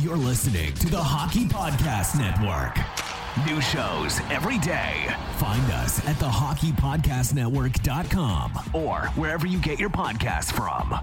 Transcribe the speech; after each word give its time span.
You're 0.00 0.16
listening 0.16 0.72
to 0.74 0.88
the 0.88 0.96
Hockey 0.96 1.44
Podcast 1.44 2.16
Network. 2.18 2.78
New 3.46 3.60
shows 3.60 4.18
every 4.30 4.56
day. 4.58 5.14
Find 5.36 5.70
us 5.72 5.98
at 6.06 6.16
thehockeypodcastnetwork.com 6.16 8.58
or 8.72 9.00
wherever 9.08 9.46
you 9.46 9.58
get 9.58 9.78
your 9.78 9.90
podcasts 9.90 10.50
from. 10.52 10.94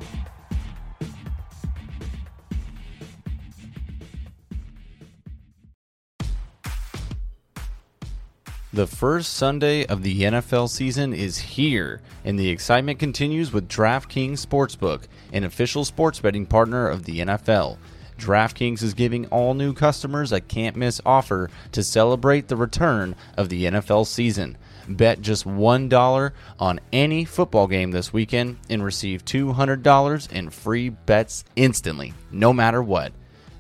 The 8.73 8.88
first 8.88 9.34
Sunday 9.34 9.86
of 9.86 10.02
the 10.02 10.23
NFL 10.23 10.70
season 10.70 11.14
is 11.14 11.38
here, 11.38 12.02
and 12.25 12.39
the 12.39 12.50
excitement 12.50 12.98
continues 13.00 13.54
with 13.54 13.70
DraftKings 13.70 14.43
Sportsbook, 14.45 15.04
an 15.34 15.43
official 15.43 15.86
sports 15.86 16.20
betting 16.20 16.48
partner 16.48 16.88
of 16.88 17.04
the 17.05 17.20
NFL. 17.20 17.77
DraftKings 18.18 18.84
is 18.84 18.93
giving 18.93 19.25
all 19.27 19.54
new 19.54 19.73
customers 19.73 20.32
a 20.32 20.42
can't 20.42 20.75
miss 20.75 21.00
offer 21.05 21.50
to 21.71 21.83
celebrate 21.83 22.47
the 22.47 22.55
return 22.55 23.15
of 23.37 23.50
the 23.50 23.65
NFL 23.65 24.07
season. 24.07 24.57
Bet 24.89 25.21
just 25.21 25.46
$1 25.46 26.32
on 26.59 26.79
any 26.93 27.25
football 27.25 27.68
game 27.68 27.92
this 27.92 28.14
weekend 28.14 28.57
and 28.69 28.83
receive 28.83 29.25
$200 29.25 30.32
in 30.32 30.50
free 30.50 30.89
bets 30.89 31.43
instantly, 31.56 32.14
no 32.31 32.53
matter 32.53 32.81
what. 32.81 33.11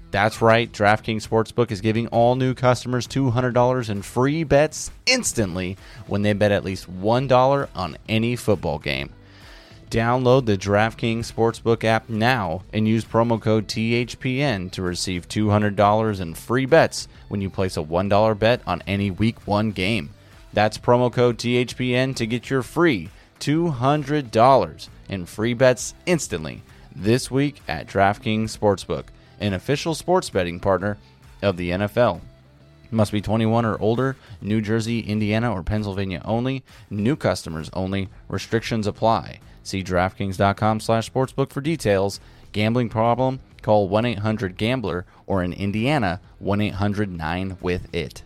That's 0.09 0.41
right, 0.41 0.71
DraftKings 0.71 1.27
Sportsbook 1.27 1.69
is 1.69 1.81
giving 1.81 2.07
all 2.07 2.35
new 2.35 2.53
customers 2.53 3.07
$200 3.07 3.89
in 3.89 4.01
free 4.01 4.45
bets 4.45 4.89
instantly 5.05 5.77
when 6.07 6.21
they 6.21 6.31
bet 6.31 6.53
at 6.53 6.63
least 6.63 6.89
$1 6.89 7.67
on 7.75 7.97
any 8.07 8.37
football 8.37 8.79
game. 8.79 9.09
Download 9.89 10.45
the 10.45 10.57
DraftKings 10.57 11.31
Sportsbook 11.31 11.85
app 11.85 12.09
now 12.09 12.63
and 12.73 12.85
use 12.85 13.05
promo 13.05 13.41
code 13.41 13.69
THPN 13.69 14.69
to 14.71 14.81
receive 14.81 15.29
$200 15.29 16.19
in 16.19 16.33
free 16.33 16.65
bets 16.65 17.07
when 17.29 17.39
you 17.39 17.49
place 17.49 17.77
a 17.77 17.83
$1 17.83 18.37
bet 18.37 18.61
on 18.67 18.83
any 18.85 19.11
Week 19.11 19.47
1 19.47 19.71
game. 19.71 20.09
That's 20.51 20.77
promo 20.77 21.11
code 21.11 21.37
THPN 21.37 22.17
to 22.17 22.27
get 22.27 22.49
your 22.49 22.63
free 22.63 23.09
$200 23.39 24.89
in 25.07 25.25
free 25.25 25.53
bets 25.53 25.93
instantly 26.05 26.63
this 26.93 27.31
week 27.31 27.61
at 27.67 27.87
DraftKings 27.87 28.57
Sportsbook, 28.57 29.05
an 29.39 29.53
official 29.53 29.95
sports 29.95 30.29
betting 30.29 30.59
partner 30.59 30.97
of 31.41 31.55
the 31.55 31.69
NFL. 31.69 32.19
Must 32.91 33.11
be 33.13 33.21
21 33.21 33.63
or 33.63 33.79
older, 33.79 34.17
New 34.41 34.59
Jersey, 34.59 34.99
Indiana, 34.99 35.53
or 35.53 35.63
Pennsylvania 35.63 36.21
only. 36.25 36.63
New 36.89 37.15
customers 37.15 37.69
only. 37.73 38.09
Restrictions 38.27 38.87
apply. 38.87 39.39
See 39.67 39.83
DraftKings.com 39.83 40.79
slash 40.79 41.11
sportsbook 41.11 41.51
for 41.51 41.59
details. 41.59 42.21
Gambling 42.53 42.87
problem? 42.87 43.41
Call 43.61 43.89
1-800-GAMBLER 43.89 45.05
or 45.25 45.43
in 45.43 45.51
Indiana, 45.51 46.21
1-800-9-WITH-IT. 46.41 48.23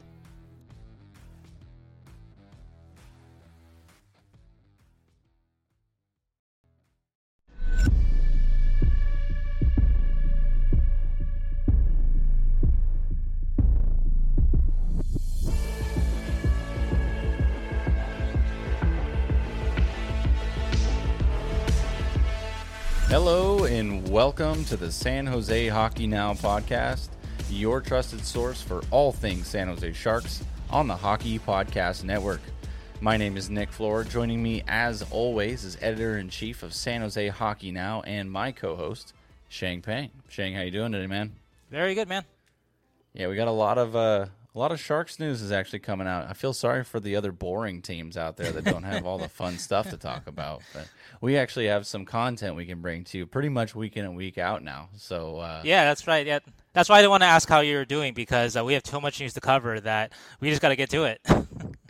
Hello 23.11 23.65
and 23.65 24.09
welcome 24.09 24.63
to 24.63 24.77
the 24.77 24.89
San 24.89 25.25
Jose 25.25 25.67
Hockey 25.67 26.07
Now 26.07 26.33
podcast, 26.33 27.09
your 27.49 27.81
trusted 27.81 28.25
source 28.25 28.61
for 28.61 28.81
all 28.89 29.11
things 29.11 29.47
San 29.47 29.67
Jose 29.67 29.91
Sharks 29.91 30.41
on 30.69 30.87
the 30.87 30.95
Hockey 30.95 31.37
Podcast 31.37 32.05
Network. 32.05 32.39
My 33.01 33.17
name 33.17 33.35
is 33.35 33.49
Nick 33.49 33.69
Flohr. 33.69 34.09
Joining 34.09 34.41
me, 34.41 34.63
as 34.65 35.03
always, 35.11 35.65
is 35.65 35.77
editor 35.81 36.19
in 36.19 36.29
chief 36.29 36.63
of 36.63 36.73
San 36.73 37.01
Jose 37.01 37.27
Hockey 37.27 37.69
Now 37.69 38.01
and 38.03 38.31
my 38.31 38.53
co-host 38.53 39.13
Sheng 39.49 39.81
Peng. 39.81 40.09
Sheng, 40.29 40.53
how 40.53 40.61
you 40.61 40.71
doing 40.71 40.93
today, 40.93 41.07
man? 41.07 41.33
Very 41.69 41.95
good, 41.95 42.07
man. 42.07 42.23
Yeah, 43.13 43.27
we 43.27 43.35
got 43.35 43.49
a 43.49 43.51
lot 43.51 43.77
of 43.77 43.93
uh, 43.93 44.27
a 44.53 44.59
lot 44.59 44.71
of 44.71 44.79
Sharks 44.79 45.17
news 45.19 45.41
is 45.41 45.51
actually 45.51 45.79
coming 45.79 46.07
out. 46.07 46.29
I 46.29 46.33
feel 46.33 46.53
sorry 46.53 46.83
for 46.83 46.99
the 46.99 47.15
other 47.15 47.31
boring 47.31 47.81
teams 47.81 48.17
out 48.17 48.35
there 48.35 48.51
that 48.51 48.65
don't 48.65 48.83
have 48.83 49.05
all 49.05 49.17
the 49.17 49.29
fun 49.29 49.57
stuff 49.57 49.89
to 49.91 49.97
talk 49.97 50.27
about. 50.27 50.61
But 50.73 50.89
we 51.21 51.37
actually 51.37 51.67
have 51.67 51.87
some 51.87 52.05
content 52.05 52.55
we 52.55 52.65
can 52.65 52.81
bring 52.81 53.05
to 53.05 53.17
you 53.17 53.25
pretty 53.25 53.47
much 53.47 53.75
week 53.75 53.95
in 53.95 54.03
and 54.03 54.15
week 54.15 54.37
out 54.37 54.61
now. 54.61 54.89
So 54.97 55.37
uh, 55.37 55.61
Yeah, 55.63 55.85
that's 55.85 56.05
right. 56.05 56.27
Yeah, 56.27 56.39
that's 56.73 56.89
why 56.89 56.97
I 56.97 57.01
didn't 57.01 57.11
want 57.11 57.23
to 57.23 57.27
ask 57.27 57.47
how 57.47 57.61
you're 57.61 57.85
doing 57.85 58.13
because 58.13 58.57
uh, 58.57 58.65
we 58.65 58.73
have 58.73 58.83
too 58.83 58.99
much 58.99 59.21
news 59.21 59.33
to 59.35 59.41
cover 59.41 59.79
that 59.79 60.11
we 60.41 60.49
just 60.49 60.61
got 60.61 60.69
to 60.69 60.75
get 60.75 60.89
to 60.91 61.03
it. 61.03 61.21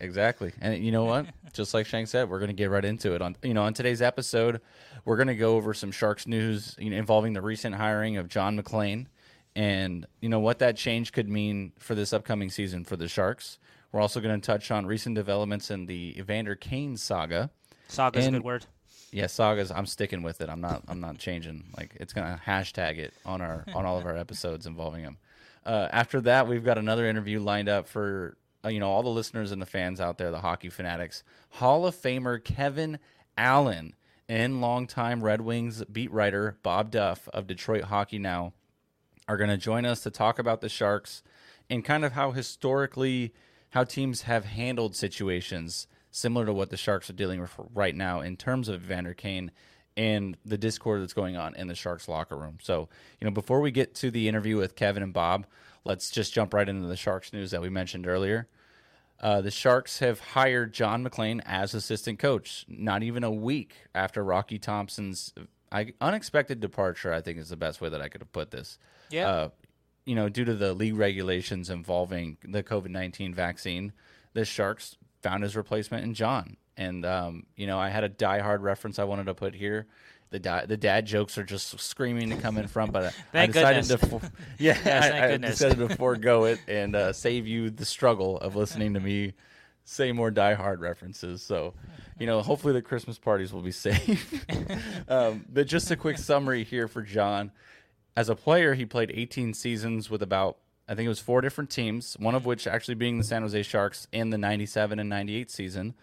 Exactly. 0.01 0.51
And 0.59 0.83
you 0.83 0.91
know 0.91 1.05
what? 1.05 1.27
Just 1.53 1.75
like 1.75 1.85
Sheng 1.85 2.07
said, 2.07 2.27
we're 2.27 2.39
going 2.39 2.49
to 2.49 2.55
get 2.55 2.71
right 2.71 2.83
into 2.83 3.13
it. 3.13 3.21
On 3.21 3.35
you 3.43 3.53
know, 3.53 3.61
on 3.61 3.75
today's 3.75 4.01
episode, 4.01 4.59
we're 5.05 5.15
going 5.15 5.27
to 5.27 5.35
go 5.35 5.55
over 5.55 5.75
some 5.75 5.91
Sharks 5.91 6.25
news 6.25 6.75
you 6.79 6.89
know, 6.89 6.97
involving 6.97 7.33
the 7.33 7.41
recent 7.41 7.75
hiring 7.75 8.17
of 8.17 8.27
John 8.27 8.55
MacLean 8.55 9.07
and 9.55 10.05
you 10.21 10.29
know 10.29 10.39
what 10.39 10.59
that 10.59 10.77
change 10.77 11.11
could 11.11 11.29
mean 11.29 11.73
for 11.79 11.95
this 11.95 12.13
upcoming 12.13 12.49
season 12.49 12.83
for 12.83 12.95
the 12.95 13.07
Sharks. 13.07 13.59
We're 13.91 14.01
also 14.01 14.21
going 14.21 14.39
to 14.39 14.45
touch 14.45 14.71
on 14.71 14.85
recent 14.85 15.15
developments 15.15 15.69
in 15.69 15.85
the 15.85 16.17
Evander 16.17 16.55
Kane 16.55 16.95
saga. 16.95 17.49
Saga 17.89 18.19
is 18.19 18.27
a 18.27 18.31
good 18.31 18.43
word. 18.43 18.65
Yeah, 19.11 19.27
sagas. 19.27 19.71
I'm 19.71 19.85
sticking 19.85 20.23
with 20.23 20.39
it. 20.39 20.49
I'm 20.49 20.61
not. 20.61 20.83
I'm 20.87 21.01
not 21.01 21.17
changing. 21.17 21.65
Like 21.75 21.97
it's 21.99 22.13
gonna 22.13 22.39
hashtag 22.45 22.97
it 22.97 23.13
on 23.25 23.41
our 23.41 23.65
on 23.75 23.85
all 23.85 23.97
of 23.97 24.05
our 24.05 24.15
episodes 24.15 24.65
involving 24.65 25.03
him. 25.03 25.17
Uh, 25.65 25.89
after 25.91 26.21
that, 26.21 26.47
we've 26.47 26.63
got 26.63 26.77
another 26.77 27.05
interview 27.05 27.39
lined 27.41 27.67
up 27.67 27.87
for 27.87 28.37
uh, 28.63 28.69
you 28.69 28.79
know 28.79 28.89
all 28.89 29.03
the 29.03 29.09
listeners 29.09 29.51
and 29.51 29.61
the 29.61 29.65
fans 29.65 29.99
out 29.99 30.17
there, 30.17 30.31
the 30.31 30.39
hockey 30.39 30.69
fanatics. 30.69 31.23
Hall 31.49 31.85
of 31.85 31.95
Famer 31.95 32.41
Kevin 32.41 32.99
Allen 33.37 33.95
and 34.29 34.61
longtime 34.61 35.21
Red 35.21 35.41
Wings 35.41 35.83
beat 35.91 36.11
writer 36.11 36.57
Bob 36.63 36.91
Duff 36.91 37.27
of 37.33 37.47
Detroit 37.47 37.83
Hockey 37.83 38.17
Now 38.17 38.53
are 39.27 39.37
going 39.37 39.49
to 39.49 39.57
join 39.57 39.85
us 39.85 40.01
to 40.03 40.11
talk 40.11 40.39
about 40.39 40.61
the 40.61 40.69
Sharks 40.69 41.23
and 41.69 41.85
kind 41.85 42.03
of 42.03 42.13
how 42.13 42.31
historically 42.31 43.33
how 43.69 43.83
teams 43.83 44.23
have 44.23 44.45
handled 44.45 44.95
situations 44.95 45.87
similar 46.11 46.45
to 46.45 46.53
what 46.53 46.69
the 46.69 46.77
Sharks 46.77 47.09
are 47.09 47.13
dealing 47.13 47.39
with 47.39 47.53
right 47.73 47.95
now 47.95 48.19
in 48.19 48.35
terms 48.35 48.67
of 48.67 48.81
Vander 48.81 49.13
Kane 49.13 49.51
and 49.95 50.37
the 50.45 50.57
discord 50.57 51.01
that's 51.01 51.13
going 51.13 51.37
on 51.37 51.55
in 51.55 51.67
the 51.67 51.75
Sharks 51.75 52.07
locker 52.07 52.37
room. 52.37 52.57
So, 52.61 52.89
you 53.19 53.25
know, 53.25 53.31
before 53.31 53.61
we 53.61 53.71
get 53.71 53.95
to 53.95 54.11
the 54.11 54.27
interview 54.27 54.57
with 54.57 54.75
Kevin 54.75 55.03
and 55.03 55.13
Bob, 55.13 55.45
let's 55.85 56.09
just 56.09 56.33
jump 56.33 56.53
right 56.53 56.67
into 56.67 56.87
the 56.87 56.97
Sharks 56.97 57.33
news 57.33 57.51
that 57.51 57.61
we 57.61 57.69
mentioned 57.69 58.07
earlier. 58.07 58.47
Uh, 59.19 59.39
the 59.39 59.51
Sharks 59.51 59.99
have 59.99 60.19
hired 60.19 60.73
John 60.73 61.03
MacLean 61.03 61.41
as 61.45 61.73
assistant 61.73 62.19
coach, 62.19 62.65
not 62.67 63.03
even 63.03 63.23
a 63.23 63.31
week 63.31 63.75
after 63.93 64.23
Rocky 64.23 64.57
Thompson's 64.57 65.33
I, 65.71 65.93
unexpected 66.01 66.59
departure. 66.59 67.13
I 67.13 67.21
think 67.21 67.37
is 67.37 67.49
the 67.49 67.55
best 67.57 67.81
way 67.81 67.89
that 67.89 68.01
I 68.01 68.09
could 68.09 68.21
have 68.21 68.31
put 68.31 68.51
this. 68.51 68.77
Yeah. 69.09 69.27
Uh, 69.29 69.49
you 70.05 70.15
know, 70.15 70.29
due 70.29 70.45
to 70.45 70.55
the 70.55 70.73
league 70.73 70.95
regulations 70.97 71.69
involving 71.69 72.37
the 72.43 72.63
COVID 72.63 72.89
nineteen 72.89 73.33
vaccine, 73.33 73.93
the 74.33 74.43
Sharks 74.45 74.97
found 75.21 75.43
his 75.43 75.55
replacement 75.55 76.03
in 76.03 76.13
John. 76.13 76.57
And 76.77 77.05
um, 77.05 77.45
you 77.55 77.67
know, 77.67 77.79
I 77.79 77.89
had 77.89 78.03
a 78.03 78.09
diehard 78.09 78.61
reference 78.61 78.97
I 78.99 79.03
wanted 79.03 79.25
to 79.27 79.33
put 79.35 79.53
here. 79.53 79.87
The 80.31 80.39
di- 80.39 80.65
the 80.65 80.77
dad 80.77 81.05
jokes 81.05 81.37
are 81.37 81.43
just 81.43 81.77
screaming 81.79 82.29
to 82.29 82.37
come 82.37 82.57
in 82.57 82.67
front, 82.67 82.93
but 82.93 83.13
I- 83.33 83.41
I 83.43 83.45
decided 83.47 83.87
goodness. 83.87 83.87
to, 83.89 83.97
for- 83.97 84.21
yeah, 84.59 84.73
Yes, 84.73 84.81
thank 84.83 85.13
I, 85.15 85.25
I 85.25 85.27
goodness. 85.31 85.57
decided 85.59 85.89
to 85.89 85.95
forego 85.97 86.45
it 86.45 86.59
and 86.67 86.95
uh, 86.95 87.13
save 87.13 87.45
you 87.47 87.69
the 87.69 87.85
struggle 87.85 88.37
of 88.39 88.55
listening 88.55 88.93
to 88.95 88.99
me 88.99 89.33
say 89.83 90.11
more 90.13 90.31
diehard 90.31 90.79
references. 90.79 91.41
So, 91.43 91.73
you 92.21 92.27
know, 92.27 92.43
hopefully 92.43 92.71
the 92.71 92.83
Christmas 92.83 93.17
parties 93.17 93.51
will 93.51 93.63
be 93.63 93.71
safe. 93.87 94.45
um, 95.09 95.43
but 95.49 95.65
just 95.65 95.89
a 95.89 95.95
quick 95.95 96.19
summary 96.19 96.63
here 96.63 96.87
for 96.87 97.01
John. 97.01 97.51
As 98.15 98.29
a 98.29 98.35
player, 98.35 98.75
he 98.75 98.85
played 98.85 99.11
18 99.11 99.55
seasons 99.55 100.11
with 100.11 100.21
about, 100.21 100.57
I 100.87 100.93
think 100.93 101.07
it 101.07 101.09
was 101.09 101.19
four 101.19 101.41
different 101.41 101.71
teams, 101.71 102.15
one 102.19 102.35
of 102.35 102.45
which 102.45 102.67
actually 102.67 102.93
being 102.93 103.17
the 103.17 103.23
San 103.23 103.41
Jose 103.41 103.63
Sharks 103.63 104.07
in 104.11 104.29
the 104.29 104.37
97 104.37 104.99
and 104.99 105.09
98 105.09 105.49
season. 105.49 105.95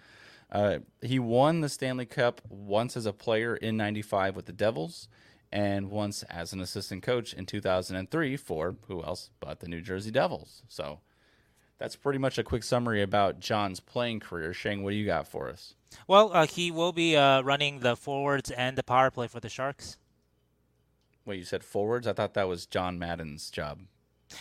Uh, 0.51 0.79
he 1.01 1.21
won 1.21 1.61
the 1.61 1.69
Stanley 1.69 2.07
Cup 2.07 2.41
once 2.49 2.97
as 2.97 3.07
a 3.07 3.13
player 3.13 3.55
in 3.55 3.77
95 3.77 4.35
with 4.35 4.47
the 4.47 4.53
Devils 4.53 5.07
and 5.53 5.89
once 5.89 6.25
as 6.25 6.53
an 6.53 6.61
assistant 6.61 7.05
coach 7.05 7.33
in 7.33 7.47
2003 7.47 8.37
for 8.37 8.75
who 8.89 9.05
else 9.05 9.31
but 9.39 9.61
the 9.61 9.69
New 9.69 9.81
Jersey 9.81 10.11
Devils. 10.11 10.65
So 10.67 10.99
that's 11.79 11.95
pretty 11.95 12.19
much 12.19 12.39
a 12.39 12.43
quick 12.43 12.65
summary 12.65 13.03
about 13.03 13.39
John's 13.39 13.79
playing 13.79 14.19
career. 14.19 14.53
Sheng, 14.53 14.83
what 14.83 14.91
do 14.91 14.97
you 14.97 15.07
got 15.07 15.29
for 15.29 15.49
us? 15.49 15.75
Well, 16.07 16.31
uh, 16.33 16.47
he 16.47 16.71
will 16.71 16.93
be 16.93 17.17
uh, 17.17 17.43
running 17.43 17.81
the 17.81 17.97
forwards 17.97 18.51
and 18.51 18.77
the 18.77 18.83
power 18.83 19.11
play 19.11 19.27
for 19.29 19.41
the 19.41 19.49
Sharks. 19.49 19.97
Wait, 21.25 21.39
you 21.39 21.45
said 21.45 21.63
forwards? 21.65 22.07
I 22.07 22.13
thought 22.15 22.35
that 22.35 22.49
was 22.49 22.67
John 22.67 22.99
Madden's 22.99 23.51
job. 23.51 23.81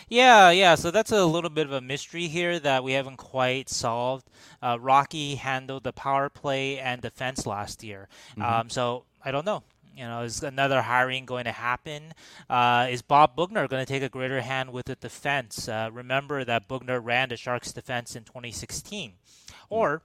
Yeah, 0.10 0.50
yeah. 0.52 0.76
So 0.76 0.92
that's 0.92 1.12
a 1.12 1.26
little 1.26 1.50
bit 1.50 1.66
of 1.66 1.72
a 1.72 1.80
mystery 1.82 2.28
here 2.28 2.60
that 2.60 2.84
we 2.84 2.94
haven't 2.94 3.18
quite 3.18 3.70
solved. 3.70 4.30
Uh, 4.62 4.78
Rocky 4.80 5.36
handled 5.36 5.84
the 5.84 5.94
power 5.94 6.30
play 6.30 6.78
and 6.78 7.02
defense 7.02 7.46
last 7.46 7.84
year, 7.84 8.10
um, 8.42 8.70
so 8.70 9.06
I 9.24 9.32
don't 9.32 9.46
know. 9.46 9.64
you 9.96 10.04
know, 10.04 10.22
is 10.22 10.44
another 10.44 10.82
hiring 10.82 11.26
going 11.26 11.46
to 11.46 11.52
happen? 11.52 12.14
Uh, 12.50 12.88
is 12.90 13.02
Bob 13.02 13.36
Boughner 13.36 13.68
going 13.68 13.84
to 13.84 13.92
take 13.92 14.04
a 14.04 14.10
greater 14.10 14.42
hand 14.42 14.72
with 14.72 14.86
the 14.86 14.96
defense? 14.96 15.68
Uh, 15.68 15.90
remember 15.92 16.44
that 16.44 16.68
Boughner 16.68 17.00
ran 17.04 17.30
the 17.30 17.38
Sharks 17.38 17.72
defense 17.74 18.16
in 18.16 18.24
2016. 18.24 19.14
Or 19.70 20.02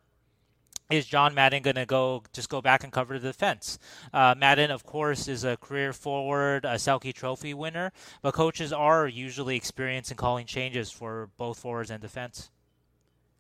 is 0.93 1.07
John 1.07 1.35
Madden 1.35 1.63
going 1.63 1.77
to 1.77 1.87
go 1.87 2.23
just 2.33 2.49
go 2.49 2.61
back 2.61 2.85
and 2.85 2.93
cover 2.93 3.19
the 3.19 3.29
defense? 3.29 3.79
Uh, 4.13 4.35
Madden, 4.37 4.71
of 4.71 4.85
course, 4.85 5.27
is 5.27 5.45
a 5.45 5.57
career 5.57 5.93
forward, 5.93 6.65
a 6.65 6.75
Selke 6.75 7.15
Trophy 7.15 7.55
winner, 7.55 7.93
but 8.21 8.35
coaches 8.35 8.73
are 8.73 9.09
usually 9.09 9.57
experienced 9.57 10.11
in 10.11 10.17
calling 10.17 10.47
changes 10.47 10.91
for 10.91 11.31
both 11.39 11.59
forwards 11.59 11.91
and 11.91 12.01
defense. 12.01 12.51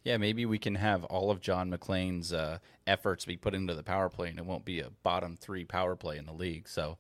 Yeah, 0.05 0.17
maybe 0.17 0.47
we 0.47 0.59
can 0.59 0.75
have 0.75 1.05
all 1.05 1.31
of 1.31 1.41
John 1.41 1.71
MacLean's 1.71 2.33
uh, 2.33 2.59
efforts 2.87 3.25
be 3.25 3.37
put 3.37 3.55
into 3.55 3.75
the 3.75 3.85
power 3.85 4.09
play, 4.09 4.31
and 4.31 4.39
it 4.39 4.45
won't 4.45 4.65
be 4.65 4.81
a 4.81 4.91
bottom 5.03 5.37
three 5.37 5.65
power 5.65 5.95
play 5.95 6.19
in 6.19 6.27
the 6.27 6.33
league. 6.33 6.69
So, 6.69 6.99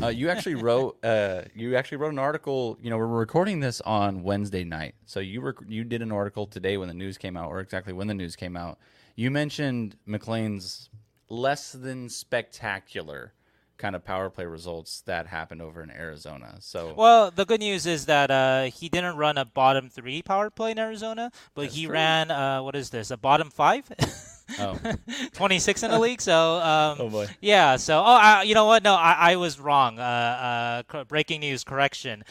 uh, 0.00 0.08
you 0.08 0.28
actually 0.30 0.54
wrote 0.54 1.04
uh, 1.04 1.42
you 1.54 1.74
actually 1.74 1.98
wrote 1.98 2.12
an 2.12 2.20
article. 2.20 2.78
You 2.80 2.90
know, 2.90 2.98
we're 2.98 3.06
recording 3.06 3.60
this 3.60 3.80
on 3.80 4.22
Wednesday 4.22 4.62
night, 4.62 4.94
so 5.06 5.18
you 5.18 5.40
rec- 5.40 5.56
you 5.66 5.82
did 5.82 6.02
an 6.02 6.12
article 6.12 6.46
today 6.46 6.76
when 6.76 6.86
the 6.86 6.94
news 6.94 7.18
came 7.18 7.36
out, 7.36 7.48
or 7.48 7.58
exactly 7.60 7.92
when 7.92 8.06
the 8.06 8.14
news 8.14 8.36
came 8.36 8.56
out. 8.56 8.78
You 9.16 9.30
mentioned 9.30 9.96
MacLean's 10.04 10.90
less 11.28 11.72
than 11.72 12.10
spectacular 12.10 13.32
kind 13.78 13.96
of 13.96 14.04
power 14.04 14.30
play 14.30 14.44
results 14.44 15.00
that 15.02 15.26
happened 15.26 15.62
over 15.62 15.82
in 15.82 15.90
Arizona. 15.90 16.56
So 16.60 16.94
well, 16.94 17.30
the 17.30 17.44
good 17.44 17.60
news 17.60 17.86
is 17.86 18.06
that 18.06 18.30
uh, 18.30 18.64
he 18.64 18.88
didn't 18.88 19.16
run 19.16 19.38
a 19.38 19.44
bottom 19.44 19.88
three 19.88 20.22
power 20.22 20.50
play 20.50 20.70
in 20.70 20.78
Arizona, 20.78 21.30
but 21.54 21.68
he 21.68 21.84
true. 21.84 21.94
ran 21.94 22.30
uh, 22.30 22.62
what 22.62 22.76
is 22.76 22.90
this 22.90 23.10
a 23.10 23.16
bottom 23.16 23.50
five? 23.50 23.90
Oh. 24.58 24.78
26 25.32 25.82
in 25.82 25.90
the 25.90 25.98
league. 25.98 26.20
So, 26.20 26.56
um, 26.56 26.96
oh 27.00 27.08
boy. 27.08 27.26
Yeah. 27.40 27.76
So, 27.76 27.98
oh, 27.98 28.04
I, 28.04 28.42
you 28.42 28.54
know 28.54 28.66
what? 28.66 28.82
No, 28.82 28.94
I, 28.94 29.32
I 29.32 29.36
was 29.36 29.58
wrong. 29.58 29.98
Uh, 29.98 30.82
uh, 30.92 31.04
breaking 31.04 31.40
news 31.40 31.64
correction. 31.64 32.24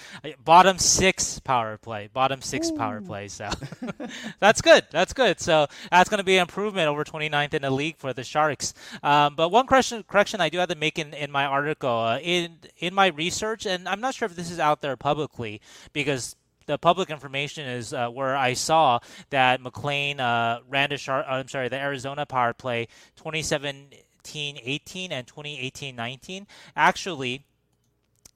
Bottom 0.44 0.78
six 0.80 1.40
power 1.40 1.78
play. 1.78 2.10
Bottom 2.12 2.42
six 2.42 2.70
Ooh. 2.70 2.76
power 2.76 3.02
play. 3.02 3.28
So, 3.28 3.50
that's 4.40 4.62
good. 4.62 4.86
That's 4.92 5.14
good. 5.14 5.40
So, 5.40 5.68
that's 5.92 6.10
going 6.10 6.20
to 6.20 6.24
be 6.24 6.38
an 6.38 6.42
improvement 6.42 6.88
over 6.88 7.04
29th 7.04 7.54
in 7.54 7.62
the 7.62 7.72
league 7.72 7.98
for 7.98 8.14
the 8.14 8.24
Sharks. 8.24 8.74
Um, 9.04 9.36
but 9.36 9.50
one 9.50 9.68
correction, 9.68 10.04
correction 10.04 10.42
I 10.42 10.50
do 10.50 10.58
have 10.60 10.70
to 10.70 10.76
make 10.76 10.98
in, 11.00 11.14
in 11.14 11.32
my 11.32 11.46
article, 11.46 11.90
uh, 11.90 12.20
in 12.20 12.58
in 12.78 12.94
my 12.94 13.08
research, 13.08 13.66
and 13.66 13.88
I'm 13.88 14.02
not 14.02 14.14
sure 14.14 14.26
if 14.26 14.36
this 14.36 14.52
is 14.52 14.60
out 14.60 14.82
there 14.82 14.96
publicly 14.96 15.62
because 15.94 16.36
the 16.66 16.78
public 16.78 17.10
information 17.10 17.68
is 17.68 17.94
uh, 17.94 18.10
where 18.10 18.36
I 18.36 18.54
saw 18.54 19.00
that 19.30 19.62
MacLean 19.62 20.20
uh, 20.20 20.60
ran 20.68 20.90
the 20.90 20.98
Char- 20.98 21.26
I'm 21.26 21.48
sorry, 21.48 21.70
the 21.70 21.78
Arizona 21.78 22.26
power 22.26 22.54
play 22.54 22.88
2017-18 23.18 25.12
and 25.12 25.28
2018-19. 25.28 26.46
Actually, 26.76 27.46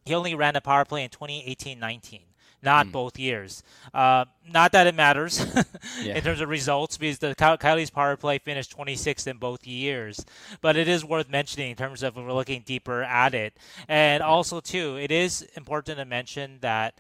he 0.06 0.14
only 0.14 0.36
ran 0.36 0.56
a 0.56 0.62
power 0.62 0.86
play 0.86 1.04
in 1.04 1.10
2018-19 1.10 2.22
not 2.62 2.88
mm. 2.88 2.92
both 2.92 3.18
years. 3.18 3.64
Uh, 3.94 4.26
not 4.48 4.72
that 4.72 4.88
it 4.88 4.96
matters 4.96 5.46
yeah. 6.02 6.16
in 6.16 6.24
terms 6.24 6.42
of 6.42 6.50
results 6.50 6.98
because 6.98 7.20
the 7.20 7.36
Coyotes 7.36 7.90
power 7.90 8.18
play 8.18 8.38
finished 8.38 8.76
26th 8.76 9.28
in 9.28 9.38
both 9.38 9.66
years, 9.66 10.26
but 10.62 10.76
it 10.76 10.88
is 10.88 11.06
worth 11.06 11.30
mentioning 11.30 11.72
in 11.72 11.78
terms 11.78 12.04
of 12.04 12.16
when 12.16 12.26
we're 12.26 12.34
looking 12.34 12.64
deeper 12.66 13.04
at 13.04 13.34
it. 13.34 13.56
And 13.88 14.22
also, 14.22 14.60
too, 14.60 14.98
it 14.98 15.12
is 15.12 15.42
important 15.56 15.98
to 16.00 16.06
mention 16.06 16.58
that 16.62 16.96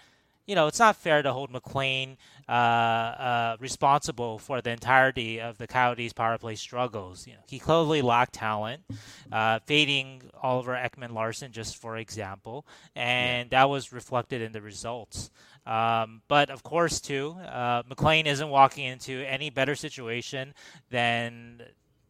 you 0.50 0.56
know, 0.56 0.66
it's 0.66 0.80
not 0.80 0.96
fair 0.96 1.22
to 1.22 1.32
hold 1.32 1.52
MacLean 1.52 2.18
uh, 2.50 2.52
uh, 2.52 3.58
responsible 3.60 4.40
for 4.40 4.62
the 4.62 4.72
entirety 4.72 5.40
of 5.40 5.60
the 5.60 5.68
Coyotes' 5.68 6.12
power 6.12 6.40
play 6.40 6.56
struggles. 6.56 7.28
You 7.28 7.34
know, 7.34 7.40
he 7.48 7.60
clearly 7.60 8.02
lacked 8.02 8.34
talent, 8.34 8.82
uh, 9.32 9.60
fading 9.68 10.24
Oliver 10.42 10.74
Ekman-Larsson, 10.74 11.52
just 11.52 11.78
for 11.78 11.98
example, 11.98 12.66
and 12.96 13.52
yeah. 13.52 13.60
that 13.60 13.70
was 13.70 13.94
reflected 13.94 14.42
in 14.42 14.52
the 14.52 14.60
results. 14.60 15.30
Um, 15.68 16.24
but 16.28 16.50
of 16.50 16.64
course, 16.64 17.00
too, 17.00 17.36
uh, 17.48 17.84
MacLean 17.88 18.26
isn't 18.26 18.50
walking 18.50 18.86
into 18.86 19.24
any 19.28 19.52
better 19.52 19.76
situation 19.76 20.56
than 20.90 21.62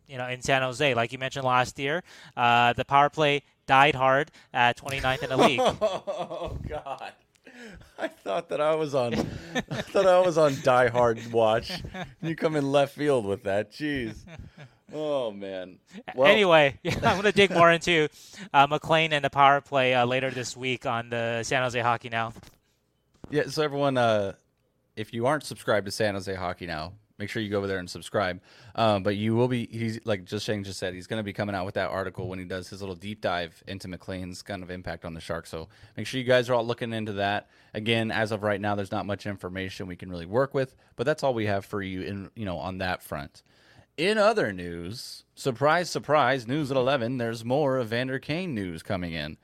you 0.08 0.18
know 0.18 0.30
in 0.30 0.42
San 0.42 0.62
Jose. 0.62 0.94
Like 0.94 1.12
you 1.12 1.18
mentioned 1.18 1.44
last 1.44 1.78
year, 1.78 2.04
uh, 2.38 2.72
the 2.72 2.86
power 2.86 3.10
play 3.10 3.44
died 3.68 3.96
hard 3.96 4.32
at 4.54 4.78
29th 4.78 5.24
in 5.24 5.30
the 5.30 5.38
league. 5.38 5.60
oh 5.82 6.58
God. 6.66 7.12
I 8.00 8.08
thought 8.08 8.50
that 8.50 8.62
I 8.62 8.76
was 8.76 8.96
on. 8.96 9.14
I 9.56 9.82
thought 9.82 10.06
I 10.06 10.20
was 10.20 10.38
on 10.38 10.56
Die 10.64 10.88
Hard 10.88 11.32
watch. 11.32 11.72
You 12.22 12.36
come 12.36 12.56
in 12.56 12.72
left 12.72 12.96
field 12.96 13.26
with 13.26 13.44
that. 13.44 13.72
Jeez. 13.72 14.16
Oh 14.94 15.32
man. 15.32 15.78
Well, 16.16 16.32
anyway, 16.32 16.80
yeah, 16.84 16.96
I'm 17.04 17.22
going 17.22 17.24
to 17.24 17.32
dig 17.32 17.52
more 17.52 17.72
into 17.72 18.08
uh, 18.54 18.68
MacLean 18.68 19.14
and 19.14 19.24
the 19.24 19.30
power 19.30 19.62
play 19.62 19.94
uh, 19.94 20.06
later 20.06 20.32
this 20.32 20.58
week 20.58 20.86
on 20.86 21.10
the 21.10 21.44
San 21.44 21.62
Jose 21.64 21.80
Hockey 21.80 22.10
Now. 22.10 22.34
Yeah. 23.30 23.44
So 23.48 23.64
everyone, 23.64 23.98
uh, 23.98 24.34
if 24.96 25.14
you 25.14 25.28
aren't 25.28 25.44
subscribed 25.44 25.86
to 25.86 25.92
San 25.92 26.16
Jose 26.16 26.34
Hockey 26.34 26.66
Now, 26.66 26.94
make 27.20 27.30
sure 27.30 27.42
you 27.42 27.50
go 27.50 27.58
over 27.58 27.68
there 27.68 27.78
and 27.78 27.90
subscribe. 27.90 28.42
Um, 28.76 29.04
but 29.04 29.18
you 29.18 29.36
will 29.36 29.48
be, 29.48 29.68
he's 29.70 30.00
like 30.06 30.26
just 30.26 30.46
Sheng 30.46 30.64
just 30.64 30.80
said, 30.80 30.94
he's 30.94 31.06
going 31.06 31.20
to 31.20 31.24
be 31.24 31.34
coming 31.34 31.54
out 31.54 31.66
with 31.66 31.76
that 31.76 31.90
article 31.90 32.28
when 32.28 32.40
he 32.40 32.46
does 32.46 32.70
his 32.70 32.82
little 32.82 32.96
deep 32.96 33.22
dive 33.22 33.62
into 33.68 33.88
MacLean's 33.88 34.42
kind 34.42 34.64
of 34.64 34.72
impact 34.72 35.06
on 35.06 35.14
the 35.14 35.20
Sharks. 35.20 35.50
So 35.50 35.68
make 35.98 36.08
sure 36.08 36.20
you 36.20 36.26
guys 36.26 36.50
are 36.50 36.56
all 36.56 36.66
looking 36.66 36.94
into 36.94 37.14
that. 37.14 37.50
Again, 37.74 38.10
as 38.10 38.32
of 38.32 38.42
right 38.42 38.60
now, 38.60 38.74
there's 38.76 38.92
not 38.92 39.06
much 39.06 39.26
information 39.26 39.86
we 39.86 39.98
can 39.98 40.10
really 40.10 40.26
work 40.26 40.54
with, 40.54 40.76
but 40.96 41.06
that's 41.06 41.22
all 41.22 41.34
we 41.34 41.46
have 41.46 41.66
for 41.66 41.82
you 41.82 42.02
in, 42.02 42.30
you 42.36 42.46
know, 42.46 42.58
on 42.58 42.80
that 42.80 43.04
front. 43.04 43.44
In 43.98 44.18
other 44.18 44.54
news, 44.54 45.26
surprise, 45.36 45.90
surprise, 45.90 46.48
news 46.48 46.72
at 46.72 46.78
11, 46.78 47.18
there's 47.18 47.44
more 47.44 47.82
Evander 47.82 48.18
Kane 48.18 48.56
news 48.56 48.82
coming 48.82 49.12
in. 49.12 49.38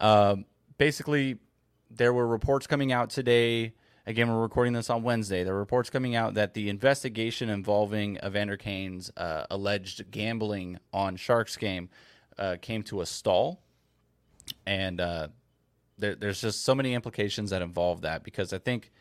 Uh, 0.00 0.36
basically, 0.76 1.38
there 1.90 2.12
were 2.12 2.26
reports 2.26 2.68
coming 2.68 2.92
out 2.92 3.10
today 3.10 3.72
Again, 4.08 4.30
we're 4.30 4.40
recording 4.40 4.72
this 4.72 4.88
on 4.88 5.02
Wednesday. 5.02 5.44
There 5.44 5.54
are 5.54 5.58
reports 5.58 5.90
coming 5.90 6.16
out 6.16 6.32
that 6.32 6.54
the 6.54 6.70
investigation 6.70 7.50
involving 7.50 8.16
Evander 8.24 8.56
Kane's 8.56 9.12
uh, 9.18 9.44
alleged 9.50 10.10
gambling 10.10 10.78
on 10.94 11.16
Sharks 11.16 11.58
game 11.58 11.90
uh, 12.38 12.56
came 12.62 12.82
to 12.84 13.02
a 13.02 13.06
stall, 13.06 13.60
and 14.64 14.98
uh, 14.98 15.28
there, 15.98 16.14
there's 16.14 16.40
just 16.40 16.64
so 16.64 16.74
many 16.74 16.94
implications 16.94 17.50
that 17.50 17.60
involve 17.60 18.00
that 18.00 18.24
because 18.24 18.54
I 18.54 18.58
think 18.58 18.92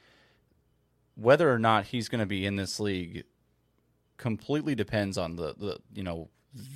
whether 1.15 1.49
or 1.49 1.57
not 1.57 1.85
he's 1.85 2.09
going 2.09 2.19
to 2.19 2.25
be 2.25 2.45
in 2.45 2.57
this 2.57 2.77
league 2.77 3.23
completely 4.17 4.75
depends 4.75 5.17
on 5.17 5.37
the, 5.37 5.55
the 5.57 5.79
you 5.93 6.03
know 6.03 6.27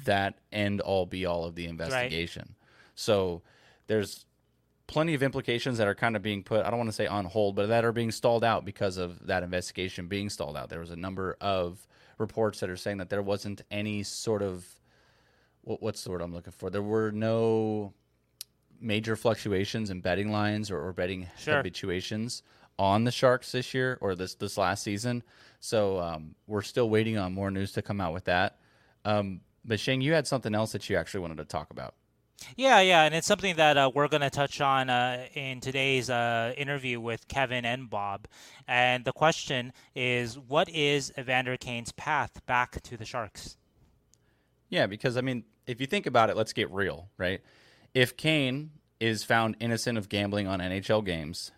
that 0.06 0.40
end 0.54 0.80
all 0.80 1.06
be 1.06 1.26
all 1.26 1.44
of 1.44 1.56
the 1.56 1.66
investigation. 1.66 2.46
Right. 2.48 2.58
So 2.96 3.42
there's 3.88 4.26
plenty 4.88 5.14
of 5.14 5.24
implications 5.24 5.78
that 5.78 5.88
are 5.88 5.96
kind 5.96 6.16
of 6.16 6.22
being 6.22 6.44
put, 6.44 6.66
I 6.66 6.70
don't 6.70 6.80
want 6.80 6.90
to 6.90 6.96
say 6.96 7.08
on 7.08 7.26
hold, 7.26 7.56
but 7.56 7.68
that 7.68 7.86
are 7.86 7.92
being 7.92 8.12
stalled 8.12 8.44
out 8.44 8.66
because 8.66 8.98
of 8.98 9.26
that 9.28 9.44
investigation 9.44 10.08
being 10.08 10.30
stalled 10.30 10.58
out. 10.58 10.70
There 10.70 10.80
was 10.80 10.92
a 10.92 10.96
number 10.96 11.38
of 11.40 11.88
reports 12.18 12.60
that 12.60 12.70
are 12.70 12.78
saying 12.78 12.98
that 12.98 13.10
there 13.10 13.22
wasn't 13.22 13.62
any 13.72 14.04
sort 14.04 14.42
of, 14.42 14.66
what, 15.62 15.82
what's 15.82 16.04
the 16.04 16.12
word 16.12 16.22
I'm 16.22 16.34
looking 16.34 16.54
for? 16.54 16.70
There 16.70 16.82
were 16.82 17.12
no 17.12 17.94
major 18.80 19.16
fluctuations 19.16 19.90
in 19.90 20.02
betting 20.02 20.32
lines 20.32 20.72
or, 20.72 20.80
or 20.80 20.92
betting 20.92 21.28
sure. 21.38 21.58
habituations 21.58 22.44
on 22.78 23.04
the 23.04 23.12
Sharks 23.12 23.52
this 23.52 23.74
year 23.74 23.98
or 24.02 24.16
this, 24.16 24.36
this 24.36 24.58
last 24.58 24.84
season. 24.84 25.24
So 25.60 26.00
um, 26.00 26.36
we're 26.48 26.64
still 26.64 26.90
waiting 26.90 27.18
on 27.18 27.34
more 27.34 27.52
news 27.52 27.72
to 27.74 27.82
come 27.82 28.02
out 28.02 28.14
with 28.14 28.26
that. 28.26 28.58
Um, 29.06 29.42
but 29.64 29.80
Sheng, 29.80 30.02
you 30.02 30.14
had 30.14 30.26
something 30.26 30.56
else 30.56 30.72
that 30.72 30.90
you 30.90 30.98
actually 30.98 31.20
wanted 31.22 31.38
to 31.38 31.46
talk 31.46 31.70
about. 31.70 31.94
Yeah, 32.56 32.82
yeah, 32.82 33.04
and 33.04 33.16
it's 33.16 33.28
something 33.28 33.56
that 33.56 33.78
uh, 33.78 33.92
we're 33.94 34.08
going 34.08 34.22
to 34.22 34.30
touch 34.30 34.62
on 34.62 34.90
uh, 34.90 35.26
in 35.34 35.60
today's 35.62 36.10
uh, 36.10 36.54
interview 36.58 37.00
with 37.00 37.28
Kevin 37.28 37.66
and 37.66 37.90
Bob. 37.90 38.28
And 38.68 39.06
the 39.06 39.12
question 39.12 39.74
is, 39.96 40.38
what 40.38 40.70
is 40.70 41.12
Evander 41.18 41.58
Kane's 41.58 41.92
path 41.92 42.46
back 42.46 42.82
to 42.84 42.98
the 42.98 43.06
Sharks? 43.06 43.58
Yeah, 44.70 44.88
because 44.88 45.18
I 45.18 45.22
mean, 45.22 45.44
if 45.68 45.82
you 45.82 45.88
think 45.88 46.06
about 46.06 46.30
it, 46.30 46.38
let's 46.38 46.54
get 46.54 46.72
real, 46.72 47.10
right? 47.18 47.42
If 47.94 48.18
Kane 48.18 48.72
is 49.00 49.24
found 49.24 49.58
innocent 49.60 49.98
of 49.98 50.10
gambling 50.10 50.48
on 50.48 50.60
NHL 50.60 51.04
games, 51.06 51.52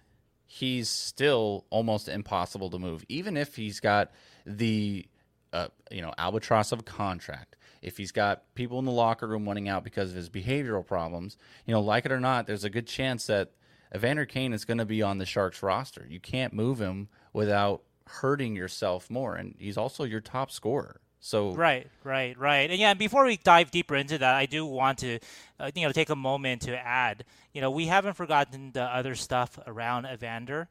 he's 0.45 0.89
still 0.89 1.65
almost 1.69 2.07
impossible 2.07 2.69
to 2.69 2.79
move, 2.79 3.03
even 3.09 3.37
if 3.37 3.55
he's 3.55 3.79
got 3.79 4.11
the 4.45 5.05
uh, 5.51 5.67
you 5.91 6.01
know 6.01 6.13
albatross 6.17 6.71
of 6.71 6.79
a 6.79 6.83
contract 6.83 7.55
if 7.83 7.97
he's 7.97 8.11
got 8.11 8.43
people 8.55 8.79
in 8.79 8.85
the 8.85 8.91
locker 8.91 9.27
room 9.27 9.45
wanting 9.45 9.67
out 9.67 9.83
because 9.83 10.09
of 10.09 10.15
his 10.15 10.29
behavioral 10.29 10.85
problems, 10.85 11.37
you 11.65 11.73
know, 11.73 11.81
like 11.81 12.05
it 12.05 12.11
or 12.11 12.19
not, 12.19 12.47
there's 12.47 12.63
a 12.63 12.69
good 12.69 12.87
chance 12.87 13.27
that 13.27 13.51
Evander 13.93 14.25
Kane 14.25 14.53
is 14.53 14.65
going 14.65 14.77
to 14.79 14.85
be 14.85 15.01
on 15.01 15.17
the 15.17 15.25
Sharks 15.25 15.61
roster. 15.61 16.07
You 16.09 16.19
can't 16.19 16.53
move 16.53 16.79
him 16.79 17.09
without 17.33 17.83
hurting 18.07 18.55
yourself 18.55 19.09
more, 19.09 19.35
and 19.35 19.55
he's 19.59 19.77
also 19.77 20.05
your 20.05 20.21
top 20.21 20.49
scorer. 20.49 21.01
So 21.19 21.53
right, 21.53 21.87
right, 22.03 22.37
right, 22.37 22.69
and 22.69 22.79
yeah. 22.79 22.93
Before 22.95 23.23
we 23.23 23.37
dive 23.37 23.71
deeper 23.71 23.95
into 23.95 24.17
that, 24.17 24.35
I 24.35 24.45
do 24.45 24.65
want 24.65 24.97
to, 24.99 25.19
uh, 25.57 25.71
you 25.73 25.85
know, 25.85 25.93
take 25.93 26.09
a 26.09 26.17
moment 26.17 26.63
to 26.63 26.77
add. 26.77 27.23
You 27.53 27.61
know, 27.61 27.71
we 27.71 27.85
haven't 27.85 28.15
forgotten 28.15 28.71
the 28.73 28.83
other 28.83 29.15
stuff 29.15 29.57
around 29.65 30.05
Evander. 30.05 30.67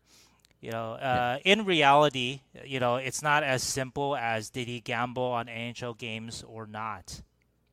You 0.63 0.71
know, 0.71 0.93
uh, 0.93 1.39
yeah. 1.45 1.53
in 1.53 1.65
reality, 1.65 2.41
you 2.65 2.79
know, 2.79 2.97
it's 2.97 3.21
not 3.21 3.43
as 3.43 3.65
simple 3.65 4.15
as 4.15 4.49
did 4.49 4.69
he 4.69 4.79
gamble 4.81 5.25
on 5.25 5.47
NHL 5.47 5.99
games 5.99 6.45
or 6.47 6.67
not. 6.67 7.21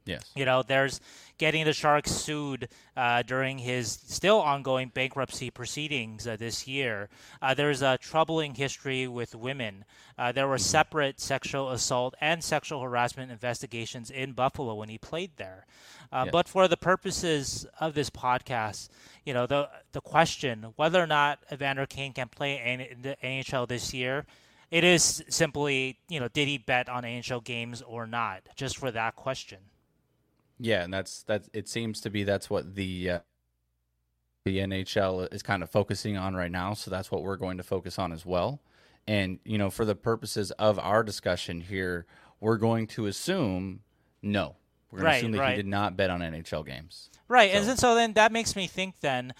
Yes. 0.09 0.31
You 0.35 0.45
know, 0.45 0.63
there's 0.63 0.99
getting 1.37 1.65
the 1.65 1.73
Sharks 1.73 2.11
sued 2.11 2.67
uh, 2.97 3.21
during 3.21 3.59
his 3.59 3.91
still 3.91 4.39
ongoing 4.39 4.89
bankruptcy 4.89 5.51
proceedings 5.51 6.25
uh, 6.27 6.35
this 6.35 6.67
year. 6.67 7.09
Uh, 7.41 7.53
there's 7.53 7.81
a 7.81 7.97
troubling 7.99 8.55
history 8.55 9.07
with 9.07 9.35
women. 9.35 9.85
Uh, 10.17 10.31
there 10.31 10.47
were 10.47 10.55
mm-hmm. 10.55 10.63
separate 10.63 11.19
sexual 11.19 11.69
assault 11.69 12.15
and 12.19 12.43
sexual 12.43 12.81
harassment 12.81 13.31
investigations 13.31 14.09
in 14.09 14.33
Buffalo 14.33 14.73
when 14.75 14.89
he 14.89 14.97
played 14.97 15.31
there. 15.37 15.65
Uh, 16.11 16.23
yes. 16.25 16.31
But 16.31 16.47
for 16.47 16.67
the 16.67 16.77
purposes 16.77 17.67
of 17.79 17.93
this 17.93 18.09
podcast, 18.09 18.89
you 19.25 19.33
know, 19.33 19.45
the 19.45 19.69
the 19.91 20.01
question 20.01 20.73
whether 20.75 21.01
or 21.01 21.07
not 21.07 21.39
Evander 21.51 21.85
Kane 21.85 22.13
can 22.13 22.29
play 22.29 22.57
in 22.57 23.01
the 23.03 23.15
NHL 23.23 23.67
this 23.67 23.93
year 23.93 24.25
it 24.71 24.83
is 24.83 25.23
simply, 25.29 25.97
you 26.09 26.19
know, 26.19 26.27
did 26.27 26.47
he 26.47 26.57
bet 26.57 26.89
on 26.89 27.03
NHL 27.03 27.43
games 27.43 27.81
or 27.81 28.05
not? 28.05 28.43
Just 28.55 28.77
for 28.77 28.91
that 28.91 29.15
question. 29.15 29.57
Yeah, 30.59 30.83
and 30.83 30.93
that's 30.93 31.23
that. 31.23 31.47
It 31.53 31.69
seems 31.69 32.01
to 32.01 32.09
be 32.09 32.23
that's 32.23 32.49
what 32.49 32.75
the 32.75 33.09
uh, 33.09 33.19
the 34.45 34.57
NHL 34.59 35.33
is 35.33 35.41
kind 35.41 35.63
of 35.63 35.69
focusing 35.69 36.17
on 36.17 36.35
right 36.35 36.51
now. 36.51 36.73
So 36.73 36.91
that's 36.91 37.11
what 37.11 37.23
we're 37.23 37.37
going 37.37 37.57
to 37.57 37.63
focus 37.63 37.97
on 37.97 38.11
as 38.11 38.25
well. 38.25 38.61
And 39.07 39.39
you 39.45 39.57
know, 39.57 39.69
for 39.69 39.85
the 39.85 39.95
purposes 39.95 40.51
of 40.51 40.77
our 40.77 41.03
discussion 41.03 41.61
here, 41.61 42.05
we're 42.39 42.57
going 42.57 42.87
to 42.87 43.05
assume 43.05 43.81
no. 44.21 44.55
We're 44.91 44.99
going 44.99 45.05
right, 45.05 45.11
to 45.13 45.17
assume 45.19 45.31
that 45.33 45.39
right. 45.39 45.49
he 45.51 45.55
did 45.57 45.67
not 45.67 45.95
bet 45.95 46.09
on 46.09 46.21
NHL 46.21 46.65
games. 46.65 47.09
Right, 47.27 47.51
so. 47.51 47.57
and 47.57 47.67
then, 47.67 47.77
so 47.77 47.95
then 47.95 48.13
that 48.13 48.31
makes 48.31 48.55
me 48.55 48.65
think 48.65 48.99
then, 49.01 49.33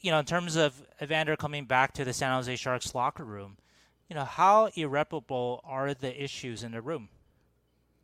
you 0.00 0.10
know, 0.10 0.18
in 0.18 0.26
terms 0.26 0.54
of 0.56 0.82
Evander 1.00 1.34
coming 1.34 1.64
back 1.64 1.94
to 1.94 2.04
the 2.04 2.12
San 2.12 2.32
Jose 2.34 2.54
Sharks 2.56 2.94
locker 2.94 3.24
room, 3.24 3.56
you 4.08 4.14
know, 4.14 4.24
how 4.24 4.66
irreparable 4.74 5.62
are 5.64 5.94
the 5.94 6.22
issues 6.22 6.62
in 6.62 6.72
the 6.72 6.82
room? 6.82 7.08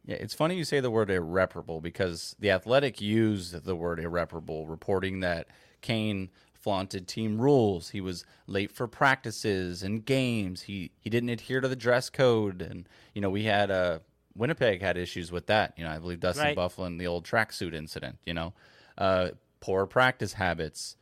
Yeah, 0.05 0.17
it's 0.17 0.35
funny 0.35 0.57
you 0.57 0.65
say 0.65 0.81
the 0.81 0.91
word 0.91 1.11
irreparable 1.11 1.81
because 1.81 2.35
the 2.39 2.51
Athletic 2.51 3.01
used 3.01 3.65
the 3.65 3.77
word 3.77 4.01
irreparable, 4.01 4.67
reporting 4.67 5.21
that 5.21 5.49
Kane 5.83 6.31
flaunted 6.55 7.07
team 7.07 7.41
rules. 7.41 7.91
He 7.91 8.01
was 8.01 8.25
late 8.47 8.73
for 8.73 8.87
practices 8.87 9.83
and 9.83 10.05
games. 10.05 10.63
He 10.63 10.93
he 10.99 11.11
didn't 11.11 11.31
adhere 11.31 11.61
to 11.61 11.69
the 11.69 11.77
dress 11.77 12.11
code, 12.11 12.63
and 12.63 12.89
you 13.15 13.21
know 13.21 13.31
we 13.31 13.45
had 13.45 13.71
a 13.71 13.75
uh, 13.75 13.99
Winnipeg 14.35 14.81
had 14.81 14.97
issues 14.97 15.33
with 15.33 15.47
that. 15.47 15.75
You 15.77 15.85
know, 15.85 15.91
I 15.91 15.99
believe 15.99 16.21
Dustin 16.21 16.45
right. 16.45 16.57
Byfuglien, 16.57 16.99
the 16.99 17.07
old 17.07 17.25
tracksuit 17.25 17.75
incident. 17.75 18.19
You 18.25 18.35
know, 18.35 18.55
uh, 18.97 19.31
poor 19.61 19.87
practice 19.87 20.35
habits. 20.35 20.97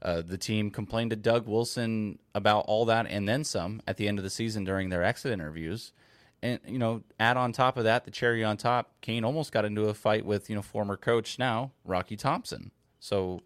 Uh, 0.00 0.20
the 0.20 0.38
team 0.38 0.70
complained 0.70 1.10
to 1.10 1.16
Doug 1.16 1.46
Wilson 1.46 2.18
about 2.34 2.64
all 2.66 2.84
that 2.86 3.06
and 3.08 3.28
then 3.28 3.44
some 3.44 3.80
at 3.86 3.96
the 3.96 4.08
end 4.08 4.18
of 4.18 4.24
the 4.24 4.30
season 4.30 4.64
during 4.64 4.88
their 4.88 5.04
exit 5.04 5.32
interviews. 5.32 5.92
And 6.42 6.58
you 6.66 6.78
know, 6.78 7.02
add 7.20 7.36
on 7.36 7.52
top 7.52 7.76
of 7.76 7.84
that, 7.84 8.04
the 8.04 8.10
cherry 8.10 8.42
on 8.42 8.56
top, 8.56 8.90
Kane 9.00 9.24
almost 9.24 9.52
got 9.52 9.64
into 9.64 9.88
a 9.88 9.94
fight 9.94 10.24
with 10.24 10.50
you 10.50 10.56
know 10.56 10.62
former 10.62 10.96
coach 10.96 11.38
now 11.38 11.72
Rocky 11.84 12.16
Thompson. 12.16 12.72
So, 12.98 13.40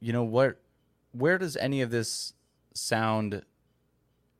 you 0.00 0.12
know 0.12 0.24
what? 0.24 0.58
Where 1.12 1.38
does 1.38 1.56
any 1.56 1.80
of 1.80 1.90
this 1.90 2.34
sound 2.74 3.42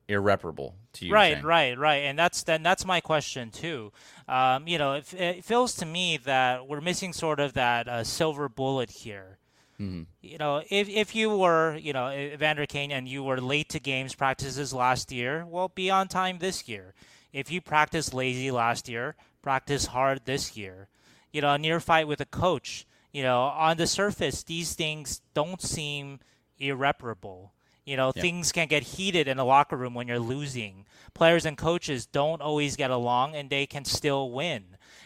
irreparable 0.07 0.75
to 0.93 1.07
you? 1.07 1.13
Right, 1.13 1.37
Sheng? 1.37 1.45
right, 1.45 1.77
right. 1.77 2.03
And 2.03 2.17
that's 2.17 2.43
then 2.43 2.61
that's 2.61 2.85
my 2.85 3.01
question 3.01 3.49
too. 3.49 3.91
Um, 4.27 4.67
you 4.67 4.77
know, 4.77 4.93
it, 4.93 5.13
it, 5.13 5.45
feels 5.45 5.75
to 5.77 5.85
me 5.85 6.17
that 6.17 6.67
we're 6.67 6.81
missing 6.81 7.13
sort 7.13 7.39
of 7.39 7.53
that 7.53 7.87
uh, 7.87 8.03
silver 8.03 8.47
bullet 8.47 8.91
here 8.91 9.37
Mm-hmm. 9.83 10.03
You 10.21 10.37
know, 10.37 10.63
if 10.69 10.89
if 10.89 11.15
you 11.15 11.35
were, 11.37 11.75
you 11.77 11.93
know, 11.93 12.09
Evander 12.09 12.65
Kane 12.65 12.91
and 12.91 13.07
you 13.07 13.23
were 13.23 13.39
late 13.39 13.69
to 13.69 13.79
games 13.79 14.15
practices 14.15 14.73
last 14.73 15.11
year, 15.11 15.45
well, 15.45 15.69
be 15.73 15.89
on 15.89 16.07
time 16.07 16.39
this 16.39 16.67
year. 16.67 16.93
If 17.31 17.51
you 17.51 17.61
practiced 17.61 18.13
lazy 18.13 18.51
last 18.51 18.87
year, 18.87 19.15
practice 19.41 19.87
hard 19.87 20.21
this 20.25 20.55
year. 20.55 20.87
You 21.31 21.41
know, 21.41 21.53
a 21.53 21.57
near 21.57 21.79
fight 21.79 22.07
with 22.07 22.21
a 22.21 22.25
coach. 22.25 22.85
You 23.11 23.23
know, 23.23 23.41
on 23.41 23.77
the 23.77 23.87
surface, 23.87 24.43
these 24.43 24.73
things 24.73 25.21
don't 25.33 25.61
seem 25.61 26.19
irreparable. 26.59 27.51
You 27.85 27.97
know, 27.97 28.13
yeah. 28.15 28.21
things 28.21 28.51
can 28.51 28.67
get 28.67 28.83
heated 28.83 29.27
in 29.27 29.37
the 29.37 29.45
locker 29.45 29.75
room 29.75 29.93
when 29.93 30.07
you're 30.07 30.19
losing. 30.19 30.85
Players 31.13 31.45
and 31.45 31.57
coaches 31.57 32.05
don't 32.05 32.41
always 32.41 32.75
get 32.75 32.91
along, 32.91 33.35
and 33.35 33.49
they 33.49 33.65
can 33.65 33.85
still 33.85 34.31
win. 34.31 34.63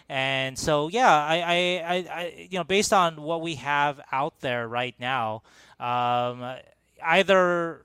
And 0.10 0.58
so, 0.58 0.88
yeah, 0.88 1.12
I, 1.12 1.36
I, 1.36 1.96
I, 2.10 2.48
you 2.50 2.58
know, 2.58 2.64
based 2.64 2.94
on 2.94 3.22
what 3.22 3.42
we 3.42 3.56
have 3.56 4.00
out 4.12 4.40
there 4.40 4.68
right 4.68 4.96
now, 5.00 5.44
um, 5.80 6.56
either 7.04 7.82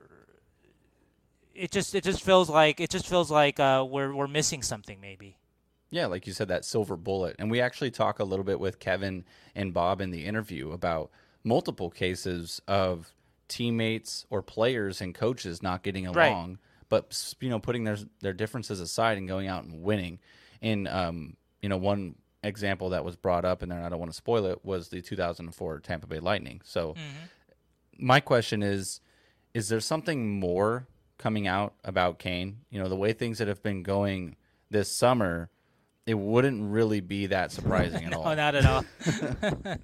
it 1.53 1.71
just 1.71 1.93
it 1.93 2.03
just 2.03 2.23
feels 2.23 2.49
like 2.49 2.79
it 2.79 2.89
just 2.89 3.07
feels 3.07 3.29
like 3.29 3.59
uh, 3.59 3.85
we're 3.87 4.13
we're 4.13 4.27
missing 4.27 4.61
something 4.61 4.99
maybe. 5.01 5.37
Yeah, 5.89 6.07
like 6.07 6.25
you 6.25 6.33
said, 6.33 6.47
that 6.47 6.65
silver 6.65 6.97
bullet. 6.97 7.35
And 7.37 7.51
we 7.51 7.61
actually 7.61 7.91
talk 7.91 8.17
a 8.17 8.23
little 8.23 8.45
bit 8.45 8.59
with 8.59 8.79
Kevin 8.79 9.25
and 9.53 9.73
Bob 9.73 10.01
in 10.01 10.09
the 10.09 10.25
interview 10.25 10.71
about 10.71 11.11
multiple 11.43 11.91
cases 11.91 12.61
of 12.67 13.13
teammates 13.47 14.25
or 14.31 14.41
players 14.41 15.01
and 15.01 15.13
coaches 15.13 15.61
not 15.61 15.83
getting 15.83 16.07
along, 16.07 16.49
right. 16.49 16.57
but 16.89 17.35
you 17.39 17.49
know, 17.49 17.59
putting 17.59 17.83
their 17.83 17.97
their 18.21 18.33
differences 18.33 18.79
aside 18.79 19.17
and 19.17 19.27
going 19.27 19.47
out 19.47 19.65
and 19.65 19.83
winning. 19.83 20.19
And 20.61 20.87
um, 20.87 21.35
you 21.63 21.69
know, 21.69 21.77
one 21.77 22.15
example 22.43 22.89
that 22.89 23.05
was 23.05 23.15
brought 23.15 23.45
up, 23.45 23.63
and 23.63 23.71
then 23.71 23.83
I 23.83 23.89
don't 23.89 23.97
want 23.97 24.11
to 24.11 24.15
spoil 24.15 24.45
it, 24.45 24.63
was 24.63 24.89
the 24.89 25.01
2004 25.01 25.79
Tampa 25.79 26.05
Bay 26.05 26.19
Lightning. 26.19 26.61
So, 26.63 26.89
mm-hmm. 26.89 28.05
my 28.05 28.19
question 28.19 28.61
is: 28.61 28.99
Is 29.53 29.69
there 29.69 29.79
something 29.79 30.39
more 30.39 30.87
coming 31.17 31.47
out 31.47 31.73
about 31.85 32.19
Kane? 32.19 32.57
You 32.69 32.83
know, 32.83 32.89
the 32.89 32.97
way 32.97 33.13
things 33.13 33.37
that 33.37 33.47
have 33.47 33.63
been 33.63 33.81
going 33.81 34.35
this 34.69 34.91
summer, 34.91 35.49
it 36.05 36.15
wouldn't 36.15 36.69
really 36.69 36.99
be 36.99 37.27
that 37.27 37.53
surprising 37.53 38.03
at 38.03 38.11
no, 38.11 38.21
all. 38.21 38.35
not 38.35 38.55
at 38.55 38.65
all. 38.65 38.85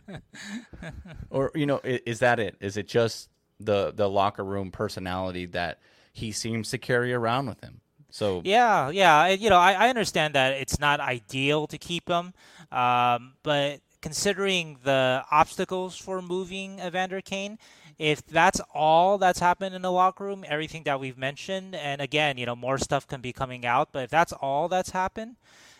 or 1.29 1.51
you 1.55 1.65
know, 1.65 1.79
is, 1.83 2.01
is 2.05 2.19
that 2.19 2.41
it? 2.41 2.57
Is 2.59 2.75
it 2.75 2.89
just 2.89 3.29
the 3.61 3.93
the 3.95 4.09
locker 4.09 4.43
room 4.43 4.69
personality 4.69 5.45
that 5.45 5.79
he 6.11 6.33
seems 6.33 6.71
to 6.71 6.77
carry 6.77 7.13
around 7.13 7.47
with 7.47 7.61
him? 7.61 7.79
So 8.11 8.41
yeah, 8.43 8.89
yeah, 8.89 9.27
you 9.27 9.49
know, 9.49 9.57
I, 9.57 9.73
I 9.73 9.89
understand 9.89 10.35
that 10.35 10.53
it's 10.53 10.79
not 10.79 10.99
ideal 10.99 11.67
to 11.67 11.77
keep 11.77 12.09
him, 12.09 12.33
um, 12.71 13.33
but 13.43 13.81
considering 14.01 14.77
the 14.83 15.23
obstacles 15.31 15.95
for 15.95 16.21
moving 16.21 16.79
Evander 16.79 17.21
Kane, 17.21 17.59
if 17.97 18.25
that's 18.25 18.61
all 18.73 19.17
that's 19.17 19.39
happened 19.39 19.75
in 19.75 19.81
the 19.81 19.91
locker 19.91 20.23
room, 20.23 20.45
everything 20.47 20.83
that 20.83 20.99
we've 20.99 21.17
mentioned, 21.17 21.75
and 21.75 22.01
again, 22.01 22.37
you 22.37 22.45
know, 22.45 22.55
more 22.55 22.77
stuff 22.77 23.07
can 23.07 23.21
be 23.21 23.33
coming 23.33 23.65
out, 23.65 23.89
but 23.91 24.05
if 24.05 24.09
that's 24.09 24.31
all 24.33 24.67
that's 24.67 24.91
happened, 24.91 25.35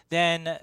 then 0.10 0.60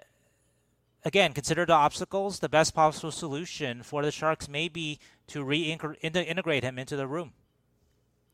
again, 1.05 1.33
consider 1.33 1.65
the 1.65 1.73
obstacles. 1.73 2.41
The 2.41 2.49
best 2.49 2.75
possible 2.75 3.11
solution 3.11 3.83
for 3.83 4.03
the 4.03 4.13
Sharks 4.13 4.49
may 4.49 4.69
be 4.69 4.99
to 5.29 5.45
reintegrate 5.45 6.63
him 6.63 6.79
into 6.79 6.97
the 6.97 7.07
room. 7.07 7.33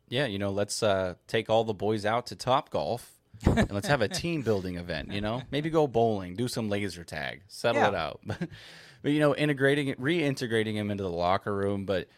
Yeah, 0.08 0.26
you 0.26 0.38
know, 0.38 0.50
let's 0.50 0.82
uh, 0.82 1.14
take 1.26 1.48
all 1.48 1.64
the 1.64 1.72
boys 1.72 2.04
out 2.04 2.26
to 2.26 2.36
Top 2.36 2.70
Golf 2.70 3.21
and 3.56 3.70
let's 3.72 3.88
have 3.88 4.02
a 4.02 4.08
team 4.08 4.42
building 4.42 4.76
event. 4.76 5.12
You 5.12 5.20
know, 5.20 5.42
maybe 5.50 5.70
go 5.70 5.86
bowling, 5.86 6.34
do 6.34 6.48
some 6.48 6.68
laser 6.68 7.04
tag, 7.04 7.42
settle 7.48 7.82
yeah. 7.82 7.88
it 7.88 7.94
out. 7.94 8.20
but, 8.26 9.12
you 9.12 9.20
know, 9.20 9.34
integrating 9.34 9.94
reintegrating 9.94 10.74
him 10.74 10.90
into 10.90 11.02
the 11.02 11.10
locker 11.10 11.54
room, 11.54 11.84
but 11.84 12.08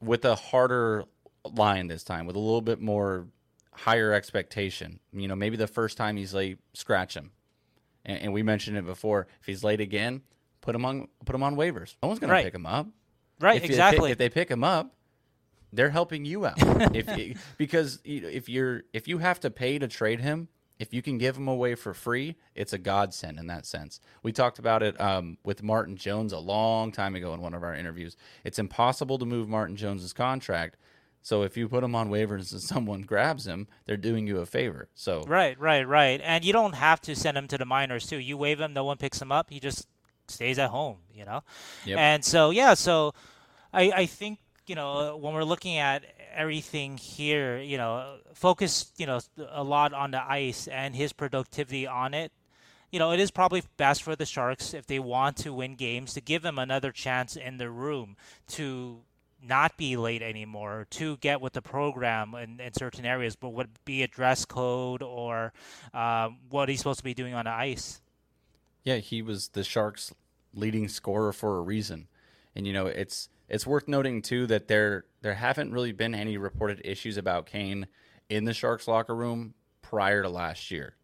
with 0.00 0.24
a 0.24 0.34
harder 0.34 1.04
line 1.44 1.88
this 1.88 2.04
time, 2.04 2.26
with 2.26 2.36
a 2.36 2.40
little 2.40 2.60
bit 2.60 2.80
more 2.80 3.26
higher 3.72 4.12
expectation. 4.12 5.00
You 5.12 5.28
know, 5.28 5.36
maybe 5.36 5.56
the 5.56 5.66
first 5.66 5.96
time 5.96 6.16
he's 6.16 6.34
late, 6.34 6.58
scratch 6.74 7.14
him. 7.14 7.32
And, 8.04 8.18
and 8.22 8.32
we 8.32 8.42
mentioned 8.42 8.76
it 8.76 8.86
before. 8.86 9.26
If 9.40 9.46
he's 9.46 9.64
late 9.64 9.80
again, 9.80 10.22
put 10.60 10.74
him 10.74 10.84
on 10.84 11.08
put 11.24 11.34
him 11.34 11.42
on 11.42 11.56
waivers. 11.56 11.96
No 12.02 12.08
one's 12.08 12.20
going 12.20 12.30
right. 12.30 12.40
to 12.40 12.46
pick 12.46 12.54
him 12.54 12.66
up. 12.66 12.86
Right, 13.40 13.56
if 13.56 13.64
exactly. 13.64 14.12
if 14.12 14.18
they 14.18 14.28
pick 14.28 14.50
him 14.50 14.62
up, 14.62 14.94
they're 15.72 15.90
helping 15.90 16.24
you 16.24 16.46
out. 16.46 16.54
if 16.94 17.38
because 17.56 17.98
if 18.04 18.48
you're 18.48 18.82
if 18.92 19.08
you 19.08 19.18
have 19.18 19.40
to 19.40 19.50
pay 19.50 19.78
to 19.78 19.88
trade 19.88 20.20
him, 20.20 20.48
if 20.82 20.92
you 20.92 21.00
can 21.00 21.16
give 21.16 21.36
them 21.36 21.46
away 21.46 21.76
for 21.76 21.94
free, 21.94 22.34
it's 22.56 22.72
a 22.72 22.78
godsend 22.78 23.38
in 23.38 23.46
that 23.46 23.64
sense. 23.66 24.00
We 24.24 24.32
talked 24.32 24.58
about 24.58 24.82
it 24.82 25.00
um, 25.00 25.38
with 25.44 25.62
Martin 25.62 25.96
Jones 25.96 26.32
a 26.32 26.40
long 26.40 26.90
time 26.90 27.14
ago 27.14 27.32
in 27.34 27.40
one 27.40 27.54
of 27.54 27.62
our 27.62 27.72
interviews. 27.72 28.16
It's 28.42 28.58
impossible 28.58 29.16
to 29.20 29.24
move 29.24 29.48
Martin 29.48 29.76
Jones's 29.76 30.12
contract. 30.12 30.76
So 31.22 31.42
if 31.44 31.56
you 31.56 31.68
put 31.68 31.84
him 31.84 31.94
on 31.94 32.10
waivers 32.10 32.50
and 32.50 32.60
someone 32.72 33.02
grabs 33.02 33.46
him, 33.46 33.68
they're 33.86 33.96
doing 33.96 34.26
you 34.26 34.38
a 34.38 34.46
favor. 34.46 34.88
So 34.96 35.22
right, 35.28 35.56
right, 35.60 35.86
right, 35.86 36.20
and 36.20 36.44
you 36.44 36.52
don't 36.52 36.74
have 36.74 37.00
to 37.02 37.14
send 37.14 37.38
him 37.38 37.46
to 37.46 37.58
the 37.58 37.64
minors 37.64 38.08
too. 38.08 38.18
You 38.18 38.36
waive 38.36 38.60
him, 38.60 38.72
no 38.72 38.82
one 38.82 38.96
picks 38.96 39.22
him 39.22 39.30
up. 39.30 39.50
He 39.50 39.60
just 39.60 39.86
stays 40.26 40.58
at 40.58 40.70
home, 40.70 40.96
you 41.14 41.24
know. 41.24 41.44
Yep. 41.86 41.96
And 41.96 42.24
so 42.24 42.50
yeah, 42.50 42.74
so 42.74 43.14
I 43.72 43.92
I 43.92 44.06
think 44.06 44.40
you 44.66 44.74
know 44.74 45.16
when 45.16 45.32
we're 45.32 45.44
looking 45.44 45.78
at 45.78 46.02
everything 46.34 46.96
here, 46.96 47.58
you 47.58 47.76
know, 47.76 48.18
focus, 48.34 48.92
you 48.96 49.06
know, 49.06 49.20
a 49.50 49.62
lot 49.62 49.92
on 49.92 50.10
the 50.10 50.22
ice 50.22 50.68
and 50.68 50.94
his 50.94 51.12
productivity 51.12 51.86
on 51.86 52.14
it. 52.14 52.32
You 52.90 52.98
know, 52.98 53.12
it 53.12 53.20
is 53.20 53.30
probably 53.30 53.62
best 53.78 54.02
for 54.02 54.14
the 54.14 54.26
Sharks 54.26 54.74
if 54.74 54.86
they 54.86 54.98
want 54.98 55.38
to 55.38 55.52
win 55.52 55.76
games 55.76 56.12
to 56.14 56.20
give 56.20 56.44
him 56.44 56.58
another 56.58 56.92
chance 56.92 57.36
in 57.36 57.56
the 57.56 57.70
room 57.70 58.16
to 58.48 59.00
not 59.42 59.76
be 59.76 59.96
late 59.96 60.22
anymore, 60.22 60.86
to 60.90 61.16
get 61.16 61.40
with 61.40 61.54
the 61.54 61.62
program 61.62 62.34
in, 62.34 62.60
in 62.60 62.72
certain 62.74 63.04
areas, 63.04 63.34
but 63.34 63.50
would 63.50 63.70
be 63.84 64.02
a 64.02 64.08
dress 64.08 64.44
code 64.44 65.02
or 65.02 65.52
um, 65.92 66.38
what 66.50 66.68
he's 66.68 66.78
supposed 66.78 66.98
to 66.98 67.04
be 67.04 67.14
doing 67.14 67.34
on 67.34 67.46
the 67.46 67.50
ice. 67.50 68.00
Yeah, 68.84 68.96
he 68.96 69.22
was 69.22 69.48
the 69.48 69.64
Sharks' 69.64 70.12
leading 70.54 70.88
scorer 70.88 71.32
for 71.32 71.56
a 71.56 71.60
reason, 71.60 72.08
and 72.54 72.66
you 72.66 72.72
know 72.72 72.86
it's 72.86 73.28
it's 73.48 73.66
worth 73.66 73.88
noting 73.88 74.22
too 74.22 74.46
that 74.46 74.68
there 74.68 75.04
there 75.20 75.34
haven't 75.34 75.72
really 75.72 75.92
been 75.92 76.14
any 76.14 76.36
reported 76.36 76.80
issues 76.84 77.16
about 77.16 77.46
Kane 77.46 77.86
in 78.28 78.44
the 78.44 78.54
Sharks 78.54 78.88
locker 78.88 79.14
room 79.14 79.54
prior 79.82 80.22
to 80.22 80.28
last 80.28 80.70
year. 80.70 80.94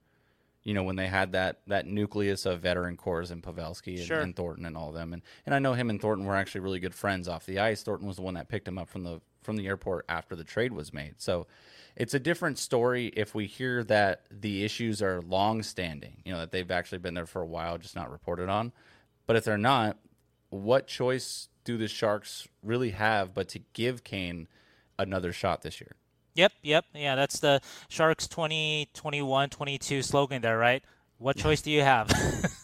You 0.64 0.74
know 0.74 0.82
when 0.82 0.96
they 0.96 1.06
had 1.06 1.32
that 1.32 1.60
that 1.66 1.86
nucleus 1.86 2.44
of 2.44 2.60
veteran 2.60 2.96
cores 2.96 3.30
and 3.30 3.42
Pavelski 3.42 3.96
and, 3.98 4.06
Sure. 4.06 4.20
and 4.20 4.36
Thornton 4.36 4.66
and 4.66 4.76
all 4.76 4.88
of 4.88 4.94
them, 4.94 5.12
and 5.12 5.22
and 5.46 5.54
I 5.54 5.58
know 5.58 5.72
him 5.74 5.88
and 5.90 6.00
Thornton 6.00 6.26
were 6.26 6.36
actually 6.36 6.60
really 6.62 6.80
good 6.80 6.94
friends 6.94 7.28
off 7.28 7.46
the 7.46 7.58
ice. 7.58 7.82
Thornton 7.82 8.06
was 8.06 8.16
the 8.16 8.22
one 8.22 8.34
that 8.34 8.48
picked 8.48 8.68
him 8.68 8.78
up 8.78 8.88
from 8.88 9.04
the 9.04 9.20
from 9.42 9.56
the 9.56 9.66
airport 9.66 10.04
after 10.10 10.36
the 10.36 10.44
trade 10.44 10.72
was 10.72 10.92
made. 10.92 11.14
So 11.18 11.46
it's 11.96 12.12
a 12.12 12.18
different 12.18 12.58
story 12.58 13.06
if 13.16 13.34
we 13.34 13.46
hear 13.46 13.82
that 13.84 14.24
the 14.30 14.62
issues 14.62 15.00
are 15.00 15.22
long 15.22 15.62
standing, 15.62 16.18
you 16.24 16.32
know, 16.32 16.40
that 16.40 16.52
they've 16.52 16.70
actually 16.70 16.98
been 16.98 17.14
there 17.14 17.24
for 17.24 17.40
a 17.40 17.46
while, 17.46 17.78
just 17.78 17.96
not 17.96 18.10
reported 18.10 18.50
on. 18.50 18.72
But 19.26 19.36
if 19.36 19.44
they're 19.44 19.56
not, 19.56 19.96
what 20.50 20.86
choice 20.86 21.48
do 21.64 21.76
the 21.76 21.88
Sharks 21.88 22.48
really 22.62 22.90
have 22.90 23.34
but 23.34 23.48
to 23.50 23.60
give 23.72 24.04
Kane 24.04 24.48
another 24.98 25.32
shot 25.32 25.62
this 25.62 25.80
year? 25.80 25.96
Yep, 26.34 26.52
yep. 26.62 26.84
Yeah, 26.94 27.14
that's 27.16 27.40
the 27.40 27.60
Sharks 27.88 28.28
2021 28.28 29.50
22 29.50 30.02
slogan 30.02 30.42
there, 30.42 30.58
right? 30.58 30.82
What 31.18 31.36
choice 31.36 31.60
do 31.62 31.72
you 31.72 31.82
have? 31.82 32.08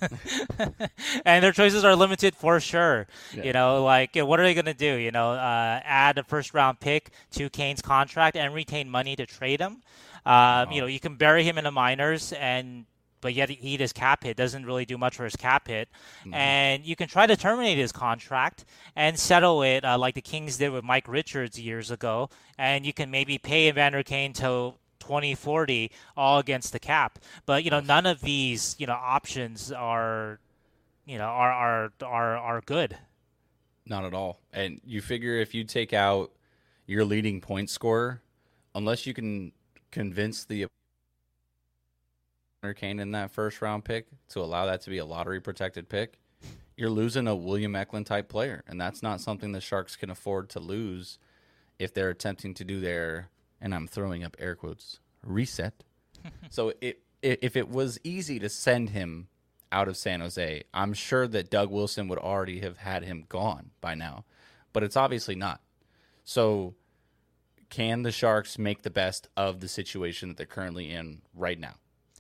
and 1.24 1.42
their 1.42 1.50
choices 1.50 1.84
are 1.84 1.96
limited 1.96 2.36
for 2.36 2.60
sure. 2.60 3.08
You 3.32 3.52
know, 3.52 3.82
like 3.82 4.14
what 4.14 4.38
are 4.38 4.44
they 4.44 4.54
going 4.54 4.66
to 4.66 4.74
do? 4.74 4.94
You 4.94 5.10
know, 5.10 5.32
uh, 5.32 5.80
add 5.82 6.18
a 6.18 6.22
first 6.22 6.54
round 6.54 6.78
pick 6.78 7.10
to 7.32 7.50
Kane's 7.50 7.82
contract 7.82 8.36
and 8.36 8.54
retain 8.54 8.88
money 8.88 9.16
to 9.16 9.26
trade 9.26 9.60
him. 9.60 9.82
Um, 10.24 10.70
You 10.70 10.82
know, 10.82 10.86
you 10.86 11.00
can 11.00 11.16
bury 11.16 11.42
him 11.42 11.58
in 11.58 11.64
the 11.64 11.72
minors 11.72 12.32
and 12.32 12.86
but 13.24 13.32
yet 13.32 13.48
he 13.48 13.78
his 13.78 13.94
cap 13.94 14.22
hit 14.22 14.36
doesn't 14.36 14.66
really 14.66 14.84
do 14.84 14.98
much 14.98 15.16
for 15.16 15.24
his 15.24 15.34
cap 15.34 15.66
hit, 15.66 15.88
and 16.30 16.84
you 16.84 16.94
can 16.94 17.08
try 17.08 17.26
to 17.26 17.34
terminate 17.38 17.78
his 17.78 17.90
contract 17.90 18.66
and 18.96 19.18
settle 19.18 19.62
it 19.62 19.82
uh, 19.82 19.96
like 19.96 20.14
the 20.14 20.20
Kings 20.20 20.58
did 20.58 20.68
with 20.68 20.84
Mike 20.84 21.08
Richards 21.08 21.58
years 21.58 21.90
ago, 21.90 22.28
and 22.58 22.84
you 22.84 22.92
can 22.92 23.10
maybe 23.10 23.38
pay 23.38 23.68
Evander 23.68 24.02
Kane 24.02 24.34
till 24.34 24.76
2040 25.00 25.90
all 26.18 26.38
against 26.38 26.74
the 26.74 26.78
cap. 26.78 27.18
But 27.46 27.64
you 27.64 27.70
know 27.70 27.80
none 27.80 28.04
of 28.04 28.20
these 28.20 28.76
you 28.78 28.86
know 28.86 28.92
options 28.92 29.72
are 29.72 30.38
you 31.06 31.16
know 31.16 31.24
are 31.24 31.50
are 31.50 31.92
are 32.02 32.36
are 32.36 32.60
good. 32.60 32.98
Not 33.86 34.04
at 34.04 34.12
all. 34.12 34.38
And 34.52 34.82
you 34.84 35.00
figure 35.00 35.38
if 35.38 35.54
you 35.54 35.64
take 35.64 35.94
out 35.94 36.30
your 36.86 37.06
leading 37.06 37.40
point 37.40 37.70
scorer, 37.70 38.20
unless 38.74 39.06
you 39.06 39.14
can 39.14 39.52
convince 39.90 40.44
the 40.44 40.66
Kane 42.72 43.00
in 43.00 43.10
that 43.10 43.32
first 43.32 43.60
round 43.60 43.84
pick 43.84 44.06
to 44.28 44.40
allow 44.40 44.66
that 44.66 44.82
to 44.82 44.90
be 44.90 44.98
a 44.98 45.04
lottery 45.04 45.40
protected 45.40 45.88
pick, 45.88 46.18
you're 46.76 46.90
losing 46.90 47.28
a 47.28 47.34
William 47.34 47.76
Eklund 47.76 48.06
type 48.06 48.28
player. 48.28 48.64
And 48.66 48.80
that's 48.80 49.02
not 49.02 49.20
something 49.20 49.52
the 49.52 49.60
Sharks 49.60 49.96
can 49.96 50.10
afford 50.10 50.48
to 50.50 50.60
lose 50.60 51.18
if 51.78 51.92
they're 51.92 52.10
attempting 52.10 52.54
to 52.54 52.64
do 52.64 52.80
their, 52.80 53.28
and 53.60 53.74
I'm 53.74 53.86
throwing 53.86 54.24
up 54.24 54.36
air 54.38 54.54
quotes, 54.54 55.00
reset. 55.22 55.84
so 56.50 56.72
it, 56.80 57.00
if 57.22 57.56
it 57.56 57.68
was 57.68 57.98
easy 58.04 58.38
to 58.38 58.48
send 58.48 58.90
him 58.90 59.28
out 59.72 59.88
of 59.88 59.96
San 59.96 60.20
Jose, 60.20 60.62
I'm 60.72 60.92
sure 60.92 61.26
that 61.28 61.50
Doug 61.50 61.70
Wilson 61.70 62.08
would 62.08 62.18
already 62.18 62.60
have 62.60 62.78
had 62.78 63.02
him 63.02 63.24
gone 63.28 63.70
by 63.80 63.94
now. 63.94 64.24
But 64.72 64.82
it's 64.82 64.96
obviously 64.96 65.34
not. 65.34 65.60
So 66.24 66.74
can 67.70 68.02
the 68.02 68.12
Sharks 68.12 68.58
make 68.58 68.82
the 68.82 68.90
best 68.90 69.28
of 69.36 69.60
the 69.60 69.68
situation 69.68 70.28
that 70.28 70.36
they're 70.36 70.46
currently 70.46 70.90
in 70.90 71.22
right 71.34 71.58
now? 71.58 71.74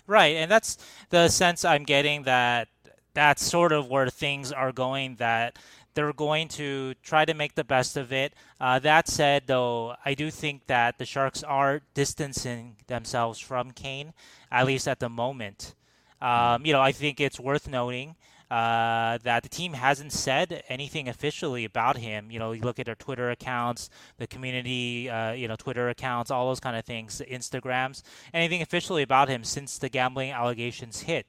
Right, 0.06 0.36
and 0.36 0.50
that's 0.50 0.76
the 1.10 1.28
sense 1.28 1.64
I'm 1.64 1.84
getting 1.84 2.24
that 2.24 2.68
that's 3.14 3.42
sort 3.42 3.72
of 3.72 3.88
where 3.88 4.10
things 4.10 4.52
are 4.52 4.72
going. 4.72 5.16
That 5.16 5.56
they're 5.94 6.12
going 6.12 6.48
to 6.48 6.94
try 7.02 7.24
to 7.24 7.32
make 7.32 7.54
the 7.54 7.64
best 7.64 7.96
of 7.96 8.12
it. 8.12 8.34
Uh, 8.60 8.78
that 8.80 9.08
said, 9.08 9.44
though, 9.46 9.94
I 10.04 10.14
do 10.14 10.30
think 10.30 10.66
that 10.66 10.98
the 10.98 11.06
Sharks 11.06 11.42
are 11.42 11.80
distancing 11.94 12.76
themselves 12.86 13.38
from 13.38 13.70
Kane, 13.70 14.12
at 14.50 14.66
least 14.66 14.88
at 14.88 15.00
the 15.00 15.08
moment. 15.08 15.74
Um, 16.20 16.66
you 16.66 16.72
know, 16.72 16.80
I 16.80 16.92
think 16.92 17.20
it's 17.20 17.38
worth 17.38 17.68
noting 17.68 18.16
uh, 18.54 19.18
that 19.24 19.42
the 19.42 19.48
team 19.48 19.72
hasn't 19.72 20.12
said 20.12 20.62
anything 20.68 21.08
officially 21.08 21.64
about 21.64 21.96
him. 21.96 22.30
You 22.30 22.38
know, 22.38 22.52
you 22.52 22.62
look 22.62 22.78
at 22.78 22.86
their 22.86 22.94
Twitter 22.94 23.30
accounts, 23.30 23.90
the 24.18 24.28
community, 24.28 25.10
uh, 25.10 25.32
you 25.32 25.48
know, 25.48 25.56
Twitter 25.56 25.88
accounts, 25.88 26.30
all 26.30 26.46
those 26.46 26.60
kind 26.60 26.76
of 26.76 26.84
things, 26.84 27.20
Instagrams, 27.28 28.04
anything 28.32 28.62
officially 28.62 29.02
about 29.02 29.28
him 29.28 29.42
since 29.42 29.78
the 29.78 29.88
gambling 29.88 30.30
allegations 30.30 31.00
hit. 31.00 31.26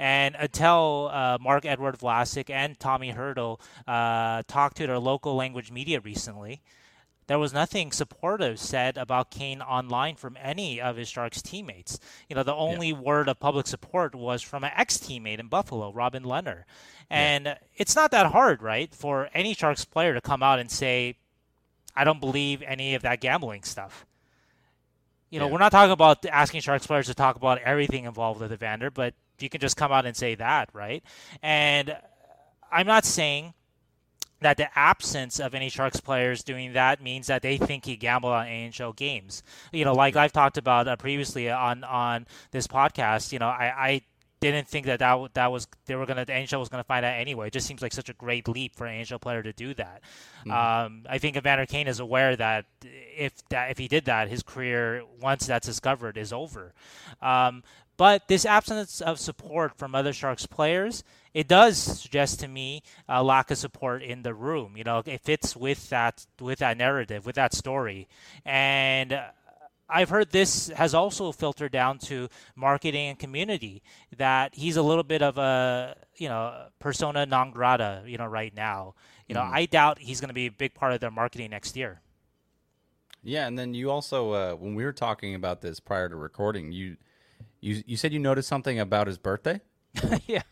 And 0.00 0.34
until 0.36 1.10
uh, 1.12 1.38
Marc-Edouard 1.40 1.96
Vlasic 1.96 2.50
and 2.50 2.76
Tommy 2.80 3.12
Hertl 3.12 3.60
uh, 3.86 4.42
talked 4.48 4.76
to 4.78 4.88
their 4.88 4.98
local 4.98 5.36
language 5.36 5.70
media 5.70 6.00
recently, 6.00 6.60
there 7.26 7.38
was 7.38 7.52
nothing 7.52 7.90
supportive 7.92 8.58
said 8.58 8.98
about 8.98 9.30
Kane 9.30 9.62
online 9.62 10.16
from 10.16 10.36
any 10.40 10.80
of 10.80 10.96
his 10.96 11.08
Sharks 11.08 11.40
teammates. 11.40 11.98
You 12.28 12.36
know, 12.36 12.42
the 12.42 12.54
only 12.54 12.90
yeah. 12.90 12.98
word 12.98 13.28
of 13.28 13.40
public 13.40 13.66
support 13.66 14.14
was 14.14 14.42
from 14.42 14.64
an 14.64 14.72
ex 14.76 14.98
teammate 14.98 15.38
in 15.38 15.48
Buffalo, 15.48 15.92
Robin 15.92 16.22
Leonard. 16.22 16.64
And 17.08 17.46
yeah. 17.46 17.58
it's 17.76 17.96
not 17.96 18.10
that 18.10 18.26
hard, 18.32 18.62
right, 18.62 18.94
for 18.94 19.30
any 19.34 19.54
Sharks 19.54 19.84
player 19.84 20.14
to 20.14 20.20
come 20.20 20.42
out 20.42 20.58
and 20.58 20.70
say, 20.70 21.16
I 21.96 22.04
don't 22.04 22.20
believe 22.20 22.62
any 22.62 22.94
of 22.94 23.02
that 23.02 23.20
gambling 23.20 23.62
stuff. 23.62 24.06
You 25.30 25.38
know, 25.38 25.46
yeah. 25.46 25.52
we're 25.52 25.58
not 25.58 25.72
talking 25.72 25.92
about 25.92 26.24
asking 26.26 26.60
Sharks 26.60 26.86
players 26.86 27.06
to 27.06 27.14
talk 27.14 27.36
about 27.36 27.58
everything 27.58 28.04
involved 28.04 28.40
with 28.40 28.52
Evander, 28.52 28.90
but 28.90 29.14
you 29.40 29.48
can 29.48 29.60
just 29.60 29.76
come 29.76 29.92
out 29.92 30.06
and 30.06 30.16
say 30.16 30.34
that, 30.36 30.68
right? 30.72 31.02
And 31.42 31.96
I'm 32.70 32.86
not 32.86 33.04
saying 33.04 33.54
that 34.44 34.58
the 34.58 34.78
absence 34.78 35.40
of 35.40 35.54
any 35.54 35.70
Sharks 35.70 36.00
players 36.00 36.42
doing 36.42 36.74
that 36.74 37.02
means 37.02 37.28
that 37.28 37.40
they 37.40 37.56
think 37.56 37.86
he 37.86 37.96
gambled 37.96 38.34
on 38.34 38.46
AHL 38.46 38.92
games. 38.92 39.42
You 39.72 39.86
know, 39.86 39.94
like 39.94 40.16
I've 40.16 40.32
talked 40.32 40.58
about 40.58 40.86
uh, 40.86 40.96
previously 40.96 41.50
on 41.50 41.82
on 41.82 42.26
this 42.50 42.66
podcast. 42.66 43.32
You 43.32 43.38
know, 43.38 43.48
I, 43.48 43.72
I 43.76 44.02
didn't 44.40 44.68
think 44.68 44.84
that 44.84 44.98
that, 44.98 45.32
that 45.32 45.50
was 45.50 45.66
they 45.86 45.94
were 45.94 46.04
gonna 46.04 46.26
the 46.26 46.32
NHL 46.32 46.58
was 46.58 46.68
gonna 46.68 46.84
find 46.84 47.06
out 47.06 47.14
anyway. 47.14 47.46
It 47.46 47.54
just 47.54 47.66
seems 47.66 47.80
like 47.80 47.94
such 47.94 48.10
a 48.10 48.12
great 48.12 48.46
leap 48.46 48.76
for 48.76 48.86
an 48.86 49.02
NHL 49.02 49.18
player 49.18 49.42
to 49.42 49.54
do 49.54 49.72
that. 49.74 50.02
Mm-hmm. 50.44 50.50
Um, 50.50 51.06
I 51.08 51.16
think 51.16 51.38
Evander 51.38 51.64
Kane 51.64 51.88
is 51.88 51.98
aware 51.98 52.36
that 52.36 52.66
if 52.82 53.32
that 53.48 53.70
if 53.70 53.78
he 53.78 53.88
did 53.88 54.04
that, 54.04 54.28
his 54.28 54.42
career 54.42 55.04
once 55.22 55.46
that's 55.46 55.66
discovered 55.66 56.18
is 56.18 56.34
over. 56.34 56.74
Um, 57.22 57.62
but 57.96 58.28
this 58.28 58.44
absence 58.44 59.00
of 59.00 59.18
support 59.18 59.78
from 59.78 59.94
other 59.94 60.12
Sharks 60.12 60.46
players, 60.46 61.04
it 61.34 61.48
does 61.48 61.76
suggest 61.78 62.40
to 62.40 62.48
me 62.48 62.82
a 63.08 63.22
lack 63.22 63.50
of 63.50 63.58
support 63.58 64.02
in 64.02 64.22
the 64.22 64.34
room. 64.34 64.76
You 64.76 64.84
know, 64.84 65.02
it 65.04 65.20
fits 65.22 65.56
with 65.56 65.90
that 65.90 66.26
with 66.40 66.60
that 66.60 66.78
narrative, 66.78 67.26
with 67.26 67.36
that 67.36 67.54
story, 67.54 68.08
and. 68.44 69.20
I've 69.88 70.08
heard 70.08 70.30
this 70.30 70.68
has 70.68 70.94
also 70.94 71.30
filtered 71.30 71.70
down 71.72 71.98
to 72.08 72.30
marketing 72.56 73.10
and 73.10 73.18
community 73.18 73.82
that 74.16 74.54
he's 74.54 74.76
a 74.78 74.82
little 74.82 75.04
bit 75.04 75.22
of 75.22 75.36
a 75.38 75.94
you 76.16 76.28
know 76.28 76.68
persona 76.78 77.26
non 77.26 77.50
grata 77.50 78.02
you 78.06 78.16
know 78.16 78.26
right 78.26 78.54
now. 78.56 78.94
You 79.28 79.34
know, 79.34 79.42
Mm. 79.42 79.52
I 79.52 79.66
doubt 79.66 79.98
he's 80.00 80.20
going 80.20 80.28
to 80.28 80.34
be 80.34 80.46
a 80.46 80.50
big 80.52 80.74
part 80.74 80.94
of 80.94 81.00
their 81.00 81.10
marketing 81.10 81.50
next 81.50 81.76
year. 81.76 82.00
Yeah, 83.22 83.46
and 83.46 83.58
then 83.58 83.74
you 83.74 83.90
also, 83.90 84.32
uh, 84.32 84.54
when 84.54 84.74
we 84.74 84.84
were 84.84 84.92
talking 84.92 85.34
about 85.34 85.62
this 85.62 85.80
prior 85.80 86.08
to 86.08 86.16
recording, 86.16 86.72
you 86.72 86.96
you 87.60 87.82
you 87.86 87.96
said 87.96 88.12
you 88.12 88.18
noticed 88.18 88.48
something 88.48 88.78
about 88.78 89.06
his 89.06 89.18
birthday. 89.18 89.60
yeah. 90.26 90.42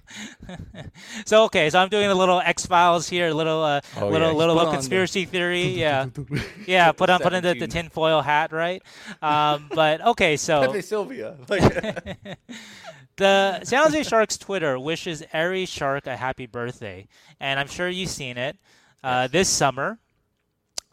so 1.25 1.45
okay, 1.45 1.69
so 1.71 1.79
I'm 1.79 1.89
doing 1.89 2.07
a 2.07 2.15
little 2.15 2.41
X 2.41 2.67
Files 2.67 3.09
here, 3.09 3.29
a 3.29 3.35
little 3.35 3.63
uh, 3.63 3.81
Oh, 3.97 4.09
little 4.09 4.31
yeah. 4.31 4.35
little 4.37 4.59
on 4.61 4.73
conspiracy 4.73 5.25
theory. 5.25 5.63
Yeah, 5.83 6.07
yeah. 6.67 6.93
Put 6.93 7.11
on 7.11 7.21
put 7.21 7.33
on 7.35 7.43
the, 7.43 7.55
the 7.55 7.67
tinfoil 7.67 8.23
hat, 8.23 8.53
right? 8.53 8.83
Um, 9.21 9.69
but 9.75 10.01
okay, 10.09 10.37
so 10.37 10.81
Sylvia. 10.81 11.37
the 13.17 13.65
San 13.65 13.83
Jose 13.85 14.03
Sharks 14.05 14.39
Twitter 14.39 14.79
wishes 14.79 15.23
Ari 15.33 15.67
Shark 15.67 16.07
a 16.07 16.17
happy 16.17 16.47
birthday, 16.47 17.09
and 17.41 17.59
I'm 17.59 17.69
sure 17.69 17.89
you've 17.89 18.11
seen 18.11 18.37
it. 18.39 18.57
Uh, 19.03 19.27
This 19.27 19.49
summer, 19.49 19.99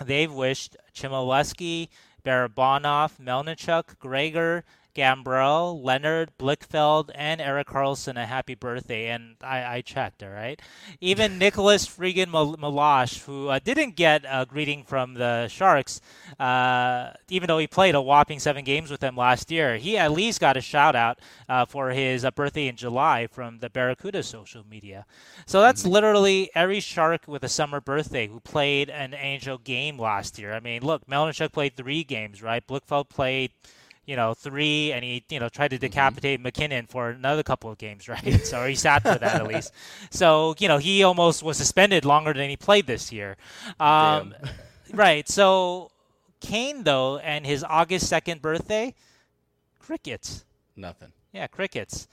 they've 0.04 0.32
wished 0.32 0.76
Chmelevski, 0.96 1.90
Barabanov, 2.26 3.20
Melnichuk, 3.22 4.00
Gregor, 4.00 4.64
Gambrell, 4.96 5.84
Leonard, 5.84 6.32
Blichfeld, 6.38 7.10
and 7.16 7.40
Erik 7.40 7.68
Karlsson 7.68 8.22
a 8.22 8.26
happy 8.26 8.56
birthday. 8.56 9.08
And 9.08 9.36
I, 9.42 9.78
I 9.78 9.82
checked, 9.82 10.24
all 10.24 10.30
right? 10.30 10.62
Even 11.00 11.38
Nicholas 11.40 11.88
Freegan 11.88 12.30
Mal- 12.32 12.58
Meloche, 12.58 13.24
who 13.24 13.48
uh, 13.48 13.60
didn't 13.64 13.96
get 13.96 14.26
a 14.28 14.46
greeting 14.46 14.84
from 14.84 15.14
the 15.16 15.48
Sharks, 15.48 16.02
uh, 16.40 17.12
even 17.30 17.48
though 17.48 17.58
he 17.58 17.68
played 17.68 17.96
a 17.96 18.02
whopping 18.02 18.40
seven 18.40 18.64
games 18.64 18.92
with 18.92 19.00
them 19.00 19.16
last 19.16 19.52
year, 19.52 19.78
he 19.78 19.98
at 19.98 20.12
least 20.12 20.40
got 20.40 20.58
a 20.58 20.62
shout 20.62 20.96
out 20.96 21.20
uh, 21.48 21.66
for 21.66 21.92
his 21.92 22.26
uh, 22.26 22.32
birthday 22.32 22.68
in 22.68 22.76
July 22.76 23.28
from 23.28 23.60
the 23.60 23.70
Barracuda 23.70 24.24
social 24.24 24.64
media. 24.70 25.06
So 25.46 25.62
that's 25.62 25.86
literally 25.86 26.50
every 26.56 26.80
Shark 26.80 27.28
with 27.28 27.44
a 27.44 27.50
summer 27.50 27.82
birthday 27.82 28.28
who 28.28 28.40
played 28.40 28.90
an 28.90 29.14
Angel 29.14 29.58
game 29.58 29.98
last 29.98 30.40
year. 30.40 30.54
I 30.54 30.60
mean, 30.60 30.82
look, 30.84 31.06
Melnichuk 31.08 31.52
played 31.52 31.76
three 31.76 32.04
games, 32.04 32.42
right? 32.42 32.66
Blichfeld 32.66 33.10
played 33.10 33.52
you 34.10 34.16
know, 34.16 34.34
three, 34.34 34.92
and 34.92 35.04
he, 35.04 35.24
you 35.30 35.40
know, 35.40 35.50
tried 35.50 35.68
to 35.68 35.76
mm-hmm. 35.76 35.82
decapitate 35.82 36.40
mm-hmm. 36.40 36.46
MacKinnon 36.46 36.88
for 36.88 37.12
another 37.12 37.44
couple 37.44 37.70
of 37.70 37.78
games, 37.78 38.10
right? 38.10 38.44
so 38.44 38.66
he 38.66 38.74
sat 38.74 39.04
for 39.04 39.20
that 39.20 39.36
at 39.36 39.48
least. 39.54 39.72
So 40.10 40.56
you 40.58 40.68
know, 40.68 40.80
he 40.80 41.04
almost 41.04 41.44
was 41.44 41.58
suspended 41.58 42.06
longer 42.06 42.34
than 42.34 42.50
he 42.50 42.58
played 42.58 42.88
this 42.88 43.12
year. 43.12 43.38
Um, 43.80 44.34
right. 44.94 45.30
So 45.30 45.92
Kane 46.40 46.84
though, 46.84 47.20
and 47.20 47.46
his 47.46 47.64
August 47.64 48.08
second 48.08 48.42
birthday, 48.42 48.96
crickets. 49.78 50.44
Nothing. 50.76 51.12
Yeah, 51.32 51.46
crickets. 51.46 52.08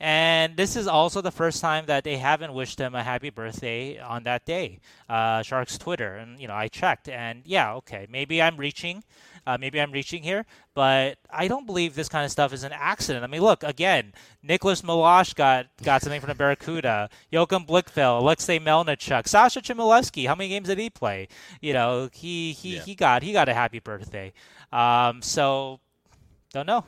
And 0.00 0.56
this 0.56 0.76
is 0.76 0.86
also 0.88 1.20
the 1.20 1.30
first 1.30 1.60
time 1.60 1.84
that 1.86 2.04
they 2.04 2.16
haven't 2.16 2.54
wished 2.54 2.80
him 2.80 2.94
a 2.94 3.02
happy 3.02 3.28
birthday 3.28 3.98
on 3.98 4.22
that 4.22 4.46
day. 4.46 4.80
Uh, 5.10 5.42
Sharks 5.42 5.76
Twitter, 5.76 6.16
and 6.16 6.40
you 6.40 6.48
know, 6.48 6.54
I 6.54 6.68
checked, 6.68 7.06
and 7.10 7.42
yeah, 7.44 7.74
okay, 7.74 8.06
maybe 8.08 8.40
I'm 8.40 8.56
reaching, 8.56 9.04
uh, 9.46 9.58
maybe 9.58 9.78
I'm 9.78 9.92
reaching 9.92 10.22
here, 10.22 10.46
but 10.72 11.18
I 11.28 11.48
don't 11.48 11.66
believe 11.66 11.94
this 11.94 12.08
kind 12.08 12.24
of 12.24 12.30
stuff 12.30 12.54
is 12.54 12.64
an 12.64 12.72
accident. 12.72 13.24
I 13.24 13.26
mean, 13.26 13.42
look 13.42 13.62
again, 13.62 14.14
Nicholas 14.42 14.80
Meloche 14.80 15.34
got 15.34 15.66
got 15.82 16.00
something 16.00 16.20
from 16.20 16.28
the 16.28 16.34
Barracuda, 16.34 17.10
Joachim 17.30 17.66
Blichfeld, 17.66 18.22
Alexei 18.22 18.58
Melnichuk, 18.58 19.28
Sasha 19.28 19.60
Chmelevski. 19.60 20.26
How 20.26 20.34
many 20.34 20.48
games 20.48 20.68
did 20.68 20.78
he 20.78 20.88
play? 20.88 21.28
You 21.60 21.74
know, 21.74 22.08
he 22.10 22.52
he, 22.52 22.76
yeah. 22.76 22.82
he 22.82 22.94
got 22.94 23.22
he 23.22 23.34
got 23.34 23.50
a 23.50 23.54
happy 23.54 23.80
birthday. 23.80 24.32
Um, 24.72 25.20
so 25.20 25.78
don't 26.54 26.66
know. 26.66 26.86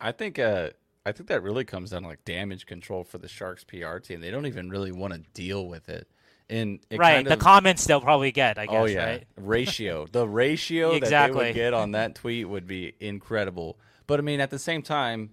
I 0.00 0.10
think. 0.10 0.40
Uh 0.40 0.70
I 1.06 1.12
think 1.12 1.28
that 1.28 1.42
really 1.42 1.64
comes 1.64 1.90
down 1.90 2.02
to 2.02 2.08
like 2.08 2.24
damage 2.24 2.66
control 2.66 3.04
for 3.04 3.18
the 3.18 3.28
Sharks 3.28 3.62
PR 3.64 3.98
team. 3.98 4.20
They 4.20 4.30
don't 4.30 4.46
even 4.46 4.70
really 4.70 4.92
want 4.92 5.12
to 5.12 5.20
deal 5.34 5.66
with 5.66 5.88
it. 5.88 6.08
And 6.48 6.80
it 6.90 6.98
right, 6.98 7.16
kind 7.16 7.26
of, 7.26 7.38
the 7.38 7.42
comments 7.42 7.86
they'll 7.86 8.00
probably 8.00 8.32
get. 8.32 8.58
I 8.58 8.64
oh, 8.64 8.66
guess. 8.66 8.80
Oh 8.80 8.84
yeah, 8.84 9.04
right? 9.04 9.26
ratio. 9.36 10.06
The 10.12 10.28
ratio 10.28 10.92
exactly. 10.92 11.38
that 11.38 11.42
they 11.42 11.48
would 11.48 11.54
get 11.54 11.74
on 11.74 11.92
that 11.92 12.14
tweet 12.16 12.48
would 12.48 12.66
be 12.66 12.94
incredible. 13.00 13.78
But 14.06 14.18
I 14.18 14.22
mean, 14.22 14.40
at 14.40 14.50
the 14.50 14.58
same 14.58 14.82
time, 14.82 15.30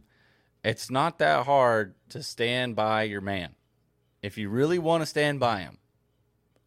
it's 0.64 0.90
not 0.90 1.20
that 1.20 1.46
hard 1.46 1.96
to 2.10 2.24
stand 2.24 2.76
by 2.76 3.04
your 3.04 3.22
man. 3.22 3.56
If 4.22 4.38
you 4.38 4.50
really 4.50 4.80
want 4.80 5.02
to 5.02 5.06
stand 5.06 5.40
by 5.40 5.62
him, 5.62 5.78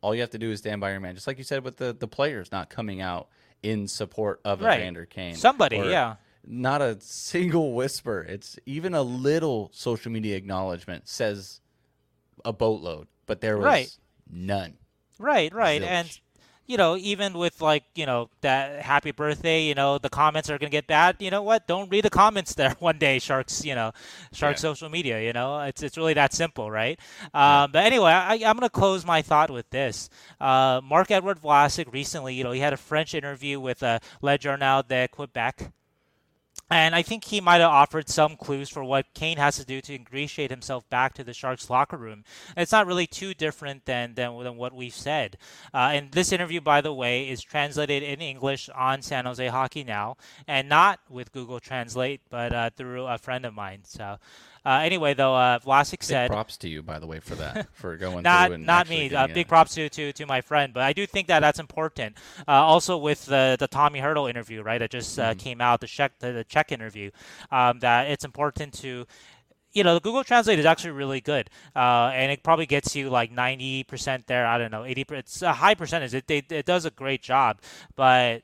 all 0.01 0.15
you 0.15 0.21
have 0.21 0.31
to 0.31 0.39
do 0.39 0.51
is 0.51 0.59
stand 0.59 0.81
by 0.81 0.91
your 0.91 1.01
man. 1.01 1.15
Just 1.15 1.27
like 1.27 1.39
you 1.39 1.45
said 1.45 1.65
with 1.65 1.77
the 1.77 1.95
the 1.99 2.09
players 2.09 2.53
not 2.53 2.69
coming 2.69 3.01
out 3.01 3.29
in 3.63 3.89
support 3.89 4.41
of 4.45 4.61
right. 4.61 4.81
Evander 4.81 5.07
Kane. 5.07 5.37
Somebody, 5.37 5.77
yeah 5.77 6.17
not 6.47 6.83
a 6.83 6.99
single 7.01 7.73
whisper. 7.73 8.23
It's 8.23 8.59
even 8.67 8.95
a 8.95 9.03
little 9.03 9.71
social 9.73 10.11
media 10.13 10.37
acknowledgement 10.37 11.09
says 11.09 11.61
a 12.45 12.53
boatload, 12.53 13.09
but 13.27 13.41
there 13.41 13.57
was 13.57 13.65
right. 13.65 13.97
none. 14.31 14.75
Right, 15.19 15.53
right. 15.55 15.83
Zilch. 15.83 15.87
And 15.87 16.21
you 16.67 16.79
know, 16.79 16.97
even 16.97 17.35
with 17.35 17.61
like, 17.61 17.85
you 17.95 18.07
know, 18.07 18.31
that 18.41 18.81
happy 18.81 19.11
birthday, 19.11 19.65
you 19.65 19.75
know, 19.75 19.99
the 19.99 20.09
comments 20.09 20.49
are 20.49 20.59
going 20.59 20.71
to 20.71 20.75
get 20.75 20.87
bad. 20.87 21.17
You 21.19 21.31
know 21.31 21.43
what? 21.43 21.67
Don't 21.67 21.91
read 21.91 22.05
the 22.05 22.11
comments 22.11 22.55
there 22.55 22.71
one 22.79 22.99
day, 22.99 23.19
Sharks, 23.19 23.65
you 23.65 23.75
know, 23.75 23.93
Sharks 24.33 24.61
yeah. 24.61 24.71
social 24.71 24.89
media, 24.89 25.21
you 25.21 25.33
know, 25.33 25.61
it's, 25.61 25.83
it's 25.83 25.97
really 25.97 26.15
that 26.15 26.33
simple, 26.33 26.71
right? 26.71 26.99
Um, 27.35 27.73
But 27.73 27.85
anyway, 27.85 28.13
I, 28.13 28.37
am 28.37 28.57
going 28.57 28.61
to 28.61 28.71
close 28.71 29.05
my 29.05 29.21
thought 29.21 29.51
with 29.51 29.69
this. 29.71 30.09
Uh, 30.41 30.81
Marc-Edouard 30.83 31.41
Vlasic 31.41 31.93
recently, 31.93 32.35
you 32.35 32.45
know, 32.45 32.53
he 32.53 32.61
had 32.61 32.73
a 32.73 32.79
French 32.79 33.15
interview 33.15 33.61
with 33.61 33.83
uh, 33.83 33.99
Le 34.23 34.39
Journal 34.39 34.83
de 34.83 35.09
Quebec. 35.09 35.71
And 36.71 36.95
I 36.95 37.03
think 37.03 37.25
he 37.25 37.41
might 37.41 37.61
have 37.61 37.71
offered 37.71 38.09
some 38.09 38.37
clues 38.37 38.71
for 38.71 38.83
what 38.83 39.13
Kane 39.15 39.37
has 39.37 39.57
to 39.57 39.65
do 39.65 39.81
to 39.83 39.95
ingratiate 39.95 40.51
himself 40.51 40.89
back 40.89 41.15
to 41.15 41.25
the 41.25 41.35
Sharks 41.35 41.69
locker 41.69 41.97
room. 41.97 42.25
It's 42.57 42.73
not 42.73 42.87
really 42.87 43.07
too 43.07 43.35
different 43.35 43.85
than, 43.85 44.15
than, 44.15 44.43
than 44.43 44.57
what 44.57 44.75
we've 44.75 44.95
said. 44.95 45.37
Uh, 45.75 45.91
and 45.93 46.13
this 46.13 46.33
interview, 46.33 46.61
by 46.61 46.81
the 46.81 46.93
way, 46.93 47.29
is 47.29 47.43
translated 47.43 48.03
in 48.03 48.21
English 48.23 48.71
on 48.75 49.03
San 49.03 49.27
Jose 49.27 49.47
Hockey 49.47 49.85
Now, 49.85 50.17
and 50.49 50.69
not 50.69 51.01
with 51.11 51.33
Google 51.33 51.61
Translate, 51.61 52.23
but 52.31 52.53
uh, 52.53 52.71
through 52.75 53.07
a 53.07 53.19
friend 53.19 53.45
of 53.45 53.55
mine. 53.55 53.81
So 53.85 54.19
uh, 54.65 54.81
anyway, 54.83 55.15
though, 55.15 55.35
uh, 55.35 55.59
Vlasic 55.59 56.03
said. 56.03 56.31
props 56.31 56.57
to 56.59 56.69
you, 56.69 56.83
by 56.83 56.99
the 56.99 57.07
way, 57.07 57.21
for 57.21 57.35
that, 57.35 57.69
for 57.73 57.97
going 57.97 58.23
not, 58.23 58.47
through 58.47 58.55
and 58.57 58.67
Not 58.67 58.89
me. 58.89 59.15
Uh, 59.15 59.27
big 59.27 59.47
props 59.49 59.75
to, 59.75 59.89
to, 59.89 60.13
to 60.13 60.27
my 60.27 60.41
friend. 60.41 60.73
But 60.73 60.85
I 60.85 60.93
do 60.93 61.07
think 61.07 61.29
that 61.29 61.41
that's 61.41 61.59
important. 61.59 62.17
Uh, 62.49 62.53
also, 62.53 62.97
with 62.97 63.27
the, 63.27 63.57
the 63.59 63.69
Tommy 63.69 64.01
Hertl 64.01 64.29
interview, 64.29 64.63
right, 64.63 64.79
that 64.79 64.91
just 64.91 65.19
uh, 65.19 65.31
mm-hmm. 65.31 65.39
came 65.39 65.61
out, 65.61 65.81
the 65.81 65.87
check, 65.87 66.19
the, 66.19 66.33
the 66.33 66.45
Czech 66.45 66.73
interview, 66.73 67.11
um, 67.51 67.79
that 67.81 68.09
it's 68.09 68.25
important 68.25 68.73
to 68.75 69.07
you 69.75 69.83
know, 69.83 69.95
the 69.95 70.01
Google 70.01 70.23
Translate 70.23 70.61
is 70.61 70.67
actually 70.67 70.93
really 70.93 71.21
good, 71.21 71.51
uh, 71.75 72.13
and 72.15 72.31
it 72.31 72.45
probably 72.45 72.65
gets 72.65 72.95
you 72.95 73.11
like 73.11 73.35
90% 73.35 74.27
there. 74.27 74.47
I 74.47 74.57
don't 74.57 74.71
know, 74.71 74.85
80. 74.85 75.07
It's 75.11 75.43
a 75.43 75.53
high 75.53 75.75
percentage. 75.75 76.15
It, 76.15 76.31
it, 76.31 76.53
it 76.53 76.65
does 76.65 76.85
a 76.85 76.91
great 76.91 77.23
job, 77.23 77.59
but 77.97 78.43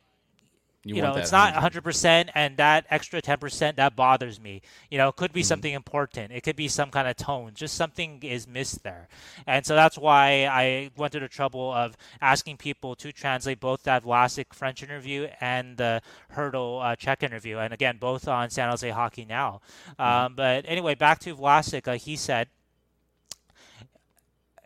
you, 0.82 0.96
you 0.96 1.02
know, 1.02 1.12
it's 1.12 1.30
not 1.30 1.52
100 1.52 1.84
percent, 1.84 2.30
and 2.34 2.56
that 2.56 2.86
extra 2.88 3.20
10 3.20 3.36
percent 3.36 3.76
that 3.76 3.94
bothers 3.94 4.40
me. 4.40 4.62
You 4.90 4.96
know, 4.96 5.08
it 5.08 5.16
could 5.16 5.30
be 5.30 5.40
mm-hmm. 5.40 5.48
something 5.48 5.74
important. 5.74 6.32
It 6.32 6.42
could 6.42 6.56
be 6.56 6.68
some 6.68 6.90
kind 6.90 7.06
of 7.06 7.16
tone. 7.16 7.52
Just 7.54 7.74
something 7.74 8.22
is 8.22 8.48
missed 8.48 8.82
there, 8.82 9.08
and 9.46 9.66
so 9.66 9.74
that's 9.74 9.98
why 9.98 10.46
I 10.50 10.90
went 10.96 11.12
to 11.12 11.20
the 11.20 11.28
trouble 11.28 11.70
of 11.70 11.98
asking 12.22 12.56
people 12.56 12.94
to 12.96 13.12
translate 13.12 13.60
both 13.60 13.82
that 13.82 14.04
Vlasic 14.04 14.54
French 14.54 14.82
interview 14.82 15.28
and 15.42 15.76
the 15.76 16.00
Hertl 16.34 16.82
uh, 16.82 16.96
Czech 16.96 17.22
interview, 17.22 17.58
and 17.58 17.74
again, 17.74 17.98
both 17.98 18.26
on 18.26 18.48
San 18.48 18.70
Jose 18.70 18.88
Hockey 18.88 19.26
Now. 19.26 19.60
Mm-hmm. 19.98 20.02
Um, 20.02 20.34
but 20.34 20.64
anyway, 20.66 20.94
back 20.94 21.18
to 21.20 21.36
Vlasic. 21.36 21.88
Uh, 21.88 21.98
he 21.98 22.16
said, 22.16 22.48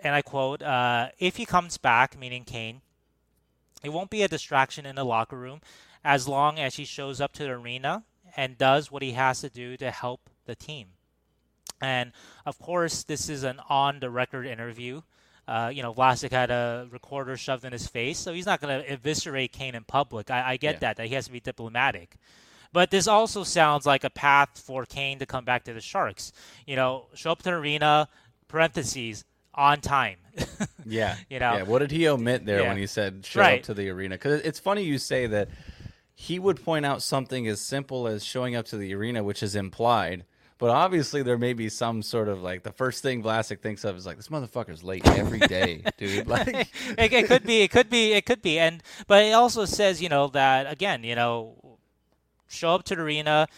and 0.00 0.14
I 0.14 0.22
quote, 0.22 0.62
uh, 0.62 1.08
"If 1.18 1.38
he 1.38 1.44
comes 1.44 1.76
back, 1.76 2.16
meaning 2.16 2.44
Kane." 2.44 2.82
It 3.82 3.92
won't 3.92 4.08
be 4.08 4.22
a 4.22 4.28
distraction 4.28 4.86
in 4.86 4.96
the 4.96 5.04
locker 5.04 5.36
room 5.36 5.60
as 6.04 6.28
long 6.28 6.58
as 6.58 6.76
he 6.76 6.84
shows 6.84 7.20
up 7.20 7.32
to 7.32 7.44
the 7.44 7.50
arena 7.50 8.04
and 8.36 8.58
does 8.58 8.90
what 8.90 9.02
he 9.02 9.12
has 9.12 9.40
to 9.40 9.48
do 9.48 9.76
to 9.76 9.90
help 9.90 10.28
the 10.46 10.54
team. 10.54 10.88
And 11.80 12.12
of 12.46 12.58
course, 12.58 13.04
this 13.04 13.28
is 13.28 13.42
an 13.42 13.60
on 13.68 14.00
the 14.00 14.10
record 14.10 14.46
interview. 14.46 15.02
Uh, 15.46 15.70
you 15.72 15.82
know, 15.82 15.92
Vlasic 15.92 16.30
had 16.30 16.50
a 16.50 16.88
recorder 16.90 17.36
shoved 17.36 17.64
in 17.64 17.72
his 17.72 17.86
face, 17.86 18.18
so 18.18 18.32
he's 18.32 18.46
not 18.46 18.60
going 18.60 18.82
to 18.82 18.90
eviscerate 18.90 19.52
Kane 19.52 19.74
in 19.74 19.84
public. 19.84 20.30
I, 20.30 20.52
I 20.52 20.56
get 20.56 20.76
yeah. 20.76 20.78
that, 20.80 20.96
that 20.96 21.06
he 21.06 21.14
has 21.14 21.26
to 21.26 21.32
be 21.32 21.40
diplomatic. 21.40 22.16
But 22.72 22.90
this 22.90 23.06
also 23.06 23.44
sounds 23.44 23.86
like 23.86 24.04
a 24.04 24.10
path 24.10 24.58
for 24.58 24.84
Kane 24.84 25.18
to 25.18 25.26
come 25.26 25.44
back 25.44 25.64
to 25.64 25.74
the 25.74 25.80
Sharks. 25.80 26.32
You 26.66 26.76
know, 26.76 27.06
show 27.14 27.30
up 27.30 27.38
to 27.38 27.44
the 27.44 27.52
arena, 27.52 28.08
parentheses, 28.48 29.24
on 29.54 29.80
time. 29.80 30.16
yeah. 30.86 31.16
You 31.28 31.38
know. 31.38 31.56
Yeah. 31.56 31.62
What 31.62 31.80
did 31.80 31.90
he 31.90 32.08
omit 32.08 32.44
there 32.44 32.62
yeah. 32.62 32.68
when 32.68 32.76
he 32.76 32.86
said 32.86 33.24
show 33.24 33.40
right. 33.40 33.60
up 33.60 33.66
to 33.66 33.74
the 33.74 33.90
arena? 33.90 34.16
Because 34.16 34.40
it's 34.40 34.58
funny 34.58 34.82
you 34.82 34.98
say 34.98 35.26
that 35.28 35.48
he 36.14 36.38
would 36.38 36.64
point 36.64 36.86
out 36.86 37.02
something 37.02 37.46
as 37.48 37.60
simple 37.60 38.06
as 38.06 38.24
showing 38.24 38.54
up 38.54 38.66
to 38.66 38.76
the 38.76 38.94
arena, 38.94 39.22
which 39.22 39.42
is 39.42 39.54
implied. 39.54 40.24
But 40.58 40.70
obviously, 40.70 41.22
there 41.22 41.36
may 41.36 41.52
be 41.52 41.68
some 41.68 42.00
sort 42.00 42.28
of 42.28 42.40
like 42.40 42.62
the 42.62 42.72
first 42.72 43.02
thing 43.02 43.22
Vlasic 43.22 43.60
thinks 43.60 43.84
of 43.84 43.96
is 43.96 44.06
like 44.06 44.16
this 44.16 44.28
motherfucker's 44.28 44.84
late 44.84 45.06
every 45.06 45.40
day, 45.40 45.82
dude. 45.98 46.28
Like 46.28 46.48
it, 46.48 47.12
it, 47.12 47.26
could 47.26 47.44
be, 47.44 47.62
it 47.62 47.70
could 47.70 47.90
be, 47.90 48.12
it 48.12 48.24
could 48.24 48.40
be, 48.40 48.58
and 48.58 48.82
but 49.08 49.24
it 49.24 49.32
also 49.32 49.64
says 49.64 50.00
you 50.00 50.08
know 50.08 50.28
that 50.28 50.70
again, 50.70 51.02
you 51.02 51.16
know, 51.16 51.56
show 52.48 52.70
up 52.70 52.84
to 52.84 52.94
the 52.94 53.02
arena, 53.02 53.48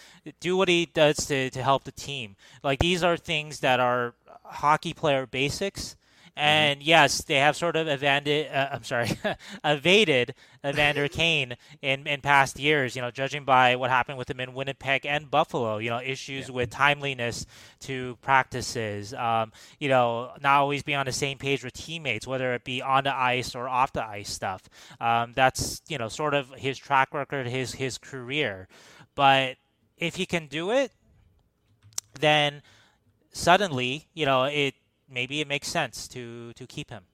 do 0.40 0.56
what 0.56 0.68
he 0.68 0.86
does 0.86 1.18
to 1.26 1.50
to 1.50 1.62
help 1.62 1.84
the 1.84 1.92
team. 1.92 2.34
Like 2.64 2.78
these 2.78 3.04
are 3.04 3.18
things 3.18 3.60
that 3.60 3.78
are 3.78 4.14
hockey 4.44 4.94
player 4.94 5.26
basics. 5.26 5.96
And 6.36 6.80
mm-hmm. 6.80 6.88
yes, 6.88 7.22
they 7.22 7.36
have 7.36 7.56
sort 7.56 7.76
of 7.76 7.88
evaded, 7.88 8.52
uh, 8.52 8.68
I'm 8.72 8.84
sorry, 8.84 9.10
evaded 9.64 10.34
Evander 10.64 11.08
Kane 11.16 11.56
in, 11.80 12.06
in 12.06 12.20
past 12.20 12.58
years, 12.58 12.94
you 12.94 13.00
know, 13.00 13.10
judging 13.10 13.44
by 13.44 13.76
what 13.76 13.88
happened 13.88 14.18
with 14.18 14.28
him 14.28 14.40
in 14.40 14.52
Winnipeg 14.52 15.06
and 15.06 15.30
Buffalo, 15.30 15.78
you 15.78 15.88
know, 15.88 16.00
issues 16.00 16.48
yeah. 16.48 16.54
with 16.54 16.70
timeliness 16.70 17.46
to 17.80 18.18
practices, 18.20 19.14
um, 19.14 19.50
you 19.80 19.88
know, 19.88 20.30
not 20.42 20.58
always 20.58 20.82
be 20.82 20.94
on 20.94 21.06
the 21.06 21.12
same 21.12 21.38
page 21.38 21.64
with 21.64 21.72
teammates, 21.72 22.26
whether 22.26 22.52
it 22.52 22.64
be 22.64 22.82
on 22.82 23.04
the 23.04 23.14
ice 23.14 23.54
or 23.54 23.66
off 23.66 23.94
the 23.94 24.04
ice 24.04 24.30
stuff. 24.30 24.68
Um, 25.00 25.32
that's, 25.34 25.80
you 25.88 25.96
know, 25.96 26.08
sort 26.08 26.34
of 26.34 26.50
his 26.50 26.76
track 26.76 27.14
record, 27.14 27.46
his, 27.46 27.72
his 27.72 27.96
career. 27.96 28.68
But 29.14 29.56
if 29.96 30.16
he 30.16 30.26
can 30.26 30.48
do 30.48 30.70
it, 30.70 30.92
then 32.20 32.60
suddenly, 33.32 34.06
you 34.12 34.26
know, 34.26 34.44
it 34.44 34.74
maybe 35.08 35.40
it 35.40 35.48
makes 35.48 35.68
sense 35.68 36.08
to 36.08 36.52
to 36.54 36.66
keep 36.66 36.90
him. 36.90 37.04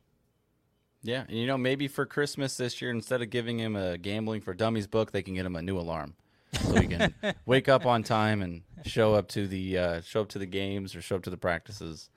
Yeah, 1.02 1.24
and 1.28 1.36
you 1.36 1.46
know 1.46 1.58
maybe 1.58 1.88
for 1.88 2.06
Christmas 2.06 2.56
this 2.56 2.80
year, 2.80 2.90
instead 2.90 3.22
of 3.22 3.30
giving 3.30 3.58
him 3.58 3.74
a 3.74 3.98
gambling 3.98 4.40
for 4.40 4.54
dummies 4.54 4.86
book, 4.86 5.10
they 5.10 5.22
can 5.22 5.34
get 5.34 5.44
him 5.44 5.56
a 5.56 5.62
new 5.62 5.78
alarm, 5.78 6.14
so 6.52 6.80
he 6.80 6.86
can 6.86 7.14
wake 7.46 7.68
up 7.68 7.86
on 7.86 8.02
time 8.02 8.40
and 8.40 8.62
show 8.84 9.14
up 9.14 9.28
to 9.28 9.48
the 9.48 9.78
uh, 9.78 10.00
show 10.02 10.20
up 10.20 10.28
to 10.28 10.38
the 10.38 10.46
games 10.46 10.94
or 10.94 11.02
show 11.02 11.16
up 11.16 11.22
to 11.24 11.30
the 11.30 11.36
practices 11.36 12.08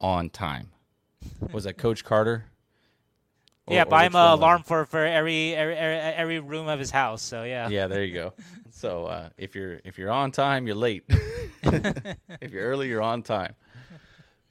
on 0.00 0.28
time. 0.28 0.70
Was 1.52 1.64
that 1.64 1.78
Coach 1.78 2.04
Carter? 2.04 2.46
Or, 3.68 3.74
yeah, 3.74 3.84
buy 3.84 4.06
him 4.06 4.14
an 4.14 4.32
alarm 4.32 4.62
for, 4.62 4.86
for 4.86 5.04
every, 5.04 5.54
every 5.54 5.76
every 5.76 6.38
room 6.40 6.68
of 6.68 6.78
his 6.78 6.90
house. 6.90 7.20
So 7.20 7.44
yeah. 7.44 7.68
Yeah, 7.68 7.86
there 7.86 8.02
you 8.02 8.14
go. 8.14 8.32
So 8.70 9.04
uh, 9.04 9.28
if 9.36 9.54
you're 9.54 9.80
if 9.84 9.98
you're 9.98 10.10
on 10.10 10.30
time, 10.30 10.66
you're 10.66 10.76
late. 10.76 11.04
if 11.08 12.50
you're 12.50 12.64
early, 12.64 12.88
you're 12.88 13.02
on 13.02 13.22
time. 13.22 13.56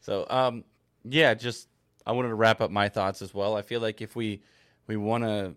So, 0.08 0.26
um, 0.30 0.63
yeah, 1.04 1.34
just 1.34 1.67
I 2.06 2.13
wanted 2.13 2.30
to 2.30 2.36
wrap 2.36 2.62
up 2.62 2.72
my 2.72 2.88
thoughts 2.88 3.22
as 3.22 3.34
well. 3.34 3.58
I 3.58 3.62
feel 3.62 3.82
like 3.82 4.02
if 4.02 4.15
we 4.15 4.41
we 4.88 4.96
want 4.96 5.26
to 5.26 5.56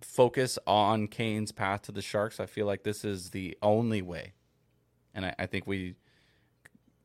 focus 0.00 0.58
on 0.66 1.06
Kane's 1.06 1.52
path 1.52 1.82
to 1.82 1.92
the 1.92 2.02
Sharks. 2.02 2.40
I 2.40 2.46
feel 2.46 2.66
like 2.66 2.82
this 2.82 3.04
is 3.04 3.30
the 3.30 3.56
only 3.62 4.02
way, 4.02 4.32
and 5.14 5.24
I, 5.24 5.34
I 5.38 5.46
think 5.46 5.68
we 5.68 5.94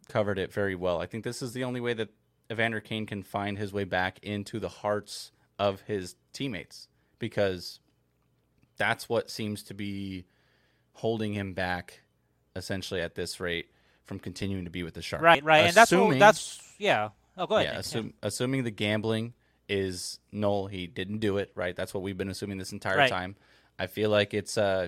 covered 0.10 0.40
it 0.40 0.52
very 0.52 0.74
well. 0.74 1.00
I 1.00 1.06
think 1.06 1.24
this 1.24 1.44
is 1.44 1.54
the 1.54 1.64
only 1.64 1.80
way 1.80 1.94
that 1.94 2.10
Evander 2.52 2.80
Kane 2.80 3.06
can 3.06 3.22
find 3.22 3.60
his 3.60 3.72
way 3.72 3.84
back 3.84 4.18
into 4.24 4.60
the 4.60 4.70
hearts 4.70 5.32
of 5.60 5.82
his 5.82 6.16
teammates 6.34 6.88
because 7.20 7.82
that's 8.78 9.08
what 9.08 9.30
seems 9.30 9.62
to 9.62 9.76
be 9.76 10.26
holding 10.94 11.34
him 11.34 11.54
back 11.54 12.02
essentially 12.56 13.00
at 13.00 13.14
this 13.14 13.40
rate 13.40 13.70
from 14.08 14.20
continuing 14.20 14.66
to 14.66 14.72
be 14.72 14.84
with 14.84 14.96
the 14.96 15.02
Sharks. 15.02 15.24
Right, 15.24 15.44
right. 15.44 15.76
Assuming, 15.76 16.14
and 16.14 16.22
that's 16.22 16.58
that's 16.58 16.74
yeah. 16.80 17.10
Oh, 17.38 17.46
go 17.46 17.58
ahead. 17.58 17.74
Yeah, 17.74 17.80
assume, 17.80 18.08
yeah. 18.08 18.28
assuming 18.28 18.64
the 18.64 18.72
gambling 18.72 19.34
is 19.70 20.20
null, 20.32 20.68
he 20.68 20.88
didn't 20.88 21.20
do 21.20 21.38
it, 21.38 21.52
right? 21.54 21.76
That's 21.76 21.94
what 21.94 22.02
we've 22.02 22.18
been 22.18 22.30
assuming 22.30 22.58
this 22.58 22.72
entire 22.72 22.98
right. 22.98 23.10
time. 23.10 23.36
I 23.78 23.88
feel 23.88 24.10
like 24.10 24.34
it's 24.34 24.58
uh 24.58 24.88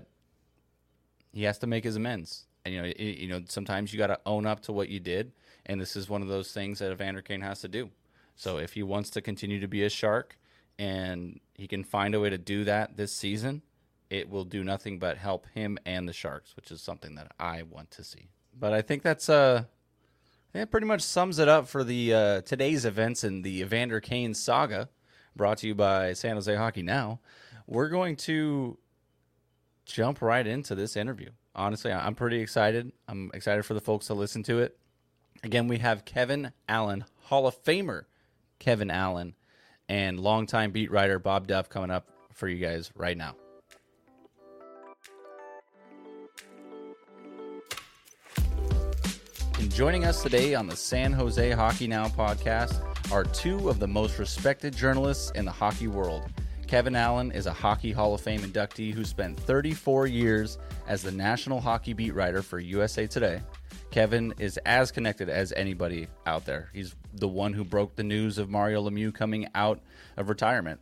he 1.31 1.43
has 1.43 1.59
to 1.59 1.67
make 1.67 1.83
his 1.83 1.95
amends. 1.95 2.47
And 2.65 2.73
you 2.73 2.81
know, 2.81 2.87
it, 2.87 2.99
you 2.99 3.27
know, 3.27 3.41
sometimes 3.47 3.93
you 3.93 3.99
got 3.99 4.07
to 4.07 4.19
own 4.25 4.45
up 4.45 4.61
to 4.63 4.73
what 4.73 4.89
you 4.89 4.99
did, 4.99 5.31
and 5.65 5.79
this 5.79 5.95
is 5.95 6.09
one 6.09 6.21
of 6.21 6.27
those 6.27 6.51
things 6.51 6.79
that 6.79 6.91
Evander 6.91 7.21
Kane 7.21 7.41
has 7.41 7.61
to 7.61 7.67
do. 7.67 7.91
So 8.35 8.57
if 8.57 8.73
he 8.73 8.83
wants 8.83 9.09
to 9.11 9.21
continue 9.21 9.59
to 9.59 9.67
be 9.67 9.83
a 9.83 9.89
shark 9.89 10.37
and 10.77 11.39
he 11.55 11.67
can 11.67 11.83
find 11.83 12.15
a 12.15 12.19
way 12.19 12.29
to 12.29 12.37
do 12.37 12.63
that 12.63 12.95
this 12.95 13.11
season, 13.11 13.61
it 14.09 14.29
will 14.29 14.45
do 14.45 14.63
nothing 14.63 14.97
but 14.97 15.17
help 15.17 15.45
him 15.53 15.77
and 15.85 16.07
the 16.07 16.13
Sharks, 16.13 16.55
which 16.55 16.71
is 16.71 16.81
something 16.81 17.15
that 17.15 17.31
I 17.39 17.63
want 17.63 17.91
to 17.91 18.03
see. 18.03 18.29
But 18.57 18.73
I 18.73 18.81
think 18.81 19.03
that's 19.03 19.29
uh 19.29 19.63
that 20.53 20.71
pretty 20.71 20.87
much 20.87 21.01
sums 21.01 21.39
it 21.39 21.47
up 21.47 21.67
for 21.67 21.83
the 21.83 22.13
uh, 22.13 22.41
today's 22.41 22.83
events 22.83 23.23
in 23.23 23.43
the 23.43 23.61
Evander 23.61 23.99
Kane 23.99 24.33
saga, 24.33 24.89
brought 25.35 25.59
to 25.59 25.67
you 25.67 25.75
by 25.75 26.13
San 26.13 26.35
Jose 26.35 26.53
Hockey 26.55 26.81
Now. 26.81 27.19
We're 27.67 27.89
going 27.89 28.15
to 28.17 28.77
jump 29.85 30.21
right 30.21 30.45
into 30.45 30.73
this 30.73 30.95
interview. 30.95 31.29
Honestly, 31.55 31.91
I'm 31.91 32.15
pretty 32.15 32.39
excited. 32.39 32.91
I'm 33.07 33.29
excited 33.33 33.63
for 33.63 33.75
the 33.75 33.81
folks 33.81 34.07
to 34.07 34.15
listen 34.15 34.41
to 34.43 34.59
it. 34.59 34.77
Again, 35.43 35.67
we 35.67 35.77
have 35.77 36.05
Kevin 36.05 36.51
Allen, 36.67 37.05
Hall 37.25 37.45
of 37.45 37.63
Famer 37.63 38.05
Kevin 38.59 38.91
Allen, 38.91 39.35
and 39.87 40.19
longtime 40.19 40.71
beat 40.71 40.91
writer 40.91 41.19
Bob 41.19 41.47
Duff 41.47 41.69
coming 41.69 41.91
up 41.91 42.07
for 42.33 42.47
you 42.47 42.57
guys 42.57 42.91
right 42.95 43.17
now. 43.17 43.35
Joining 49.69 50.03
us 50.03 50.21
today 50.21 50.55
on 50.55 50.67
the 50.67 50.75
San 50.75 51.13
Jose 51.13 51.51
Hockey 51.51 51.87
Now 51.87 52.07
podcast 52.07 52.81
are 53.11 53.23
two 53.23 53.69
of 53.69 53.79
the 53.79 53.87
most 53.87 54.19
respected 54.19 54.75
journalists 54.75 55.31
in 55.35 55.45
the 55.45 55.51
hockey 55.51 55.87
world. 55.87 56.27
Kevin 56.67 56.95
Allen 56.95 57.31
is 57.31 57.45
a 57.45 57.53
Hockey 57.53 57.91
Hall 57.91 58.13
of 58.13 58.19
Fame 58.19 58.41
inductee 58.41 58.93
who 58.93 59.05
spent 59.05 59.39
34 59.39 60.07
years 60.07 60.57
as 60.87 61.01
the 61.01 61.11
national 61.11 61.61
hockey 61.61 61.93
beat 61.93 62.13
writer 62.13 62.41
for 62.41 62.59
USA 62.59 63.07
Today. 63.07 63.41
Kevin 63.89 64.33
is 64.37 64.57
as 64.65 64.91
connected 64.91 65.29
as 65.29 65.53
anybody 65.53 66.07
out 66.25 66.45
there. 66.45 66.69
He's 66.73 66.95
the 67.13 67.27
one 67.27 67.53
who 67.53 67.63
broke 67.63 67.95
the 67.95 68.03
news 68.03 68.37
of 68.37 68.49
Mario 68.49 68.87
Lemieux 68.87 69.13
coming 69.13 69.47
out 69.55 69.79
of 70.17 70.29
retirement. 70.29 70.81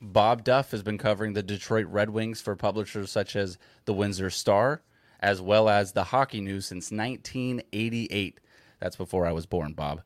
Bob 0.00 0.42
Duff 0.42 0.70
has 0.70 0.82
been 0.82 0.98
covering 0.98 1.34
the 1.34 1.42
Detroit 1.42 1.86
Red 1.86 2.10
Wings 2.10 2.40
for 2.40 2.56
publishers 2.56 3.10
such 3.10 3.36
as 3.36 3.58
the 3.84 3.94
Windsor 3.94 4.30
Star, 4.30 4.82
as 5.20 5.40
well 5.40 5.68
as 5.68 5.92
the 5.92 6.04
hockey 6.04 6.40
news 6.40 6.66
since 6.66 6.90
1988. 6.90 8.40
That's 8.80 8.96
before 8.96 9.26
I 9.26 9.32
was 9.32 9.46
born, 9.46 9.72
Bob. 9.72 10.02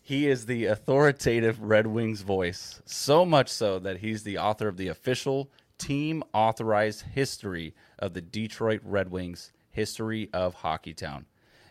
He 0.00 0.28
is 0.28 0.46
the 0.46 0.66
authoritative 0.66 1.60
Red 1.60 1.86
Wings 1.86 2.22
voice, 2.22 2.80
so 2.84 3.24
much 3.24 3.48
so 3.48 3.78
that 3.80 3.98
he's 3.98 4.22
the 4.22 4.38
author 4.38 4.66
of 4.66 4.76
the 4.76 4.88
official 4.88 5.50
team 5.78 6.22
authorized 6.32 7.02
history 7.02 7.74
of 7.98 8.14
the 8.14 8.20
Detroit 8.20 8.80
Red 8.84 9.10
Wings, 9.10 9.52
History 9.70 10.28
of 10.32 10.56
Hockeytown. 10.56 11.24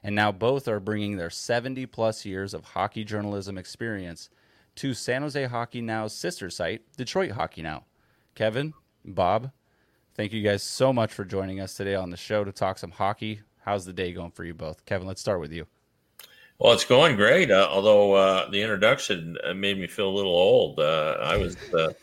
And 0.03 0.15
now 0.15 0.31
both 0.31 0.67
are 0.67 0.79
bringing 0.79 1.17
their 1.17 1.29
70 1.29 1.85
plus 1.87 2.25
years 2.25 2.53
of 2.53 2.65
hockey 2.65 3.03
journalism 3.03 3.57
experience 3.57 4.29
to 4.75 4.93
San 4.93 5.21
Jose 5.21 5.45
Hockey 5.45 5.81
Now's 5.81 6.13
sister 6.13 6.49
site, 6.49 6.81
Detroit 6.97 7.31
Hockey 7.31 7.61
Now. 7.61 7.85
Kevin, 8.33 8.73
Bob, 9.03 9.51
Thank 10.13 10.33
you 10.33 10.41
guys 10.41 10.61
so 10.61 10.91
much 10.91 11.13
for 11.13 11.23
joining 11.23 11.61
us 11.61 11.73
today 11.73 11.95
on 11.95 12.09
the 12.09 12.17
show 12.17 12.43
to 12.43 12.51
talk 12.51 12.77
some 12.77 12.91
hockey. 12.91 13.41
How's 13.61 13.85
the 13.85 13.93
day 13.93 14.11
going 14.11 14.31
for 14.31 14.43
you 14.43 14.53
both? 14.53 14.85
Kevin, 14.85 15.07
let's 15.07 15.21
start 15.21 15.39
with 15.39 15.53
you. 15.53 15.65
Well, 16.59 16.73
it's 16.73 16.83
going 16.83 17.15
great. 17.15 17.49
Uh, 17.49 17.69
although 17.71 18.13
uh, 18.13 18.49
the 18.49 18.61
introduction 18.61 19.37
uh, 19.43 19.53
made 19.53 19.79
me 19.79 19.87
feel 19.87 20.09
a 20.09 20.11
little 20.15 20.35
old. 20.35 20.79
Uh, 20.79 21.17
I 21.21 21.37
was, 21.37 21.55
uh, 21.73 21.93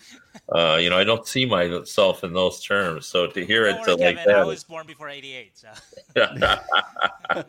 uh, 0.48 0.78
you 0.80 0.88
know, 0.88 0.96
I 0.96 1.04
don't 1.04 1.26
see 1.28 1.44
myself 1.44 2.24
in 2.24 2.32
those 2.32 2.64
terms. 2.64 3.06
So 3.06 3.26
to 3.26 3.44
hear 3.44 3.66
it 3.66 3.76
worry, 3.80 3.96
like 3.96 4.16
Kevin, 4.16 4.24
that, 4.26 4.38
I 4.38 4.44
was 4.44 4.64
born 4.64 4.86
before 4.86 5.10
'88. 5.10 5.52
So. 5.58 5.68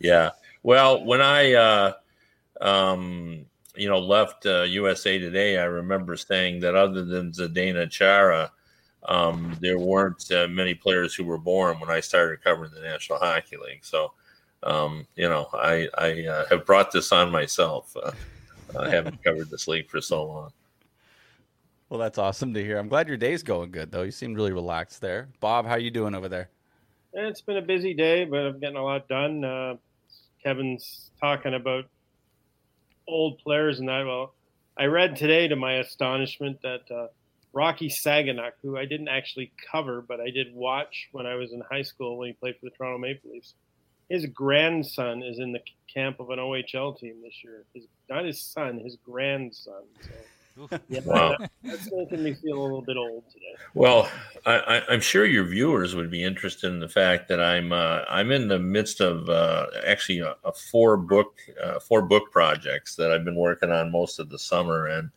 yeah. 0.00 0.30
Well, 0.62 1.04
when 1.04 1.20
I, 1.20 1.92
um, 2.62 3.44
you 3.76 3.88
know, 3.88 3.98
left 3.98 4.46
USA 4.46 5.18
Today, 5.18 5.58
I 5.58 5.64
remember 5.64 6.16
saying 6.16 6.60
that 6.60 6.74
other 6.74 7.04
than 7.04 7.32
Zdeno 7.32 7.88
Chara, 7.90 8.50
um, 9.04 9.56
there 9.60 9.78
weren't 9.78 10.30
uh, 10.30 10.48
many 10.48 10.74
players 10.74 11.14
who 11.14 11.24
were 11.24 11.38
born 11.38 11.80
when 11.80 11.90
I 11.90 12.00
started 12.00 12.42
covering 12.42 12.72
the 12.72 12.80
National 12.80 13.18
Hockey 13.18 13.56
League. 13.56 13.84
So, 13.84 14.12
um, 14.62 15.06
you 15.16 15.28
know, 15.28 15.48
I, 15.52 15.88
I 15.96 16.26
uh, 16.26 16.46
have 16.48 16.66
brought 16.66 16.92
this 16.92 17.12
on 17.12 17.30
myself. 17.30 17.96
Uh, 17.96 18.12
I 18.78 18.90
haven't 18.90 19.22
covered 19.24 19.50
this 19.50 19.66
league 19.68 19.88
for 19.88 20.00
so 20.00 20.24
long. 20.24 20.52
Well, 21.88 21.98
that's 21.98 22.18
awesome 22.18 22.54
to 22.54 22.62
hear. 22.62 22.78
I'm 22.78 22.88
glad 22.88 23.08
your 23.08 23.16
day's 23.16 23.42
going 23.42 23.72
good, 23.72 23.90
though. 23.90 24.02
You 24.02 24.12
seem 24.12 24.34
really 24.34 24.52
relaxed 24.52 25.00
there. 25.00 25.28
Bob, 25.40 25.66
how 25.66 25.74
you 25.74 25.90
doing 25.90 26.14
over 26.14 26.28
there? 26.28 26.48
It's 27.12 27.40
been 27.40 27.56
a 27.56 27.62
busy 27.62 27.94
day, 27.94 28.24
but 28.24 28.46
I'm 28.46 28.60
getting 28.60 28.76
a 28.76 28.84
lot 28.84 29.08
done. 29.08 29.44
Uh, 29.44 29.74
Kevin's 30.42 31.10
talking 31.20 31.54
about 31.54 31.86
old 33.08 33.38
players 33.38 33.80
and 33.80 33.88
that. 33.88 34.06
Well, 34.06 34.34
I 34.78 34.84
read 34.84 35.16
today, 35.16 35.48
to 35.48 35.56
my 35.56 35.74
astonishment, 35.74 36.62
that 36.62 36.82
uh, 36.90 37.08
Rocky 37.52 37.88
Saganiuk, 37.88 38.52
who 38.62 38.76
I 38.76 38.84
didn't 38.84 39.08
actually 39.08 39.52
cover, 39.70 40.02
but 40.02 40.20
I 40.20 40.30
did 40.30 40.54
watch 40.54 41.08
when 41.12 41.26
I 41.26 41.34
was 41.34 41.52
in 41.52 41.62
high 41.70 41.82
school 41.82 42.18
when 42.18 42.28
he 42.28 42.32
played 42.34 42.56
for 42.58 42.66
the 42.66 42.70
Toronto 42.70 42.98
Maple 42.98 43.32
Leafs. 43.32 43.54
His 44.08 44.26
grandson 44.26 45.22
is 45.22 45.38
in 45.38 45.52
the 45.52 45.60
camp 45.92 46.20
of 46.20 46.30
an 46.30 46.38
OHL 46.38 46.98
team 46.98 47.16
this 47.22 47.34
year. 47.44 47.64
His 47.74 47.86
not 48.08 48.24
his 48.24 48.40
son, 48.40 48.78
his 48.78 48.96
grandson. 49.04 49.82
So, 50.00 50.10
yeah, 50.88 51.00
wow. 51.04 51.36
that, 51.38 51.50
that's 51.62 51.88
making 51.92 52.22
me 52.22 52.34
feel 52.34 52.60
a 52.60 52.62
little 52.62 52.82
bit 52.82 52.96
old 52.96 53.24
today. 53.32 53.54
Well, 53.74 54.10
I, 54.44 54.82
am 54.88 55.00
sure 55.00 55.24
your 55.24 55.44
viewers 55.44 55.94
would 55.94 56.10
be 56.10 56.24
interested 56.24 56.72
in 56.72 56.80
the 56.80 56.88
fact 56.88 57.28
that 57.28 57.40
I'm 57.40 57.72
uh, 57.72 58.00
I'm 58.08 58.30
in 58.32 58.48
the 58.48 58.58
midst 58.58 59.00
of 59.00 59.28
uh, 59.28 59.66
actually 59.86 60.20
a, 60.20 60.34
a, 60.44 60.52
four 60.52 60.96
book 60.96 61.34
uh, 61.62 61.78
four 61.78 62.02
book 62.02 62.30
projects 62.32 62.96
that 62.96 63.12
I've 63.12 63.24
been 63.24 63.36
working 63.36 63.70
on 63.70 63.92
most 63.92 64.18
of 64.18 64.28
the 64.28 64.38
summer 64.38 64.86
and 64.86 65.10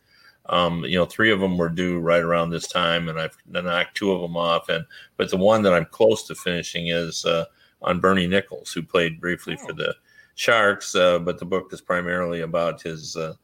um, 0.46 0.84
you 0.84 0.96
know, 0.96 1.06
three 1.06 1.30
of 1.30 1.40
them 1.40 1.56
were 1.56 1.68
due 1.68 1.98
right 1.98 2.22
around 2.22 2.50
this 2.50 2.66
time, 2.66 3.08
and 3.08 3.18
I've 3.18 3.36
knocked 3.46 3.96
two 3.96 4.12
of 4.12 4.20
them 4.20 4.36
off. 4.36 4.68
And 4.68 4.84
but 5.16 5.30
the 5.30 5.36
one 5.36 5.62
that 5.62 5.72
I'm 5.72 5.86
close 5.86 6.26
to 6.26 6.34
finishing 6.34 6.88
is 6.88 7.24
uh, 7.24 7.46
on 7.82 8.00
Bernie 8.00 8.26
Nicholls, 8.26 8.72
who 8.72 8.82
played 8.82 9.20
briefly 9.20 9.56
oh. 9.60 9.66
for 9.66 9.72
the 9.72 9.94
Sharks. 10.34 10.94
Uh, 10.94 11.18
but 11.18 11.38
the 11.38 11.44
book 11.46 11.72
is 11.72 11.80
primarily 11.80 12.42
about 12.42 12.82
his, 12.82 13.16
uh, 13.16 13.34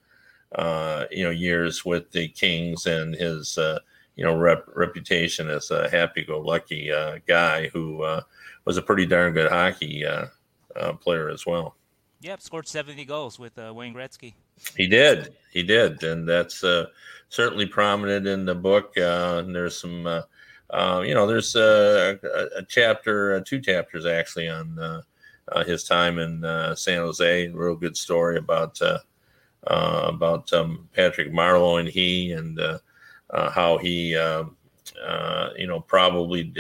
uh 0.57 1.07
you 1.11 1.25
know, 1.25 1.31
years 1.31 1.85
with 1.85 2.11
the 2.11 2.29
Kings 2.29 2.87
and 2.87 3.15
his, 3.15 3.57
uh, 3.57 3.79
you 4.17 4.25
know, 4.25 4.37
rep- 4.37 4.69
reputation 4.75 5.49
as 5.49 5.71
a 5.71 5.89
happy-go-lucky 5.89 6.93
uh, 6.93 7.19
guy 7.27 7.69
who 7.69 8.05
was 8.67 8.77
a 8.77 8.83
pretty 8.83 9.07
darn 9.07 9.33
good 9.33 9.51
hockey 9.51 10.05
player 11.01 11.31
as 11.31 11.47
well. 11.47 11.77
Yep, 12.23 12.43
scored 12.43 12.69
70 12.69 13.07
goals 13.07 13.39
with 13.39 13.57
Wayne 13.57 13.95
Gretzky. 13.95 14.35
He 14.77 14.87
did. 14.87 15.35
He 15.51 15.63
did, 15.63 16.03
and 16.03 16.29
that's 16.29 16.63
uh, 16.63 16.87
certainly 17.31 17.65
prominent 17.67 18.27
in 18.27 18.45
the 18.45 18.55
book. 18.55 18.93
Uh, 18.97 19.43
and 19.45 19.55
there's 19.55 19.81
some, 19.81 20.07
uh, 20.07 20.23
uh 20.69 21.03
you 21.05 21.15
know, 21.15 21.27
there's 21.27 21.57
uh, 21.57 22.17
a, 22.23 22.59
a, 22.59 22.63
chapter, 22.69 23.35
uh, 23.35 23.41
two 23.45 23.61
chapters 23.61 24.05
actually 24.05 24.49
on 24.49 25.03
his 25.67 25.85
time 25.85 26.19
in 26.19 26.43
San 26.77 26.99
Jose. 26.99 27.49
Real 27.49 27.75
good 27.75 27.97
story 27.97 28.37
about 28.37 28.79
about 29.63 30.53
um, 30.53 30.89
Patrick 30.93 31.33
Marleau 31.33 31.81
and 31.81 31.89
he, 31.89 32.33
and 32.33 32.61
how 33.33 33.79
he, 33.79 34.11
you 34.11 35.67
know, 35.67 35.81
probably 35.87 36.53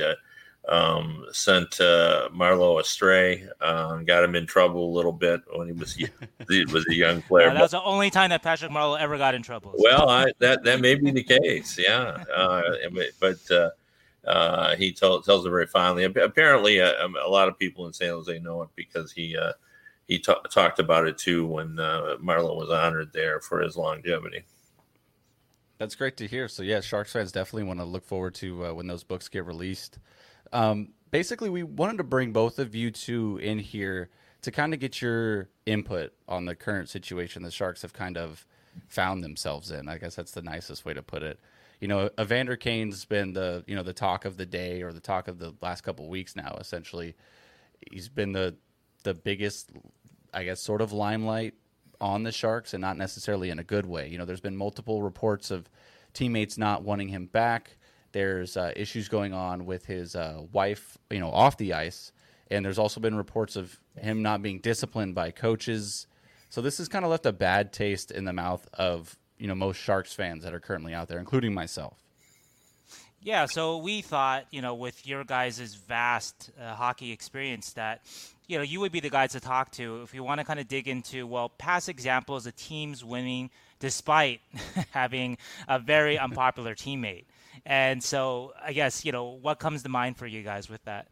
um, 0.68 1.26
sent 1.32 1.80
uh, 1.80 2.28
Marleau 2.32 2.80
astray, 2.80 3.48
uh, 3.60 3.96
got 3.98 4.22
him 4.22 4.34
in 4.34 4.46
trouble 4.46 4.88
a 4.88 4.92
little 4.94 5.12
bit 5.12 5.40
when 5.54 5.66
he 5.66 5.72
was 5.72 5.94
he 6.48 6.64
was 6.66 6.86
a 6.88 6.94
young 6.94 7.22
player. 7.22 7.48
Yeah, 7.48 7.54
that 7.54 7.62
was 7.62 7.70
the 7.72 7.82
only 7.82 8.10
time 8.10 8.30
that 8.30 8.42
Patrick 8.42 8.70
Marleau 8.70 8.98
ever 8.98 9.18
got 9.18 9.34
in 9.34 9.42
trouble. 9.42 9.72
So. 9.76 9.82
Well, 9.82 10.08
I, 10.08 10.32
that 10.38 10.64
that 10.64 10.80
may 10.80 10.94
be 10.94 11.10
the 11.10 11.24
case, 11.24 11.78
yeah. 11.78 12.24
Uh, 12.34 12.62
but 13.18 13.50
uh, 13.50 13.70
uh, 14.26 14.76
he 14.76 14.92
told, 14.92 15.24
tells 15.24 15.46
it 15.46 15.50
very 15.50 15.66
fondly. 15.66 16.04
Apparently, 16.04 16.80
uh, 16.80 17.04
um, 17.04 17.16
a 17.16 17.28
lot 17.28 17.48
of 17.48 17.58
people 17.58 17.86
in 17.86 17.92
San 17.92 18.10
Jose 18.10 18.38
know 18.38 18.62
it 18.62 18.68
because 18.76 19.12
he 19.12 19.36
he 20.06 20.18
t- 20.18 20.34
talked 20.50 20.78
about 20.78 21.06
it 21.06 21.18
too 21.18 21.46
when 21.46 21.76
Marleau 21.76 22.56
was 22.56 22.70
honored 22.70 23.12
there 23.12 23.40
for 23.40 23.60
his 23.60 23.76
longevity. 23.76 24.44
That's 25.80 25.94
great 25.94 26.18
to 26.18 26.26
hear. 26.26 26.46
So 26.46 26.62
yeah, 26.62 26.82
Sharks 26.82 27.12
fans 27.12 27.32
definitely 27.32 27.62
want 27.62 27.80
to 27.80 27.86
look 27.86 28.04
forward 28.04 28.34
to 28.34 28.66
uh, 28.66 28.74
when 28.74 28.86
those 28.86 29.02
books 29.02 29.28
get 29.28 29.46
released. 29.46 29.98
Um, 30.52 30.90
basically, 31.10 31.50
we 31.50 31.62
wanted 31.62 31.98
to 31.98 32.04
bring 32.04 32.32
both 32.32 32.58
of 32.58 32.74
you 32.74 32.90
two 32.90 33.38
in 33.42 33.58
here 33.58 34.10
to 34.42 34.50
kind 34.50 34.72
of 34.72 34.80
get 34.80 35.02
your 35.02 35.48
input 35.66 36.12
on 36.28 36.46
the 36.46 36.54
current 36.54 36.88
situation 36.88 37.42
the 37.42 37.50
Sharks 37.50 37.82
have 37.82 37.92
kind 37.92 38.16
of 38.16 38.46
found 38.88 39.22
themselves 39.22 39.70
in. 39.70 39.88
I 39.88 39.98
guess 39.98 40.14
that's 40.14 40.32
the 40.32 40.42
nicest 40.42 40.84
way 40.84 40.94
to 40.94 41.02
put 41.02 41.22
it. 41.22 41.38
You 41.80 41.88
know, 41.88 42.10
Evander 42.18 42.56
Kane's 42.56 43.04
been 43.04 43.32
the 43.32 43.64
you 43.66 43.74
know 43.74 43.82
the 43.82 43.92
talk 43.92 44.24
of 44.24 44.36
the 44.36 44.46
day 44.46 44.82
or 44.82 44.92
the 44.92 45.00
talk 45.00 45.28
of 45.28 45.38
the 45.38 45.54
last 45.60 45.82
couple 45.82 46.08
weeks 46.08 46.36
now. 46.36 46.56
Essentially, 46.60 47.14
he's 47.90 48.08
been 48.08 48.32
the 48.32 48.56
the 49.02 49.14
biggest, 49.14 49.70
I 50.34 50.44
guess, 50.44 50.60
sort 50.60 50.82
of 50.82 50.92
limelight 50.92 51.54
on 52.00 52.22
the 52.22 52.32
Sharks 52.32 52.74
and 52.74 52.80
not 52.80 52.96
necessarily 52.96 53.50
in 53.50 53.58
a 53.58 53.64
good 53.64 53.86
way. 53.86 54.08
You 54.08 54.18
know, 54.18 54.24
there's 54.24 54.40
been 54.40 54.56
multiple 54.56 55.02
reports 55.02 55.50
of 55.50 55.68
teammates 56.12 56.58
not 56.58 56.82
wanting 56.82 57.08
him 57.08 57.26
back. 57.26 57.76
There's 58.12 58.56
uh, 58.56 58.72
issues 58.76 59.08
going 59.08 59.32
on 59.32 59.66
with 59.66 59.86
his 59.86 60.16
uh, 60.16 60.42
wife, 60.52 60.98
you 61.10 61.20
know, 61.20 61.30
off 61.30 61.56
the 61.56 61.74
ice, 61.74 62.12
and 62.50 62.64
there's 62.64 62.78
also 62.78 63.00
been 63.00 63.14
reports 63.14 63.56
of 63.56 63.78
him 63.96 64.22
not 64.22 64.42
being 64.42 64.58
disciplined 64.58 65.14
by 65.14 65.30
coaches. 65.30 66.06
So 66.48 66.60
this 66.60 66.78
has 66.78 66.88
kind 66.88 67.04
of 67.04 67.10
left 67.10 67.26
a 67.26 67.32
bad 67.32 67.72
taste 67.72 68.10
in 68.10 68.24
the 68.24 68.32
mouth 68.32 68.68
of 68.74 69.16
you 69.38 69.46
know 69.46 69.54
most 69.54 69.78
Sharks 69.78 70.12
fans 70.12 70.44
that 70.44 70.54
are 70.54 70.60
currently 70.60 70.94
out 70.94 71.08
there, 71.08 71.18
including 71.18 71.54
myself. 71.54 71.96
Yeah, 73.22 73.44
so 73.44 73.76
we 73.76 74.00
thought, 74.00 74.46
you 74.50 74.62
know, 74.62 74.74
with 74.74 75.06
your 75.06 75.24
guys' 75.24 75.74
vast 75.74 76.50
uh, 76.58 76.74
hockey 76.74 77.12
experience, 77.12 77.74
that 77.74 78.00
you 78.50 78.56
know, 78.56 78.64
you 78.64 78.80
would 78.80 78.90
be 78.90 78.98
the 78.98 79.10
guys 79.10 79.32
to 79.32 79.40
talk 79.40 79.70
to 79.72 80.02
if 80.02 80.12
you 80.12 80.24
want 80.24 80.40
to 80.40 80.44
kind 80.44 80.58
of 80.58 80.66
dig 80.66 80.88
into, 80.88 81.24
well, 81.24 81.50
past 81.50 81.88
examples 81.88 82.46
of 82.46 82.56
teams 82.56 83.04
winning 83.04 83.48
despite 83.78 84.40
having 84.90 85.38
a 85.68 85.78
very 85.78 86.18
unpopular 86.18 86.74
teammate. 86.74 87.26
And 87.66 88.02
so 88.02 88.52
I 88.62 88.72
guess, 88.72 89.04
you 89.04 89.12
know, 89.12 89.24
what 89.24 89.58
comes 89.58 89.82
to 89.82 89.88
mind 89.88 90.16
for 90.16 90.26
you 90.26 90.42
guys 90.42 90.68
with 90.68 90.82
that? 90.84 91.08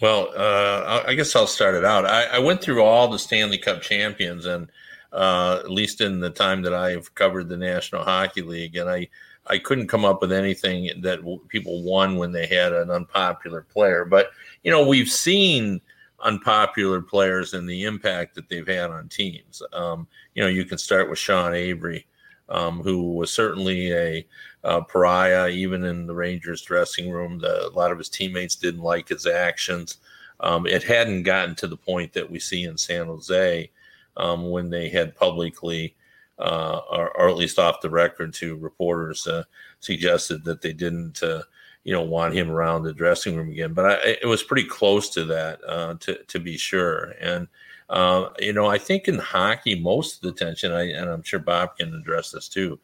Well, 0.00 0.32
uh, 0.34 1.02
I 1.06 1.14
guess 1.14 1.36
I'll 1.36 1.46
start 1.46 1.74
it 1.74 1.84
out. 1.84 2.06
I, 2.06 2.24
I, 2.24 2.38
went 2.38 2.62
through 2.62 2.82
all 2.82 3.08
the 3.08 3.18
Stanley 3.18 3.58
Cup 3.58 3.82
champions, 3.82 4.46
and 4.46 4.70
uh, 5.12 5.60
at 5.62 5.70
least 5.70 6.00
in 6.00 6.20
the 6.20 6.30
time 6.30 6.62
that 6.62 6.72
I've 6.72 7.14
covered 7.14 7.48
the 7.50 7.58
National 7.58 8.02
Hockey 8.02 8.40
League, 8.40 8.76
and 8.76 8.88
I, 8.88 9.08
I 9.46 9.58
couldn't 9.58 9.88
come 9.88 10.06
up 10.06 10.22
with 10.22 10.32
anything 10.32 11.02
that 11.02 11.20
people 11.48 11.82
won 11.82 12.16
when 12.16 12.32
they 12.32 12.46
had 12.46 12.72
an 12.72 12.90
unpopular 12.90 13.62
player. 13.62 14.06
But 14.06 14.30
you 14.62 14.70
know, 14.70 14.86
we've 14.86 15.10
seen 15.10 15.82
unpopular 16.20 17.02
players 17.02 17.54
and 17.54 17.68
the 17.68 17.84
impact 17.84 18.34
that 18.34 18.48
they've 18.48 18.66
had 18.66 18.90
on 18.90 19.08
teams. 19.08 19.62
Um, 19.72 20.06
you 20.34 20.42
know, 20.42 20.48
you 20.48 20.64
can 20.64 20.78
start 20.78 21.10
with 21.10 21.18
Sean 21.18 21.54
Avery, 21.54 22.06
um, 22.48 22.80
who 22.80 23.14
was 23.14 23.30
certainly 23.30 23.92
a, 23.92 24.26
a, 24.64 24.82
pariah, 24.82 25.48
even 25.48 25.84
in 25.84 26.06
the 26.06 26.14
Rangers 26.14 26.62
dressing 26.62 27.10
room. 27.10 27.38
The, 27.38 27.68
a 27.68 27.70
lot 27.70 27.92
of 27.92 27.98
his 27.98 28.08
teammates 28.08 28.56
didn't 28.56 28.82
like 28.82 29.08
his 29.08 29.26
actions. 29.26 29.98
Um, 30.40 30.66
it 30.66 30.82
hadn't 30.82 31.24
gotten 31.24 31.54
to 31.56 31.66
the 31.66 31.76
point 31.76 32.12
that 32.14 32.30
we 32.30 32.38
see 32.38 32.64
in 32.64 32.78
San 32.78 33.06
Jose 33.06 33.70
um, 34.16 34.50
when 34.50 34.70
they 34.70 34.88
had 34.88 35.14
publicly, 35.16 35.94
uh, 36.38 36.80
or, 36.90 37.10
or, 37.16 37.28
at 37.28 37.36
least 37.36 37.58
off 37.58 37.82
the 37.82 37.90
record 37.90 38.32
to 38.34 38.56
reporters, 38.56 39.26
uh, 39.26 39.44
suggested 39.80 40.44
that 40.44 40.62
they 40.62 40.72
didn't. 40.72 41.22
Uh, 41.22 41.42
you 41.84 41.94
know 41.94 42.02
want 42.02 42.34
him 42.34 42.50
around 42.50 42.82
the 42.82 42.92
dressing 42.92 43.36
room 43.36 43.50
again. 43.50 43.72
But 43.72 43.86
I, 43.86 44.16
it 44.22 44.26
was 44.26 44.42
pretty 44.42 44.68
close 44.68 45.08
to 45.10 45.24
that, 45.24 45.60
uh, 45.66 45.94
to 46.00 46.22
to 46.24 46.38
be 46.38 46.56
sure. 46.56 47.14
And 47.20 47.48
uh, 47.90 48.28
you 48.38 48.52
know, 48.52 48.66
I 48.66 48.78
think 48.78 49.08
in 49.08 49.18
hockey, 49.18 49.80
most 49.80 50.16
of 50.16 50.22
the 50.22 50.44
tension, 50.44 50.72
I, 50.72 50.92
and 50.92 51.10
I'm 51.10 51.22
sure 51.22 51.40
Bob 51.40 51.76
can 51.76 51.92
address 51.94 52.30
this 52.30 52.48
too, 52.48 52.78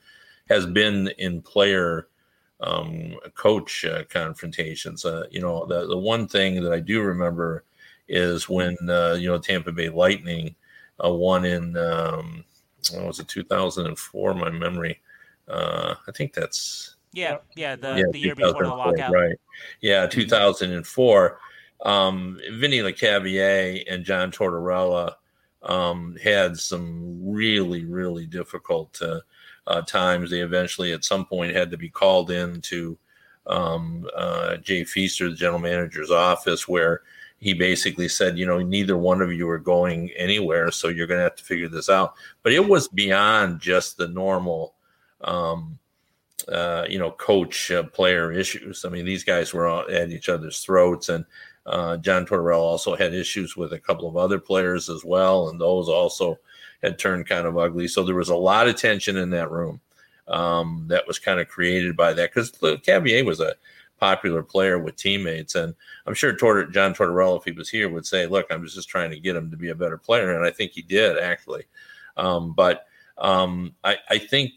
has 0.49 0.67
been 0.67 1.09
in 1.19 1.43
player 1.43 2.09
um, 2.61 3.17
coach 3.35 3.85
uh, 3.85 4.05
confrontations. 4.09 5.05
Uh, 5.05 5.25
you 5.31 5.41
know, 5.41 5.67
the 5.67 5.87
the 5.87 5.99
one 5.99 6.27
thing 6.27 6.63
that 6.63 6.73
I 6.73 6.81
do 6.81 7.03
remember 7.03 7.65
is 8.09 8.49
when 8.49 8.77
uh, 8.89 9.17
you 9.19 9.29
know 9.29 9.39
Tampa 9.39 9.73
Bay 9.73 9.89
Lightning 9.89 10.55
uh, 11.05 11.13
won 11.13 11.45
in 11.45 11.77
um, 11.77 12.45
what 12.93 13.07
was 13.07 13.21
it 13.21 13.29
2004? 13.29 14.35
My 14.35 14.51
memory. 14.51 15.01
Uh, 15.49 15.95
I 16.09 16.13
think 16.13 16.33
that's 16.33 16.97
yeah, 17.13 17.39
yeah, 17.55 17.77
the, 17.77 17.97
yeah, 17.97 18.05
the 18.13 18.19
year 18.19 18.35
before 18.35 18.65
the 18.65 18.69
lockout. 18.69 19.11
Right. 19.11 19.37
Yeah, 19.81 20.07
2004. 20.07 21.39
Um, 21.85 22.39
Vinny 22.53 22.79
Lecavalier 22.81 23.85
and 23.91 24.05
John 24.05 24.31
Tortorella 24.31 25.15
um, 25.63 26.17
had 26.23 26.59
some 26.59 27.19
really, 27.23 27.85
really 27.85 28.27
difficult 28.27 29.01
uh, 29.01 29.21
uh, 29.67 29.83
times. 29.83 30.31
They 30.31 30.41
eventually, 30.41 30.93
at 30.93 31.05
some 31.05 31.25
point, 31.25 31.55
had 31.55 31.71
to 31.71 31.77
be 31.77 31.89
called 31.89 32.31
in 32.31 32.61
to 32.63 32.99
um, 33.47 34.09
uh, 34.17 34.57
Jay 34.57 34.85
Feaster, 34.85 35.29
the 35.29 35.37
general 35.37 35.59
manager's 35.59 36.11
office, 36.11 36.67
where 36.67 37.03
he 37.39 37.55
basically 37.55 38.09
said, 38.09 38.39
you 38.39 38.47
know, 38.47 38.59
neither 38.61 38.97
one 38.97 39.21
of 39.21 39.33
you 39.33 39.49
are 39.49 39.59
going 39.59 40.11
anywhere, 40.17 40.71
so 40.71 40.89
you're 40.89 41.07
going 41.07 41.19
to 41.19 41.25
have 41.25 41.37
to 41.37 41.45
figure 41.45 41.69
this 41.69 41.89
out. 41.89 42.15
But 42.43 42.53
it 42.53 42.67
was 42.67 42.89
beyond 42.89 43.61
just 43.61 43.97
the 43.97 44.09
normal. 44.09 44.75
Um, 45.21 45.79
uh, 46.49 46.85
you 46.89 46.99
know, 46.99 47.11
coach 47.11 47.71
uh, 47.73 47.83
player 47.83 48.31
issues. 48.31 48.85
I 48.85 48.89
mean, 48.89 49.05
these 49.05 49.25
guys 49.25 49.53
were 49.53 49.91
at 49.91 50.11
each 50.11 50.29
other's 50.29 50.61
throats, 50.61 51.09
and 51.09 51.25
uh, 51.65 51.97
John 51.97 52.25
Tortorella 52.25 52.61
also 52.61 52.95
had 52.95 53.15
issues 53.15 53.57
with 53.57 53.73
a 53.73 53.81
couple 53.81 54.09
of 54.09 54.17
other 54.17 54.39
players 54.39 54.89
as 54.89 55.05
well, 55.05 55.49
and 55.49 55.61
those 55.61 55.89
also 55.89 56.39
had 56.87 56.99
turned 56.99 57.29
kind 57.29 57.47
of 57.47 57.59
ugly. 57.59 57.89
So 57.89 58.03
there 58.03 58.15
was 58.15 58.29
a 58.29 58.37
lot 58.37 58.69
of 58.69 58.77
tension 58.77 59.17
in 59.17 59.31
that 59.31 59.51
room 59.51 59.81
um, 60.29 60.85
that 60.89 61.07
was 61.07 61.19
kind 61.19 61.41
of 61.41 61.49
created 61.49 61.97
by 61.97 62.13
that 62.13 62.33
because 62.33 62.51
Cavier 62.53 63.25
was 63.25 63.41
a 63.41 63.55
popular 63.99 64.43
player 64.43 64.79
with 64.79 64.97
teammates, 64.97 65.55
and 65.55 65.75
I'm 66.07 66.15
sure 66.15 66.33
John 66.33 66.95
Tortorella, 66.95 67.39
if 67.39 67.45
he 67.45 67.53
was 67.53 67.69
here, 67.69 67.89
would 67.89 68.07
say, 68.07 68.27
"Look, 68.27 68.47
I'm 68.51 68.65
just 68.67 68.89
trying 68.89 69.11
to 69.11 69.21
get 69.21 69.37
him 69.37 69.51
to 69.51 69.57
be 69.57 69.71
a 69.71 69.75
better 69.75 69.99
player," 69.99 70.35
and 70.35 70.45
I 70.45 70.51
think 70.51 70.73
he 70.73 70.83
did 70.83 71.19
actually. 71.19 71.65
Um, 72.17 72.53
but 72.53 72.87
um, 73.19 73.75
I, 73.85 73.97
I 74.09 74.19
think 74.19 74.53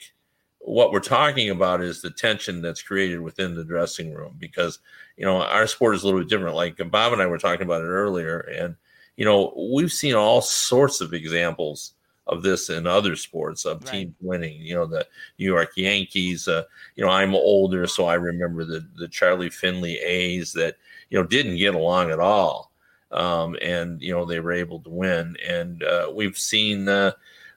what 0.60 0.92
we're 0.92 1.00
talking 1.00 1.50
about 1.50 1.82
is 1.82 2.02
the 2.02 2.12
tension 2.12 2.62
that's 2.62 2.84
created 2.84 3.22
within 3.22 3.56
the 3.56 3.64
dressing 3.64 4.14
room 4.14 4.36
because 4.38 4.80
you 5.18 5.26
know 5.26 5.42
our 5.42 5.66
sport 5.68 5.96
is 5.96 6.04
a 6.04 6.06
little 6.06 6.20
bit 6.20 6.30
different 6.30 6.56
like 6.56 6.78
bob 6.92 7.14
and 7.14 7.22
i 7.22 7.26
were 7.26 7.38
talking 7.38 7.66
about 7.66 7.82
it 7.82 7.88
earlier 7.88 8.40
and 8.40 8.76
you 9.16 9.24
know 9.24 9.54
we've 9.74 9.92
seen 9.92 10.16
all 10.16 10.42
sorts 10.42 11.00
of 11.00 11.14
examples 11.14 11.94
of 12.30 12.44
this 12.44 12.70
in 12.70 12.88
other 12.88 13.16
sports 13.16 13.66
of 13.66 13.84
right. 13.84 13.92
teams 13.92 14.16
winning 14.22 14.62
you 14.62 14.74
know 14.74 14.86
the 14.86 15.06
new 15.38 15.46
york 15.46 15.72
yankees 15.76 16.48
uh, 16.48 16.64
you 16.96 17.04
know 17.04 17.12
i'm 17.12 17.36
older 17.36 17.86
so 17.86 18.06
i 18.06 18.14
remember 18.14 18.64
the 18.64 18.88
the 18.96 19.08
charlie 19.08 19.50
finley 19.50 19.98
a's 19.98 20.54
that 20.54 20.76
you 21.10 21.20
know 21.20 21.26
didn't 21.26 21.58
get 21.58 21.76
along 21.76 22.12
at 22.12 22.20
all 22.20 22.72
um, 23.12 23.56
and 23.62 24.02
you 24.02 24.14
know 24.14 24.26
they 24.26 24.40
were 24.40 24.52
able 24.52 24.80
to 24.80 24.90
win 24.90 25.36
and 25.48 25.84
uh, 25.84 26.12
we've 26.14 26.38
seen 26.38 26.88
uh, 26.88 27.12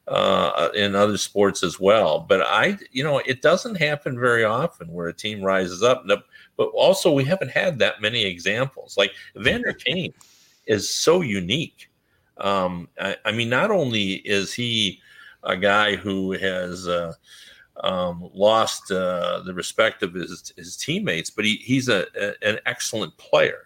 uh, 0.09 0.69
in 0.75 0.95
other 0.95 1.17
sports 1.17 1.63
as 1.63 1.79
well. 1.79 2.21
But 2.21 2.43
I, 2.43 2.79
you 2.91 3.05
know, 3.05 3.19
it 3.19 3.43
doesn't 3.43 3.77
happen 3.77 4.19
very 4.19 4.45
often 4.45 4.89
where 4.89 5.09
a 5.09 5.13
team 5.13 5.43
rises 5.43 5.83
up. 5.83 6.05
But 6.57 6.67
also, 6.75 7.13
we 7.13 7.25
haven't 7.25 7.51
had 7.51 7.79
that 7.79 8.01
many 8.01 8.25
examples. 8.25 8.97
Like 8.97 9.13
Vander 9.37 9.73
Kane 9.85 10.13
is 10.67 10.91
so 10.91 11.21
unique. 11.21 11.89
Um, 12.39 12.89
I, 13.01 13.17
I, 13.25 13.33
mean, 13.33 13.49
not 13.49 13.71
only 13.71 14.15
is 14.15 14.53
he 14.53 15.01
a 15.43 15.57
guy 15.57 15.97
who 15.97 16.33
has 16.33 16.89
uh, 16.89 17.15
um, 17.83 18.31
lost 18.35 18.91
uh, 18.91 19.41
the 19.45 19.55
respect 19.55 20.03
of 20.03 20.15
his, 20.15 20.53
his 20.57 20.77
teammates, 20.77 21.31
but 21.31 21.45
he, 21.45 21.57
he's 21.57 21.89
a, 21.89 22.07
a, 22.21 22.49
an 22.49 22.59
excellent 22.67 23.17
player. 23.17 23.63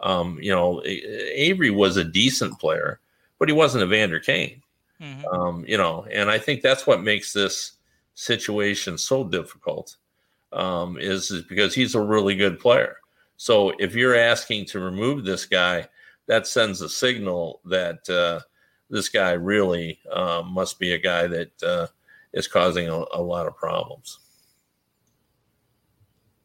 Um, 0.00 0.38
you 0.40 0.52
know, 0.52 0.82
Avery 0.84 1.70
was 1.70 1.96
a 1.96 2.04
decent 2.04 2.58
player, 2.58 3.00
but 3.38 3.48
he 3.48 3.52
wasn't 3.52 3.84
a 3.84 3.86
Vander 3.86 4.20
Kane. 4.20 4.62
Mm-hmm. 5.00 5.26
Um, 5.26 5.64
you 5.66 5.76
know, 5.76 6.06
and 6.10 6.30
I 6.30 6.38
think 6.38 6.62
that's 6.62 6.86
what 6.86 7.02
makes 7.02 7.32
this 7.32 7.72
situation 8.14 8.98
so 8.98 9.24
difficult. 9.24 9.96
Um, 10.52 10.96
is, 10.98 11.30
is 11.30 11.42
because 11.42 11.74
he's 11.74 11.94
a 11.94 12.00
really 12.00 12.34
good 12.34 12.58
player. 12.58 12.96
So 13.36 13.72
if 13.78 13.94
you're 13.94 14.16
asking 14.16 14.64
to 14.66 14.80
remove 14.80 15.24
this 15.24 15.44
guy, 15.44 15.86
that 16.28 16.46
sends 16.46 16.80
a 16.80 16.88
signal 16.88 17.60
that 17.64 18.08
uh, 18.08 18.40
this 18.88 19.08
guy 19.08 19.32
really 19.32 19.98
uh, 20.12 20.42
must 20.46 20.78
be 20.78 20.92
a 20.92 20.98
guy 20.98 21.26
that 21.26 21.62
uh, 21.62 21.86
is 22.32 22.46
causing 22.46 22.88
a, 22.88 23.04
a, 23.12 23.20
lot 23.20 23.46
of 23.46 23.56
problems. 23.56 24.20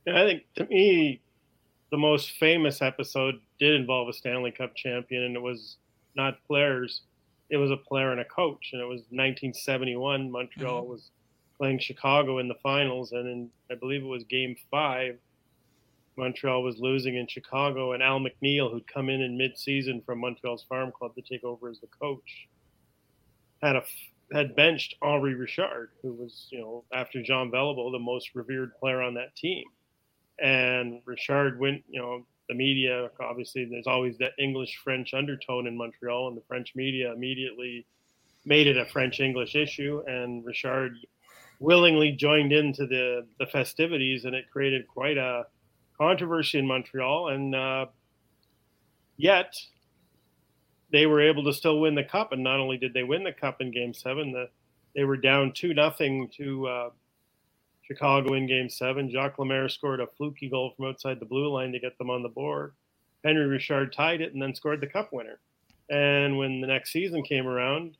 Yeah, 0.07 0.21
I 0.21 0.25
think 0.25 0.43
to 0.55 0.65
me, 0.65 1.21
the 1.91 1.97
most 1.97 2.31
famous 2.31 2.81
episode 2.81 3.36
did 3.59 3.75
involve 3.75 4.09
a 4.09 4.13
Stanley 4.13 4.51
Cup 4.51 4.75
champion, 4.75 5.23
and 5.23 5.36
it 5.36 5.41
was 5.41 5.77
not 6.15 6.43
players 6.47 7.01
it 7.53 7.57
was 7.57 7.69
a 7.69 7.77
player 7.77 8.11
and 8.11 8.19
a 8.19 8.25
coach, 8.25 8.71
and 8.73 8.81
it 8.81 8.86
was 8.86 9.01
1971. 9.11 10.31
Montreal 10.31 10.81
mm-hmm. 10.81 10.89
was 10.89 11.11
playing 11.55 11.77
Chicago 11.77 12.39
in 12.39 12.47
the 12.47 12.55
finals, 12.63 13.11
and 13.11 13.27
in 13.27 13.49
I 13.69 13.75
believe 13.75 14.01
it 14.01 14.07
was 14.07 14.23
Game 14.23 14.55
Five. 14.71 15.19
Montreal 16.16 16.64
was 16.64 16.80
losing 16.80 17.16
in 17.16 17.28
Chicago, 17.28 17.93
and 17.93 18.03
Al 18.03 18.20
McNeil, 18.20 18.72
who'd 18.72 18.88
come 18.88 19.09
in 19.09 19.22
in 19.22 19.38
mid-season 19.38 20.01
from 20.05 20.20
Montreal's 20.20 20.64
farm 20.64 20.91
club 20.91 21.16
to 21.16 21.22
take 21.22 21.43
over 21.43 21.70
as 21.70 21.80
the 21.80 21.88
coach, 21.88 22.47
had 23.61 23.76
a 23.76 23.84
had 24.32 24.55
benched 24.55 24.95
Henri 25.01 25.36
Richard, 25.36 25.91
who 26.01 26.14
was, 26.14 26.47
you 26.49 26.59
know, 26.59 26.84
after 26.91 27.22
Jean 27.22 27.51
Beliveau, 27.51 27.91
the 27.91 27.99
most 27.99 28.34
revered 28.34 28.76
player 28.80 29.01
on 29.01 29.14
that 29.14 29.36
team. 29.36 29.64
And 30.39 31.01
Richard 31.05 31.59
went, 31.59 31.84
you 31.88 32.01
know, 32.01 32.26
the 32.49 32.55
media, 32.55 33.09
obviously, 33.20 33.66
there's 33.66 33.86
always 33.86 34.18
that 34.18 34.32
English 34.39 34.80
French 34.84 35.14
undertone 35.14 35.68
in 35.68 35.78
Montreal, 35.78 36.30
and 36.30 36.38
the 36.38 36.43
French 36.47 36.74
media 36.76 37.14
immediately 37.14 37.86
made 38.43 38.68
it 38.68 38.78
a 38.78 38.86
French 38.86 39.20
English 39.20 39.55
issue. 39.55 40.01
And 40.07 40.43
Richard 40.43 40.95
willingly 41.59 42.11
joined 42.11 42.51
into 42.51 42.88
the, 42.88 43.28
the 43.39 43.45
festivities, 43.45 44.26
and 44.26 44.36
it 44.36 44.49
created 44.51 44.88
quite 44.88 45.18
a 45.18 45.45
controversy 45.97 46.59
in 46.59 46.67
Montreal. 46.67 47.29
And 47.29 47.55
uh, 47.55 47.85
yet, 49.17 49.53
they 50.91 51.05
were 51.05 51.21
able 51.21 51.43
to 51.45 51.53
still 51.53 51.79
win 51.79 51.95
the 51.95 52.03
cup. 52.03 52.31
And 52.31 52.43
not 52.43 52.59
only 52.59 52.77
did 52.77 52.93
they 52.93 53.03
win 53.03 53.23
the 53.23 53.33
cup 53.33 53.61
in 53.61 53.71
Game 53.71 53.93
Seven, 53.93 54.31
the, 54.31 54.49
they 54.95 55.03
were 55.03 55.17
down 55.17 55.51
two 55.53 55.73
nothing 55.73 56.29
to 56.37 56.67
uh, 56.67 56.89
Chicago 57.81 58.33
in 58.33 58.47
Game 58.47 58.69
Seven. 58.69 59.11
Jacques 59.11 59.39
Lemaire 59.39 59.69
scored 59.69 59.99
a 59.99 60.07
fluky 60.07 60.49
goal 60.49 60.73
from 60.75 60.85
outside 60.85 61.19
the 61.19 61.25
blue 61.25 61.51
line 61.51 61.71
to 61.71 61.79
get 61.79 61.97
them 61.97 62.09
on 62.09 62.23
the 62.23 62.29
board. 62.29 62.73
Henri 63.25 63.45
Richard 63.45 63.93
tied 63.93 64.21
it 64.21 64.33
and 64.33 64.41
then 64.41 64.53
scored 64.53 64.81
the 64.81 64.87
cup 64.87 65.11
winner. 65.11 65.39
And 65.89 66.37
when 66.37 66.61
the 66.61 66.67
next 66.67 66.91
season 66.91 67.23
came 67.23 67.47
around, 67.47 67.97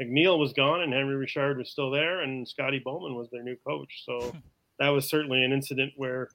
McNeil 0.00 0.38
was 0.38 0.52
gone 0.52 0.82
and 0.82 0.92
Henri 0.92 1.16
Richard 1.16 1.58
was 1.58 1.70
still 1.70 1.90
there, 1.90 2.20
and 2.20 2.46
Scotty 2.46 2.80
Bowman 2.80 3.14
was 3.14 3.30
their 3.30 3.42
new 3.42 3.56
coach. 3.66 4.02
So 4.04 4.34
that 4.78 4.88
was 4.88 5.08
certainly 5.08 5.42
an 5.44 5.52
incident 5.52 5.92
where 5.96 6.28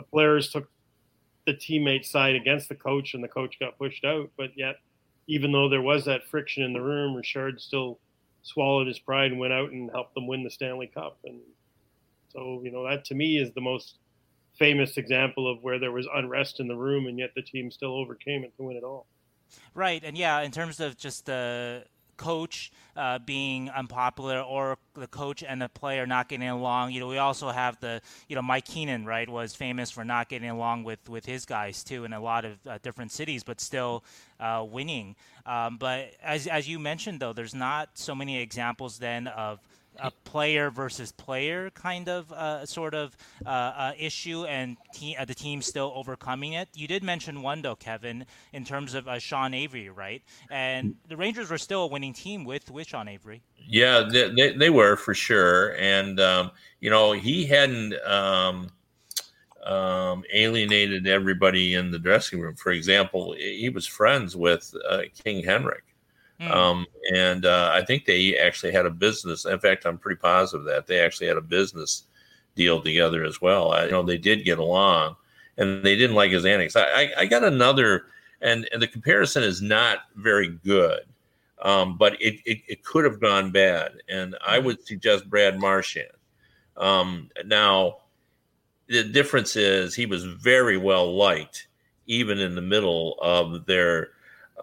the 0.00 0.06
players 0.10 0.50
took 0.50 0.70
the 1.46 1.52
teammate 1.52 2.06
side 2.06 2.34
against 2.34 2.70
the 2.70 2.74
coach, 2.74 3.12
and 3.12 3.22
the 3.22 3.28
coach 3.28 3.58
got 3.60 3.76
pushed 3.76 4.04
out. 4.04 4.30
But 4.36 4.50
yet, 4.56 4.76
even 5.26 5.52
though 5.52 5.68
there 5.68 5.82
was 5.82 6.06
that 6.06 6.26
friction 6.30 6.62
in 6.62 6.72
the 6.72 6.80
room, 6.80 7.14
Richard 7.14 7.60
still 7.60 7.98
swallowed 8.42 8.86
his 8.86 8.98
pride 8.98 9.30
and 9.30 9.38
went 9.38 9.52
out 9.52 9.72
and 9.72 9.90
helped 9.90 10.14
them 10.14 10.26
win 10.26 10.42
the 10.42 10.50
Stanley 10.50 10.86
Cup. 10.86 11.18
And 11.24 11.40
so, 12.30 12.62
you 12.64 12.70
know, 12.70 12.88
that 12.88 13.04
to 13.06 13.14
me 13.14 13.36
is 13.36 13.52
the 13.52 13.60
most 13.60 13.98
famous 14.58 14.96
example 14.96 15.50
of 15.50 15.62
where 15.62 15.78
there 15.78 15.92
was 15.92 16.08
unrest 16.14 16.60
in 16.60 16.68
the 16.68 16.76
room, 16.76 17.06
and 17.06 17.18
yet 17.18 17.32
the 17.36 17.42
team 17.42 17.70
still 17.70 17.94
overcame 17.94 18.42
it 18.42 18.56
to 18.56 18.62
win 18.62 18.78
it 18.78 18.84
all. 18.84 19.06
Right, 19.74 20.02
and 20.02 20.16
yeah, 20.16 20.40
in 20.40 20.50
terms 20.50 20.80
of 20.80 20.96
just 20.96 21.26
the 21.26 21.84
coach 22.20 22.70
uh, 22.96 23.18
being 23.18 23.70
unpopular 23.70 24.42
or 24.42 24.76
the 24.92 25.06
coach 25.06 25.42
and 25.42 25.62
the 25.62 25.70
player 25.70 26.06
not 26.06 26.28
getting 26.28 26.50
along. 26.50 26.92
You 26.92 27.00
know, 27.00 27.08
we 27.08 27.16
also 27.16 27.48
have 27.48 27.80
the, 27.80 28.02
you 28.28 28.36
know, 28.36 28.42
Mike 28.42 28.66
Keenan, 28.66 29.06
right, 29.06 29.26
was 29.26 29.54
famous 29.54 29.90
for 29.90 30.04
not 30.04 30.28
getting 30.28 30.50
along 30.50 30.84
with, 30.84 31.08
with 31.08 31.24
his 31.24 31.46
guys 31.46 31.82
too 31.82 32.04
in 32.04 32.12
a 32.12 32.20
lot 32.20 32.44
of 32.44 32.58
uh, 32.66 32.78
different 32.82 33.10
cities, 33.10 33.42
but 33.42 33.58
still 33.58 34.04
uh, 34.38 34.62
winning. 34.68 35.16
Um, 35.46 35.78
but 35.78 36.12
as, 36.22 36.46
as 36.46 36.68
you 36.68 36.78
mentioned, 36.78 37.20
though, 37.20 37.32
there's 37.32 37.54
not 37.54 37.88
so 37.94 38.14
many 38.14 38.38
examples 38.38 38.98
then 38.98 39.26
of 39.26 39.58
a 39.98 40.10
player 40.10 40.70
versus 40.70 41.12
player 41.12 41.70
kind 41.70 42.08
of 42.08 42.32
uh, 42.32 42.64
sort 42.66 42.94
of 42.94 43.16
uh, 43.44 43.48
uh, 43.48 43.92
issue, 43.98 44.44
and 44.44 44.76
te- 44.92 45.16
uh, 45.16 45.24
the 45.24 45.34
team 45.34 45.62
still 45.62 45.92
overcoming 45.94 46.54
it. 46.54 46.68
You 46.74 46.86
did 46.86 47.02
mention 47.02 47.42
one 47.42 47.62
though, 47.62 47.76
Kevin, 47.76 48.26
in 48.52 48.64
terms 48.64 48.94
of 48.94 49.08
uh, 49.08 49.18
Sean 49.18 49.54
Avery, 49.54 49.88
right? 49.90 50.22
And 50.50 50.96
the 51.08 51.16
Rangers 51.16 51.50
were 51.50 51.58
still 51.58 51.82
a 51.82 51.86
winning 51.86 52.12
team 52.12 52.44
with 52.44 52.70
with 52.70 52.88
Sean 52.88 53.08
Avery. 53.08 53.42
Yeah, 53.56 54.08
they, 54.10 54.30
they, 54.30 54.52
they 54.52 54.70
were 54.70 54.96
for 54.96 55.14
sure, 55.14 55.76
and 55.76 56.18
um, 56.20 56.50
you 56.80 56.90
know 56.90 57.12
he 57.12 57.46
hadn't. 57.46 57.94
Um, 58.06 58.70
um, 59.64 60.24
alienated 60.32 61.06
everybody 61.06 61.74
in 61.74 61.90
the 61.90 61.98
dressing 61.98 62.40
room. 62.40 62.54
For 62.56 62.72
example, 62.72 63.34
he 63.38 63.68
was 63.68 63.86
friends 63.86 64.34
with 64.34 64.74
uh, 64.88 65.02
King 65.22 65.44
Henrik, 65.44 65.84
Mm. 66.40 66.50
Um, 66.50 66.86
and 67.14 67.44
uh, 67.44 67.70
I 67.72 67.84
think 67.84 68.06
they 68.06 68.36
actually 68.38 68.72
had 68.72 68.86
a 68.86 68.90
business. 68.90 69.44
In 69.44 69.58
fact, 69.58 69.84
I'm 69.84 69.98
pretty 69.98 70.18
positive 70.18 70.64
that 70.66 70.86
they 70.86 71.00
actually 71.00 71.26
had 71.26 71.36
a 71.36 71.42
business 71.42 72.04
deal 72.56 72.80
together 72.80 73.24
as 73.24 73.40
well. 73.40 73.72
I, 73.72 73.84
you 73.84 73.90
know, 73.90 74.02
they 74.02 74.18
did 74.18 74.44
get 74.44 74.58
along, 74.58 75.16
and 75.58 75.84
they 75.84 75.96
didn't 75.96 76.16
like 76.16 76.30
his 76.30 76.46
antics. 76.46 76.76
I, 76.76 76.84
I, 76.84 77.12
I 77.18 77.26
got 77.26 77.44
another, 77.44 78.06
and, 78.40 78.68
and 78.72 78.80
the 78.80 78.88
comparison 78.88 79.42
is 79.42 79.60
not 79.60 79.98
very 80.16 80.48
good, 80.48 81.00
um, 81.60 81.98
but 81.98 82.14
it, 82.22 82.40
it, 82.46 82.62
it, 82.66 82.84
could 82.84 83.04
have 83.04 83.20
gone 83.20 83.50
bad. 83.50 83.92
And 84.08 84.34
I 84.46 84.58
hmm. 84.58 84.66
would 84.66 84.86
suggest 84.86 85.28
Brad 85.28 85.58
Marchand. 85.58 86.08
Um, 86.78 87.28
now, 87.44 87.98
the 88.88 89.04
difference 89.04 89.56
is 89.56 89.94
he 89.94 90.06
was 90.06 90.24
very 90.24 90.78
well 90.78 91.14
liked, 91.14 91.68
even 92.06 92.38
in 92.38 92.54
the 92.54 92.62
middle 92.62 93.18
of 93.20 93.66
their 93.66 94.08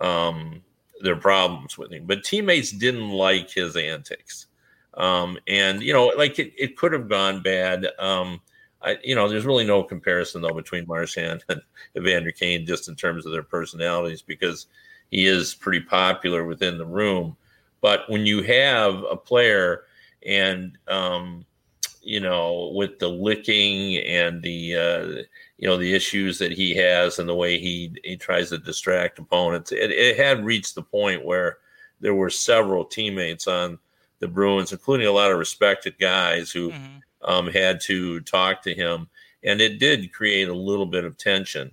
um, 0.01 0.63
their 1.01 1.15
problems 1.15 1.77
with 1.77 1.91
him. 1.91 2.05
But 2.05 2.23
teammates 2.23 2.71
didn't 2.71 3.09
like 3.09 3.49
his 3.49 3.75
antics. 3.75 4.47
Um, 4.95 5.37
and, 5.47 5.81
you 5.83 5.93
know, 5.93 6.07
like 6.17 6.39
it, 6.39 6.53
it 6.57 6.75
could 6.75 6.91
have 6.93 7.07
gone 7.07 7.43
bad. 7.43 7.87
Um, 7.99 8.41
I, 8.81 8.97
you 9.03 9.15
know, 9.15 9.27
there's 9.27 9.45
really 9.45 9.65
no 9.65 9.83
comparison, 9.83 10.41
though, 10.41 10.53
between 10.53 10.87
Marchand 10.87 11.43
and 11.49 11.61
Evander 11.95 12.31
Kane 12.31 12.65
just 12.65 12.87
in 12.87 12.95
terms 12.95 13.25
of 13.25 13.31
their 13.31 13.43
personalities 13.43 14.21
because 14.21 14.67
he 15.11 15.27
is 15.27 15.53
pretty 15.53 15.81
popular 15.81 16.45
within 16.45 16.77
the 16.77 16.85
room. 16.85 17.37
But 17.81 18.09
when 18.09 18.25
you 18.25 18.41
have 18.43 19.03
a 19.03 19.15
player 19.15 19.83
and, 20.25 20.77
um, 20.87 21.45
you 22.08 22.22
know, 22.22 22.72
with 22.74 22.99
the 22.99 23.10
licking 23.10 23.97
and 23.97 24.41
the, 24.41 24.76
uh, 24.76 25.24
you 25.58 25.68
know 25.68 25.76
the 25.76 25.93
issues 25.93 26.39
that 26.39 26.53
he 26.53 26.74
has 26.76 27.20
and 27.20 27.28
the 27.28 27.36
way 27.36 27.60
he 27.60 27.93
he 28.03 28.16
tries 28.16 28.49
to 28.49 28.58
distract 28.58 29.20
opponents. 29.20 29.72
It, 29.74 29.91
it 29.91 30.18
had 30.18 30.45
reached 30.45 30.76
the 30.76 30.84
point 30.84 31.26
where 31.26 31.58
there 31.99 32.14
were 32.14 32.30
several 32.30 32.86
teammates 32.86 33.45
on 33.45 33.78
the 34.20 34.28
Bruins, 34.28 34.72
including 34.72 35.08
a 35.08 35.12
lot 35.12 35.32
of 35.32 35.38
respected 35.38 35.99
guys 35.99 36.49
who 36.49 36.72
mm-hmm. 36.72 37.30
um, 37.30 37.47
had 37.47 37.82
to 37.82 38.22
talk 38.22 38.62
to 38.62 38.74
him, 38.74 39.10
and 39.43 39.60
it 39.60 39.78
did 39.78 40.14
create 40.14 40.47
a 40.47 40.53
little 40.53 40.86
bit 40.86 41.03
of 41.03 41.18
tension 41.18 41.72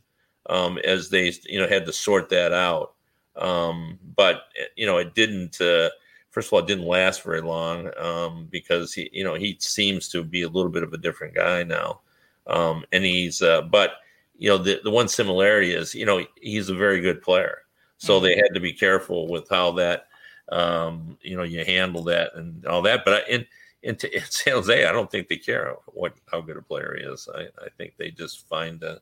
um, 0.51 0.79
as 0.79 1.11
they 1.11 1.33
you 1.45 1.61
know 1.61 1.69
had 1.69 1.87
to 1.87 1.93
sort 1.93 2.29
that 2.31 2.53
out. 2.53 2.95
Um, 3.37 4.01
but 4.17 4.47
you 4.75 4.87
know 4.87 4.97
it 4.97 5.15
didn't. 5.15 5.61
Uh, 5.61 5.91
first 6.35 6.49
of 6.49 6.53
all, 6.53 6.59
it 6.59 6.67
didn't 6.67 6.87
last 6.87 7.23
very 7.23 7.41
long 7.41 7.91
um, 7.97 8.49
because 8.51 8.93
he 8.93 9.09
you 9.13 9.23
know 9.23 9.35
he 9.35 9.57
seems 9.61 10.09
to 10.09 10.25
be 10.25 10.43
a 10.43 10.49
little 10.49 10.71
bit 10.71 10.83
of 10.83 10.93
a 10.93 10.99
different 10.99 11.35
guy 11.35 11.63
now. 11.63 12.01
Um, 12.47 12.85
and 12.93 13.05
he's, 13.05 13.41
uh, 13.41 13.63
but 13.63 13.93
you 14.37 14.49
know, 14.49 14.59
the, 14.59 14.81
the 14.83 14.91
one 14.91 15.09
similarity 15.09 15.73
is, 15.73 15.95
you 15.95 16.05
know, 16.05 16.27
he's 16.41 16.69
a 16.69 16.75
very 16.75 17.01
good 17.01 17.23
player. 17.23 17.59
So 17.99 18.15
mm-hmm. 18.15 18.25
they 18.25 18.37
had 18.37 18.53
to 18.55 18.61
be 18.61 18.73
careful 18.73 19.29
with 19.29 19.49
how 19.49 19.73
that, 19.73 20.09
um, 20.51 21.17
you 21.23 21.37
know, 21.37 21.43
you 21.43 21.65
handle 21.65 22.03
that 22.05 22.33
and 22.35 22.67
all 22.67 22.83
that. 22.83 23.05
But 23.05 23.29
in, 23.29 23.47
in, 23.83 23.97
in 24.13 24.23
San 24.29 24.55
Jose, 24.55 24.85
I 24.85 24.93
don't 24.93 25.11
think 25.11 25.29
they 25.29 25.37
care 25.37 25.75
what 25.87 26.15
how 26.31 26.41
good 26.41 26.57
a 26.57 26.63
player 26.63 26.97
he 26.99 27.05
is. 27.05 27.29
I, 27.35 27.43
I 27.65 27.69
think 27.79 27.95
they 27.97 28.11
just 28.11 28.47
find 28.49 28.83
uh, 28.83 28.97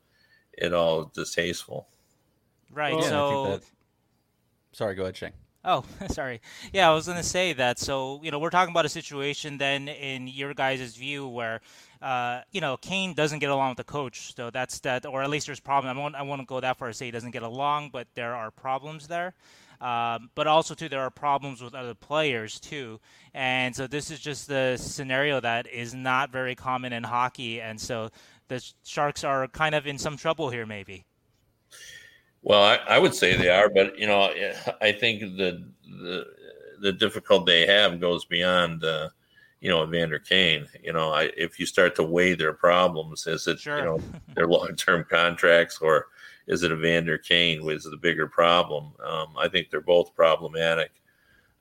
it 0.53 0.73
all 0.73 1.11
distasteful. 1.13 1.87
Right. 2.71 2.95
Well, 2.95 3.03
so, 3.03 3.51
that... 3.51 3.63
sorry, 4.71 4.95
go 4.95 5.03
ahead, 5.03 5.17
Sheng. 5.17 5.33
Oh, 5.65 5.83
sorry. 6.09 6.41
Yeah, 6.73 6.89
I 6.89 6.93
was 6.93 7.05
going 7.05 7.17
to 7.17 7.23
say 7.23 7.53
that. 7.53 7.79
So, 7.79 8.19
you 8.23 8.31
know, 8.31 8.39
we're 8.39 8.49
talking 8.49 8.71
about 8.73 8.85
a 8.85 8.89
situation 8.89 9.57
then 9.57 9.87
in 9.87 10.27
your 10.27 10.53
guys' 10.53 10.95
view 10.95 11.27
where 11.27 11.61
uh, 12.03 12.41
you 12.51 12.59
know, 12.59 12.75
Kane 12.75 13.13
doesn't 13.13 13.39
get 13.39 13.49
along 13.49 13.69
with 13.69 13.77
the 13.77 13.85
coach, 13.85 14.35
so 14.35 14.49
that's 14.49 14.77
that, 14.81 15.05
or 15.05 15.23
at 15.23 15.29
least 15.29 15.47
there's 15.47 15.61
problem. 15.61 15.97
I 15.97 15.99
won't, 15.99 16.15
I 16.15 16.21
won't 16.21 16.45
go 16.45 16.59
that 16.59 16.75
far 16.77 16.89
to 16.89 16.93
say 16.93 17.05
he 17.05 17.11
doesn't 17.11 17.31
get 17.31 17.43
along, 17.43 17.91
but 17.93 18.07
there 18.13 18.35
are 18.35 18.51
problems 18.51 19.07
there. 19.07 19.33
Um, 19.79 20.29
but 20.35 20.45
also 20.45 20.75
too, 20.75 20.89
there 20.89 20.99
are 20.99 21.09
problems 21.09 21.61
with 21.61 21.73
other 21.73 21.93
players 21.93 22.59
too, 22.59 22.99
and 23.33 23.73
so 23.73 23.87
this 23.87 24.11
is 24.11 24.19
just 24.19 24.49
the 24.49 24.75
scenario 24.75 25.39
that 25.39 25.65
is 25.67 25.93
not 25.93 26.29
very 26.29 26.55
common 26.55 26.91
in 26.91 27.03
hockey, 27.03 27.61
and 27.61 27.79
so 27.79 28.09
the 28.49 28.61
Sharks 28.83 29.23
are 29.23 29.47
kind 29.47 29.73
of 29.73 29.87
in 29.87 29.97
some 29.97 30.17
trouble 30.17 30.49
here, 30.49 30.65
maybe. 30.65 31.05
Well, 32.43 32.63
I, 32.63 32.75
I 32.87 32.99
would 32.99 33.15
say 33.15 33.35
they 33.35 33.49
are, 33.49 33.69
but 33.69 33.97
you 33.97 34.05
know, 34.05 34.33
I 34.81 34.91
think 34.91 35.21
the 35.21 35.63
the 35.85 36.25
the 36.81 36.93
difficulty 36.93 37.51
they 37.51 37.67
have 37.67 37.99
goes 37.99 38.25
beyond. 38.25 38.83
Uh, 38.83 39.09
you 39.61 39.69
know, 39.69 39.81
Evander 39.85 40.19
Kane. 40.19 40.67
You 40.83 40.91
know, 40.91 41.11
I, 41.11 41.31
if 41.37 41.57
you 41.57 41.65
start 41.65 41.95
to 41.95 42.03
weigh 42.03 42.33
their 42.33 42.51
problems, 42.51 43.25
is 43.27 43.47
it 43.47 43.61
sure. 43.61 43.77
you 43.77 43.85
know 43.85 43.99
their 44.35 44.45
long 44.45 44.75
term 44.75 45.05
contracts 45.09 45.77
or 45.79 46.07
is 46.47 46.63
it 46.63 46.71
Evander 46.71 47.17
Kane 47.17 47.63
was 47.63 47.85
the 47.85 47.97
bigger 47.97 48.27
problem? 48.27 48.91
Um, 49.03 49.27
I 49.37 49.47
think 49.47 49.69
they're 49.69 49.79
both 49.79 50.15
problematic 50.15 50.91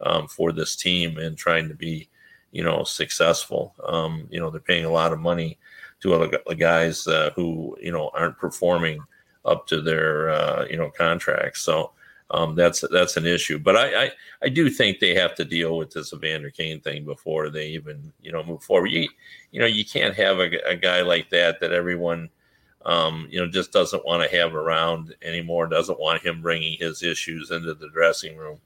um, 0.01 0.27
for 0.27 0.53
this 0.53 0.75
team 0.75 1.19
and 1.19 1.39
trying 1.39 1.69
to 1.69 1.75
be, 1.75 2.09
you 2.51 2.65
know, 2.65 2.83
successful. 2.83 3.75
Um, 3.87 4.27
you 4.31 4.41
know, 4.41 4.51
they're 4.51 4.61
paying 4.61 4.85
a 4.85 4.91
lot 4.91 5.13
of 5.13 5.21
money 5.21 5.59
to 6.01 6.15
other 6.15 6.41
guys 6.57 7.07
uh, 7.07 7.31
who 7.37 7.77
you 7.81 7.93
know 7.93 8.11
aren't 8.13 8.39
performing 8.39 8.99
up 9.45 9.67
to 9.69 9.81
their 9.81 10.31
uh, 10.31 10.67
you 10.71 10.77
know 10.77 10.91
contracts. 10.91 11.61
So 11.61 11.93
um, 12.31 12.55
that's 12.55 12.85
that's 12.91 13.17
an 13.17 13.27
issue. 13.27 13.59
But 13.59 13.77
I, 13.77 14.05
I, 14.05 14.11
I 14.43 14.49
do 14.49 14.71
think 14.71 14.99
they 14.99 15.15
have 15.15 15.35
to 15.37 15.45
deal 15.45 15.77
with 15.77 15.91
this 15.91 16.13
Evander 16.13 16.51
Kane 16.51 16.81
thing 16.81 17.05
before 17.05 17.51
they 17.51 17.69
even 17.69 18.13
you 18.23 18.33
know 18.33 18.43
move 18.43 18.63
forward. 18.63 18.89
You 18.89 19.09
you 19.51 19.61
know 19.61 19.67
you 19.67 19.85
can't 19.85 20.15
have 20.15 20.39
a, 20.39 20.51
a 20.67 20.77
guy 20.77 21.03
like 21.03 21.31
that 21.31 21.61
that 21.61 21.73
everyone 21.73 22.31
um, 22.85 23.29
you 23.31 23.39
know 23.39 23.49
just 23.49 23.73
doesn't 23.73 24.05
want 24.05 24.29
to 24.29 24.37
have 24.37 24.55
around 24.55 25.15
anymore. 25.23 25.67
Doesn't 25.67 26.01
want 26.01 26.23
him 26.23 26.41
bringing 26.41 26.79
his 26.79 27.03
issues 27.03 27.51
into 27.51 27.75
the 27.75 27.91
dressing 27.91 28.37
room. 28.37 28.59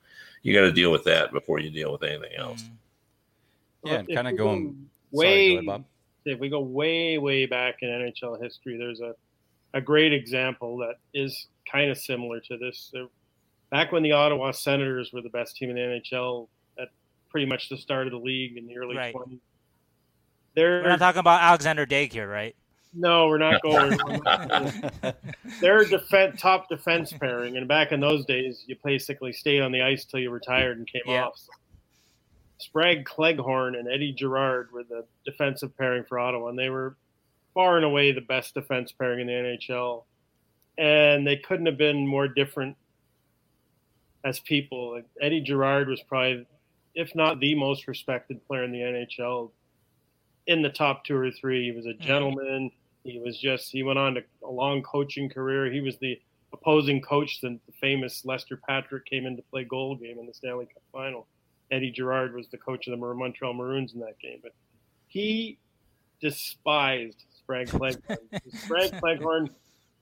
You 0.42 0.54
got 0.54 0.60
to 0.60 0.72
deal 0.72 0.92
with 0.92 1.04
that 1.04 1.32
before 1.32 1.58
you 1.58 1.70
deal 1.70 1.90
with 1.90 2.04
anything 2.04 2.36
else. 2.36 2.62
Mm. 2.62 2.70
Yeah, 4.08 4.14
kind 4.14 4.28
of 4.28 4.36
going 4.36 4.88
way. 5.10 5.54
Sorry, 5.56 5.66
ahead, 5.66 5.84
if 6.24 6.40
we 6.40 6.48
go 6.48 6.60
way, 6.60 7.18
way 7.18 7.46
back 7.46 7.76
in 7.82 7.88
NHL 7.88 8.42
history, 8.42 8.76
there's 8.76 9.00
a 9.00 9.14
a 9.76 9.80
great 9.80 10.12
example 10.14 10.78
that 10.78 10.94
is 11.12 11.48
kind 11.70 11.90
of 11.90 11.98
similar 11.98 12.40
to 12.40 12.56
this. 12.56 12.92
Back 13.70 13.92
when 13.92 14.02
the 14.02 14.12
Ottawa 14.12 14.52
Senators 14.52 15.12
were 15.12 15.20
the 15.20 15.28
best 15.28 15.56
team 15.56 15.68
in 15.68 15.76
the 15.76 15.82
NHL 15.82 16.48
at 16.80 16.88
pretty 17.28 17.46
much 17.46 17.68
the 17.68 17.76
start 17.76 18.06
of 18.06 18.12
the 18.12 18.18
league 18.18 18.56
in 18.56 18.66
the 18.66 18.78
early 18.78 18.96
right. 18.96 19.14
20s. 19.14 19.38
They're, 20.54 20.82
we're 20.82 20.88
not 20.88 20.98
talking 20.98 21.20
about 21.20 21.42
Alexander 21.42 21.84
Daigle 21.84 22.12
here, 22.12 22.28
right? 22.28 22.56
No, 22.94 23.28
we're 23.28 23.36
not 23.36 23.60
going. 23.62 23.98
They're 25.60 25.84
defense, 25.84 26.40
top 26.40 26.70
defense 26.70 27.12
pairing, 27.12 27.58
and 27.58 27.68
back 27.68 27.92
in 27.92 28.00
those 28.00 28.24
days, 28.24 28.64
you 28.66 28.76
basically 28.82 29.34
stayed 29.34 29.60
on 29.60 29.72
the 29.72 29.82
ice 29.82 30.06
till 30.06 30.20
you 30.20 30.30
retired 30.30 30.78
and 30.78 30.90
came 30.90 31.02
yeah. 31.04 31.26
off. 31.26 31.36
So 31.36 31.50
Sprague 32.56 33.04
Cleghorn 33.04 33.74
and 33.74 33.86
Eddie 33.86 34.14
Gerard 34.14 34.72
were 34.72 34.84
the 34.84 35.04
defensive 35.26 35.76
pairing 35.76 36.04
for 36.04 36.18
Ottawa, 36.18 36.48
and 36.48 36.58
they 36.58 36.70
were 36.70 36.96
far 37.56 37.76
and 37.76 37.86
away 37.86 38.12
the 38.12 38.20
best 38.20 38.52
defense 38.52 38.92
pairing 38.92 39.20
in 39.20 39.26
the 39.26 39.32
NHL. 39.32 40.04
And 40.76 41.26
they 41.26 41.38
couldn't 41.38 41.64
have 41.64 41.78
been 41.78 42.06
more 42.06 42.28
different 42.28 42.76
as 44.24 44.38
people. 44.40 44.92
Like 44.92 45.06
Eddie 45.22 45.40
Gerard 45.40 45.88
was 45.88 46.02
probably, 46.02 46.46
if 46.94 47.14
not 47.14 47.40
the 47.40 47.54
most 47.54 47.88
respected 47.88 48.46
player 48.46 48.62
in 48.62 48.72
the 48.72 48.80
NHL, 48.80 49.50
in 50.46 50.60
the 50.60 50.68
top 50.68 51.04
two 51.06 51.16
or 51.16 51.30
three. 51.30 51.64
He 51.64 51.72
was 51.72 51.86
a 51.86 51.90
mm-hmm. 51.90 52.06
gentleman. 52.06 52.70
He 53.04 53.18
was 53.20 53.38
just, 53.38 53.72
he 53.72 53.82
went 53.82 53.98
on 53.98 54.16
to 54.16 54.24
a 54.44 54.50
long 54.50 54.82
coaching 54.82 55.30
career. 55.30 55.72
He 55.72 55.80
was 55.80 55.96
the 55.96 56.20
opposing 56.52 57.00
coach 57.00 57.40
that 57.40 57.58
the 57.66 57.72
famous 57.80 58.22
Lester 58.26 58.60
Patrick 58.68 59.06
came 59.06 59.24
in 59.24 59.34
to 59.34 59.42
play 59.50 59.64
goal 59.64 59.96
game 59.96 60.18
in 60.18 60.26
the 60.26 60.34
Stanley 60.34 60.66
Cup 60.66 60.82
final. 60.92 61.26
Eddie 61.70 61.90
Gerard 61.90 62.34
was 62.34 62.48
the 62.48 62.58
coach 62.58 62.86
of 62.86 62.90
the 62.90 63.14
Montreal 63.14 63.54
Maroons 63.54 63.94
in 63.94 64.00
that 64.00 64.18
game. 64.18 64.40
But 64.42 64.52
he 65.08 65.58
despised 66.20 67.24
Sprague 67.46 67.68
Cleghorn. 67.68 68.18
Sprague 68.52 68.98
Cleghorn 68.98 69.50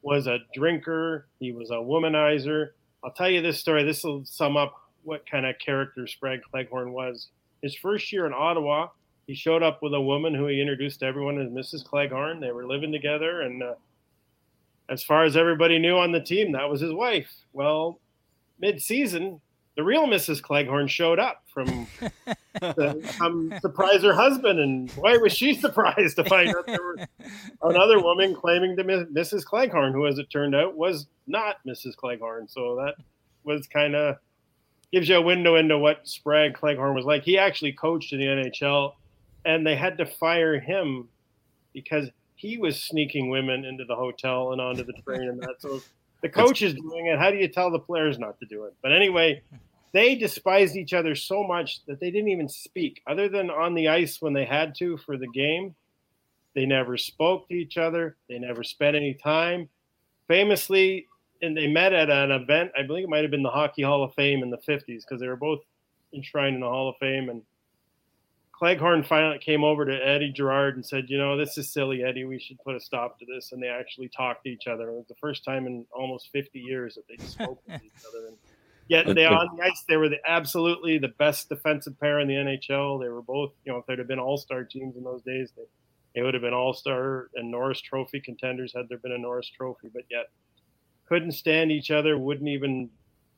was 0.00 0.26
a 0.26 0.38
drinker. 0.54 1.26
He 1.40 1.52
was 1.52 1.70
a 1.70 1.74
womanizer. 1.74 2.70
I'll 3.04 3.12
tell 3.12 3.28
you 3.28 3.42
this 3.42 3.60
story. 3.60 3.84
This 3.84 4.02
will 4.02 4.24
sum 4.24 4.56
up 4.56 4.74
what 5.02 5.28
kind 5.30 5.44
of 5.44 5.58
character 5.58 6.06
Sprague 6.06 6.40
Cleghorn 6.50 6.92
was. 6.92 7.28
His 7.62 7.76
first 7.76 8.10
year 8.12 8.24
in 8.24 8.32
Ottawa, 8.32 8.88
he 9.26 9.34
showed 9.34 9.62
up 9.62 9.82
with 9.82 9.92
a 9.92 10.00
woman 10.00 10.34
who 10.34 10.46
he 10.46 10.58
introduced 10.58 11.00
to 11.00 11.06
everyone 11.06 11.38
as 11.38 11.50
Mrs. 11.50 11.84
Cleghorn. 11.84 12.40
They 12.40 12.50
were 12.50 12.66
living 12.66 12.92
together, 12.92 13.42
and 13.42 13.62
uh, 13.62 13.74
as 14.88 15.04
far 15.04 15.24
as 15.24 15.36
everybody 15.36 15.78
knew 15.78 15.98
on 15.98 16.12
the 16.12 16.20
team, 16.20 16.52
that 16.52 16.70
was 16.70 16.80
his 16.80 16.92
wife. 16.92 17.30
Well, 17.52 18.00
mid-season, 18.58 19.42
the 19.76 19.82
real 19.82 20.06
Mrs. 20.06 20.40
Cleghorn 20.40 20.86
showed 20.88 21.18
up 21.18 21.42
from 21.52 21.86
to 22.60 23.00
come 23.18 23.52
surprise 23.60 24.02
her 24.02 24.14
husband, 24.14 24.60
and 24.60 24.90
why 24.92 25.16
was 25.16 25.32
she 25.32 25.54
surprised 25.60 26.16
to 26.16 26.24
find 26.24 26.54
out 26.54 26.66
there 26.66 26.78
was 26.80 27.06
another 27.62 28.00
woman 28.00 28.34
claiming 28.34 28.76
to 28.76 28.84
be 28.84 28.92
Mrs. 28.92 29.44
Cleghorn, 29.44 29.92
who, 29.92 30.06
as 30.06 30.18
it 30.18 30.30
turned 30.30 30.54
out, 30.54 30.76
was 30.76 31.06
not 31.26 31.56
Mrs. 31.66 31.96
Cleghorn. 31.96 32.48
So 32.48 32.76
that 32.76 32.94
was 33.42 33.66
kind 33.66 33.94
of 33.94 34.16
gives 34.92 35.08
you 35.08 35.16
a 35.16 35.22
window 35.22 35.56
into 35.56 35.76
what 35.76 36.06
Sprague 36.06 36.54
Cleghorn 36.54 36.94
was 36.94 37.04
like. 37.04 37.24
He 37.24 37.36
actually 37.36 37.72
coached 37.72 38.12
in 38.12 38.20
the 38.20 38.26
NHL, 38.26 38.94
and 39.44 39.66
they 39.66 39.74
had 39.74 39.98
to 39.98 40.06
fire 40.06 40.60
him 40.60 41.08
because 41.72 42.08
he 42.36 42.58
was 42.58 42.80
sneaking 42.80 43.28
women 43.28 43.64
into 43.64 43.84
the 43.84 43.96
hotel 43.96 44.52
and 44.52 44.60
onto 44.60 44.84
the 44.84 44.92
train 45.04 45.22
and 45.22 45.40
that. 45.40 45.56
So 45.58 45.80
the 46.24 46.30
coach 46.30 46.62
is 46.62 46.72
doing 46.72 47.08
it. 47.08 47.18
How 47.18 47.30
do 47.30 47.36
you 47.36 47.48
tell 47.48 47.70
the 47.70 47.78
players 47.78 48.18
not 48.18 48.40
to 48.40 48.46
do 48.46 48.64
it? 48.64 48.72
But 48.82 48.92
anyway, 48.92 49.42
they 49.92 50.14
despised 50.14 50.74
each 50.74 50.94
other 50.94 51.14
so 51.14 51.44
much 51.44 51.84
that 51.84 52.00
they 52.00 52.10
didn't 52.10 52.30
even 52.30 52.48
speak, 52.48 53.02
other 53.06 53.28
than 53.28 53.50
on 53.50 53.74
the 53.74 53.88
ice 53.88 54.22
when 54.22 54.32
they 54.32 54.46
had 54.46 54.74
to 54.76 54.96
for 54.96 55.18
the 55.18 55.28
game. 55.28 55.74
They 56.54 56.64
never 56.64 56.96
spoke 56.96 57.46
to 57.48 57.54
each 57.54 57.76
other. 57.76 58.16
They 58.30 58.38
never 58.38 58.64
spent 58.64 58.96
any 58.96 59.12
time. 59.12 59.68
Famously, 60.26 61.08
and 61.42 61.54
they 61.54 61.66
met 61.66 61.92
at 61.92 62.08
an 62.08 62.30
event. 62.30 62.72
I 62.78 62.84
believe 62.84 63.04
it 63.04 63.10
might 63.10 63.20
have 63.20 63.30
been 63.30 63.42
the 63.42 63.50
Hockey 63.50 63.82
Hall 63.82 64.02
of 64.02 64.14
Fame 64.14 64.42
in 64.42 64.48
the 64.48 64.56
50s 64.56 65.02
because 65.02 65.20
they 65.20 65.28
were 65.28 65.36
both 65.36 65.60
enshrined 66.14 66.54
in 66.54 66.62
the 66.62 66.70
Hall 66.70 66.88
of 66.88 66.96
Fame. 66.96 67.28
And 67.28 67.42
Cleghorn 68.58 69.02
finally 69.02 69.38
came 69.38 69.64
over 69.64 69.84
to 69.84 69.92
Eddie 69.92 70.32
Gerard 70.32 70.76
and 70.76 70.86
said, 70.86 71.10
"You 71.10 71.18
know, 71.18 71.36
this 71.36 71.58
is 71.58 71.72
silly, 71.72 72.04
Eddie. 72.04 72.24
We 72.24 72.38
should 72.38 72.58
put 72.64 72.76
a 72.76 72.80
stop 72.80 73.18
to 73.18 73.26
this." 73.26 73.52
And 73.52 73.62
they 73.62 73.68
actually 73.68 74.08
talked 74.08 74.44
to 74.44 74.50
each 74.50 74.66
other. 74.68 74.90
It 74.90 74.94
was 74.94 75.06
the 75.08 75.16
first 75.16 75.44
time 75.44 75.66
in 75.66 75.86
almost 75.92 76.30
50 76.30 76.60
years 76.60 76.94
that 76.94 77.08
they 77.08 77.22
spoke 77.24 77.64
to 77.66 77.74
each 77.74 78.04
other. 78.08 78.28
And 78.28 78.36
Yet 78.88 79.06
they 79.14 79.24
on 79.24 79.56
the 79.56 79.62
ice, 79.62 79.84
they 79.88 79.96
were 79.96 80.08
the 80.08 80.18
absolutely 80.26 80.98
the 80.98 81.08
best 81.08 81.48
defensive 81.48 81.98
pair 81.98 82.20
in 82.20 82.28
the 82.28 82.34
NHL. 82.34 83.00
They 83.00 83.08
were 83.08 83.22
both, 83.22 83.52
you 83.64 83.72
know, 83.72 83.78
if 83.78 83.86
there'd 83.86 83.98
have 83.98 84.08
been 84.08 84.18
All 84.18 84.36
Star 84.36 84.64
teams 84.64 84.96
in 84.96 85.04
those 85.04 85.22
days, 85.22 85.52
they, 85.56 85.62
they 86.14 86.22
would 86.22 86.34
have 86.34 86.42
been 86.42 86.54
All 86.54 86.74
Star 86.74 87.30
and 87.34 87.50
Norris 87.50 87.80
Trophy 87.80 88.20
contenders 88.20 88.72
had 88.76 88.88
there 88.88 88.98
been 88.98 89.12
a 89.12 89.18
Norris 89.18 89.48
Trophy. 89.48 89.88
But 89.92 90.04
yet, 90.10 90.26
couldn't 91.08 91.32
stand 91.32 91.72
each 91.72 91.90
other. 91.90 92.18
Wouldn't 92.18 92.48
even 92.48 92.90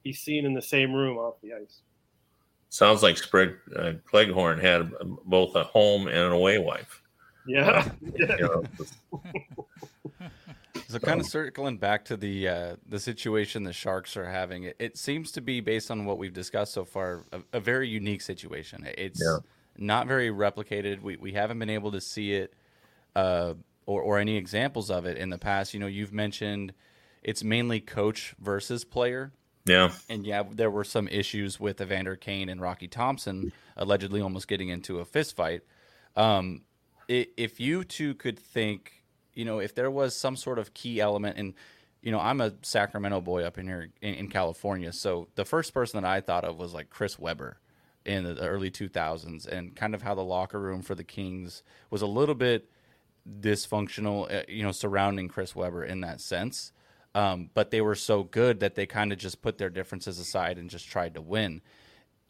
be 0.02 0.12
seen 0.12 0.46
in 0.46 0.54
the 0.54 0.62
same 0.62 0.92
room 0.92 1.16
off 1.16 1.40
the 1.42 1.52
ice. 1.52 1.80
Sounds 2.68 3.02
like 3.02 3.16
Sprague 3.16 3.56
uh, 3.74 3.92
Cleghorn 4.04 4.58
had 4.58 4.92
both 5.24 5.54
a 5.54 5.64
home 5.64 6.08
and 6.08 6.18
an 6.18 6.32
away 6.32 6.58
wife. 6.58 7.02
Yeah. 7.46 7.88
you 8.18 8.26
know, 8.26 8.64
So, 10.88 11.00
kind 11.00 11.20
of 11.20 11.26
circling 11.26 11.78
back 11.78 12.04
to 12.06 12.16
the 12.16 12.48
uh, 12.48 12.76
the 12.88 13.00
situation 13.00 13.64
the 13.64 13.72
Sharks 13.72 14.16
are 14.16 14.26
having, 14.26 14.64
it, 14.64 14.76
it, 14.78 14.96
seems 14.96 15.32
to 15.32 15.40
be 15.40 15.60
based 15.60 15.90
on 15.90 16.04
what 16.04 16.16
we've 16.16 16.32
discussed 16.32 16.74
so 16.74 16.84
far, 16.84 17.24
a, 17.32 17.40
a 17.54 17.60
very 17.60 17.88
unique 17.88 18.20
situation. 18.20 18.86
It's 18.96 19.20
yeah. 19.20 19.38
not 19.76 20.06
very 20.06 20.30
replicated. 20.30 21.02
We 21.02 21.16
we 21.16 21.32
haven't 21.32 21.58
been 21.58 21.70
able 21.70 21.92
to 21.92 22.00
see 22.00 22.34
it, 22.34 22.54
uh, 23.16 23.54
or 23.86 24.02
or 24.02 24.18
any 24.18 24.36
examples 24.36 24.90
of 24.90 25.06
it 25.06 25.16
in 25.16 25.30
the 25.30 25.38
past. 25.38 25.74
You 25.74 25.80
know, 25.80 25.86
you've 25.86 26.12
mentioned 26.12 26.72
it's 27.22 27.42
mainly 27.42 27.80
coach 27.80 28.36
versus 28.38 28.84
player. 28.84 29.32
Yeah, 29.66 29.92
and 30.08 30.26
yeah, 30.26 30.44
there 30.50 30.70
were 30.70 30.84
some 30.84 31.08
issues 31.08 31.58
with 31.58 31.80
Evander 31.80 32.16
Kane 32.16 32.48
and 32.48 32.60
Rocky 32.60 32.88
Thomson 32.88 33.52
allegedly 33.76 34.20
almost 34.20 34.48
getting 34.48 34.68
into 34.68 35.00
a 35.00 35.04
fist 35.04 35.36
fight. 35.36 35.62
Um, 36.14 36.62
if 37.08 37.60
you 37.60 37.84
two 37.84 38.14
could 38.14 38.38
think 38.38 39.04
you 39.36 39.44
know, 39.44 39.60
if 39.60 39.74
there 39.74 39.90
was 39.90 40.16
some 40.16 40.34
sort 40.34 40.58
of 40.58 40.74
key 40.74 40.98
element, 40.98 41.38
and 41.38 41.54
you 42.02 42.10
know, 42.10 42.18
I'm 42.18 42.40
a 42.40 42.54
Sacramento 42.62 43.20
boy 43.20 43.44
up 43.44 43.58
in 43.58 43.68
here 43.68 43.90
in, 44.00 44.14
in 44.14 44.28
California, 44.28 44.92
so 44.92 45.28
the 45.36 45.44
first 45.44 45.72
person 45.72 46.02
that 46.02 46.08
I 46.10 46.20
thought 46.20 46.44
of 46.44 46.56
was 46.56 46.74
like 46.74 46.90
Chris 46.90 47.18
Webber 47.18 47.58
in 48.04 48.24
the 48.24 48.40
early 48.40 48.70
2000s, 48.70 49.46
and 49.46 49.76
kind 49.76 49.94
of 49.94 50.02
how 50.02 50.14
the 50.14 50.24
locker 50.24 50.58
room 50.58 50.82
for 50.82 50.94
the 50.94 51.04
Kings 51.04 51.62
was 51.90 52.02
a 52.02 52.06
little 52.06 52.34
bit 52.34 52.70
dysfunctional, 53.40 54.32
uh, 54.34 54.44
you 54.48 54.62
know, 54.62 54.72
surrounding 54.72 55.28
Chris 55.28 55.54
Webber 55.54 55.84
in 55.84 56.00
that 56.00 56.20
sense. 56.20 56.72
Um, 57.16 57.48
but 57.54 57.70
they 57.70 57.80
were 57.80 57.94
so 57.94 58.24
good 58.24 58.60
that 58.60 58.74
they 58.74 58.84
kind 58.84 59.10
of 59.10 59.16
just 59.16 59.40
put 59.40 59.56
their 59.56 59.70
differences 59.70 60.18
aside 60.18 60.58
and 60.58 60.68
just 60.68 60.86
tried 60.86 61.14
to 61.14 61.22
win. 61.22 61.62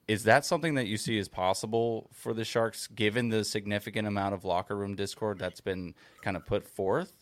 Is 0.07 0.22
that 0.22 0.45
something 0.45 0.74
that 0.74 0.87
you 0.87 0.97
see 0.97 1.18
as 1.18 1.26
possible 1.26 2.09
for 2.12 2.32
the 2.32 2.45
Sharks, 2.45 2.87
given 2.87 3.28
the 3.28 3.43
significant 3.43 4.07
amount 4.07 4.34
of 4.34 4.45
locker 4.45 4.76
room 4.76 4.95
discord 4.95 5.41
that's 5.41 5.61
been 5.61 5.93
kind 6.22 6.37
of 6.37 6.47
put 6.47 6.68
forth? 6.68 7.12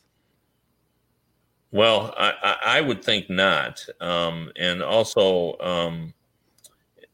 Well, 1.70 2.12
I, 2.18 2.56
I 2.62 2.80
would 2.82 3.02
think 3.02 3.30
not. 3.30 3.82
Um, 3.98 4.52
and 4.56 4.82
also, 4.82 5.58
um, 5.58 6.12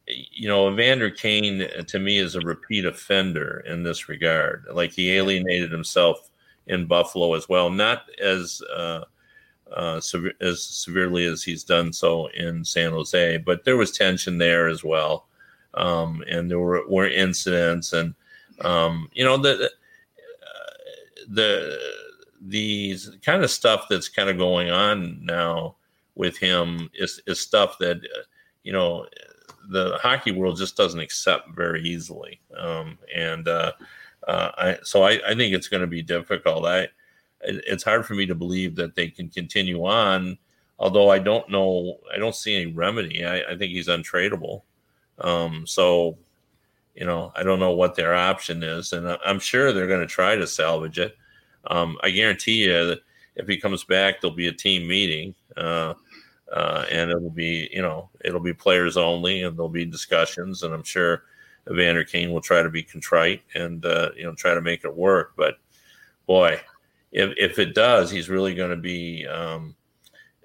you 0.09 0.49
know, 0.49 0.69
Evander 0.73 1.11
Kane 1.11 1.65
to 1.87 1.99
me 2.01 2.19
is 2.19 2.35
a 2.35 2.41
repeat 2.41 2.87
offender 2.87 3.63
in 3.69 3.85
this 3.85 4.09
regard. 4.09 4.67
Like 4.73 4.91
he 4.91 5.13
alienated 5.13 5.71
himself 5.71 6.29
in 6.67 6.87
Buffalo 6.87 7.35
as 7.35 7.49
well, 7.49 7.71
not 7.71 8.11
as 8.21 8.61
uh, 8.75 9.05
uh, 9.77 10.01
as 10.41 10.63
severely 10.63 11.25
as 11.25 11.43
he's 11.43 11.65
done 11.65 11.93
so 11.93 12.27
in 12.29 12.65
San 12.65 12.93
Jose, 12.93 13.39
but 13.39 13.65
there 13.65 13.77
was 13.77 13.93
tension 13.93 14.39
there 14.39 14.69
as 14.69 14.83
well 14.83 15.27
um, 15.75 16.23
and 16.29 16.51
there 16.51 16.59
were, 16.59 16.87
were 16.89 17.09
incidents, 17.09 17.93
and 17.93 18.15
um, 18.63 19.09
you 19.13 19.25
know 19.25 19.37
the 19.37 19.71
the 21.29 21.79
the 22.43 22.97
kind 23.25 23.45
of 23.45 23.51
stuff 23.51 23.87
that's 23.89 24.09
kind 24.09 24.29
of 24.29 24.39
going 24.39 24.71
on 24.71 25.25
now 25.25 25.77
with 26.15 26.37
him 26.37 26.91
is 26.95 27.21
is 27.27 27.41
stuff 27.41 27.77
that 27.79 27.99
uh, 27.99 28.23
you 28.63 28.73
know 28.73 29.07
the 29.69 29.99
hockey 30.03 30.33
world 30.33 30.57
just 30.57 30.77
doesn't 30.77 31.01
accept 31.01 31.51
very 31.55 31.83
easily, 31.83 32.41
um, 32.57 32.99
and 33.15 33.47
uh, 33.47 33.73
uh, 34.27 34.51
I, 34.57 34.79
so 34.83 35.03
I, 35.03 35.21
I 35.27 35.35
think 35.35 35.55
it's 35.55 35.69
going 35.69 35.83
to 35.83 35.87
be 35.87 36.03
difficult. 36.03 36.67
I 36.67 36.89
it's 37.43 37.85
hard 37.85 38.07
for 38.07 38.15
me 38.15 38.27
to 38.27 38.35
believe 38.35 38.77
that 38.77 38.95
they 38.95 39.09
can 39.09 39.29
continue 39.29 39.85
on 39.85 40.39
although 40.81 41.11
I 41.11 41.19
don't 41.19 41.49
know, 41.51 41.99
I 42.13 42.19
don't 42.19 42.35
see 42.35 42.57
any 42.57 42.73
remedy. 42.73 43.25
I, 43.25 43.53
I 43.53 43.57
think 43.57 43.73
he's 43.73 43.87
untradeable. 43.87 44.63
Um, 45.19 45.67
so, 45.67 46.17
you 46.95 47.05
know, 47.05 47.33
I 47.37 47.43
don't 47.43 47.61
know 47.61 47.73
what 47.73 47.95
their 47.95 48.15
option 48.15 48.63
is, 48.63 48.95
and 48.95 49.17
I'm 49.25 49.39
sure 49.39 49.73
they're 49.73 49.87
going 49.87 50.01
to 50.01 50.07
try 50.07 50.35
to 50.35 50.47
salvage 50.47 50.99
it. 50.99 51.17
Um, 51.67 51.99
I 52.03 52.11
guarantee 52.11 52.65
you 52.65 52.87
that 52.87 53.01
if 53.37 53.47
he 53.47 53.59
comes 53.59 53.85
back, 53.85 54.21
there'll 54.21 54.35
be 54.35 54.49
a 54.49 54.53
team 54.53 54.89
meeting, 54.89 55.35
uh, 55.57 55.95
uh, 56.51 56.87
and 56.91 57.11
it'll 57.11 57.31
be, 57.31 57.69
you 57.71 57.83
know, 57.83 58.09
it'll 58.25 58.41
be 58.41 58.55
players 58.55 58.97
only, 58.97 59.43
and 59.43 59.57
there'll 59.57 59.69
be 59.69 59.85
discussions, 59.85 60.63
and 60.63 60.73
I'm 60.73 60.83
sure 60.83 61.25
Evander 61.71 62.05
Kane 62.05 62.33
will 62.33 62.41
try 62.41 62.63
to 62.63 62.71
be 62.71 62.83
contrite 62.83 63.43
and 63.55 63.85
uh, 63.85 64.11
you 64.17 64.25
know 64.25 64.35
try 64.35 64.55
to 64.55 64.63
make 64.63 64.85
it 64.85 64.97
work. 64.97 65.35
But 65.37 65.59
boy, 66.27 66.59
if 67.13 67.35
if 67.37 67.59
it 67.59 67.75
does, 67.75 68.11
he's 68.11 68.29
really 68.29 68.55
going 68.55 68.71
to 68.71 68.77
be. 68.77 69.27
Um, 69.27 69.75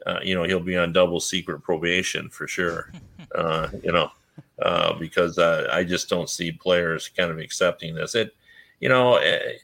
uh, 0.05 0.20
you 0.22 0.36
know, 0.36 0.43
he'll 0.43 0.59
be 0.59 0.78
on 0.78 0.93
double 0.93 1.20
secret 1.20 1.61
probation 1.61 2.30
for 2.30 2.47
sure. 2.47 2.91
Uh, 3.34 3.68
you 3.84 3.91
know, 3.91 4.09
uh, 4.61 4.93
because 4.93 5.38
uh, 5.38 5.68
I 5.70 5.84
just 5.84 6.07
don't 6.07 6.30
see 6.30 6.53
players 6.53 7.09
kind 7.09 7.32
of 7.32 7.38
accepting 7.38 7.93
this. 7.95 8.16
It, 8.16 8.34
you 8.80 8.88
know, 8.88 9.16
eh, 9.16 9.57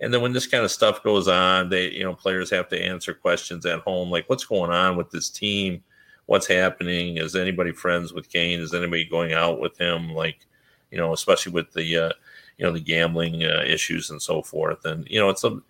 and 0.00 0.14
then 0.14 0.22
when 0.22 0.32
this 0.32 0.46
kind 0.46 0.64
of 0.64 0.70
stuff 0.70 1.02
goes 1.02 1.28
on, 1.28 1.68
they, 1.68 1.90
you 1.90 2.04
know, 2.04 2.14
players 2.14 2.48
have 2.50 2.68
to 2.68 2.80
answer 2.80 3.12
questions 3.12 3.66
at 3.66 3.80
home, 3.80 4.10
like 4.10 4.30
what's 4.30 4.44
going 4.44 4.70
on 4.70 4.96
with 4.96 5.10
this 5.10 5.28
team, 5.28 5.82
what's 6.26 6.46
happening, 6.46 7.18
is 7.18 7.34
anybody 7.34 7.72
friends 7.72 8.12
with 8.12 8.30
Kane, 8.30 8.60
is 8.60 8.72
anybody 8.72 9.04
going 9.04 9.32
out 9.32 9.60
with 9.60 9.76
him, 9.76 10.14
like, 10.14 10.46
you 10.90 10.96
know, 10.96 11.12
especially 11.12 11.52
with 11.52 11.72
the, 11.72 11.96
uh, 11.96 12.12
you 12.56 12.64
know, 12.64 12.72
the 12.72 12.80
gambling 12.80 13.44
uh, 13.44 13.64
issues 13.66 14.10
and 14.10 14.22
so 14.22 14.42
forth, 14.42 14.84
and 14.84 15.06
you 15.10 15.18
know, 15.18 15.28
it's 15.28 15.44
a, 15.44 15.60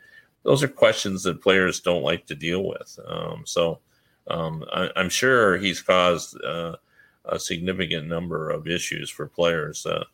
those 0.42 0.62
are 0.62 0.68
questions 0.68 1.22
that 1.24 1.42
players 1.42 1.80
don't 1.80 2.02
like 2.02 2.26
to 2.26 2.34
deal 2.34 2.64
with. 2.64 2.98
Um, 3.06 3.42
so 3.44 3.80
um, 4.28 4.64
I, 4.72 4.90
am 4.96 5.08
sure 5.08 5.58
he's 5.58 5.80
caused 5.80 6.40
uh, 6.42 6.76
a 7.24 7.38
significant 7.38 8.06
number 8.06 8.50
of 8.50 8.66
issues 8.66 9.10
for 9.10 9.26
players, 9.26 9.86
uh, 9.86 10.04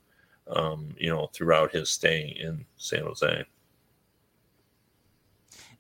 um, 0.49 0.95
you 0.99 1.11
know, 1.11 1.29
throughout 1.33 1.73
his 1.73 1.91
stay 1.91 2.37
in 2.41 2.65
San 2.77 3.03
Jose. 3.05 3.45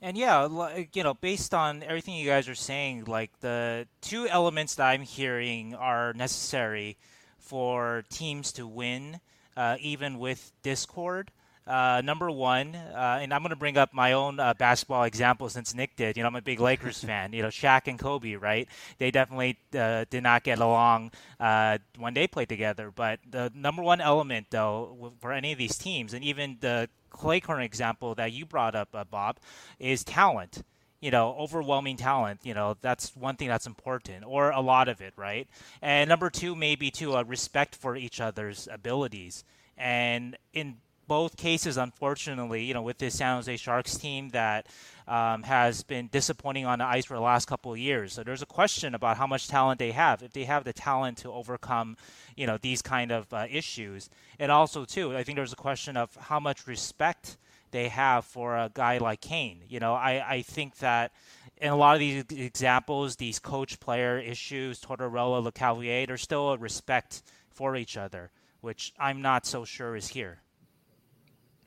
And 0.03 0.19
yeah, 0.19 0.47
you 0.93 1.03
know, 1.03 1.15
based 1.15 1.55
on 1.55 1.83
everything 1.83 2.15
you 2.15 2.27
guys 2.29 2.47
are 2.47 2.55
saying, 2.55 3.05
like 3.05 3.31
the 3.41 3.87
two 4.03 4.29
elements 4.29 4.75
that 4.75 4.89
I'm 4.89 5.01
hearing 5.01 5.75
are 5.75 6.13
necessary 6.13 6.99
for 7.39 8.05
teams 8.11 8.53
to 8.53 8.67
win, 8.67 9.21
uh, 9.57 9.77
even 9.81 10.19
with 10.19 10.53
Discord. 10.63 11.31
Uh, 11.67 12.03
number 12.05 12.31
one, 12.31 12.75
uh, 12.75 13.19
and 13.23 13.33
I'm 13.33 13.41
going 13.41 13.51
to 13.51 13.57
bring 13.57 13.79
up 13.79 13.95
my 13.95 14.13
own 14.13 14.39
uh, 14.39 14.53
basketball 14.53 15.05
example 15.05 15.49
since 15.49 15.75
Nick 15.75 15.97
did. 15.97 16.17
You 16.17 16.23
know, 16.23 16.27
I'm 16.27 16.37
a 16.37 16.43
big 16.43 16.61
Lakers 16.61 17.03
fan. 17.05 17.33
You 17.33 17.43
know, 17.43 17.49
Shaq 17.49 17.87
and 17.87 17.99
Kobe, 17.99 18.35
right? 18.35 18.69
They 18.99 19.11
definitely 19.11 19.57
uh, 19.77 20.05
did 20.11 20.23
not 20.23 20.45
get 20.45 20.59
along 20.59 21.13
uh, 21.41 21.79
when 21.99 22.13
they 22.13 22.27
played 22.27 22.51
together. 22.51 22.93
But 22.95 23.21
the 23.29 23.51
number 23.55 23.83
one 23.83 24.03
element, 24.03 24.49
though, 24.51 25.13
for 25.21 25.33
any 25.33 25.53
of 25.53 25.59
these 25.59 25.79
teams, 25.79 26.13
and 26.13 26.23
even 26.23 26.59
the 26.61 26.89
Cleghorn 27.09 27.63
example 27.63 28.15
that 28.17 28.33
you 28.33 28.45
brought 28.45 28.75
up, 28.75 28.89
uh, 28.93 29.05
Bob, 29.05 29.39
is 29.79 30.05
talent 30.05 30.63
you 31.01 31.11
know, 31.11 31.37
overwhelming 31.39 31.99
talent, 31.99 32.41
you 32.45 32.55
know, 32.55 32.79
that's 32.81 33.15
one 33.15 33.37
thing 33.37 33.47
that's 33.47 33.67
important, 33.67 34.25
or 34.27 34.51
a 34.53 34.61
lot 34.63 34.89
of 34.89 35.03
it, 35.03 35.13
right? 35.17 35.47
And 35.83 36.09
number 36.09 36.31
two, 36.31 36.55
maybe 36.55 36.91
too, 36.91 37.13
a 37.13 37.23
respect 37.23 37.75
for 37.77 37.95
each 37.95 38.23
other's 38.23 38.67
abilities. 38.73 39.45
And 39.77 40.39
in 40.55 40.77
both 41.07 41.37
cases, 41.37 41.77
unfortunately, 41.77 42.65
you 42.65 42.75
know, 42.75 42.83
with 42.83 42.99
this 42.99 43.17
San 43.17 43.37
Jose 43.37 43.57
Sharks 43.57 43.97
team 43.97 44.31
that 44.31 44.67
um, 45.07 45.43
has 45.43 45.83
been 45.83 46.09
disappointing 46.09 46.67
on 46.67 46.79
the 46.79 46.85
ice 46.85 47.05
for 47.05 47.15
the 47.15 47.21
last 47.23 47.47
couple 47.47 47.73
of 47.73 47.79
years. 47.79 48.13
So 48.13 48.23
there's 48.23 48.43
a 48.43 48.47
question 48.47 48.95
about 48.95 49.17
how 49.17 49.27
much 49.27 49.49
talent 49.49 49.79
they 49.79 49.93
have, 49.93 50.23
if 50.23 50.33
they 50.33 50.45
have 50.45 50.65
the 50.65 50.73
talent 50.73 51.19
to 51.19 51.33
overcome, 51.33 51.97
you 52.37 52.47
know, 52.47 52.59
these 52.59 52.83
kind 52.83 53.13
of 53.13 53.33
uh, 53.33 53.47
issues. 53.51 54.09
And 54.39 54.51
also, 54.51 54.85
too, 54.85 55.17
I 55.17 55.25
think 55.25 55.37
there's 55.37 55.53
a 55.53 55.57
question 55.57 55.97
of 55.97 56.15
how 56.17 56.41
much 56.41 56.67
respect 56.67 57.37
they 57.71 57.89
have 57.89 58.25
for 58.25 58.57
a 58.57 58.71
guy 58.73 58.99
like 58.99 59.21
Kane. 59.21 59.61
You 59.69 59.81
know, 59.81 59.95
I, 59.95 60.25
I 60.37 60.43
think 60.43 60.79
that 60.79 61.13
in 61.59 61.71
a 61.71 61.77
lot 61.77 61.95
of 61.95 62.01
these 62.01 62.25
examples, 62.31 63.17
these 63.17 63.39
coach 63.39 63.81
player 63.81 64.19
issues, 64.19 64.81
Tortorella, 64.81 65.45
Lecavalier, 65.45 66.07
there's 66.07 66.23
still 66.23 66.51
a 66.51 66.59
respect 66.59 67.23
for 67.51 67.77
each 67.77 67.97
other, 67.97 68.31
which 68.61 68.93
I'm 68.99 69.23
not 69.23 69.45
so 69.45 69.65
sure 69.65 69.97
is 69.97 70.09
here. 70.09 70.39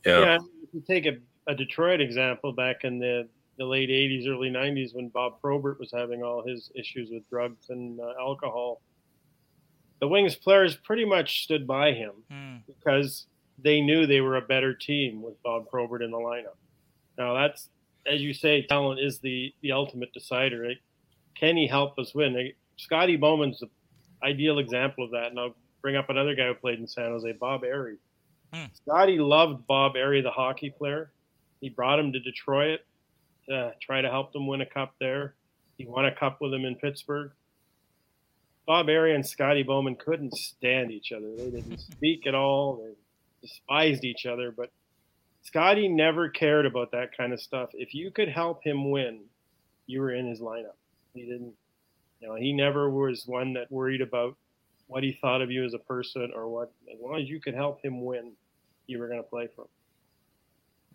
Yeah. 0.05 0.19
yeah 0.19 0.37
if 0.63 0.73
you 0.73 0.83
take 0.87 1.05
a, 1.05 1.17
a 1.51 1.55
Detroit 1.55 2.01
example 2.01 2.51
back 2.51 2.83
in 2.83 2.99
the, 2.99 3.27
the 3.57 3.65
late 3.65 3.89
80s, 3.89 4.27
early 4.27 4.49
90s, 4.49 4.93
when 4.93 5.09
Bob 5.09 5.41
Probert 5.41 5.79
was 5.79 5.91
having 5.91 6.23
all 6.23 6.45
his 6.45 6.71
issues 6.75 7.09
with 7.11 7.27
drugs 7.29 7.69
and 7.69 7.99
uh, 7.99 8.13
alcohol, 8.19 8.81
the 9.99 10.07
Wings 10.07 10.35
players 10.35 10.75
pretty 10.75 11.05
much 11.05 11.43
stood 11.43 11.65
by 11.65 11.91
him 11.91 12.11
mm. 12.31 12.61
because 12.67 13.25
they 13.57 13.81
knew 13.81 14.05
they 14.05 14.21
were 14.21 14.37
a 14.37 14.41
better 14.41 14.73
team 14.73 15.21
with 15.21 15.41
Bob 15.43 15.69
Probert 15.69 16.03
in 16.03 16.11
the 16.11 16.17
lineup. 16.17 16.57
Now, 17.17 17.33
that's, 17.33 17.69
as 18.05 18.21
you 18.21 18.33
say, 18.33 18.61
talent 18.61 18.99
is 18.99 19.19
the, 19.19 19.53
the 19.61 19.71
ultimate 19.71 20.13
decider. 20.13 20.61
Right? 20.61 20.77
Can 21.33 21.57
he 21.57 21.67
help 21.67 21.97
us 21.97 22.13
win? 22.13 22.51
Scotty 22.77 23.15
Bowman's 23.15 23.59
the 23.59 23.69
ideal 24.23 24.59
example 24.59 25.03
of 25.03 25.11
that. 25.11 25.27
And 25.27 25.39
I'll 25.39 25.55
bring 25.81 25.95
up 25.95 26.09
another 26.09 26.35
guy 26.35 26.47
who 26.47 26.53
played 26.53 26.79
in 26.79 26.87
San 26.87 27.09
Jose, 27.11 27.31
Bob 27.33 27.63
Errey. 27.63 27.97
Hmm. 28.53 28.65
Scotty 28.73 29.17
loved 29.19 29.67
Bob 29.67 29.95
Errey, 29.95 30.21
the 30.21 30.31
hockey 30.31 30.69
player. 30.69 31.11
He 31.61 31.69
brought 31.69 31.99
him 31.99 32.13
to 32.13 32.19
Detroit 32.19 32.79
to 33.49 33.73
try 33.81 34.01
to 34.01 34.09
help 34.09 34.33
them 34.33 34.47
win 34.47 34.61
a 34.61 34.65
cup 34.65 34.93
there. 34.99 35.35
He 35.77 35.85
won 35.85 36.05
a 36.05 36.15
cup 36.15 36.41
with 36.41 36.53
him 36.53 36.65
in 36.65 36.75
Pittsburgh. 36.75 37.31
Bob 38.65 38.87
Errey 38.87 39.15
and 39.15 39.25
Scotty 39.25 39.63
Bowman 39.63 39.95
couldn't 39.95 40.35
stand 40.35 40.91
each 40.91 41.11
other. 41.11 41.35
They 41.35 41.49
didn't 41.49 41.77
speak 41.91 42.27
at 42.27 42.35
all. 42.35 42.83
They 42.83 42.93
despised 43.41 44.03
each 44.03 44.25
other. 44.25 44.51
But 44.51 44.71
Scotty 45.43 45.87
never 45.87 46.29
cared 46.29 46.65
about 46.65 46.91
that 46.91 47.15
kind 47.15 47.31
of 47.31 47.41
stuff. 47.41 47.69
If 47.73 47.93
you 47.93 48.11
could 48.11 48.27
help 48.27 48.63
him 48.63 48.91
win, 48.91 49.21
you 49.85 50.01
were 50.01 50.11
in 50.11 50.27
his 50.27 50.41
lineup. 50.41 50.75
He 51.13 51.21
didn't, 51.21 51.53
you 52.19 52.27
know, 52.27 52.35
he 52.35 52.51
never 52.51 52.89
was 52.89 53.23
one 53.25 53.53
that 53.53 53.71
worried 53.71 54.01
about 54.01 54.35
what 54.87 55.03
he 55.03 55.13
thought 55.21 55.41
of 55.41 55.51
you 55.51 55.63
as 55.63 55.73
a 55.73 55.79
person 55.79 56.31
or 56.35 56.47
what. 56.47 56.71
As 56.91 56.99
long 56.99 57.19
as 57.21 57.29
you 57.29 57.39
could 57.39 57.53
help 57.53 57.83
him 57.83 58.03
win, 58.03 58.31
you 58.87 58.99
were 58.99 59.07
going 59.07 59.21
to 59.21 59.29
play 59.29 59.47
for 59.55 59.61
him. 59.63 59.67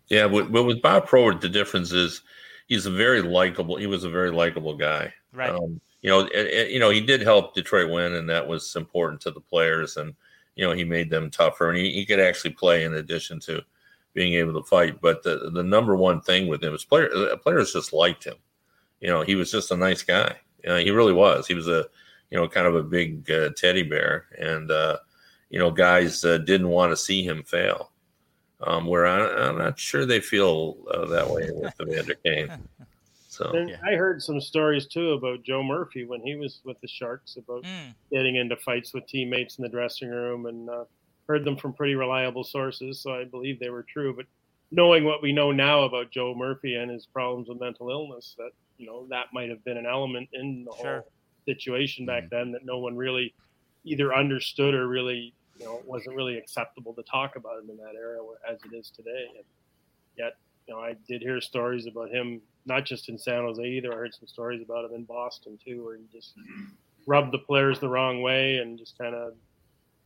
Yeah, 0.09 0.27
but, 0.27 0.51
but 0.51 0.63
with 0.63 0.81
Bob 0.81 1.07
Probert, 1.07 1.41
the 1.41 1.49
difference 1.49 1.91
is 1.91 2.21
he's 2.67 2.85
a 2.85 2.91
very 2.91 3.21
likable. 3.21 3.77
He 3.77 3.87
was 3.87 4.03
a 4.03 4.09
very 4.09 4.31
likable 4.31 4.75
guy. 4.75 5.13
Right. 5.31 5.49
Um, 5.49 5.79
you 6.01 6.09
know, 6.09 6.21
it, 6.21 6.31
it, 6.33 6.71
you 6.71 6.79
know, 6.79 6.89
he 6.89 6.99
did 6.99 7.21
help 7.21 7.55
Detroit 7.55 7.89
win, 7.89 8.13
and 8.13 8.29
that 8.29 8.47
was 8.47 8.75
important 8.75 9.21
to 9.21 9.31
the 9.31 9.39
players. 9.39 9.95
And 9.95 10.13
you 10.55 10.65
know, 10.65 10.73
he 10.73 10.83
made 10.83 11.09
them 11.09 11.31
tougher, 11.31 11.69
and 11.69 11.77
he, 11.77 11.91
he 11.93 12.05
could 12.05 12.19
actually 12.19 12.51
play 12.51 12.83
in 12.83 12.93
addition 12.95 13.39
to 13.41 13.61
being 14.13 14.33
able 14.33 14.53
to 14.61 14.67
fight. 14.67 14.99
But 15.01 15.23
the 15.23 15.49
the 15.53 15.63
number 15.63 15.95
one 15.95 16.21
thing 16.21 16.47
with 16.47 16.63
him 16.63 16.73
is 16.73 16.83
player, 16.83 17.09
players 17.41 17.73
just 17.73 17.93
liked 17.93 18.25
him. 18.25 18.35
You 18.99 19.07
know, 19.07 19.21
he 19.21 19.35
was 19.35 19.51
just 19.51 19.71
a 19.71 19.77
nice 19.77 20.03
guy. 20.03 20.35
You 20.63 20.69
know, 20.69 20.77
he 20.77 20.91
really 20.91 21.13
was. 21.13 21.47
He 21.47 21.53
was 21.53 21.67
a 21.67 21.85
you 22.33 22.39
know, 22.39 22.47
kind 22.47 22.65
of 22.65 22.73
a 22.73 22.81
big 22.81 23.29
uh, 23.29 23.49
teddy 23.55 23.83
bear, 23.83 24.25
and 24.39 24.71
uh, 24.71 24.97
you 25.51 25.59
know, 25.59 25.69
guys 25.69 26.25
uh, 26.25 26.39
didn't 26.39 26.67
want 26.67 26.91
to 26.91 26.97
see 26.97 27.23
him 27.23 27.43
fail. 27.43 27.91
Um, 28.65 28.87
where 28.87 29.05
I, 29.05 29.49
am 29.49 29.59
not 29.59 29.77
sure 29.77 30.05
they 30.05 30.19
feel 30.19 30.77
uh, 30.89 31.05
that 31.07 31.29
way 31.29 31.49
with 31.53 31.73
Evander 31.79 32.15
Kane. 32.25 32.49
So 33.29 33.51
and 33.55 33.75
I 33.83 33.95
heard 33.95 34.21
some 34.21 34.39
stories 34.39 34.85
too 34.85 35.13
about 35.13 35.41
Joe 35.41 35.63
Murphy 35.63 36.05
when 36.05 36.21
he 36.21 36.35
was 36.35 36.61
with 36.65 36.79
the 36.81 36.87
Sharks 36.87 37.35
about 37.35 37.63
mm. 37.63 37.91
getting 38.11 38.35
into 38.35 38.55
fights 38.57 38.93
with 38.93 39.07
teammates 39.07 39.57
in 39.57 39.63
the 39.63 39.69
dressing 39.69 40.11
room, 40.11 40.45
and 40.45 40.69
uh, 40.69 40.83
heard 41.27 41.43
them 41.43 41.57
from 41.57 41.73
pretty 41.73 41.95
reliable 41.95 42.43
sources. 42.43 43.01
So 43.01 43.11
I 43.11 43.23
believe 43.23 43.59
they 43.59 43.71
were 43.71 43.87
true. 43.91 44.15
But 44.15 44.27
knowing 44.69 45.03
what 45.03 45.23
we 45.23 45.33
know 45.33 45.51
now 45.51 45.81
about 45.81 46.11
Joe 46.11 46.35
Murphy 46.35 46.75
and 46.75 46.91
his 46.91 47.07
problems 47.07 47.49
with 47.49 47.59
mental 47.59 47.89
illness, 47.89 48.35
that 48.37 48.51
you 48.77 48.85
know 48.85 49.07
that 49.09 49.33
might 49.33 49.49
have 49.49 49.65
been 49.65 49.77
an 49.77 49.87
element 49.87 50.29
in 50.33 50.65
the 50.65 50.75
sure. 50.79 50.99
whole 50.99 51.12
situation 51.45 52.05
back 52.05 52.23
mm-hmm. 52.23 52.35
then 52.35 52.51
that 52.51 52.65
no 52.65 52.79
one 52.79 52.95
really 52.95 53.33
either 53.85 54.13
understood 54.13 54.73
or 54.73 54.87
really 54.87 55.33
you 55.57 55.65
know 55.65 55.81
wasn't 55.85 56.15
really 56.15 56.37
acceptable 56.37 56.93
to 56.93 57.03
talk 57.03 57.35
about 57.35 57.59
him 57.59 57.69
in 57.69 57.77
that 57.77 57.95
era 57.95 58.19
as 58.49 58.59
it 58.65 58.75
is 58.75 58.89
today. 58.89 59.27
And 59.35 59.43
yet, 60.17 60.37
you 60.67 60.73
know, 60.73 60.79
I 60.79 60.95
did 61.07 61.21
hear 61.21 61.41
stories 61.41 61.87
about 61.87 62.09
him 62.09 62.41
not 62.65 62.85
just 62.85 63.09
in 63.09 63.17
San 63.17 63.41
Jose 63.41 63.63
either. 63.63 63.93
I 63.93 63.97
heard 63.97 64.13
some 64.13 64.27
stories 64.27 64.61
about 64.61 64.85
him 64.85 64.95
in 64.95 65.03
Boston 65.03 65.59
too, 65.63 65.83
where 65.83 65.97
he 65.97 66.03
just 66.11 66.33
rubbed 67.05 67.33
the 67.33 67.39
players 67.39 67.79
the 67.79 67.89
wrong 67.89 68.21
way 68.21 68.57
and 68.57 68.79
just 68.79 68.97
kind 68.97 69.13
of, 69.13 69.33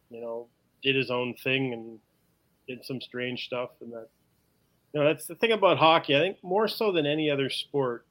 you 0.10 0.22
know, 0.22 0.48
did 0.82 0.96
his 0.96 1.12
own 1.12 1.36
thing 1.44 1.74
and 1.74 2.00
did 2.68 2.84
some 2.84 3.00
strange 3.00 3.46
stuff. 3.46 3.70
And 3.82 3.92
that, 3.94 4.08
you 4.94 5.02
know, 5.02 5.08
that's 5.08 5.28
the 5.28 5.36
thing 5.36 5.52
about 5.52 5.78
hockey. 5.78 6.16
I 6.16 6.20
think 6.20 6.44
more 6.44 6.68
so 6.68 6.92
than 6.92 7.06
any 7.06 7.30
other 7.30 7.50
sport, 7.50 8.07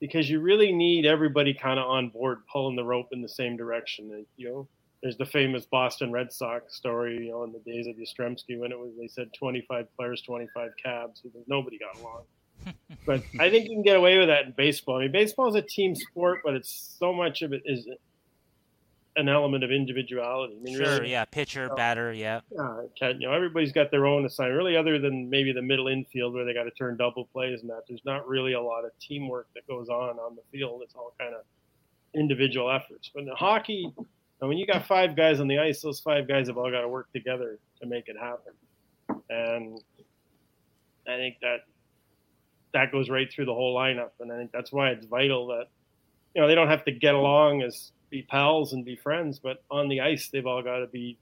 because 0.00 0.28
you 0.28 0.40
really 0.40 0.72
need 0.72 1.06
everybody 1.06 1.54
kind 1.54 1.78
of 1.78 1.86
on 1.86 2.10
board 2.10 2.38
pulling 2.52 2.76
the 2.76 2.84
rope 2.84 3.08
in 3.12 3.22
the 3.22 3.28
same 3.28 3.56
direction. 3.56 4.26
You 4.36 4.48
know, 4.48 4.68
there's 5.02 5.16
the 5.16 5.26
famous 5.26 5.66
Boston 5.66 6.12
Red 6.12 6.32
Sox 6.32 6.74
story, 6.74 7.26
you 7.26 7.30
know, 7.30 7.44
in 7.44 7.52
the 7.52 7.60
days 7.60 7.86
of 7.86 7.96
Yastrzemski 7.96 8.58
when 8.58 8.72
it 8.72 8.78
was 8.78 8.90
they 8.98 9.08
said 9.08 9.30
25 9.38 9.86
players, 9.96 10.22
25 10.22 10.70
cabs, 10.82 11.20
because 11.20 11.42
nobody 11.46 11.78
got 11.78 11.98
along. 12.00 12.22
but 13.06 13.22
I 13.38 13.50
think 13.50 13.68
you 13.68 13.76
can 13.76 13.82
get 13.82 13.96
away 13.96 14.18
with 14.18 14.28
that 14.28 14.46
in 14.46 14.54
baseball. 14.56 14.96
I 14.96 15.02
mean, 15.02 15.12
baseball 15.12 15.48
is 15.48 15.54
a 15.54 15.62
team 15.62 15.94
sport, 15.94 16.40
but 16.44 16.54
it's 16.54 16.96
so 16.98 17.12
much 17.12 17.42
of 17.42 17.52
it 17.52 17.62
is 17.64 17.86
an 19.16 19.28
element 19.28 19.64
of 19.64 19.70
individuality. 19.70 20.56
I 20.60 20.62
mean, 20.62 20.76
sure, 20.76 20.98
really, 20.98 21.10
yeah, 21.10 21.24
pitcher, 21.24 21.68
know, 21.68 21.74
batter, 21.74 22.12
yeah. 22.12 22.40
Yeah, 22.50 23.08
you 23.08 23.26
know, 23.26 23.32
everybody's 23.32 23.72
got 23.72 23.90
their 23.90 24.06
own 24.06 24.26
assignment. 24.26 24.58
Really, 24.58 24.76
other 24.76 24.98
than 24.98 25.30
maybe 25.30 25.52
the 25.52 25.62
middle 25.62 25.88
infield 25.88 26.34
where 26.34 26.44
they 26.44 26.52
got 26.52 26.64
to 26.64 26.70
turn 26.70 26.96
double 26.96 27.24
plays 27.32 27.62
and 27.62 27.70
that, 27.70 27.82
there's 27.88 28.04
not 28.04 28.28
really 28.28 28.52
a 28.52 28.60
lot 28.60 28.84
of 28.84 28.90
teamwork 29.00 29.48
that 29.54 29.66
goes 29.66 29.88
on 29.88 30.18
on 30.18 30.36
the 30.36 30.42
field. 30.52 30.82
It's 30.84 30.94
all 30.94 31.14
kind 31.18 31.34
of 31.34 31.42
individual 32.14 32.70
efforts. 32.70 33.10
But 33.14 33.22
in 33.22 33.30
hockey, 33.34 33.92
And 34.40 34.48
when 34.48 34.58
you 34.58 34.66
got 34.66 34.86
five 34.86 35.16
guys 35.16 35.40
on 35.40 35.48
the 35.48 35.58
ice, 35.58 35.80
those 35.80 36.00
five 36.00 36.28
guys 36.28 36.48
have 36.48 36.58
all 36.58 36.70
got 36.70 36.82
to 36.82 36.88
work 36.88 37.10
together 37.12 37.58
to 37.80 37.86
make 37.86 38.08
it 38.08 38.16
happen. 38.20 38.52
And 39.30 39.80
I 41.08 41.16
think 41.16 41.36
that 41.40 41.60
that 42.74 42.92
goes 42.92 43.08
right 43.08 43.32
through 43.32 43.46
the 43.46 43.54
whole 43.54 43.74
lineup. 43.74 44.10
And 44.20 44.30
I 44.30 44.36
think 44.36 44.52
that's 44.52 44.70
why 44.70 44.90
it's 44.90 45.06
vital 45.06 45.46
that, 45.48 45.66
you 46.34 46.42
know, 46.42 46.48
they 46.48 46.54
don't 46.54 46.68
have 46.68 46.84
to 46.84 46.92
get 46.92 47.14
along 47.14 47.62
as 47.62 47.92
be 48.10 48.22
pals 48.22 48.72
and 48.72 48.84
be 48.84 48.96
friends, 48.96 49.38
but 49.38 49.62
on 49.70 49.88
the 49.88 50.00
ice, 50.00 50.28
they've 50.28 50.46
all 50.46 50.62
got 50.62 50.78
to 50.78 50.86
be, 50.86 51.18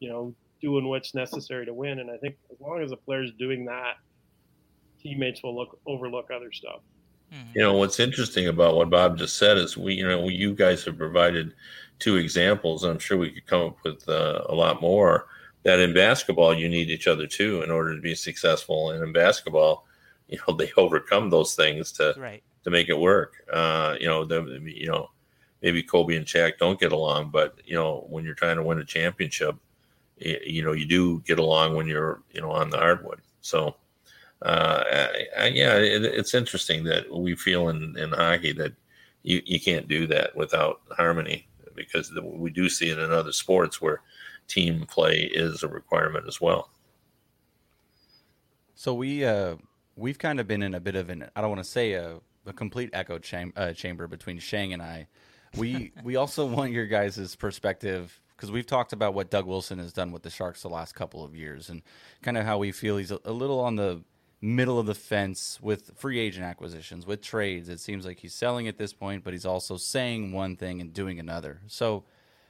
you 0.00 0.08
know, 0.08 0.34
doing 0.60 0.88
what's 0.88 1.14
necessary 1.14 1.64
to 1.66 1.74
win. 1.74 2.00
And 2.00 2.10
I 2.10 2.16
think 2.16 2.36
as 2.52 2.60
long 2.60 2.82
as 2.82 2.90
the 2.90 2.96
player's 2.96 3.30
doing 3.38 3.64
that, 3.66 3.96
teammates 5.00 5.42
will 5.42 5.56
look 5.56 5.78
overlook 5.86 6.30
other 6.34 6.52
stuff. 6.52 6.80
Mm-hmm. 7.32 7.58
You 7.58 7.62
know 7.62 7.74
what's 7.74 8.00
interesting 8.00 8.48
about 8.48 8.74
what 8.74 8.90
Bob 8.90 9.18
just 9.18 9.36
said 9.36 9.58
is 9.58 9.76
we, 9.76 9.94
you 9.94 10.08
know, 10.08 10.28
you 10.28 10.54
guys 10.54 10.84
have 10.84 10.96
provided 10.96 11.54
two 11.98 12.16
examples. 12.16 12.84
and 12.84 12.92
I'm 12.92 12.98
sure 12.98 13.18
we 13.18 13.30
could 13.30 13.46
come 13.46 13.66
up 13.66 13.76
with 13.84 14.08
uh, 14.08 14.42
a 14.48 14.54
lot 14.54 14.80
more. 14.80 15.26
That 15.64 15.80
in 15.80 15.92
basketball 15.92 16.54
you 16.54 16.68
need 16.68 16.88
each 16.88 17.06
other 17.06 17.26
too 17.26 17.62
in 17.62 17.70
order 17.70 17.94
to 17.94 18.00
be 18.00 18.14
successful. 18.14 18.90
And 18.90 19.02
in 19.02 19.12
basketball, 19.12 19.86
you 20.28 20.38
know, 20.46 20.54
they 20.54 20.70
overcome 20.76 21.30
those 21.30 21.54
things 21.54 21.92
to 21.92 22.14
right. 22.16 22.42
to 22.64 22.70
make 22.70 22.88
it 22.88 22.98
work. 22.98 23.34
Uh, 23.52 23.96
you 24.00 24.06
know, 24.06 24.24
the, 24.24 24.60
you 24.64 24.86
know, 24.86 25.10
maybe 25.62 25.82
Kobe 25.82 26.16
and 26.16 26.26
Shaq 26.26 26.58
don't 26.58 26.80
get 26.80 26.92
along, 26.92 27.30
but 27.30 27.58
you 27.64 27.74
know, 27.74 28.06
when 28.08 28.24
you're 28.24 28.34
trying 28.34 28.56
to 28.56 28.62
win 28.62 28.78
a 28.78 28.84
championship, 28.84 29.56
you, 30.18 30.38
you 30.44 30.62
know, 30.64 30.72
you 30.72 30.86
do 30.86 31.20
get 31.20 31.38
along 31.38 31.76
when 31.76 31.86
you're 31.86 32.22
you 32.32 32.40
know 32.40 32.50
on 32.50 32.70
the 32.70 32.78
hardwood. 32.78 33.20
So 33.40 33.76
uh, 34.42 34.84
I, 34.90 35.26
I, 35.38 35.46
yeah, 35.48 35.76
it, 35.76 36.04
it's 36.04 36.34
interesting 36.34 36.84
that 36.84 37.12
we 37.12 37.34
feel 37.34 37.68
in, 37.70 37.96
in 37.98 38.10
hockey 38.10 38.52
that 38.52 38.72
you, 39.22 39.42
you 39.44 39.60
can't 39.60 39.88
do 39.88 40.06
that 40.06 40.36
without 40.36 40.80
harmony 40.90 41.48
because 41.74 42.10
the, 42.10 42.22
we 42.22 42.50
do 42.50 42.68
see 42.68 42.90
it 42.90 42.98
in 42.98 43.12
other 43.12 43.32
sports 43.32 43.80
where 43.80 44.02
team 44.46 44.86
play 44.86 45.22
is 45.32 45.62
a 45.62 45.68
requirement 45.68 46.26
as 46.26 46.40
well. 46.40 46.70
So 48.74 48.94
we 48.94 49.24
uh, 49.24 49.56
we've 49.96 50.18
kind 50.18 50.38
of 50.38 50.46
been 50.46 50.62
in 50.62 50.74
a 50.74 50.80
bit 50.80 50.94
of 50.94 51.10
an 51.10 51.28
I 51.34 51.40
don't 51.40 51.50
want 51.50 51.62
to 51.62 51.68
say 51.68 51.92
a, 51.92 52.20
a 52.46 52.52
complete 52.52 52.90
echo 52.92 53.18
cham- 53.18 53.52
uh, 53.56 53.72
chamber 53.72 54.06
between 54.06 54.38
Sheng 54.38 54.72
and 54.72 54.80
I. 54.80 55.08
We 55.56 55.92
we 56.02 56.16
also 56.16 56.46
want 56.56 56.72
your 56.72 56.86
guys' 56.86 57.36
perspective 57.36 58.20
because 58.36 58.50
we've 58.50 58.66
talked 58.66 58.92
about 58.92 59.14
what 59.14 59.30
Doug 59.30 59.46
Wilson 59.46 59.78
has 59.78 59.92
done 59.92 60.12
with 60.12 60.22
the 60.22 60.30
Sharks 60.30 60.62
the 60.62 60.68
last 60.68 60.94
couple 60.94 61.24
of 61.24 61.34
years 61.34 61.68
and 61.70 61.82
kind 62.22 62.38
of 62.38 62.44
how 62.44 62.58
we 62.58 62.70
feel 62.70 62.96
he's 62.96 63.10
a, 63.10 63.18
a 63.24 63.32
little 63.32 63.58
on 63.58 63.76
the 63.76 64.02
middle 64.40 64.78
of 64.78 64.86
the 64.86 64.94
fence 64.94 65.58
with 65.60 65.90
free 65.96 66.18
agent 66.18 66.44
acquisitions, 66.44 67.06
with 67.06 67.20
trades. 67.20 67.68
It 67.68 67.80
seems 67.80 68.06
like 68.06 68.20
he's 68.20 68.34
selling 68.34 68.68
at 68.68 68.78
this 68.78 68.92
point, 68.92 69.24
but 69.24 69.32
he's 69.32 69.46
also 69.46 69.76
saying 69.76 70.32
one 70.32 70.56
thing 70.56 70.80
and 70.80 70.92
doing 70.92 71.18
another. 71.18 71.60
So, 71.66 72.04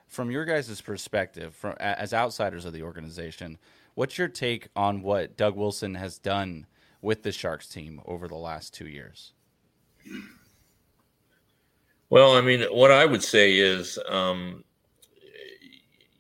from 0.07 0.31
your 0.31 0.45
guys' 0.45 0.81
perspective, 0.81 1.55
from 1.55 1.75
as 1.79 2.15
outsiders 2.15 2.65
of 2.65 2.73
the 2.73 2.83
organization, 2.83 3.59
what's 3.95 4.17
your 4.17 4.29
take 4.29 4.69
on 4.75 5.03
what 5.03 5.37
Doug 5.37 5.55
Wilson 5.55 5.97
has 5.97 6.19
done 6.19 6.67
with 7.03 7.23
the 7.23 7.33
Sharks 7.33 7.69
team 7.69 8.01
over 8.07 8.27
the 8.27 8.35
last 8.35 8.73
two 8.73 8.89
years? 8.89 9.33
Well, 12.11 12.33
I 12.37 12.41
mean, 12.41 12.63
what 12.71 12.91
I 12.91 13.05
would 13.07 13.23
say 13.23 13.59
is, 13.59 13.99
um, 14.09 14.65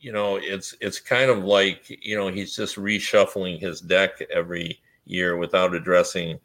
you 0.00 0.12
know, 0.12 0.36
it's 0.36 0.74
it's 0.80 1.00
kind 1.00 1.30
of 1.30 1.44
like 1.44 1.86
you 1.88 2.16
know 2.16 2.28
he's 2.28 2.54
just 2.54 2.76
reshuffling 2.76 3.60
his 3.60 3.80
deck 3.80 4.12
every 4.32 4.80
year 5.06 5.36
without 5.36 5.74
addressing, 5.74 6.38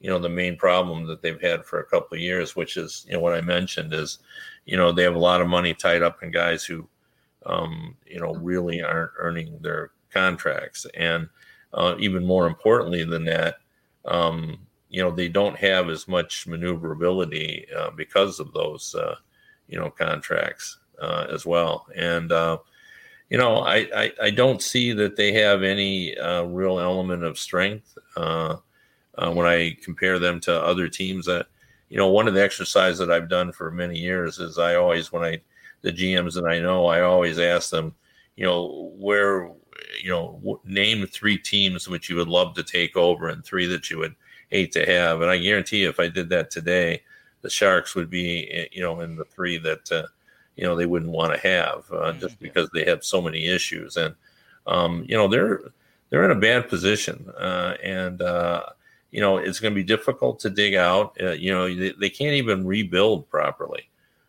you 0.00 0.10
know, 0.10 0.18
the 0.18 0.28
main 0.28 0.56
problem 0.56 1.06
that 1.06 1.22
they've 1.22 1.40
had 1.40 1.64
for 1.64 1.80
a 1.80 1.86
couple 1.86 2.14
of 2.16 2.20
years, 2.20 2.54
which 2.54 2.76
is, 2.76 3.04
you 3.08 3.14
know, 3.14 3.20
what 3.20 3.34
I 3.34 3.40
mentioned 3.40 3.92
is, 3.94 4.18
you 4.66 4.76
know, 4.76 4.92
they 4.92 5.02
have 5.02 5.14
a 5.16 5.18
lot 5.18 5.40
of 5.40 5.48
money 5.48 5.74
tied 5.74 6.02
up 6.02 6.22
in 6.22 6.30
guys 6.30 6.64
who, 6.64 6.86
um, 7.46 7.96
you 8.06 8.20
know, 8.20 8.34
really 8.34 8.82
aren't 8.82 9.12
earning 9.18 9.58
their 9.62 9.92
contracts. 10.10 10.86
And 10.94 11.28
uh, 11.72 11.94
even 11.98 12.26
more 12.26 12.46
importantly 12.46 13.04
than 13.04 13.24
that, 13.24 13.56
um, 14.04 14.58
you 14.90 15.02
know, 15.02 15.10
they 15.10 15.28
don't 15.28 15.56
have 15.56 15.88
as 15.88 16.08
much 16.08 16.46
maneuverability 16.46 17.66
uh, 17.76 17.90
because 17.90 18.40
of 18.40 18.52
those, 18.52 18.94
uh, 18.96 19.14
you 19.68 19.78
know, 19.78 19.88
contracts 19.88 20.78
uh, 21.00 21.26
as 21.32 21.46
well. 21.46 21.86
And, 21.94 22.32
uh, 22.32 22.58
you 23.30 23.38
know, 23.38 23.58
I, 23.58 23.88
I, 23.94 24.12
I, 24.20 24.30
don't 24.30 24.60
see 24.60 24.92
that 24.92 25.14
they 25.14 25.32
have 25.34 25.62
any 25.62 26.18
uh, 26.18 26.42
real 26.42 26.80
element 26.80 27.22
of 27.22 27.38
strength 27.38 27.96
uh, 28.16 28.56
when 29.14 29.46
I 29.46 29.76
compare 29.82 30.18
them 30.18 30.40
to 30.40 30.60
other 30.60 30.88
teams. 30.88 31.26
That 31.26 31.46
you 31.88 31.96
know, 31.96 32.08
one 32.08 32.26
of 32.26 32.34
the 32.34 32.42
exercises 32.42 32.98
that 32.98 33.10
I've 33.12 33.28
done 33.28 33.52
for 33.52 33.70
many 33.70 33.96
years 33.96 34.40
is 34.40 34.58
I 34.58 34.74
always, 34.74 35.12
when 35.12 35.22
I 35.22 35.40
the 35.82 35.92
GMs 35.92 36.34
that 36.34 36.44
I 36.44 36.58
know, 36.58 36.86
I 36.86 37.02
always 37.02 37.38
ask 37.38 37.70
them, 37.70 37.94
you 38.34 38.44
know, 38.44 38.92
where 38.96 39.52
you 40.02 40.10
know, 40.10 40.60
name 40.64 41.06
three 41.06 41.38
teams 41.38 41.88
which 41.88 42.08
you 42.08 42.16
would 42.16 42.28
love 42.28 42.54
to 42.54 42.62
take 42.62 42.96
over 42.96 43.28
and 43.28 43.44
three 43.44 43.66
that 43.66 43.90
you 43.90 43.98
would 43.98 44.14
hate 44.50 44.72
to 44.72 44.84
have. 44.84 45.22
And 45.22 45.30
I 45.30 45.38
guarantee 45.38 45.82
you, 45.82 45.88
if 45.88 46.00
I 46.00 46.08
did 46.08 46.28
that 46.30 46.50
today, 46.50 47.02
the 47.42 47.50
Sharks 47.50 47.94
would 47.94 48.10
be, 48.10 48.68
you 48.72 48.82
know, 48.82 49.00
in 49.00 49.16
the 49.16 49.24
three 49.24 49.58
that 49.58 49.90
uh, 49.90 50.06
you 50.60 50.66
know 50.66 50.76
they 50.76 50.86
wouldn't 50.86 51.10
want 51.10 51.32
to 51.32 51.40
have 51.40 51.84
uh, 51.90 52.10
mm-hmm. 52.10 52.20
just 52.20 52.38
because 52.38 52.68
they 52.72 52.84
have 52.84 53.02
so 53.02 53.22
many 53.22 53.46
issues 53.46 53.96
and 53.96 54.14
um, 54.66 55.04
you 55.08 55.16
know 55.16 55.26
they're 55.26 55.60
they're 56.10 56.24
in 56.24 56.36
a 56.36 56.40
bad 56.40 56.68
position 56.68 57.26
uh, 57.38 57.74
and 57.82 58.20
uh, 58.20 58.62
you 59.10 59.20
know 59.20 59.38
it's 59.38 59.58
going 59.58 59.72
to 59.72 59.80
be 59.80 59.84
difficult 59.84 60.38
to 60.40 60.50
dig 60.50 60.74
out 60.74 61.16
uh, 61.22 61.30
you 61.30 61.50
know 61.50 61.74
they, 61.74 61.92
they, 61.92 62.10
can't 62.10 62.34
even 62.34 62.66
rebuild 62.66 63.28
properly 63.30 63.88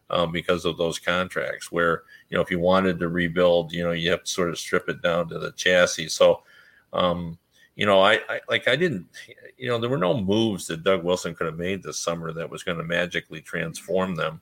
um, 0.10 0.32
because 0.32 0.64
of 0.64 0.78
those 0.78 1.00
contracts 1.00 1.70
where 1.70 2.04
you 2.30 2.38
know 2.38 2.42
if 2.42 2.50
you 2.50 2.60
wanted 2.60 2.98
to 2.98 3.10
rebuild 3.10 3.74
you 3.74 3.84
know 3.84 3.92
you 3.92 4.10
have 4.10 4.24
to 4.24 4.32
sort 4.32 4.50
of 4.50 4.58
strip 4.58 4.88
it 4.88 5.02
down 5.02 5.28
to 5.28 5.38
the 5.38 5.52
chassis 5.52 6.08
so 6.08 6.44
um, 6.94 7.38
you 7.82 7.88
know 7.88 8.02
I, 8.02 8.20
I 8.30 8.40
like 8.48 8.68
i 8.68 8.76
didn't 8.76 9.08
you 9.58 9.68
know 9.68 9.80
there 9.80 9.90
were 9.90 9.98
no 9.98 10.16
moves 10.16 10.68
that 10.68 10.84
doug 10.84 11.04
wilson 11.04 11.34
could 11.34 11.48
have 11.48 11.58
made 11.58 11.82
this 11.82 11.98
summer 11.98 12.32
that 12.34 12.50
was 12.50 12.64
going 12.64 12.78
to 12.78 12.84
magically 12.84 13.42
transform 13.42 14.16
them 14.16 14.42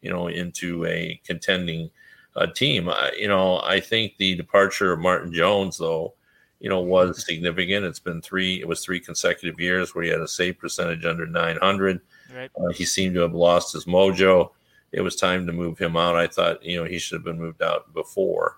you 0.00 0.10
know, 0.10 0.28
into 0.28 0.84
a 0.86 1.20
contending 1.24 1.90
uh, 2.36 2.46
team. 2.46 2.88
I, 2.88 3.12
you 3.18 3.28
know, 3.28 3.60
I 3.62 3.80
think 3.80 4.16
the 4.16 4.34
departure 4.34 4.92
of 4.92 5.00
Martin 5.00 5.32
Jones, 5.32 5.78
though, 5.78 6.14
you 6.58 6.68
know, 6.68 6.80
was 6.80 7.24
significant. 7.24 7.86
It's 7.86 7.98
been 7.98 8.20
three, 8.20 8.60
it 8.60 8.68
was 8.68 8.84
three 8.84 9.00
consecutive 9.00 9.60
years 9.60 9.94
where 9.94 10.04
he 10.04 10.10
had 10.10 10.20
a 10.20 10.28
save 10.28 10.58
percentage 10.58 11.04
under 11.04 11.26
900. 11.26 12.00
Right. 12.34 12.50
Uh, 12.58 12.72
he 12.72 12.84
seemed 12.84 13.14
to 13.14 13.20
have 13.20 13.34
lost 13.34 13.72
his 13.72 13.86
mojo. 13.86 14.50
It 14.92 15.00
was 15.00 15.16
time 15.16 15.46
to 15.46 15.52
move 15.52 15.78
him 15.78 15.96
out. 15.96 16.16
I 16.16 16.26
thought, 16.26 16.64
you 16.64 16.78
know, 16.78 16.84
he 16.84 16.98
should 16.98 17.16
have 17.16 17.24
been 17.24 17.38
moved 17.38 17.62
out 17.62 17.92
before. 17.94 18.56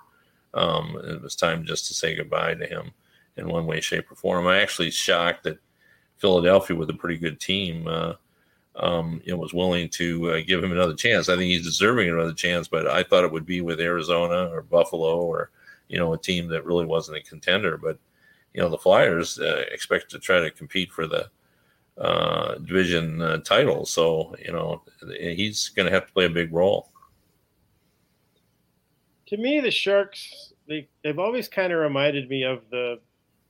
Um, 0.54 1.00
it 1.04 1.22
was 1.22 1.34
time 1.34 1.64
just 1.64 1.86
to 1.86 1.94
say 1.94 2.14
goodbye 2.14 2.54
to 2.54 2.66
him 2.66 2.92
in 3.36 3.48
one 3.48 3.66
way, 3.66 3.80
shape, 3.80 4.10
or 4.10 4.14
form. 4.14 4.46
I'm 4.46 4.60
actually 4.60 4.90
shocked 4.90 5.44
that 5.44 5.58
Philadelphia, 6.18 6.76
with 6.76 6.90
a 6.90 6.94
pretty 6.94 7.18
good 7.18 7.40
team, 7.40 7.86
uh, 7.86 8.14
um, 8.76 9.20
you 9.24 9.32
know, 9.32 9.38
was 9.38 9.52
willing 9.52 9.88
to 9.90 10.30
uh, 10.30 10.40
give 10.46 10.62
him 10.62 10.72
another 10.72 10.94
chance. 10.94 11.28
I 11.28 11.36
think 11.36 11.50
he's 11.50 11.64
deserving 11.64 12.08
another 12.08 12.32
chance, 12.32 12.68
but 12.68 12.86
I 12.86 13.02
thought 13.02 13.24
it 13.24 13.32
would 13.32 13.46
be 13.46 13.60
with 13.60 13.80
Arizona 13.80 14.48
or 14.50 14.62
Buffalo 14.62 15.20
or 15.20 15.50
you 15.88 15.98
know 15.98 16.14
a 16.14 16.18
team 16.18 16.48
that 16.48 16.64
really 16.64 16.86
wasn't 16.86 17.18
a 17.18 17.22
contender. 17.22 17.76
But 17.76 17.98
you 18.54 18.62
know, 18.62 18.68
the 18.68 18.78
Flyers 18.78 19.38
uh, 19.38 19.64
expect 19.70 20.10
to 20.10 20.18
try 20.18 20.40
to 20.40 20.50
compete 20.50 20.90
for 20.92 21.06
the 21.06 21.28
uh, 21.98 22.54
division 22.56 23.20
uh, 23.20 23.38
title, 23.38 23.84
so 23.84 24.34
you 24.44 24.52
know 24.52 24.82
he's 25.06 25.68
going 25.70 25.86
to 25.86 25.92
have 25.92 26.06
to 26.06 26.12
play 26.12 26.24
a 26.24 26.30
big 26.30 26.52
role. 26.52 26.90
To 29.26 29.36
me, 29.36 29.60
the 29.60 29.70
Sharks 29.70 30.52
they 30.66 30.88
they've 31.02 31.18
always 31.18 31.48
kind 31.48 31.72
of 31.72 31.80
reminded 31.80 32.28
me 32.28 32.44
of 32.44 32.62
the 32.70 33.00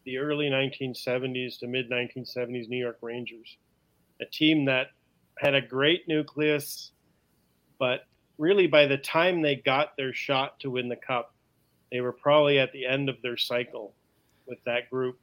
the 0.04 0.18
early 0.18 0.48
1970s 0.48 1.58
to 1.60 1.66
mid 1.66 1.90
1970s 1.90 2.68
New 2.68 2.78
York 2.78 2.98
Rangers, 3.00 3.56
a 4.20 4.24
team 4.24 4.66
that 4.66 4.88
had 5.38 5.54
a 5.54 5.60
great 5.60 6.06
nucleus, 6.08 6.92
but 7.78 8.06
really 8.38 8.66
by 8.66 8.86
the 8.86 8.98
time 8.98 9.42
they 9.42 9.56
got 9.56 9.96
their 9.96 10.12
shot 10.12 10.60
to 10.60 10.70
win 10.70 10.88
the 10.88 10.96
cup, 10.96 11.34
they 11.90 12.00
were 12.00 12.12
probably 12.12 12.58
at 12.58 12.72
the 12.72 12.86
end 12.86 13.08
of 13.08 13.20
their 13.22 13.36
cycle 13.36 13.94
with 14.46 14.58
that 14.64 14.90
group 14.90 15.18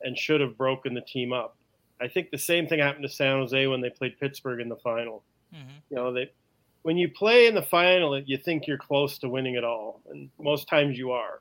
and 0.00 0.16
should 0.16 0.40
have 0.40 0.56
broken 0.56 0.94
the 0.94 1.00
team 1.00 1.32
up. 1.32 1.56
I 2.00 2.08
think 2.08 2.30
the 2.30 2.38
same 2.38 2.66
thing 2.66 2.80
happened 2.80 3.04
to 3.04 3.12
San 3.12 3.38
Jose 3.38 3.66
when 3.66 3.80
they 3.80 3.90
played 3.90 4.18
Pittsburgh 4.18 4.60
in 4.60 4.68
the 4.68 4.76
final. 4.76 5.22
Mm-hmm. 5.54 5.70
You 5.90 5.96
know, 5.96 6.12
they 6.12 6.30
when 6.82 6.96
you 6.96 7.10
play 7.10 7.46
in 7.46 7.54
the 7.54 7.62
final, 7.62 8.18
you 8.18 8.38
think 8.38 8.66
you're 8.66 8.78
close 8.78 9.18
to 9.18 9.28
winning 9.28 9.54
it 9.54 9.64
all, 9.64 10.00
and 10.08 10.30
most 10.38 10.66
times 10.66 10.96
you 10.96 11.10
are. 11.12 11.40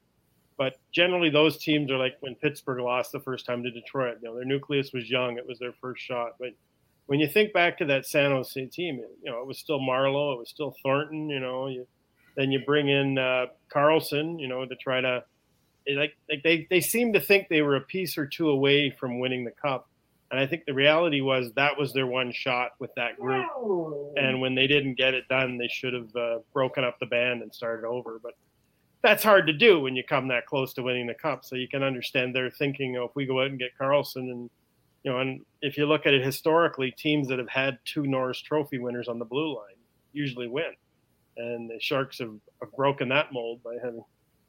But 0.59 0.75
generally, 0.91 1.29
those 1.29 1.57
teams 1.57 1.89
are 1.89 1.97
like 1.97 2.17
when 2.19 2.35
Pittsburgh 2.35 2.81
lost 2.81 3.13
the 3.13 3.21
first 3.21 3.45
time 3.45 3.63
to 3.63 3.71
Detroit. 3.71 4.17
You 4.21 4.27
know, 4.27 4.35
their 4.35 4.43
nucleus 4.43 4.91
was 4.93 5.09
young; 5.09 5.37
it 5.37 5.47
was 5.47 5.57
their 5.57 5.71
first 5.71 6.03
shot. 6.03 6.33
But 6.37 6.49
when 7.05 7.21
you 7.21 7.29
think 7.29 7.53
back 7.53 7.77
to 7.77 7.85
that 7.85 8.05
San 8.05 8.31
Jose 8.31 8.65
team, 8.65 8.97
you 9.23 9.31
know, 9.31 9.39
it 9.39 9.47
was 9.47 9.57
still 9.57 9.79
Marleau, 9.79 10.33
it 10.33 10.39
was 10.39 10.49
still 10.49 10.75
Thornton, 10.83 11.29
you 11.29 11.39
know, 11.39 11.67
you, 11.67 11.87
then 12.35 12.51
you 12.51 12.59
bring 12.65 12.89
in 12.89 13.17
uh, 13.17 13.45
Karlsson, 13.73 14.37
you 14.37 14.49
know, 14.49 14.65
to 14.65 14.75
try 14.75 14.99
to 14.99 15.23
like 15.95 16.17
like 16.29 16.43
they, 16.43 16.67
they 16.69 16.81
seem 16.81 17.13
to 17.13 17.21
think 17.21 17.47
they 17.47 17.61
were 17.61 17.77
a 17.77 17.81
piece 17.81 18.17
or 18.17 18.25
two 18.25 18.49
away 18.49 18.89
from 18.91 19.19
winning 19.19 19.45
the 19.45 19.51
cup. 19.51 19.87
And 20.29 20.41
I 20.41 20.45
think 20.45 20.65
the 20.65 20.73
reality 20.73 21.21
was 21.21 21.53
that 21.55 21.79
was 21.79 21.93
their 21.93 22.05
one 22.05 22.33
shot 22.33 22.71
with 22.79 22.93
that 22.95 23.17
group. 23.17 23.47
And 24.17 24.41
when 24.41 24.55
they 24.55 24.67
didn't 24.67 24.95
get 24.95 25.13
it 25.13 25.27
done, 25.29 25.57
they 25.57 25.69
should 25.69 25.93
have 25.93 26.15
uh, 26.15 26.39
broken 26.53 26.83
up 26.83 26.99
the 26.99 27.05
band 27.05 27.41
and 27.41 27.55
started 27.55 27.87
over. 27.87 28.19
But 28.21 28.33
that's 29.01 29.23
hard 29.23 29.47
to 29.47 29.53
do 29.53 29.79
when 29.79 29.95
you 29.95 30.03
come 30.03 30.27
that 30.27 30.45
close 30.45 30.73
to 30.73 30.83
winning 30.83 31.07
the 31.07 31.13
cup. 31.13 31.45
So 31.45 31.55
you 31.55 31.67
can 31.67 31.83
understand 31.83 32.35
their 32.35 32.49
thinking. 32.49 32.93
You 32.93 32.99
know, 32.99 33.05
if 33.05 33.15
we 33.15 33.25
go 33.25 33.41
out 33.41 33.47
and 33.47 33.59
get 33.59 33.77
Karlsson, 33.79 34.29
and 34.31 34.49
you 35.03 35.11
know, 35.11 35.19
and 35.19 35.45
if 35.61 35.77
you 35.77 35.85
look 35.85 36.05
at 36.05 36.13
it 36.13 36.23
historically, 36.23 36.91
teams 36.91 37.27
that 37.29 37.39
have 37.39 37.49
had 37.49 37.79
two 37.85 38.05
Norris 38.05 38.39
Trophy 38.39 38.79
winners 38.79 39.07
on 39.07 39.19
the 39.19 39.25
blue 39.25 39.55
line 39.55 39.75
usually 40.11 40.47
win, 40.47 40.73
and 41.37 41.69
the 41.69 41.79
Sharks 41.79 42.19
have, 42.19 42.33
have 42.61 42.71
broken 42.75 43.09
that 43.09 43.31
mold 43.31 43.63
by 43.63 43.75
having 43.81 44.03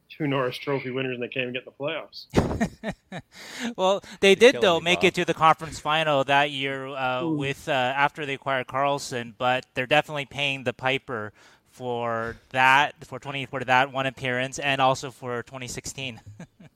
two 0.09 0.27
Norris 0.27 0.57
Trophy 0.57 0.91
winners 0.91 1.13
and 1.13 1.23
they 1.23 1.27
can't 1.27 1.43
even 1.43 1.53
get 1.53 1.63
in 1.63 1.71
the 1.71 2.51
playoffs. 2.51 3.23
well, 3.77 4.03
they 4.19 4.35
did 4.35 4.59
though 4.59 4.79
me, 4.79 4.85
make 4.85 4.99
Bob. 4.99 5.05
it 5.05 5.13
to 5.15 5.25
the 5.25 5.33
conference 5.33 5.79
final 5.79 6.23
that 6.25 6.51
year 6.51 6.87
uh, 6.87 7.25
with 7.25 7.69
uh, 7.69 7.71
after 7.71 8.25
they 8.25 8.33
acquired 8.33 8.67
Karlsson, 8.67 9.33
but 9.37 9.65
they're 9.73 9.87
definitely 9.87 10.25
paying 10.25 10.63
the 10.63 10.73
piper 10.73 11.31
for 11.71 12.35
that 12.49 12.93
for 13.05 13.19
20 13.19 13.45
for 13.47 13.63
that 13.63 13.91
one 13.91 14.05
appearance 14.05 14.59
and 14.59 14.81
also 14.81 15.09
for 15.09 15.41
2016. 15.43 16.19
yeah, 16.59 16.67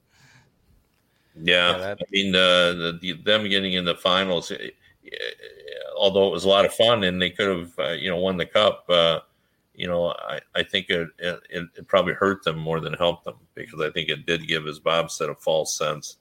yeah 1.78 1.96
I 2.00 2.04
mean 2.12 2.32
the, 2.32 2.98
the, 3.02 3.14
them 3.14 3.48
getting 3.50 3.74
in 3.74 3.86
the 3.86 3.96
finals, 3.96 4.52
eh, 4.52 4.70
eh, 5.06 5.10
although 5.98 6.28
it 6.28 6.32
was 6.32 6.46
a 6.46 6.50
lot 6.50 6.66
of 6.66 6.74
fun 6.74 7.04
and 7.04 7.22
they 7.22 7.30
could 7.30 7.50
have 7.50 7.80
uh, 7.80 7.92
you 7.92 8.10
know 8.10 8.18
won 8.18 8.38
the 8.38 8.46
cup. 8.46 8.86
Uh, 8.90 9.20
you 9.78 9.88
know, 9.88 10.14
I, 10.18 10.40
I 10.56 10.64
think 10.64 10.90
it, 10.90 11.10
it, 11.20 11.40
it, 11.50 11.88
probably 11.88 12.14
hurt 12.14 12.44
them 12.44 12.58
more 12.58 12.80
than 12.80 12.94
helped 12.94 13.26
them 13.26 13.36
because 13.56 13.82
I 13.82 13.90
think 13.90 14.10
it 14.10 14.26
did 14.26 14.48
give, 14.48 14.68
as 14.68 14.80
Bob 14.80 15.12
said, 15.12 15.30
a 15.30 15.36
false 15.36 15.78
sense 15.78 16.18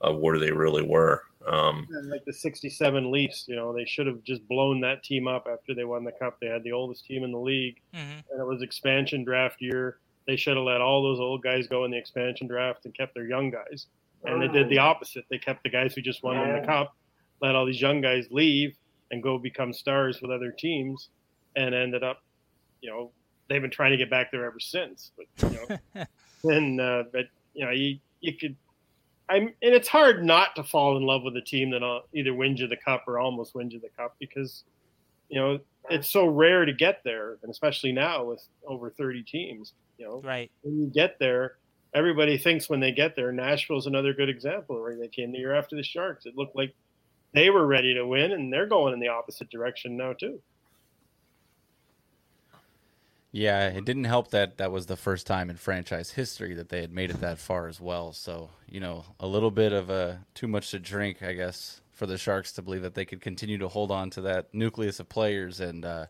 of 0.00 0.18
where 0.18 0.38
they 0.38 0.52
really 0.52 0.82
were. 0.82 1.22
Um, 1.46 1.86
like 2.10 2.24
the 2.24 2.32
67 2.32 3.10
Leafs, 3.10 3.44
you 3.46 3.56
know, 3.56 3.72
they 3.72 3.84
should 3.84 4.06
have 4.06 4.22
just 4.24 4.46
blown 4.48 4.80
that 4.80 5.02
team 5.04 5.28
up 5.28 5.46
after 5.50 5.74
they 5.74 5.84
won 5.84 6.04
the 6.04 6.12
cup. 6.12 6.38
They 6.40 6.48
had 6.48 6.64
the 6.64 6.72
oldest 6.72 7.06
team 7.06 7.22
in 7.22 7.32
the 7.32 7.38
league, 7.38 7.80
mm-hmm. 7.94 8.20
and 8.30 8.40
it 8.40 8.46
was 8.46 8.62
expansion 8.62 9.24
draft 9.24 9.60
year. 9.60 9.98
They 10.26 10.36
should 10.36 10.56
have 10.56 10.66
let 10.66 10.80
all 10.80 11.02
those 11.02 11.20
old 11.20 11.42
guys 11.42 11.66
go 11.68 11.84
in 11.84 11.90
the 11.90 11.96
expansion 11.96 12.48
draft 12.48 12.84
and 12.84 12.94
kept 12.94 13.14
their 13.14 13.26
young 13.26 13.50
guys. 13.50 13.86
And 14.24 14.42
they 14.42 14.48
did 14.48 14.68
the 14.68 14.78
opposite. 14.78 15.24
They 15.30 15.38
kept 15.38 15.62
the 15.62 15.70
guys 15.70 15.94
who 15.94 16.02
just 16.02 16.24
won 16.24 16.34
yeah. 16.34 16.60
the 16.60 16.66
cup, 16.66 16.96
let 17.40 17.54
all 17.54 17.64
these 17.64 17.80
young 17.80 18.00
guys 18.00 18.26
leave 18.30 18.74
and 19.10 19.22
go 19.22 19.38
become 19.38 19.72
stars 19.72 20.20
with 20.20 20.30
other 20.30 20.50
teams, 20.50 21.08
and 21.56 21.74
ended 21.74 22.02
up 22.02 22.22
you 22.80 22.90
know 22.90 23.10
they've 23.48 23.62
been 23.62 23.70
trying 23.70 23.92
to 23.92 23.96
get 23.96 24.10
back 24.10 24.30
there 24.30 24.44
ever 24.44 24.60
since. 24.60 25.12
But 25.16 25.52
you 25.52 25.58
know, 25.94 26.04
and 26.54 26.80
uh, 26.80 27.04
but 27.12 27.26
you 27.54 27.64
know 27.64 27.70
you 27.70 27.98
you 28.20 28.34
could. 28.34 28.56
I'm, 29.30 29.48
and 29.62 29.74
it's 29.74 29.88
hard 29.88 30.24
not 30.24 30.56
to 30.56 30.64
fall 30.64 30.96
in 30.96 31.02
love 31.02 31.22
with 31.22 31.36
a 31.36 31.42
team 31.42 31.70
that 31.70 31.82
uh, 31.82 32.00
either 32.14 32.34
wins 32.34 32.60
you 32.60 32.66
the 32.66 32.76
cup 32.76 33.04
or 33.06 33.18
almost 33.18 33.54
wins 33.54 33.72
you 33.72 33.80
the 33.80 33.90
cup 33.90 34.16
because, 34.18 34.64
you 35.28 35.38
know, 35.38 35.60
it's 35.90 36.08
so 36.08 36.26
rare 36.26 36.64
to 36.64 36.72
get 36.72 37.02
there, 37.04 37.38
and 37.42 37.50
especially 37.50 37.92
now 37.92 38.24
with 38.24 38.42
over 38.66 38.90
30 38.90 39.22
teams. 39.22 39.72
You 39.98 40.06
know, 40.06 40.22
right 40.22 40.50
when 40.62 40.78
you 40.78 40.86
get 40.86 41.18
there, 41.18 41.56
everybody 41.94 42.38
thinks 42.38 42.68
when 42.68 42.80
they 42.80 42.92
get 42.92 43.16
there. 43.16 43.32
Nashville's 43.32 43.86
another 43.86 44.12
good 44.12 44.28
example. 44.28 44.80
Right, 44.80 44.98
they 44.98 45.08
came 45.08 45.32
the 45.32 45.38
year 45.38 45.54
after 45.54 45.76
the 45.76 45.82
Sharks. 45.82 46.26
It 46.26 46.36
looked 46.36 46.56
like 46.56 46.74
they 47.34 47.50
were 47.50 47.66
ready 47.66 47.94
to 47.94 48.06
win, 48.06 48.32
and 48.32 48.52
they're 48.52 48.66
going 48.66 48.94
in 48.94 49.00
the 49.00 49.08
opposite 49.08 49.50
direction 49.50 49.96
now 49.96 50.12
too. 50.12 50.40
Yeah, 53.38 53.68
it 53.68 53.84
didn't 53.84 54.04
help 54.04 54.32
that 54.32 54.58
that 54.58 54.72
was 54.72 54.86
the 54.86 54.96
first 54.96 55.24
time 55.24 55.48
in 55.48 55.54
franchise 55.54 56.10
history 56.10 56.54
that 56.54 56.70
they 56.70 56.80
had 56.80 56.92
made 56.92 57.10
it 57.10 57.20
that 57.20 57.38
far 57.38 57.68
as 57.68 57.80
well. 57.80 58.12
So, 58.12 58.50
you 58.68 58.80
know, 58.80 59.04
a 59.20 59.28
little 59.28 59.52
bit 59.52 59.72
of 59.72 59.90
a 59.90 60.24
too 60.34 60.48
much 60.48 60.72
to 60.72 60.80
drink, 60.80 61.22
I 61.22 61.34
guess, 61.34 61.80
for 61.92 62.06
the 62.06 62.18
Sharks 62.18 62.50
to 62.54 62.62
believe 62.62 62.82
that 62.82 62.94
they 62.94 63.04
could 63.04 63.20
continue 63.20 63.56
to 63.58 63.68
hold 63.68 63.92
on 63.92 64.10
to 64.10 64.22
that 64.22 64.52
nucleus 64.52 64.98
of 64.98 65.08
players 65.08 65.60
and 65.60 65.84
uh, 65.84 66.06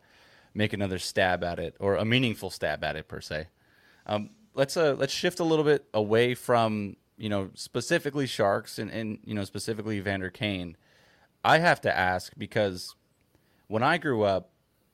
make 0.54 0.72
another 0.72 0.98
stab 0.98 1.44
at 1.44 1.58
it, 1.58 1.76
or 1.78 1.96
a 1.96 2.04
meaningful 2.06 2.48
stab 2.48 2.82
at 2.82 2.96
it 2.96 3.08
per 3.08 3.20
se. 3.20 3.48
Um, 4.06 4.30
let's 4.54 4.78
uh, 4.78 4.96
let's 4.98 5.12
shift 5.12 5.38
a 5.38 5.44
little 5.44 5.66
bit 5.66 5.84
away 5.92 6.34
from 6.34 6.96
you 7.18 7.28
know 7.28 7.50
specifically 7.52 8.26
Sharks 8.26 8.78
and, 8.78 8.90
and 8.90 9.18
you 9.26 9.34
know 9.34 9.44
specifically 9.44 10.00
Vander 10.00 10.30
Kane. 10.30 10.78
I 11.44 11.58
have 11.58 11.82
to 11.82 11.94
ask 11.94 12.32
because 12.38 12.94
when 13.66 13.82
I 13.82 13.98
grew 13.98 14.22
up, 14.22 14.48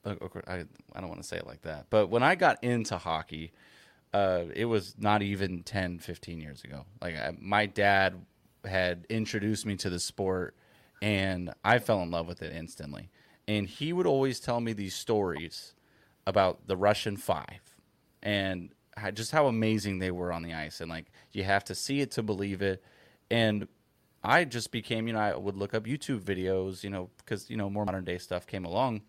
I, 0.05 0.65
I 0.93 1.01
don't 1.01 1.09
want 1.09 1.21
to 1.21 1.27
say 1.27 1.37
it 1.37 1.47
like 1.47 1.61
that, 1.63 1.87
but 1.89 2.07
when 2.07 2.23
I 2.23 2.35
got 2.35 2.63
into 2.63 2.97
hockey, 2.97 3.51
uh, 4.13 4.45
it 4.53 4.65
was 4.65 4.95
not 4.97 5.21
even 5.21 5.63
10, 5.63 5.99
15 5.99 6.39
years 6.39 6.63
ago. 6.63 6.85
Like 7.01 7.15
I, 7.15 7.33
my 7.39 7.65
dad 7.65 8.25
had 8.63 9.05
introduced 9.09 9.65
me 9.65 9.75
to 9.77 9.89
the 9.89 9.99
sport, 9.99 10.55
and 11.01 11.53
I 11.63 11.79
fell 11.79 12.01
in 12.01 12.11
love 12.11 12.27
with 12.27 12.41
it 12.41 12.53
instantly. 12.53 13.09
And 13.47 13.67
he 13.67 13.93
would 13.93 14.07
always 14.07 14.39
tell 14.39 14.59
me 14.59 14.73
these 14.73 14.95
stories 14.95 15.73
about 16.25 16.67
the 16.67 16.77
Russian 16.77 17.17
Five, 17.17 17.75
and 18.23 18.69
how, 18.97 19.11
just 19.11 19.31
how 19.31 19.47
amazing 19.47 19.99
they 19.99 20.11
were 20.11 20.31
on 20.31 20.43
the 20.43 20.53
ice. 20.53 20.81
And 20.81 20.89
like 20.89 21.07
you 21.31 21.43
have 21.43 21.63
to 21.65 21.75
see 21.75 22.01
it 22.01 22.11
to 22.11 22.23
believe 22.23 22.61
it. 22.61 22.83
And 23.29 23.67
I 24.23 24.45
just 24.45 24.71
became, 24.71 25.07
you 25.07 25.13
know, 25.13 25.19
I 25.19 25.35
would 25.35 25.57
look 25.57 25.73
up 25.73 25.83
YouTube 25.83 26.21
videos, 26.21 26.83
you 26.83 26.89
know, 26.89 27.09
because 27.17 27.49
you 27.49 27.57
know 27.57 27.69
more 27.69 27.85
modern 27.85 28.05
day 28.05 28.17
stuff 28.17 28.47
came 28.47 28.65
along 28.65 29.01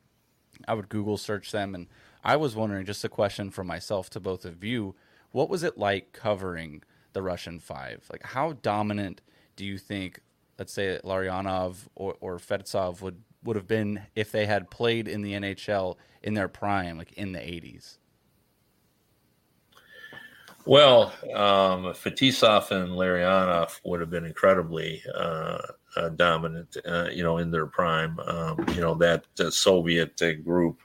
I 0.67 0.75
would 0.75 0.89
Google 0.89 1.17
search 1.17 1.53
them, 1.53 1.75
and 1.75 1.87
I 2.25 2.37
was 2.37 2.57
wondering 2.57 2.87
just 2.87 3.05
a 3.05 3.09
question 3.09 3.51
for 3.51 3.65
myself 3.65 4.11
to 4.11 4.21
both 4.21 4.45
of 4.45 4.65
you: 4.65 4.95
What 5.33 5.49
was 5.49 5.63
it 5.63 5.79
like 5.79 6.13
covering 6.13 6.83
the 7.13 7.23
Russian 7.23 7.59
Five? 7.59 8.05
Like, 8.11 8.23
how 8.25 8.53
dominant 8.55 9.23
do 9.57 9.65
you 9.65 9.79
think, 9.79 10.21
let's 10.59 10.73
say, 10.73 11.01
Larionov 11.05 11.87
or, 11.95 12.17
or 12.21 12.41
would 13.01 13.23
would 13.45 13.57
have 13.57 13.69
been 13.69 14.03
if 14.15 14.33
they 14.33 14.47
had 14.47 14.71
played 14.71 15.07
in 15.07 15.23
the 15.23 15.33
NHL 15.33 15.97
in 16.23 16.35
their 16.35 16.49
prime, 16.49 16.99
like 16.99 17.13
in 17.13 17.33
the 17.33 17.39
'80s? 17.39 17.99
Well, 20.67 21.13
um, 21.33 21.95
Fetisov 21.95 22.73
and 22.73 22.91
Larionov 22.91 23.81
would 23.85 24.01
have 24.01 24.11
been 24.11 24.25
incredibly 24.25 25.01
uh, 25.15 25.59
uh, 25.97 26.11
dominant, 26.11 26.77
uh, 26.87 27.09
you 27.13 27.23
know, 27.23 27.39
in 27.39 27.51
their 27.51 27.67
prime. 27.67 28.19
Um, 28.21 28.65
you 28.75 28.81
know, 28.81 28.95
that 28.95 29.25
uh, 29.41 29.51
Soviet 29.51 30.21
uh, 30.23 30.35
group 30.35 30.79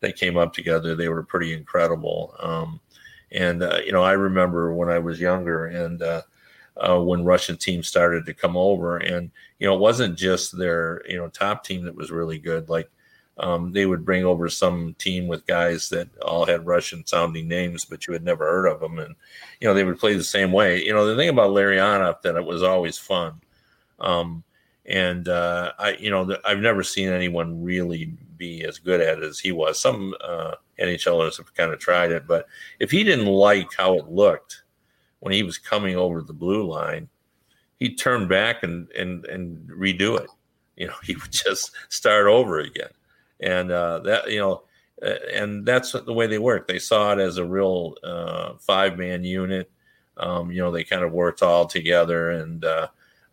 that 0.00 0.16
came 0.16 0.36
up 0.36 0.52
together, 0.52 0.94
they 0.94 1.08
were 1.08 1.22
pretty 1.22 1.54
incredible. 1.54 2.34
Um, 2.40 2.80
and, 3.32 3.62
uh, 3.62 3.80
you 3.84 3.92
know, 3.92 4.02
I 4.02 4.12
remember 4.12 4.72
when 4.72 4.88
I 4.88 4.98
was 4.98 5.20
younger 5.20 5.66
and 5.66 6.02
uh, 6.02 6.22
when 7.00 7.24
Russian 7.24 7.56
teams 7.56 7.88
started 7.88 8.24
to 8.26 8.34
come 8.34 8.56
over, 8.56 8.98
and, 8.98 9.30
you 9.58 9.66
know, 9.66 9.74
it 9.74 9.80
wasn't 9.80 10.16
just 10.16 10.56
their, 10.56 11.02
you 11.08 11.16
know, 11.16 11.28
top 11.28 11.64
team 11.64 11.84
that 11.84 11.96
was 11.96 12.10
really 12.10 12.38
good. 12.38 12.68
Like, 12.68 12.88
um, 13.38 13.72
they 13.72 13.86
would 13.86 14.04
bring 14.04 14.24
over 14.24 14.48
some 14.48 14.94
team 14.98 15.28
with 15.28 15.46
guys 15.46 15.88
that 15.90 16.08
all 16.20 16.44
had 16.44 16.66
Russian 16.66 17.06
sounding 17.06 17.46
names, 17.46 17.84
but 17.84 18.06
you 18.06 18.12
had 18.12 18.24
never 18.24 18.44
heard 18.44 18.66
of 18.66 18.80
them. 18.80 18.98
And, 18.98 19.14
you 19.60 19.68
know, 19.68 19.74
they 19.74 19.84
would 19.84 20.00
play 20.00 20.14
the 20.14 20.24
same 20.24 20.50
way. 20.50 20.84
You 20.84 20.92
know, 20.92 21.06
the 21.06 21.16
thing 21.16 21.28
about 21.28 21.50
Larionov 21.50 22.22
that 22.22 22.36
it 22.36 22.44
was 22.44 22.62
always 22.62 22.98
fun. 22.98 23.40
Um, 24.00 24.42
and 24.88 25.28
uh, 25.28 25.72
I, 25.78 25.96
you 26.00 26.10
know, 26.10 26.36
I've 26.44 26.60
never 26.60 26.82
seen 26.82 27.10
anyone 27.10 27.62
really 27.62 28.06
be 28.38 28.64
as 28.64 28.78
good 28.78 29.02
at 29.02 29.18
it 29.18 29.24
as 29.24 29.38
he 29.38 29.52
was. 29.52 29.78
Some 29.78 30.14
uh, 30.24 30.54
NHLers 30.80 31.36
have 31.36 31.54
kind 31.54 31.72
of 31.72 31.78
tried 31.78 32.10
it, 32.10 32.26
but 32.26 32.46
if 32.80 32.90
he 32.90 33.04
didn't 33.04 33.26
like 33.26 33.68
how 33.76 33.94
it 33.98 34.08
looked 34.08 34.62
when 35.20 35.34
he 35.34 35.42
was 35.42 35.58
coming 35.58 35.96
over 35.96 36.22
the 36.22 36.32
blue 36.32 36.66
line, 36.66 37.08
he'd 37.78 37.98
turn 37.98 38.26
back 38.28 38.62
and 38.62 38.90
and 38.92 39.26
and 39.26 39.68
redo 39.68 40.18
it. 40.18 40.30
You 40.76 40.86
know, 40.88 40.94
he 41.04 41.14
would 41.14 41.32
just 41.32 41.72
start 41.90 42.26
over 42.26 42.60
again, 42.60 42.90
and 43.40 43.70
uh, 43.70 43.98
that 44.00 44.30
you 44.30 44.40
know, 44.40 44.62
and 45.34 45.66
that's 45.66 45.92
the 45.92 46.14
way 46.14 46.26
they 46.26 46.38
work. 46.38 46.66
They 46.66 46.78
saw 46.78 47.12
it 47.12 47.18
as 47.18 47.36
a 47.36 47.44
real 47.44 47.94
uh, 48.02 48.54
five 48.58 48.96
man 48.96 49.22
unit. 49.22 49.70
Um, 50.16 50.50
you 50.50 50.62
know, 50.62 50.72
they 50.72 50.82
kind 50.82 51.04
of 51.04 51.12
worked 51.12 51.42
all 51.42 51.66
together 51.66 52.30
and 52.30 52.64
uh, 52.64 52.88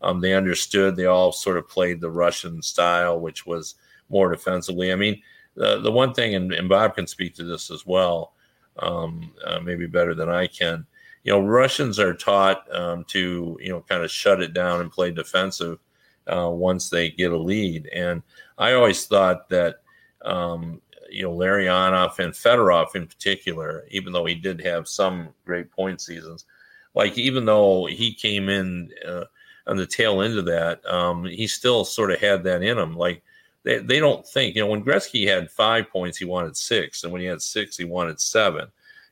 um, 0.05 0.21
they 0.21 0.35
understood. 0.35 0.95
They 0.95 1.07
all 1.07 1.31
sort 1.31 1.57
of 1.57 1.67
played 1.67 1.99
the 1.99 2.11
Russian 2.11 2.61
style, 2.61 3.19
which 3.19 3.45
was 3.45 3.75
more 4.09 4.29
defensively. 4.29 4.91
I 4.91 4.95
mean, 4.95 5.19
the 5.55 5.81
the 5.81 5.91
one 5.91 6.13
thing, 6.13 6.35
and, 6.35 6.53
and 6.53 6.69
Bob 6.69 6.95
can 6.95 7.07
speak 7.07 7.33
to 7.35 7.43
this 7.43 7.71
as 7.71 7.87
well, 7.87 8.33
um, 8.79 9.33
uh, 9.43 9.59
maybe 9.59 9.87
better 9.87 10.13
than 10.13 10.29
I 10.29 10.45
can. 10.45 10.85
You 11.23 11.31
know, 11.33 11.39
Russians 11.39 11.97
are 11.97 12.13
taught 12.13 12.71
um, 12.73 13.03
to 13.05 13.57
you 13.59 13.69
know 13.69 13.81
kind 13.89 14.03
of 14.03 14.11
shut 14.11 14.41
it 14.41 14.53
down 14.53 14.81
and 14.81 14.91
play 14.91 15.09
defensive 15.09 15.79
uh, 16.27 16.51
once 16.51 16.89
they 16.91 17.09
get 17.09 17.31
a 17.31 17.37
lead. 17.37 17.89
And 17.91 18.21
I 18.59 18.73
always 18.73 19.07
thought 19.07 19.49
that 19.49 19.77
um, 20.23 20.81
you 21.09 21.23
know 21.23 21.35
Larionov 21.35 22.19
and 22.19 22.31
Fedorov 22.31 22.95
in 22.95 23.07
particular, 23.07 23.85
even 23.89 24.13
though 24.13 24.25
he 24.25 24.35
did 24.35 24.61
have 24.63 24.87
some 24.87 25.29
great 25.45 25.71
point 25.71 25.99
seasons, 25.99 26.45
like 26.93 27.17
even 27.17 27.45
though 27.45 27.87
he 27.87 28.13
came 28.13 28.49
in. 28.49 28.91
Uh, 29.03 29.23
on 29.67 29.77
the 29.77 29.85
tail 29.85 30.21
end 30.21 30.37
of 30.37 30.45
that, 30.45 30.85
um, 30.85 31.25
he 31.25 31.47
still 31.47 31.85
sort 31.85 32.11
of 32.11 32.19
had 32.19 32.43
that 32.43 32.61
in 32.61 32.77
him. 32.77 32.95
Like 32.95 33.23
they, 33.63 33.79
they 33.79 33.99
don't 33.99 34.25
think, 34.27 34.55
you 34.55 34.61
know, 34.61 34.67
when 34.67 34.83
Gretzky 34.83 35.27
had 35.27 35.49
five 35.49 35.89
points, 35.89 36.17
he 36.17 36.25
wanted 36.25 36.55
six. 36.55 37.03
And 37.03 37.11
when 37.11 37.21
he 37.21 37.27
had 37.27 37.41
six, 37.41 37.77
he 37.77 37.83
wanted 37.85 38.19
seven. 38.19 38.67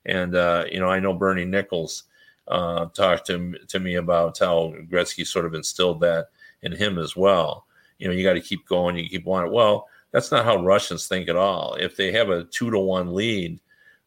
And, 0.06 0.36
uh, 0.36 0.66
you 0.72 0.80
know, 0.80 0.90
I 0.90 1.00
know 1.00 1.14
Bernie 1.14 1.46
Nicholls 1.46 2.04
uh, 2.48 2.86
talked 2.88 3.28
to, 3.28 3.56
to 3.68 3.80
me 3.80 3.96
about 3.96 4.38
how 4.38 4.74
Gretzky 4.92 5.26
sort 5.26 5.46
of 5.46 5.54
instilled 5.54 6.02
that 6.02 6.28
in 6.62 6.72
him 6.72 7.00
as 7.00 7.16
well. 7.16 7.66
you 8.04 8.08
know, 8.10 8.14
you 8.14 8.24
got 8.24 8.34
to 8.34 8.42
keep 8.42 8.68
going, 8.68 8.98
you 8.98 9.08
keep 9.10 9.26
wanting. 9.26 9.52
Well, 9.54 9.88
that's 10.12 10.32
not 10.32 10.46
how 10.46 10.64
Russians 10.64 11.08
think 11.08 11.30
at 11.30 11.36
all. 11.36 11.76
If 11.76 11.96
they 11.96 12.12
have 12.12 12.30
a 12.30 12.44
two 12.44 12.70
to 12.70 12.80
one 12.80 13.14
lead, 13.14 13.60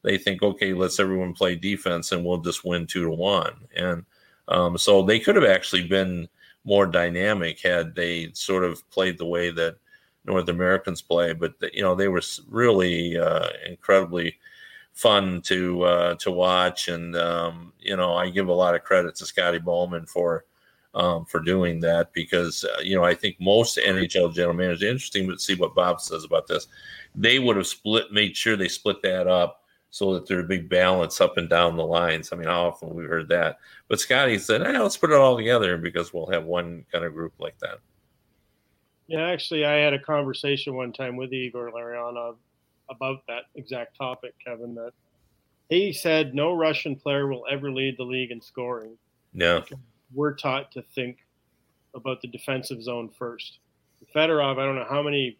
they 0.02 0.18
think, 0.18 0.42
okay, 0.42 0.74
let's 0.74 1.00
everyone 1.00 1.32
play 1.32 1.56
defense 1.56 2.12
and 2.12 2.24
we'll 2.24 2.38
just 2.38 2.64
win 2.64 2.86
two 2.86 3.04
to 3.04 3.10
one. 3.10 3.54
And 3.74 4.04
um, 4.48 4.78
so 4.78 5.02
they 5.02 5.18
could 5.18 5.34
have 5.34 5.44
actually 5.44 5.88
been 5.88 6.28
more 6.66 6.86
dynamic 6.86 7.60
had 7.60 7.94
they 7.94 8.30
sort 8.34 8.64
of 8.64 8.88
played 8.90 9.16
the 9.16 9.24
way 9.24 9.50
that 9.50 9.76
North 10.26 10.48
Americans 10.48 11.00
play. 11.00 11.32
But 11.32 11.54
you 11.72 11.82
know, 11.82 11.94
they 11.94 12.08
were 12.08 12.22
really 12.48 13.16
uh, 13.16 13.48
incredibly 13.66 14.36
fun 14.92 15.40
to 15.42 15.82
uh, 15.84 16.14
to 16.16 16.30
watch, 16.30 16.88
and 16.88 17.16
um, 17.16 17.72
you 17.80 17.96
know, 17.96 18.14
I 18.14 18.28
give 18.28 18.48
a 18.48 18.52
lot 18.52 18.74
of 18.74 18.82
credit 18.82 19.14
to 19.16 19.26
Scotty 19.26 19.58
Bowman 19.58 20.06
for 20.06 20.44
um, 20.94 21.24
for 21.24 21.40
doing 21.40 21.78
that 21.80 22.12
because 22.12 22.64
uh, 22.64 22.80
you 22.82 22.96
know 22.96 23.04
I 23.04 23.14
think 23.14 23.36
most 23.40 23.78
NHL 23.78 24.34
general 24.34 24.54
managers. 24.54 24.82
Interesting 24.82 25.28
to 25.28 25.38
see 25.38 25.54
what 25.54 25.74
Bob 25.74 26.00
says 26.00 26.24
about 26.24 26.48
this. 26.48 26.66
They 27.14 27.38
would 27.38 27.56
have 27.56 27.66
split, 27.66 28.12
made 28.12 28.36
sure 28.36 28.56
they 28.56 28.68
split 28.68 29.00
that 29.02 29.26
up 29.28 29.62
so 29.96 30.12
that 30.12 30.26
there'd 30.26 30.46
be 30.46 30.58
balance 30.58 31.22
up 31.22 31.38
and 31.38 31.48
down 31.48 31.74
the 31.74 31.82
lines. 31.82 32.30
I 32.30 32.36
mean, 32.36 32.48
how 32.48 32.66
often 32.66 32.94
we've 32.94 33.08
heard 33.08 33.30
that? 33.30 33.56
But 33.88 33.98
Scotty 33.98 34.38
said, 34.38 34.60
hey, 34.60 34.78
let's 34.78 34.98
put 34.98 35.10
it 35.10 35.16
all 35.16 35.38
together 35.38 35.78
because 35.78 36.12
we'll 36.12 36.26
have 36.26 36.44
one 36.44 36.84
kind 36.92 37.02
of 37.02 37.14
group 37.14 37.32
like 37.38 37.58
that. 37.60 37.78
Yeah, 39.06 39.26
actually, 39.26 39.64
I 39.64 39.76
had 39.76 39.94
a 39.94 39.98
conversation 39.98 40.74
one 40.74 40.92
time 40.92 41.16
with 41.16 41.32
Igor 41.32 41.70
Larionov 41.70 42.36
about 42.90 43.26
that 43.26 43.44
exact 43.54 43.96
topic, 43.96 44.34
Kevin. 44.44 44.74
That 44.74 44.92
he 45.70 45.94
said 45.94 46.34
no 46.34 46.52
Russian 46.52 46.94
player 46.94 47.26
will 47.26 47.46
ever 47.50 47.70
lead 47.70 47.96
the 47.96 48.04
league 48.04 48.32
in 48.32 48.40
scoring. 48.42 48.98
Yeah, 49.32 49.62
we're 50.12 50.34
taught 50.34 50.72
to 50.72 50.82
think 50.94 51.24
about 51.94 52.20
the 52.20 52.28
defensive 52.28 52.82
zone 52.82 53.08
first. 53.08 53.60
Fedorov, 54.14 54.58
I 54.58 54.66
don't 54.66 54.76
know 54.76 54.86
how 54.90 55.02
many 55.02 55.38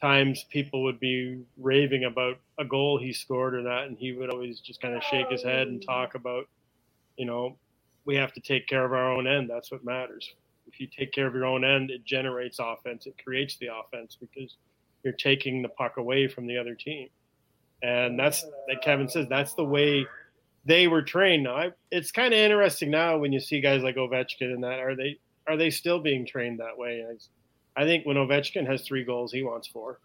times 0.00 0.44
people 0.50 0.82
would 0.84 1.00
be 1.00 1.40
raving 1.56 2.04
about 2.04 2.38
a 2.58 2.64
goal 2.64 2.98
he 2.98 3.12
scored 3.12 3.54
or 3.54 3.62
that, 3.62 3.84
and 3.84 3.96
he 3.98 4.12
would 4.12 4.30
always 4.30 4.60
just 4.60 4.80
kind 4.80 4.94
of 4.94 5.02
shake 5.04 5.28
his 5.30 5.42
head 5.42 5.68
and 5.68 5.82
talk 5.82 6.14
about, 6.14 6.46
you 7.16 7.26
know, 7.26 7.56
we 8.04 8.14
have 8.16 8.32
to 8.32 8.40
take 8.40 8.66
care 8.66 8.84
of 8.84 8.92
our 8.92 9.12
own 9.12 9.26
end. 9.26 9.50
That's 9.50 9.70
what 9.70 9.84
matters. 9.84 10.34
If 10.66 10.80
you 10.80 10.86
take 10.86 11.12
care 11.12 11.26
of 11.26 11.34
your 11.34 11.46
own 11.46 11.64
end, 11.64 11.90
it 11.90 12.04
generates 12.04 12.58
offense. 12.58 13.06
It 13.06 13.22
creates 13.22 13.56
the 13.56 13.68
offense 13.74 14.16
because 14.20 14.56
you're 15.02 15.14
taking 15.14 15.62
the 15.62 15.68
puck 15.68 15.96
away 15.96 16.28
from 16.28 16.46
the 16.46 16.56
other 16.56 16.74
team. 16.74 17.08
And 17.82 18.18
that's 18.18 18.44
like 18.68 18.82
Kevin 18.82 19.08
says, 19.08 19.26
that's 19.28 19.54
the 19.54 19.64
way 19.64 20.06
they 20.64 20.88
were 20.88 21.02
trained. 21.02 21.44
Now, 21.44 21.56
I, 21.56 21.70
it's 21.90 22.10
kind 22.10 22.34
of 22.34 22.38
interesting 22.38 22.90
now 22.90 23.18
when 23.18 23.32
you 23.32 23.40
see 23.40 23.60
guys 23.60 23.82
like 23.82 23.96
Ovechkin 23.96 24.52
and 24.52 24.62
that. 24.64 24.80
Are 24.80 24.96
they 24.96 25.18
are 25.46 25.56
they 25.56 25.70
still 25.70 25.98
being 25.98 26.26
trained 26.26 26.60
that 26.60 26.76
way? 26.76 27.04
I 27.78 27.84
think 27.84 28.04
when 28.04 28.16
Ovechkin 28.16 28.66
has 28.66 28.82
three 28.82 29.04
goals, 29.04 29.32
he 29.32 29.44
wants 29.44 29.68
four. 29.68 30.00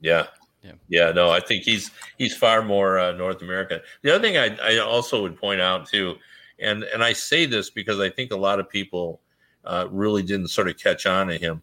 Yeah. 0.00 0.26
Yeah. 0.62 0.72
yeah, 0.88 1.12
no, 1.12 1.30
I 1.30 1.40
think 1.40 1.64
he's 1.64 1.90
he's 2.18 2.36
far 2.36 2.62
more 2.62 2.98
uh, 2.98 3.12
North 3.12 3.40
American. 3.40 3.80
The 4.02 4.14
other 4.14 4.22
thing 4.22 4.36
I, 4.36 4.56
I 4.62 4.78
also 4.78 5.22
would 5.22 5.36
point 5.36 5.60
out 5.60 5.88
too, 5.88 6.16
and 6.58 6.84
and 6.84 7.02
I 7.02 7.14
say 7.14 7.46
this 7.46 7.70
because 7.70 7.98
I 7.98 8.10
think 8.10 8.30
a 8.30 8.36
lot 8.36 8.60
of 8.60 8.68
people 8.68 9.22
uh, 9.64 9.86
really 9.90 10.22
didn't 10.22 10.48
sort 10.48 10.68
of 10.68 10.76
catch 10.76 11.06
on 11.06 11.28
to 11.28 11.38
him. 11.38 11.62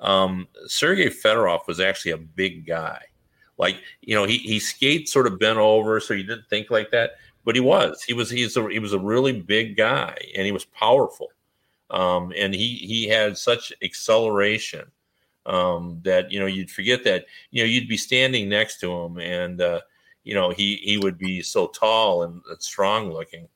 Um, 0.00 0.48
Sergei 0.66 1.10
Fedorov 1.10 1.66
was 1.66 1.78
actually 1.78 2.12
a 2.12 2.16
big 2.16 2.66
guy. 2.66 3.02
Like 3.58 3.76
you 4.00 4.14
know, 4.14 4.24
he 4.24 4.38
he 4.38 4.58
skates 4.60 5.12
sort 5.12 5.26
of 5.26 5.38
bent 5.38 5.58
over, 5.58 6.00
so 6.00 6.14
you 6.14 6.24
didn't 6.24 6.48
think 6.48 6.70
like 6.70 6.90
that, 6.92 7.16
but 7.44 7.54
he 7.54 7.60
was. 7.60 8.02
He 8.02 8.14
was 8.14 8.30
he's 8.30 8.56
a, 8.56 8.66
he 8.70 8.78
was 8.78 8.94
a 8.94 8.98
really 8.98 9.38
big 9.42 9.76
guy, 9.76 10.16
and 10.34 10.46
he 10.46 10.52
was 10.52 10.64
powerful. 10.64 11.28
Um, 11.90 12.32
and 12.36 12.54
he 12.54 12.76
he 12.76 13.08
had 13.08 13.38
such 13.38 13.72
acceleration 13.82 14.90
um, 15.48 16.00
that 16.04 16.30
you 16.30 16.38
know 16.38 16.46
you'd 16.46 16.70
forget 16.70 17.04
that 17.04 17.26
you 17.50 17.62
know 17.62 17.68
you'd 17.68 17.88
be 17.88 17.96
standing 17.96 18.48
next 18.48 18.80
to 18.80 18.92
him, 18.92 19.18
and 19.18 19.60
uh, 19.60 19.80
you 20.22 20.34
know 20.34 20.50
he 20.50 20.76
he 20.76 20.98
would 20.98 21.18
be 21.18 21.42
so 21.42 21.66
tall 21.68 22.22
and, 22.22 22.42
strong 22.58 23.10
looking, 23.10 23.48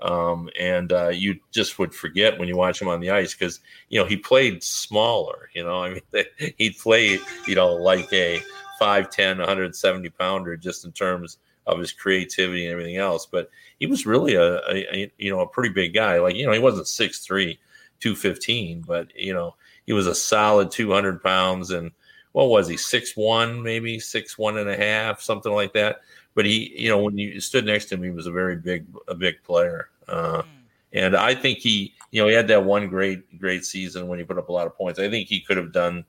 um, 0.00 0.50
and 0.58 0.92
uh, 0.92 1.08
you 1.08 1.38
just 1.50 1.78
would 1.78 1.94
forget 1.94 2.38
when 2.38 2.48
you 2.48 2.56
watch 2.56 2.82
him 2.82 2.88
on 2.88 3.00
the 3.00 3.10
ice 3.10 3.34
because 3.34 3.60
you 3.88 3.98
know 3.98 4.06
he 4.06 4.16
played 4.16 4.62
smaller. 4.62 5.48
You 5.54 5.64
know, 5.64 5.82
I 5.84 5.94
mean 5.94 6.24
he 6.58 6.70
played 6.70 7.20
you 7.46 7.54
know 7.54 7.74
like 7.74 8.12
a 8.12 8.42
5'10", 8.80 9.38
170 9.38 10.10
pounder 10.10 10.56
just 10.56 10.84
in 10.84 10.92
terms 10.92 11.38
of 11.66 11.78
his 11.78 11.92
creativity 11.92 12.66
and 12.66 12.72
everything 12.72 12.96
else. 12.96 13.26
But 13.26 13.50
he 13.78 13.86
was 13.86 14.06
really 14.06 14.34
a, 14.34 14.56
a, 14.68 14.94
a 14.94 15.12
you 15.16 15.30
know 15.30 15.40
a 15.40 15.48
pretty 15.48 15.70
big 15.70 15.94
guy. 15.94 16.18
Like 16.20 16.36
you 16.36 16.44
know 16.44 16.52
he 16.52 16.58
wasn't 16.58 16.88
six 16.88 17.20
three 17.20 17.58
215, 18.00 18.82
but 18.86 19.08
you 19.16 19.32
know, 19.32 19.54
he 19.86 19.92
was 19.92 20.06
a 20.06 20.14
solid 20.14 20.70
200 20.70 21.22
pounds 21.22 21.70
and 21.70 21.90
what 22.32 22.50
was 22.50 22.68
he, 22.68 22.76
six 22.76 23.16
one, 23.16 23.62
maybe 23.62 23.98
six 23.98 24.38
one 24.38 24.58
and 24.58 24.68
a 24.68 24.76
half, 24.76 25.20
something 25.20 25.52
like 25.52 25.72
that. 25.72 26.00
But 26.34 26.44
he, 26.44 26.72
you 26.76 26.88
know, 26.88 26.98
when 26.98 27.18
you 27.18 27.40
stood 27.40 27.64
next 27.64 27.86
to 27.86 27.96
him, 27.96 28.02
he 28.02 28.10
was 28.10 28.26
a 28.26 28.32
very 28.32 28.56
big, 28.56 28.86
a 29.08 29.14
big 29.14 29.42
player. 29.42 29.88
Uh, 30.06 30.42
mm. 30.42 30.46
And 30.92 31.16
I 31.16 31.34
think 31.34 31.58
he, 31.58 31.94
you 32.10 32.22
know, 32.22 32.28
he 32.28 32.34
had 32.34 32.48
that 32.48 32.64
one 32.64 32.88
great, 32.88 33.38
great 33.38 33.64
season 33.64 34.08
when 34.08 34.18
he 34.18 34.24
put 34.24 34.38
up 34.38 34.48
a 34.48 34.52
lot 34.52 34.66
of 34.66 34.76
points. 34.76 35.00
I 35.00 35.10
think 35.10 35.28
he 35.28 35.40
could 35.40 35.56
have 35.56 35.72
done 35.72 36.04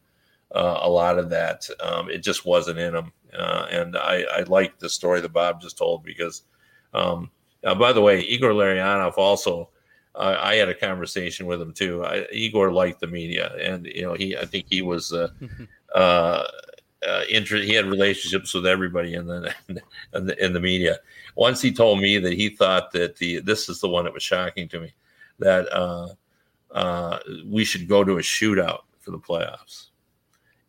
uh, 0.54 0.80
a 0.82 0.90
lot 0.90 1.18
of 1.18 1.30
that. 1.32 1.68
Um, 1.82 2.10
it 2.10 2.20
just 2.20 2.46
wasn't 2.46 2.80
in 2.80 2.96
him. 2.96 3.12
Uh, 3.38 3.68
and 3.72 3.98
I, 3.98 4.24
I 4.32 4.42
like 4.44 4.80
the 4.80 4.90
story 4.90 5.22
that 5.22 5.34
Bob 5.34 5.62
just 5.62 5.78
told 5.78 6.04
because, 6.04 6.44
um, 6.94 7.30
uh, 7.64 7.76
by 7.76 7.94
the 7.94 8.02
way, 8.02 8.22
Igor 8.22 8.52
Larionov 8.52 9.18
also 9.18 9.70
uh, 10.20 10.38
I 10.38 10.56
had 10.56 10.68
a 10.68 10.76
conversation 10.76 11.46
with 11.46 11.62
him 11.62 11.74
too. 11.74 12.04
I, 12.04 12.26
Igor 12.32 12.72
liked 12.72 13.00
the 13.00 13.08
media, 13.08 13.56
and 13.56 13.86
you 13.86 14.02
know, 14.02 14.14
he 14.14 14.38
I 14.38 14.46
think 14.46 14.66
he 14.70 14.82
was 14.82 15.14
uh, 15.14 15.30
uh, 15.96 16.44
uh, 17.08 17.24
inter- 17.30 17.62
he 17.62 17.74
had 17.74 17.86
relationships 17.86 18.54
with 18.54 18.68
everybody 18.68 19.14
in 19.14 19.26
the, 19.26 19.54
in 20.14 20.26
the 20.26 20.46
in 20.46 20.54
the 20.54 20.60
media. 20.60 20.98
Once 21.36 21.62
he 21.62 21.72
told 21.72 22.02
me 22.02 22.18
that 22.18 22.34
he 22.34 22.50
thought 22.50 22.92
that 22.92 23.16
the 23.16 23.40
this 23.40 23.70
is 23.70 23.80
the 23.80 23.88
one 23.88 24.04
that 24.04 24.14
was 24.14 24.22
shocking 24.22 24.68
to 24.68 24.82
me 24.82 24.94
that 25.40 25.72
uh, 25.72 26.10
uh, 26.72 27.20
we 27.46 27.64
should 27.64 27.88
go 27.88 28.04
to 28.04 28.18
a 28.18 28.22
shootout 28.22 28.82
for 29.00 29.12
the 29.12 29.20
playoffs, 29.20 29.88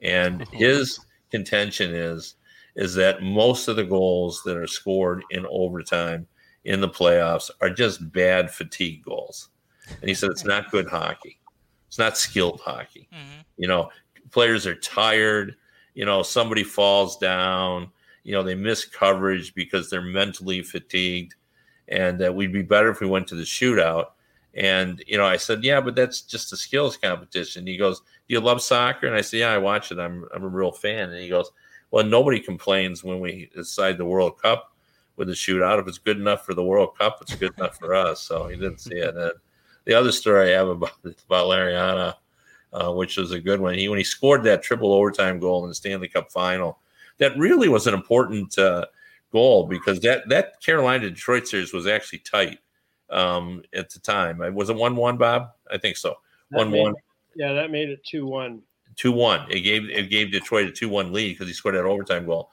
and 0.00 0.46
his 0.52 1.00
contention 1.30 1.92
is 1.92 2.36
is 2.76 2.94
that 2.94 3.20
most 3.20 3.66
of 3.66 3.74
the 3.74 3.84
goals 3.84 4.42
that 4.44 4.56
are 4.56 4.68
scored 4.68 5.24
in 5.30 5.44
overtime 5.50 6.24
in 6.64 6.80
the 6.80 6.88
playoffs 6.88 7.50
are 7.60 7.70
just 7.70 8.12
bad 8.12 8.50
fatigue 8.50 9.02
goals. 9.04 9.48
And 10.00 10.08
he 10.08 10.14
said 10.14 10.30
it's 10.30 10.44
not 10.44 10.70
good 10.70 10.88
hockey. 10.88 11.40
It's 11.88 11.98
not 11.98 12.16
skilled 12.16 12.60
hockey. 12.60 13.08
Mm-hmm. 13.12 13.40
You 13.56 13.68
know, 13.68 13.90
players 14.30 14.66
are 14.66 14.76
tired. 14.76 15.56
You 15.94 16.04
know, 16.04 16.22
somebody 16.22 16.62
falls 16.62 17.16
down. 17.18 17.90
You 18.22 18.32
know, 18.32 18.42
they 18.42 18.54
miss 18.54 18.84
coverage 18.84 19.54
because 19.54 19.90
they're 19.90 20.02
mentally 20.02 20.62
fatigued. 20.62 21.34
And 21.88 22.20
that 22.20 22.34
we'd 22.34 22.52
be 22.52 22.62
better 22.62 22.90
if 22.90 23.00
we 23.00 23.08
went 23.08 23.26
to 23.28 23.34
the 23.34 23.42
shootout. 23.42 24.06
And, 24.54 25.02
you 25.06 25.16
know, 25.16 25.26
I 25.26 25.36
said, 25.36 25.64
yeah, 25.64 25.80
but 25.80 25.96
that's 25.96 26.20
just 26.20 26.52
a 26.52 26.56
skills 26.56 26.96
competition. 26.96 27.66
He 27.66 27.76
goes, 27.76 28.00
do 28.00 28.34
you 28.34 28.40
love 28.40 28.62
soccer? 28.62 29.06
And 29.06 29.16
I 29.16 29.20
said, 29.20 29.40
yeah, 29.40 29.52
I 29.52 29.58
watch 29.58 29.90
it. 29.90 29.98
I'm, 29.98 30.24
I'm 30.34 30.44
a 30.44 30.48
real 30.48 30.72
fan. 30.72 31.10
And 31.10 31.20
he 31.20 31.28
goes, 31.28 31.50
well, 31.90 32.04
nobody 32.04 32.38
complains 32.38 33.02
when 33.02 33.18
we 33.18 33.50
decide 33.54 33.98
the 33.98 34.04
World 34.04 34.40
Cup 34.40 34.72
with 35.16 35.28
the 35.28 35.34
shootout. 35.34 35.80
If 35.80 35.88
it's 35.88 35.98
good 35.98 36.18
enough 36.18 36.44
for 36.44 36.54
the 36.54 36.62
World 36.62 36.96
Cup, 36.98 37.18
it's 37.20 37.34
good 37.34 37.52
enough 37.58 37.78
for 37.78 37.94
us. 37.94 38.22
So 38.22 38.48
he 38.48 38.56
didn't 38.56 38.80
see 38.80 38.96
it. 38.96 39.14
And 39.16 39.32
the 39.84 39.94
other 39.94 40.12
story 40.12 40.54
I 40.54 40.58
have 40.58 40.68
about 40.68 40.92
about 41.04 41.46
Larionov, 41.46 42.14
uh, 42.72 42.92
which 42.92 43.16
was 43.16 43.32
a 43.32 43.40
good 43.40 43.60
one, 43.60 43.74
he 43.74 43.88
when 43.88 43.98
he 43.98 44.04
scored 44.04 44.42
that 44.44 44.62
triple 44.62 44.92
overtime 44.92 45.38
goal 45.38 45.62
in 45.64 45.68
the 45.68 45.74
Stanley 45.74 46.08
Cup 46.08 46.30
final, 46.30 46.78
that 47.18 47.36
really 47.36 47.68
was 47.68 47.86
an 47.86 47.94
important 47.94 48.56
uh, 48.58 48.86
goal 49.32 49.66
because 49.66 50.00
that 50.00 50.28
that 50.28 50.60
Carolina 50.60 51.08
Detroit 51.08 51.46
series 51.46 51.72
was 51.72 51.86
actually 51.86 52.20
tight 52.20 52.58
um, 53.10 53.62
at 53.74 53.90
the 53.90 53.98
time. 53.98 54.40
Uh, 54.40 54.50
was 54.50 54.70
it 54.70 54.76
one 54.76 54.96
one, 54.96 55.16
Bob? 55.16 55.50
I 55.70 55.78
think 55.78 55.96
so. 55.96 56.16
One 56.50 56.70
one. 56.70 56.94
Yeah, 57.36 57.52
that 57.52 57.70
made 57.70 57.90
it 57.90 58.04
two 58.04 58.26
one. 58.26 58.62
Two 58.96 59.12
one. 59.12 59.46
It 59.50 59.60
gave 59.60 59.88
it 59.88 60.10
gave 60.10 60.32
Detroit 60.32 60.68
a 60.68 60.72
two 60.72 60.88
one 60.88 61.12
lead 61.12 61.34
because 61.34 61.46
he 61.46 61.54
scored 61.54 61.74
that 61.74 61.84
overtime 61.84 62.26
goal. 62.26 62.50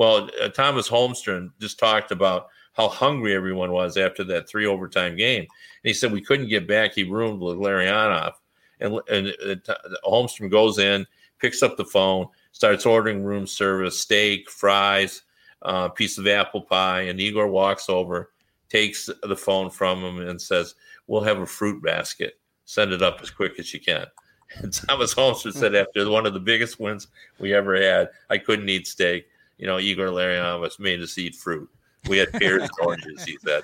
Well, 0.00 0.30
uh, 0.40 0.48
Thomas 0.48 0.88
Holmstrom 0.88 1.50
just 1.60 1.78
talked 1.78 2.10
about 2.10 2.48
how 2.72 2.88
hungry 2.88 3.34
everyone 3.34 3.70
was 3.70 3.98
after 3.98 4.24
that 4.24 4.48
three 4.48 4.64
overtime 4.64 5.14
game. 5.14 5.42
And 5.42 5.48
he 5.82 5.92
said 5.92 6.10
we 6.10 6.22
couldn't 6.22 6.48
get 6.48 6.66
back. 6.66 6.94
He 6.94 7.04
roomed 7.04 7.42
with 7.42 7.58
Larionov. 7.58 8.32
And, 8.80 8.98
and 9.10 9.34
uh, 9.68 9.74
Holmstrom 10.02 10.50
goes 10.50 10.78
in, 10.78 11.06
picks 11.38 11.62
up 11.62 11.76
the 11.76 11.84
phone, 11.84 12.28
starts 12.52 12.86
ordering 12.86 13.22
room 13.22 13.46
service, 13.46 14.00
steak, 14.00 14.48
fries, 14.48 15.20
uh, 15.60 15.90
piece 15.90 16.16
of 16.16 16.26
apple 16.26 16.62
pie. 16.62 17.02
And 17.02 17.20
Igor 17.20 17.48
walks 17.48 17.90
over, 17.90 18.30
takes 18.70 19.10
the 19.22 19.36
phone 19.36 19.68
from 19.68 20.02
him, 20.02 20.26
and 20.26 20.40
says, 20.40 20.76
We'll 21.08 21.24
have 21.24 21.40
a 21.40 21.46
fruit 21.46 21.82
basket. 21.82 22.40
Send 22.64 22.94
it 22.94 23.02
up 23.02 23.18
as 23.20 23.30
quick 23.30 23.58
as 23.58 23.74
you 23.74 23.80
can. 23.80 24.06
And 24.56 24.72
Thomas 24.72 25.14
Holmstrom 25.14 25.52
said, 25.52 25.76
after 25.76 26.10
one 26.10 26.26
of 26.26 26.34
the 26.34 26.40
biggest 26.40 26.80
wins 26.80 27.06
we 27.38 27.54
ever 27.54 27.80
had, 27.80 28.08
I 28.30 28.38
couldn't 28.38 28.68
eat 28.68 28.88
steak 28.88 29.26
you 29.60 29.66
know, 29.66 29.78
Igor 29.78 30.06
Larionov 30.06 30.60
was 30.60 30.78
made 30.78 31.00
us 31.00 31.18
eat 31.18 31.34
fruit. 31.34 31.68
We 32.08 32.16
had 32.16 32.32
pears 32.32 32.62
and 32.62 32.70
oranges, 32.80 33.22
he 33.24 33.36
said. 33.44 33.62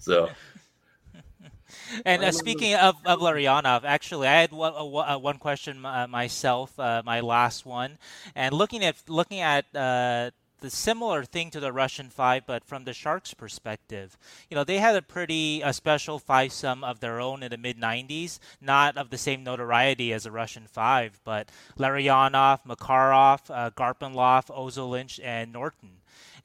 So, 0.00 0.30
and 2.04 2.24
uh, 2.24 2.32
speaking 2.32 2.74
of, 2.74 2.96
of 3.04 3.20
Larionov, 3.20 3.84
actually, 3.84 4.28
I 4.28 4.40
had 4.40 4.50
one, 4.50 4.72
uh, 4.74 5.18
one 5.18 5.36
question 5.36 5.84
uh, 5.84 6.06
myself, 6.08 6.78
uh, 6.80 7.02
my 7.04 7.20
last 7.20 7.66
one, 7.66 7.98
and 8.34 8.54
looking 8.54 8.82
at 8.82 8.96
looking 9.08 9.40
at 9.40 9.66
uh, 9.76 10.30
the 10.60 10.70
similar 10.70 11.24
thing 11.24 11.50
to 11.50 11.60
the 11.60 11.72
Russian 11.72 12.08
five, 12.10 12.44
but 12.46 12.64
from 12.64 12.84
the 12.84 12.92
Sharks' 12.92 13.34
perspective. 13.34 14.16
You 14.50 14.54
know, 14.54 14.64
they 14.64 14.78
had 14.78 14.96
a 14.96 15.02
pretty 15.02 15.62
a 15.62 15.72
special 15.72 16.18
five 16.18 16.52
some 16.52 16.82
of 16.82 17.00
their 17.00 17.20
own 17.20 17.42
in 17.42 17.50
the 17.50 17.58
mid 17.58 17.78
90s, 17.78 18.38
not 18.60 18.96
of 18.96 19.10
the 19.10 19.18
same 19.18 19.44
notoriety 19.44 20.12
as 20.12 20.24
the 20.24 20.30
Russian 20.30 20.66
five, 20.66 21.20
but 21.24 21.50
Larionov, 21.78 22.60
Makarov, 22.66 23.50
uh, 23.50 23.70
Garpenlov, 23.70 25.20
and 25.22 25.52
Norton. 25.52 25.90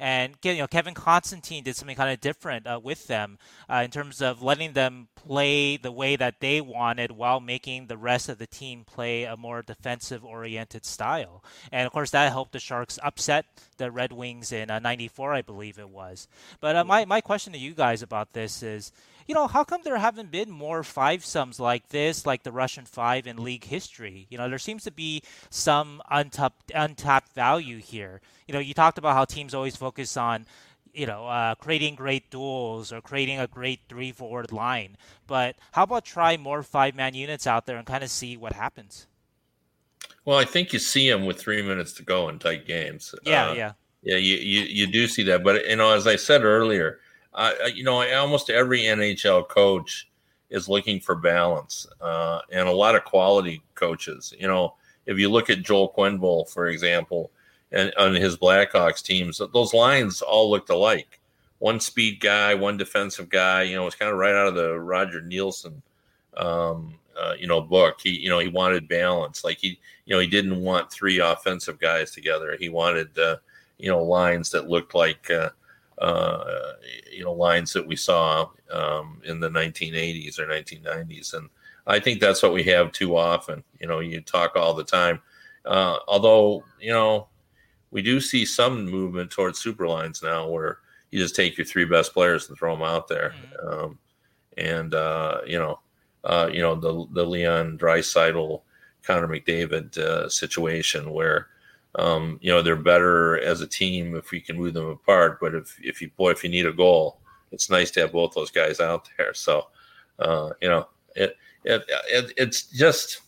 And 0.01 0.33
you 0.41 0.57
know, 0.57 0.65
Kevin 0.65 0.95
Constantine 0.95 1.63
did 1.63 1.75
something 1.75 1.95
kind 1.95 2.11
of 2.11 2.19
different 2.19 2.65
uh, 2.65 2.79
with 2.83 3.05
them 3.05 3.37
uh, 3.69 3.83
in 3.85 3.91
terms 3.91 4.19
of 4.19 4.41
letting 4.41 4.73
them 4.73 5.09
play 5.13 5.77
the 5.77 5.91
way 5.91 6.15
that 6.15 6.39
they 6.39 6.59
wanted 6.59 7.11
while 7.11 7.39
making 7.39 7.85
the 7.85 7.97
rest 7.97 8.27
of 8.27 8.39
the 8.39 8.47
team 8.47 8.83
play 8.83 9.25
a 9.25 9.37
more 9.37 9.61
defensive-oriented 9.61 10.87
style. 10.87 11.43
And 11.71 11.85
of 11.85 11.93
course, 11.93 12.09
that 12.09 12.31
helped 12.31 12.53
the 12.53 12.59
Sharks 12.59 12.97
upset 13.03 13.45
the 13.77 13.91
Red 13.91 14.11
Wings 14.11 14.51
in 14.51 14.69
'94, 14.69 15.33
uh, 15.33 15.37
I 15.37 15.41
believe 15.43 15.77
it 15.77 15.89
was. 15.89 16.27
But 16.59 16.75
uh, 16.75 16.83
my 16.83 17.05
my 17.05 17.21
question 17.21 17.53
to 17.53 17.59
you 17.59 17.75
guys 17.75 18.01
about 18.01 18.33
this 18.33 18.63
is 18.63 18.91
you 19.31 19.35
know, 19.35 19.47
how 19.47 19.63
come 19.63 19.79
there 19.85 19.95
haven't 19.95 20.29
been 20.29 20.51
more 20.51 20.83
five 20.83 21.23
sums 21.23 21.57
like 21.57 21.87
this, 21.87 22.25
like 22.25 22.43
the 22.43 22.51
Russian 22.51 22.83
five 22.83 23.25
in 23.25 23.41
league 23.41 23.63
history? 23.63 24.27
You 24.29 24.37
know, 24.37 24.49
there 24.49 24.59
seems 24.59 24.83
to 24.83 24.91
be 24.91 25.23
some 25.49 26.01
untapped 26.11 26.69
untapped 26.75 27.31
value 27.31 27.77
here. 27.77 28.19
You 28.45 28.53
know, 28.53 28.59
you 28.59 28.73
talked 28.73 28.97
about 28.97 29.13
how 29.13 29.23
teams 29.23 29.53
always 29.53 29.77
focus 29.77 30.17
on 30.17 30.47
you 30.93 31.05
know, 31.05 31.25
uh, 31.25 31.55
creating 31.55 31.95
great 31.95 32.29
duels 32.29 32.91
or 32.91 32.99
creating 32.99 33.39
a 33.39 33.47
great 33.47 33.79
three 33.87 34.11
forward 34.11 34.51
line. 34.51 34.97
But 35.27 35.55
how 35.71 35.83
about 35.83 36.03
try 36.03 36.35
more 36.35 36.61
five 36.61 36.93
man 36.93 37.13
units 37.13 37.47
out 37.47 37.65
there 37.65 37.77
and 37.77 37.87
kind 37.87 38.03
of 38.03 38.09
see 38.09 38.35
what 38.35 38.51
happens? 38.51 39.07
Well, 40.25 40.37
I 40.37 40.43
think 40.43 40.73
you 40.73 40.79
see 40.79 41.09
them 41.09 41.25
with 41.25 41.39
three 41.39 41.61
minutes 41.61 41.93
to 41.93 42.03
go 42.03 42.27
in 42.27 42.37
tight 42.37 42.67
games. 42.67 43.15
Yeah, 43.23 43.51
uh, 43.51 43.53
yeah, 43.53 43.71
yeah. 44.03 44.17
You, 44.17 44.35
you 44.35 44.61
you 44.63 44.87
do 44.87 45.07
see 45.07 45.23
that, 45.23 45.41
but 45.41 45.65
you 45.69 45.77
know, 45.77 45.93
as 45.93 46.05
I 46.05 46.17
said 46.17 46.43
earlier, 46.43 46.99
uh, 47.33 47.53
you 47.73 47.83
know, 47.83 48.03
almost 48.17 48.49
every 48.49 48.81
NHL 48.81 49.47
coach 49.47 50.09
is 50.49 50.67
looking 50.67 50.99
for 50.99 51.15
balance, 51.15 51.87
uh, 52.01 52.39
and 52.51 52.67
a 52.67 52.71
lot 52.71 52.95
of 52.95 53.05
quality 53.05 53.63
coaches. 53.75 54.33
You 54.37 54.47
know, 54.47 54.75
if 55.05 55.17
you 55.17 55.29
look 55.29 55.49
at 55.49 55.63
Joel 55.63 55.93
Quenneville, 55.97 56.49
for 56.49 56.67
example, 56.67 57.31
and 57.71 57.93
on 57.97 58.13
his 58.13 58.37
Blackhawks 58.37 59.01
teams, 59.01 59.41
those 59.53 59.73
lines 59.73 60.21
all 60.21 60.49
looked 60.49 60.69
alike. 60.69 61.19
One 61.59 61.79
speed 61.79 62.19
guy, 62.19 62.53
one 62.53 62.75
defensive 62.75 63.29
guy. 63.29 63.63
You 63.63 63.75
know, 63.75 63.87
it's 63.87 63.95
kind 63.95 64.11
of 64.11 64.17
right 64.17 64.35
out 64.35 64.47
of 64.47 64.55
the 64.55 64.77
Roger 64.79 65.21
Neilson, 65.21 65.81
um, 66.35 66.95
uh, 67.17 67.35
you 67.39 67.47
know, 67.47 67.61
book. 67.61 67.99
He, 68.01 68.09
you 68.09 68.29
know, 68.29 68.39
he 68.39 68.49
wanted 68.49 68.87
balance. 68.87 69.43
Like 69.43 69.59
he, 69.59 69.79
you 70.05 70.15
know, 70.15 70.19
he 70.19 70.27
didn't 70.27 70.61
want 70.61 70.91
three 70.91 71.19
offensive 71.19 71.79
guys 71.79 72.11
together. 72.11 72.57
He 72.59 72.67
wanted, 72.67 73.17
uh, 73.17 73.37
you 73.77 73.89
know, 73.89 74.03
lines 74.03 74.49
that 74.51 74.69
looked 74.69 74.95
like 74.95 75.29
uh, 75.29 75.49
uh, 76.01 76.73
you 77.11 77.23
know 77.23 77.33
lines 77.33 77.71
that 77.73 77.85
we 77.85 77.95
saw 77.95 78.49
um, 78.71 79.21
in 79.23 79.39
the 79.39 79.49
1980s 79.49 80.39
or 80.39 80.47
1990s, 80.47 81.33
and 81.35 81.49
I 81.85 81.99
think 81.99 82.19
that's 82.19 82.41
what 82.41 82.53
we 82.53 82.63
have 82.63 82.91
too 82.91 83.15
often. 83.15 83.63
You 83.79 83.87
know, 83.87 83.99
you 83.99 84.21
talk 84.21 84.55
all 84.55 84.73
the 84.73 84.83
time. 84.83 85.21
Uh, 85.63 85.97
although 86.07 86.63
you 86.79 86.91
know, 86.91 87.27
we 87.91 88.01
do 88.01 88.19
see 88.19 88.45
some 88.45 88.85
movement 88.85 89.29
towards 89.29 89.59
super 89.59 89.87
lines 89.87 90.23
now, 90.23 90.49
where 90.49 90.79
you 91.11 91.19
just 91.19 91.35
take 91.35 91.57
your 91.57 91.65
three 91.65 91.85
best 91.85 92.13
players 92.13 92.49
and 92.49 92.57
throw 92.57 92.75
them 92.75 92.83
out 92.83 93.07
there, 93.07 93.35
mm-hmm. 93.37 93.83
um, 93.83 93.99
and 94.57 94.95
uh, 94.95 95.41
you 95.45 95.59
know, 95.59 95.79
uh, 96.23 96.49
you 96.51 96.61
know 96.61 96.73
the 96.73 97.05
the 97.13 97.25
Leon 97.25 97.77
Draisaitl, 97.77 98.61
Connor 99.03 99.27
McDavid 99.27 99.97
uh, 99.99 100.27
situation 100.29 101.11
where 101.11 101.47
um, 101.95 102.39
you 102.41 102.51
know, 102.51 102.61
they're 102.61 102.75
better 102.75 103.39
as 103.41 103.61
a 103.61 103.67
team 103.67 104.15
if 104.15 104.31
we 104.31 104.39
can 104.39 104.57
move 104.57 104.73
them 104.73 104.87
apart. 104.87 105.39
But 105.39 105.55
if 105.55 105.77
if 105.81 106.01
you 106.01 106.09
boy, 106.15 106.31
if 106.31 106.43
you 106.43 106.49
need 106.49 106.65
a 106.65 106.73
goal, 106.73 107.19
it's 107.51 107.69
nice 107.69 107.91
to 107.91 108.01
have 108.01 108.13
both 108.13 108.33
those 108.33 108.51
guys 108.51 108.79
out 108.79 109.09
there. 109.17 109.33
So, 109.33 109.67
uh, 110.19 110.51
you 110.61 110.69
know, 110.69 110.87
it, 111.15 111.35
it, 111.65 111.83
it 112.07 112.33
it's 112.37 112.63
just 112.63 113.21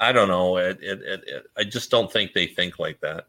I 0.00 0.12
don't 0.12 0.28
know. 0.28 0.56
It, 0.58 0.78
it, 0.82 1.02
it, 1.02 1.46
I 1.56 1.64
just 1.64 1.90
don't 1.90 2.12
think 2.12 2.32
they 2.32 2.46
think 2.46 2.78
like 2.78 3.00
that. 3.00 3.26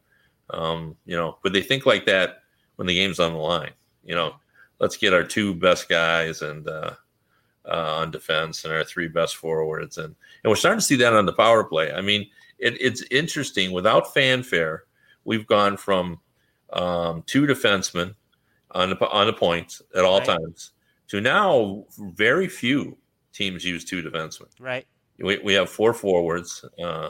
Um, 0.52 0.96
you 1.06 1.16
know, 1.16 1.38
but 1.42 1.54
they 1.54 1.62
think 1.62 1.86
like 1.86 2.06
that 2.06 2.44
when 2.76 2.88
the 2.88 2.94
game's 2.96 3.20
on 3.20 3.34
the 3.34 3.40
line. 3.40 3.72
You 4.04 4.14
know, 4.14 4.36
let's 4.80 4.98
get 4.98 5.14
our 5.14 5.24
two 5.24 5.56
best 5.56 5.90
guys 5.90 6.44
and 6.44 6.68
uh, 6.68 6.92
uh, 7.68 7.96
on 7.98 8.12
defense 8.12 8.64
and 8.64 8.74
our 8.74 8.84
three 8.84 9.08
best 9.08 9.38
forwards, 9.38 9.98
and 9.98 10.16
and 10.44 10.50
we're 10.50 10.56
starting 10.56 10.80
to 10.80 10.86
see 10.86 10.98
that 10.98 11.14
on 11.14 11.26
the 11.26 11.34
power 11.34 11.64
play. 11.64 11.92
I 11.92 12.02
mean, 12.02 12.30
it, 12.60 12.80
it's 12.80 13.04
interesting. 13.12 13.72
Without 13.72 14.14
fanfare, 14.14 14.84
we've 15.24 15.48
gone 15.48 15.78
from 15.78 16.20
um, 16.74 17.24
two 17.26 17.46
defensemen 17.46 18.16
on 18.72 18.92
the, 18.92 19.10
on 19.10 19.28
the 19.28 19.34
points 19.34 19.82
at 19.96 20.04
all 20.04 20.20
right. 20.20 20.28
times 20.28 20.72
to 21.08 21.22
now 21.22 21.86
very 21.98 22.48
few 22.48 22.98
teams 23.34 23.64
use 23.64 23.86
two 23.86 24.02
defensemen. 24.02 24.50
Right. 24.60 24.86
We, 25.20 25.38
we 25.40 25.54
have 25.54 25.70
four 25.70 25.94
forwards. 25.94 26.66
Uh, 26.82 27.10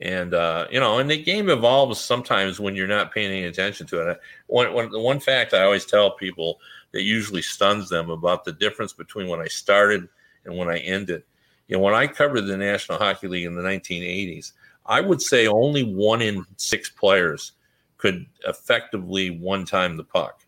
and 0.00 0.32
uh, 0.32 0.66
you 0.70 0.78
know, 0.78 0.98
and 0.98 1.10
the 1.10 1.20
game 1.20 1.50
evolves 1.50 2.00
sometimes 2.00 2.60
when 2.60 2.76
you're 2.76 2.86
not 2.86 3.12
paying 3.12 3.32
any 3.32 3.44
attention 3.44 3.86
to 3.88 4.08
it. 4.08 4.20
One, 4.46 4.72
one, 4.72 4.90
the 4.90 5.00
one 5.00 5.18
fact 5.18 5.54
I 5.54 5.64
always 5.64 5.84
tell 5.84 6.12
people 6.12 6.60
that 6.92 7.02
usually 7.02 7.42
stuns 7.42 7.88
them 7.88 8.08
about 8.10 8.44
the 8.44 8.52
difference 8.52 8.92
between 8.92 9.28
when 9.28 9.40
I 9.40 9.48
started 9.48 10.08
and 10.44 10.56
when 10.56 10.68
I 10.68 10.78
ended. 10.78 11.24
You 11.66 11.76
know, 11.76 11.82
when 11.82 11.94
I 11.94 12.06
covered 12.06 12.42
the 12.42 12.56
National 12.56 12.98
Hockey 12.98 13.26
League 13.28 13.44
in 13.44 13.56
the 13.56 13.62
1980s, 13.62 14.52
I 14.88 15.00
would 15.00 15.20
say 15.22 15.46
only 15.46 15.82
one 15.82 16.22
in 16.22 16.44
six 16.56 16.88
players 16.88 17.52
could 17.98 18.26
effectively 18.46 19.30
one 19.30 19.64
time 19.64 19.96
the 19.96 20.04
puck. 20.04 20.44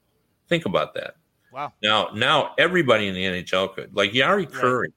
Think 0.49 0.65
about 0.67 0.95
that. 0.95 1.17
Wow. 1.53 1.73
Now, 1.83 2.11
now 2.15 2.55
everybody 2.59 3.09
in 3.09 3.15
the 3.15 3.25
NHL 3.25 3.75
could. 3.75 3.95
Like 3.95 4.13
Jari 4.13 4.51
Kurri 4.51 4.81
right. 4.83 4.93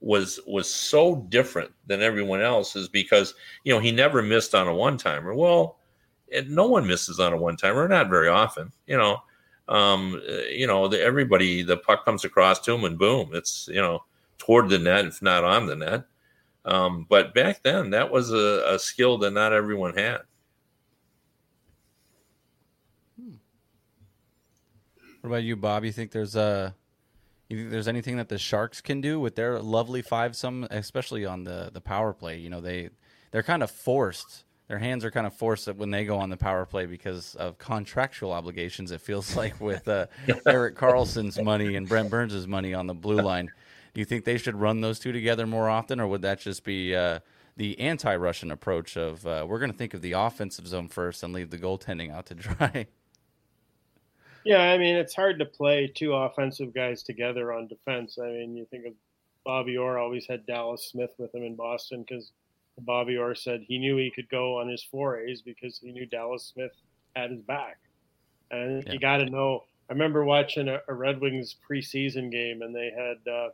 was 0.00 0.40
was 0.46 0.72
so 0.72 1.16
different 1.28 1.70
than 1.86 2.02
everyone 2.02 2.40
else 2.40 2.76
is 2.76 2.88
because 2.88 3.34
you 3.64 3.74
know 3.74 3.80
he 3.80 3.92
never 3.92 4.22
missed 4.22 4.54
on 4.54 4.68
a 4.68 4.74
one 4.74 4.96
timer. 4.96 5.34
Well, 5.34 5.78
no 6.46 6.66
one 6.66 6.86
misses 6.86 7.20
on 7.20 7.32
a 7.32 7.36
one 7.36 7.56
timer, 7.56 7.86
not 7.88 8.08
very 8.08 8.28
often. 8.28 8.72
You 8.86 8.96
know, 8.96 9.22
um, 9.68 10.20
you 10.50 10.66
know, 10.66 10.88
the, 10.88 11.00
everybody 11.02 11.62
the 11.62 11.76
puck 11.76 12.04
comes 12.04 12.24
across 12.24 12.60
to 12.60 12.74
him 12.74 12.84
and 12.84 12.98
boom, 12.98 13.30
it's 13.32 13.68
you 13.68 13.80
know 13.82 14.04
toward 14.38 14.68
the 14.68 14.78
net, 14.78 15.04
if 15.04 15.20
not 15.20 15.44
on 15.44 15.66
the 15.66 15.76
net. 15.76 16.04
Um, 16.68 17.06
but 17.08 17.32
back 17.32 17.62
then, 17.62 17.90
that 17.90 18.10
was 18.10 18.30
a, 18.30 18.74
a, 18.74 18.78
skill 18.78 19.16
that 19.18 19.30
not 19.30 19.54
everyone 19.54 19.96
had. 19.96 20.18
Hmm. 23.18 23.36
What 25.22 25.28
about 25.30 25.44
you, 25.44 25.56
Bob? 25.56 25.84
You 25.86 25.92
think 25.92 26.10
there's 26.10 26.36
a 26.36 26.74
you 27.48 27.56
think 27.56 27.70
there's 27.70 27.88
anything 27.88 28.18
that 28.18 28.28
the 28.28 28.36
Sharks 28.36 28.82
can 28.82 29.00
do 29.00 29.18
with 29.18 29.34
their 29.34 29.60
lovely 29.60 30.02
five 30.02 30.36
some, 30.36 30.66
especially 30.70 31.24
on 31.24 31.44
the 31.44 31.70
the 31.72 31.80
power 31.80 32.12
play? 32.12 32.36
You 32.36 32.50
know, 32.50 32.60
they 32.60 32.90
they're 33.30 33.42
kind 33.42 33.62
of 33.62 33.70
forced. 33.70 34.44
Their 34.68 34.78
hands 34.78 35.06
are 35.06 35.10
kind 35.10 35.26
of 35.26 35.32
forced 35.32 35.68
when 35.68 35.90
they 35.90 36.04
go 36.04 36.18
on 36.18 36.28
the 36.28 36.36
power 36.36 36.66
play 36.66 36.84
because 36.84 37.34
of 37.36 37.56
contractual 37.56 38.32
obligations. 38.32 38.90
It 38.90 39.00
feels 39.00 39.34
like 39.38 39.58
with 39.58 39.88
uh, 39.88 40.08
Erik 40.46 40.76
Karlsson's 40.76 41.40
money 41.40 41.76
and 41.76 41.88
Brent 41.88 42.10
Burns's 42.10 42.46
money 42.46 42.74
on 42.74 42.86
the 42.86 42.94
blue 42.94 43.22
line. 43.22 43.48
Do 43.98 44.02
you 44.02 44.06
think 44.06 44.24
they 44.24 44.38
should 44.38 44.54
run 44.54 44.80
those 44.80 45.00
two 45.00 45.10
together 45.10 45.44
more 45.44 45.68
often, 45.68 45.98
or 45.98 46.06
would 46.06 46.22
that 46.22 46.38
just 46.38 46.62
be 46.62 46.94
uh, 46.94 47.18
the 47.56 47.80
anti-Russian 47.80 48.52
approach 48.52 48.96
of 48.96 49.26
uh, 49.26 49.44
we're 49.44 49.58
going 49.58 49.72
to 49.72 49.76
think 49.76 49.92
of 49.92 50.02
the 50.02 50.12
offensive 50.12 50.68
zone 50.68 50.86
first 50.86 51.24
and 51.24 51.32
leave 51.32 51.50
the 51.50 51.58
goaltending 51.58 52.14
out 52.14 52.26
to 52.26 52.34
dry? 52.36 52.86
Yeah, 54.44 54.60
I 54.60 54.78
mean 54.78 54.94
it's 54.94 55.16
hard 55.16 55.40
to 55.40 55.44
play 55.44 55.90
two 55.92 56.14
offensive 56.14 56.72
guys 56.72 57.02
together 57.02 57.52
on 57.52 57.66
defense. 57.66 58.20
I 58.22 58.26
mean, 58.26 58.56
you 58.56 58.66
think 58.66 58.86
of 58.86 58.92
Bobby 59.44 59.76
Orr 59.76 59.98
always 59.98 60.28
had 60.28 60.46
Dallas 60.46 60.88
Smith 60.88 61.10
with 61.18 61.34
him 61.34 61.42
in 61.42 61.56
Boston 61.56 62.04
because 62.08 62.30
Bobby 62.78 63.16
Orr 63.16 63.34
said 63.34 63.64
he 63.66 63.80
knew 63.80 63.96
he 63.96 64.12
could 64.14 64.28
go 64.28 64.60
on 64.60 64.68
his 64.68 64.84
forays 64.84 65.42
because 65.42 65.76
he 65.76 65.90
knew 65.90 66.06
Dallas 66.06 66.52
Smith 66.54 66.70
had 67.16 67.32
his 67.32 67.42
back. 67.42 67.78
And 68.52 68.84
yeah. 68.86 68.92
you 68.92 69.00
got 69.00 69.16
to 69.16 69.26
know. 69.26 69.64
I 69.90 69.92
remember 69.92 70.24
watching 70.24 70.68
a, 70.68 70.78
a, 70.86 70.94
Red 70.94 71.20
Wings 71.20 71.56
preseason 71.68 72.30
game, 72.30 72.62
and 72.62 72.72
they 72.72 72.92
had 72.94 73.32
uh, 73.32 73.48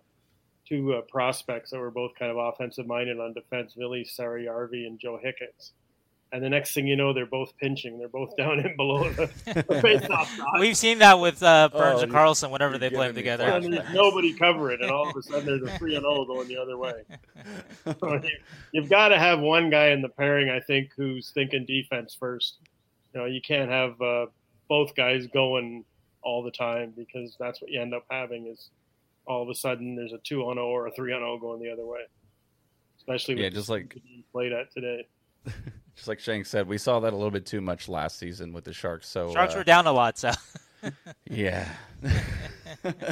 two 0.68 0.94
uh, 0.94 1.00
prospects 1.02 1.70
that 1.70 1.78
were 1.78 1.90
both 1.90 2.12
kind 2.18 2.30
of 2.30 2.38
offensive 2.38 2.86
minded 2.86 3.20
on 3.20 3.32
defense, 3.32 3.74
Vili 3.74 4.04
Saarijarvi 4.04 4.86
and 4.86 4.98
Joe 4.98 5.20
Hicketts. 5.24 5.72
And 6.32 6.42
the 6.42 6.48
next 6.48 6.74
thing 6.74 6.88
you 6.88 6.96
know, 6.96 7.12
they're 7.12 7.26
both 7.26 7.56
pinching. 7.58 7.96
They're 7.96 8.08
both 8.08 8.36
down 8.36 8.58
in 8.58 8.74
below 8.76 9.08
the, 9.10 9.30
the 9.68 9.80
face-off 9.82 10.36
We've 10.58 10.76
seen 10.76 10.98
that 10.98 11.20
with 11.20 11.40
uh, 11.44 11.68
Burns 11.72 12.00
oh, 12.00 12.02
and 12.02 12.12
Karlsson 12.12 12.50
whenever 12.50 12.76
they 12.76 12.90
play 12.90 13.12
together. 13.12 13.44
And 13.44 13.72
there's 13.72 13.94
nobody 13.94 14.34
covering, 14.34 14.80
and 14.82 14.90
all 14.90 15.08
of 15.08 15.14
a 15.16 15.22
sudden 15.22 15.46
there's 15.46 15.62
a 15.62 15.78
three 15.78 15.94
and 15.94 16.02
zero 16.02 16.22
oh 16.22 16.24
going 16.24 16.48
the 16.48 16.56
other 16.56 16.76
way. 16.76 17.02
So 18.00 18.20
you, 18.72 18.80
have 18.80 18.90
got 18.90 19.08
to 19.08 19.18
have 19.18 19.38
one 19.38 19.70
guy 19.70 19.90
in 19.90 20.02
the 20.02 20.08
pairing, 20.08 20.50
I 20.50 20.58
think, 20.58 20.90
who's 20.96 21.30
thinking 21.30 21.66
defense 21.66 22.16
first. 22.18 22.56
You 23.12 23.20
know, 23.20 23.26
you 23.26 23.40
can't 23.40 23.70
have 23.70 24.00
uh, 24.00 24.26
both 24.68 24.96
guys 24.96 25.28
going 25.28 25.84
all 26.22 26.42
the 26.42 26.50
time 26.50 26.92
because 26.96 27.36
that's 27.38 27.60
what 27.60 27.70
you 27.70 27.80
end 27.80 27.94
up 27.94 28.06
having 28.10 28.46
is 28.46 28.70
all 29.26 29.42
of 29.42 29.48
a 29.48 29.54
sudden 29.54 29.96
there's 29.96 30.12
a 30.12 30.18
two 30.18 30.42
on 30.42 30.56
zero 30.56 30.68
or 30.68 30.86
a 30.86 30.90
three 30.92 31.12
on 31.12 31.20
zero 31.20 31.38
going 31.38 31.62
the 31.62 31.70
other 31.70 31.86
way. 31.86 32.00
Especially 32.96 33.42
yeah, 33.42 33.50
just 33.50 33.68
like 33.68 33.96
played 34.32 34.52
at 34.52 34.72
today. 34.72 35.06
just 35.94 36.08
like 36.08 36.20
Sheng 36.20 36.44
said, 36.44 36.66
we 36.66 36.78
saw 36.78 37.00
that 37.00 37.12
a 37.12 37.16
little 37.16 37.30
bit 37.30 37.46
too 37.46 37.60
much 37.60 37.88
last 37.88 38.18
season 38.18 38.52
with 38.52 38.64
the 38.64 38.72
Sharks. 38.72 39.08
So 39.08 39.32
Sharks 39.32 39.54
uh, 39.54 39.58
were 39.58 39.64
down 39.64 39.86
a 39.86 39.92
lot, 39.92 40.18
so 40.18 40.30
yeah. 41.30 41.68
uh, 42.84 43.04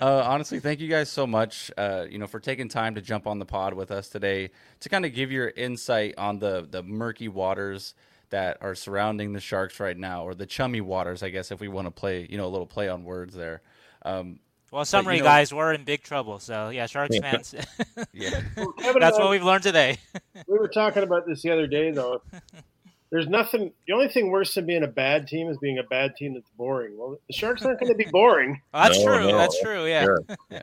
honestly, 0.00 0.60
thank 0.60 0.80
you 0.80 0.88
guys 0.88 1.08
so 1.08 1.26
much. 1.26 1.70
Uh, 1.76 2.06
you 2.08 2.18
know, 2.18 2.26
for 2.26 2.40
taking 2.40 2.68
time 2.68 2.94
to 2.94 3.00
jump 3.00 3.26
on 3.26 3.38
the 3.38 3.46
pod 3.46 3.74
with 3.74 3.90
us 3.90 4.08
today 4.08 4.50
to 4.80 4.88
kind 4.88 5.04
of 5.04 5.14
give 5.14 5.30
your 5.30 5.48
insight 5.48 6.14
on 6.18 6.38
the 6.38 6.66
the 6.68 6.82
murky 6.82 7.28
waters 7.28 7.94
that 8.30 8.58
are 8.60 8.74
surrounding 8.74 9.32
the 9.32 9.40
Sharks 9.40 9.80
right 9.80 9.96
now, 9.96 10.24
or 10.24 10.34
the 10.34 10.46
chummy 10.46 10.80
waters, 10.80 11.22
I 11.22 11.30
guess, 11.30 11.50
if 11.50 11.60
we 11.60 11.68
want 11.68 11.86
to 11.86 11.90
play, 11.90 12.26
you 12.30 12.38
know, 12.38 12.46
a 12.46 12.48
little 12.48 12.66
play 12.66 12.88
on 12.88 13.04
words 13.04 13.34
there. 13.34 13.60
Um, 14.02 14.38
well, 14.70 14.84
summary, 14.84 15.14
but, 15.14 15.16
you 15.16 15.22
know, 15.22 15.28
guys, 15.28 15.54
we're 15.54 15.72
in 15.72 15.84
big 15.84 16.02
trouble. 16.02 16.38
So 16.38 16.70
yeah, 16.70 16.86
Sharks 16.86 17.18
fans. 17.18 17.54
yeah, 18.12 18.40
that's 18.98 19.18
what 19.18 19.30
we've 19.30 19.42
learned 19.42 19.62
today. 19.62 19.98
we 20.46 20.58
were 20.58 20.68
talking 20.68 21.02
about 21.02 21.26
this 21.26 21.42
the 21.42 21.50
other 21.50 21.66
day, 21.66 21.90
though. 21.90 22.22
There's 23.10 23.26
nothing. 23.26 23.72
The 23.88 23.92
only 23.92 24.08
thing 24.08 24.30
worse 24.30 24.54
than 24.54 24.66
being 24.66 24.84
a 24.84 24.88
bad 24.88 25.26
team 25.26 25.48
is 25.48 25.58
being 25.58 25.78
a 25.78 25.82
bad 25.82 26.14
team 26.14 26.34
that's 26.34 26.50
boring. 26.50 26.96
Well, 26.96 27.18
the 27.26 27.32
Sharks 27.32 27.62
aren't 27.62 27.80
going 27.80 27.90
to 27.90 27.98
be 27.98 28.04
boring. 28.12 28.60
Well, 28.72 28.84
that's 28.84 28.98
no, 28.98 29.04
true. 29.04 29.30
No, 29.30 29.38
that's 29.38 29.60
true. 29.60 29.86
Yeah. 29.86 30.04
Sure. 30.04 30.24
yeah. 30.50 30.62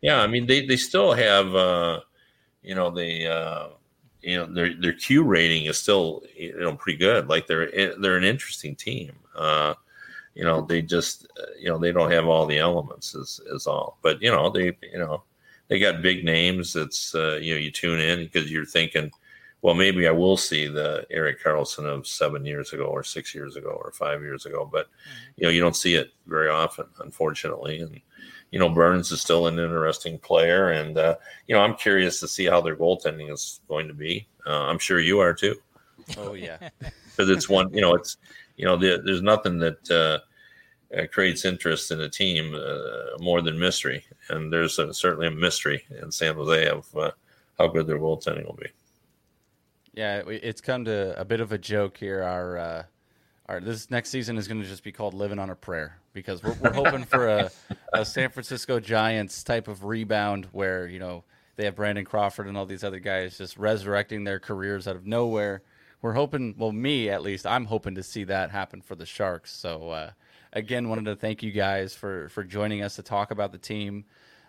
Yeah. 0.00 0.20
I 0.20 0.28
mean, 0.28 0.46
they, 0.46 0.64
they 0.64 0.76
still 0.76 1.12
have, 1.12 1.52
uh, 1.56 2.00
you 2.62 2.76
know, 2.76 2.90
they, 2.90 3.26
uh, 3.26 3.68
you 4.22 4.36
know, 4.36 4.46
their 4.46 4.74
their 4.74 4.92
Q 4.92 5.24
rating 5.24 5.66
is 5.66 5.78
still, 5.78 6.22
you 6.36 6.58
know, 6.60 6.76
pretty 6.76 6.98
good. 6.98 7.28
Like 7.28 7.48
they're 7.48 7.96
they're 7.98 8.16
an 8.16 8.24
interesting 8.24 8.76
team. 8.76 9.12
Uh, 9.34 9.74
you 10.38 10.44
know, 10.44 10.62
they 10.62 10.80
just, 10.80 11.26
uh, 11.38 11.52
you 11.58 11.68
know, 11.68 11.78
they 11.78 11.92
don't 11.92 12.12
have 12.12 12.26
all 12.26 12.46
the 12.46 12.58
elements 12.58 13.14
is 13.14 13.40
is 13.52 13.66
all. 13.66 13.98
But 14.02 14.22
you 14.22 14.30
know, 14.30 14.48
they, 14.48 14.76
you 14.92 14.98
know, 14.98 15.24
they 15.66 15.78
got 15.78 16.00
big 16.00 16.24
names. 16.24 16.76
It's 16.76 17.14
uh, 17.14 17.38
you 17.42 17.54
know, 17.54 17.60
you 17.60 17.70
tune 17.70 18.00
in 18.00 18.20
because 18.24 18.50
you're 18.50 18.64
thinking 18.64 19.10
well, 19.60 19.74
maybe 19.74 20.06
I 20.06 20.12
will 20.12 20.36
see 20.36 20.68
the 20.68 21.04
Erik 21.10 21.42
Karlsson 21.42 21.84
of 21.84 22.06
seven 22.06 22.46
years 22.46 22.72
ago, 22.72 22.84
or 22.84 23.02
six 23.02 23.34
years 23.34 23.56
ago, 23.56 23.70
or 23.70 23.90
five 23.90 24.22
years 24.22 24.46
ago. 24.46 24.68
But 24.70 24.86
mm-hmm. 24.86 25.32
you 25.36 25.46
know, 25.46 25.50
you 25.50 25.60
don't 25.60 25.76
see 25.76 25.94
it 25.94 26.12
very 26.26 26.48
often, 26.48 26.86
unfortunately. 27.00 27.80
And 27.80 28.00
you 28.52 28.58
know, 28.58 28.68
Burns 28.68 29.10
is 29.10 29.20
still 29.20 29.48
an 29.48 29.58
interesting 29.58 30.18
player, 30.18 30.70
and 30.70 30.96
uh, 30.96 31.16
you 31.48 31.54
know, 31.54 31.60
I'm 31.60 31.74
curious 31.74 32.20
to 32.20 32.28
see 32.28 32.46
how 32.46 32.60
their 32.60 32.76
goaltending 32.76 33.32
is 33.32 33.60
going 33.68 33.88
to 33.88 33.94
be. 33.94 34.28
Uh, 34.46 34.66
I'm 34.66 34.78
sure 34.78 35.00
you 35.00 35.18
are 35.18 35.34
too. 35.34 35.56
Oh 36.16 36.34
yeah, 36.34 36.68
because 36.78 37.28
it's 37.28 37.48
one. 37.48 37.72
You 37.74 37.80
know, 37.80 37.94
it's 37.94 38.16
you 38.56 38.64
know, 38.64 38.76
the, 38.76 39.02
there's 39.04 39.22
nothing 39.22 39.58
that. 39.58 40.22
Uh, 40.96 41.02
creates 41.12 41.44
interest 41.44 41.90
in 41.90 42.00
a 42.00 42.08
team 42.08 42.54
uh, 42.54 43.22
more 43.22 43.42
than 43.42 43.58
mystery, 43.58 44.02
and 44.30 44.50
there's 44.50 44.78
a, 44.78 44.94
certainly 44.94 45.26
a 45.26 45.30
mystery 45.30 45.84
in 46.00 46.10
San 46.10 46.34
Jose 46.34 46.66
of 46.66 46.96
uh, 46.96 47.10
how 47.58 47.66
good 47.66 47.86
their 47.86 47.98
goaltending 47.98 48.46
will 48.46 48.56
be. 48.58 48.68
Yeah, 49.92 50.22
it's 50.26 50.62
come 50.62 50.86
to 50.86 51.18
a 51.20 51.26
bit 51.26 51.40
of 51.40 51.52
a 51.52 51.58
joke 51.58 51.98
here. 51.98 52.22
Our 52.22 52.56
uh, 52.56 52.82
our 53.46 53.60
this 53.60 53.90
next 53.90 54.08
season 54.08 54.38
is 54.38 54.48
going 54.48 54.62
to 54.62 54.66
just 54.66 54.82
be 54.82 54.92
called 54.92 55.12
"Living 55.12 55.38
on 55.38 55.50
a 55.50 55.54
Prayer" 55.54 55.98
because 56.14 56.42
we're, 56.42 56.54
we're 56.54 56.72
hoping 56.72 57.04
for 57.04 57.28
a, 57.28 57.50
a 57.92 58.04
San 58.06 58.30
Francisco 58.30 58.80
Giants 58.80 59.42
type 59.42 59.68
of 59.68 59.84
rebound 59.84 60.46
where 60.52 60.86
you 60.86 60.98
know 60.98 61.22
they 61.56 61.64
have 61.64 61.74
Brandon 61.74 62.04
Crawford 62.04 62.46
and 62.46 62.56
all 62.56 62.66
these 62.66 62.84
other 62.84 63.00
guys 63.00 63.36
just 63.36 63.58
resurrecting 63.58 64.24
their 64.24 64.38
careers 64.38 64.86
out 64.86 64.96
of 64.96 65.06
nowhere. 65.06 65.62
We're 66.00 66.12
hoping, 66.12 66.54
well, 66.56 66.70
me 66.70 67.10
at 67.10 67.22
least, 67.22 67.44
I'm 67.44 67.64
hoping 67.64 67.96
to 67.96 68.04
see 68.04 68.22
that 68.24 68.52
happen 68.52 68.80
for 68.80 68.94
the 68.94 69.04
Sharks. 69.04 69.52
So, 69.52 69.90
uh, 69.90 70.10
again, 70.52 70.88
wanted 70.88 71.06
to 71.06 71.16
thank 71.16 71.42
you 71.42 71.52
guys 71.52 71.94
for 71.94 72.28
for 72.30 72.44
joining 72.44 72.82
us 72.82 72.96
to 72.96 73.02
talk 73.02 73.30
about 73.30 73.52
the 73.52 73.58
team. 73.58 74.04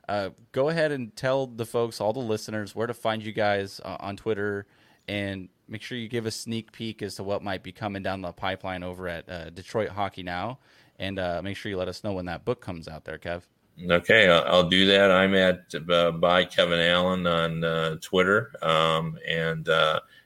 Uh, 0.08 0.32
go 0.52 0.70
ahead 0.70 0.92
and 0.92 1.16
tell 1.16 1.46
the 1.46 1.66
folks, 1.66 2.02
all 2.02 2.14
the 2.14 2.20
listeners, 2.20 2.74
where 2.74 2.88
to 2.88 2.94
find 2.94 3.24
you 3.24 3.32
guys 3.32 3.80
uh, 3.86 3.98
on 4.00 4.18
Twitter 4.18 4.66
and 5.08 5.50
make 5.68 5.84
sure 5.84 5.98
you 5.98 6.08
give 6.08 6.26
a 6.26 6.32
sneak 6.32 6.72
peek 6.72 7.04
as 7.04 7.16
to 7.16 7.24
what 7.24 7.44
might 7.44 7.62
be 7.62 7.72
coming 7.72 8.02
down 8.02 8.22
the 8.22 8.32
pipeline 8.32 8.82
over 8.82 9.08
at 9.08 9.30
uh, 9.30 9.50
Detroit 9.52 9.90
Hockey 9.90 10.24
Now, 10.24 10.58
and 10.98 11.20
uh, 11.20 11.42
make 11.44 11.58
sure 11.58 11.70
you 11.70 11.78
let 11.78 11.88
us 11.88 12.04
know 12.04 12.14
when 12.14 12.26
that 12.26 12.44
book 12.44 12.60
comes 12.60 12.88
out 12.88 13.06
there, 13.06 13.20
Kev. 13.20 13.44
Okay, 13.88 14.30
I'll 14.30 14.68
do 14.68 14.88
that. 14.88 15.12
I'm 15.12 15.36
at 15.36 15.74
uh, 15.90 16.12
by 16.12 16.44
Kevin 16.44 16.80
Allen 16.80 17.26
on 17.28 17.64
uh, 17.64 17.98
Twitter, 18.02 18.52
um, 18.62 19.18
and 19.28 19.68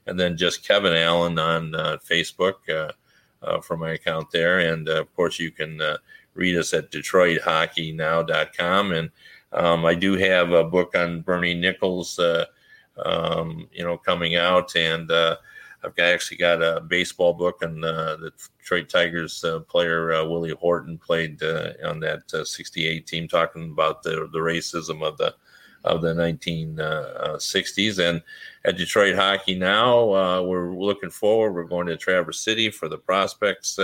and 0.06 0.20
then 0.20 0.38
just 0.38 0.66
Kevin 0.66 0.94
Allen 0.94 1.38
on 1.38 1.76
uh, 3.44 3.62
for 3.62 3.78
my 3.78 3.92
account 3.92 4.32
there, 4.32 4.60
and 4.60 4.90
of 4.90 5.14
course 5.16 5.40
you 5.40 5.52
can 5.52 5.80
read 6.34 6.58
us 6.58 6.74
at 6.74 6.92
DetroitHockeyNow.com, 6.92 8.92
and 8.92 9.12
um, 9.52 9.86
I 9.86 9.96
do 9.96 10.18
have 10.18 10.52
a 10.52 10.64
book 10.64 10.96
on 10.96 11.22
Bernie 11.22 11.54
Nicholls 11.54 12.20
um, 12.98 13.68
you 13.72 13.84
know, 13.84 13.98
coming 13.98 14.36
out. 14.36 14.76
And 14.76 15.10
uh, 15.12 15.38
I've 15.84 15.96
got, 15.96 16.08
actually 16.08 16.38
got 16.38 16.62
a 16.62 16.82
baseball 16.82 17.34
book, 17.34 17.62
and 17.62 17.84
uh, 17.84 18.18
the 18.18 18.32
Detroit 18.60 18.90
Tigers 18.90 19.44
uh, 19.44 19.60
player 19.62 20.14
uh, 20.14 20.26
Willie 20.26 20.52
Horton 20.52 20.98
played 20.98 21.42
uh, 21.44 21.74
on 21.86 22.00
that 22.02 22.30
'68 22.30 23.04
uh, 23.04 23.06
team, 23.06 23.28
talking 23.28 23.72
about 23.72 24.04
the 24.04 24.30
the 24.32 24.40
racism 24.40 25.04
of 25.04 25.18
the 25.18 25.36
of 25.84 26.02
the 26.02 26.14
1960s. 26.14 28.00
And 28.00 28.22
at 28.66 28.78
Detroit 28.78 29.16
Hockey 29.16 29.56
now, 29.56 30.44
we're 30.44 30.74
looking 30.74 31.10
forward. 31.10 31.54
We're 31.54 31.64
going 31.64 31.88
to 31.88 31.98
Traverse 31.98 32.40
City 32.40 32.70
for 32.70 32.88
the 32.88 32.98
prospects 32.98 33.80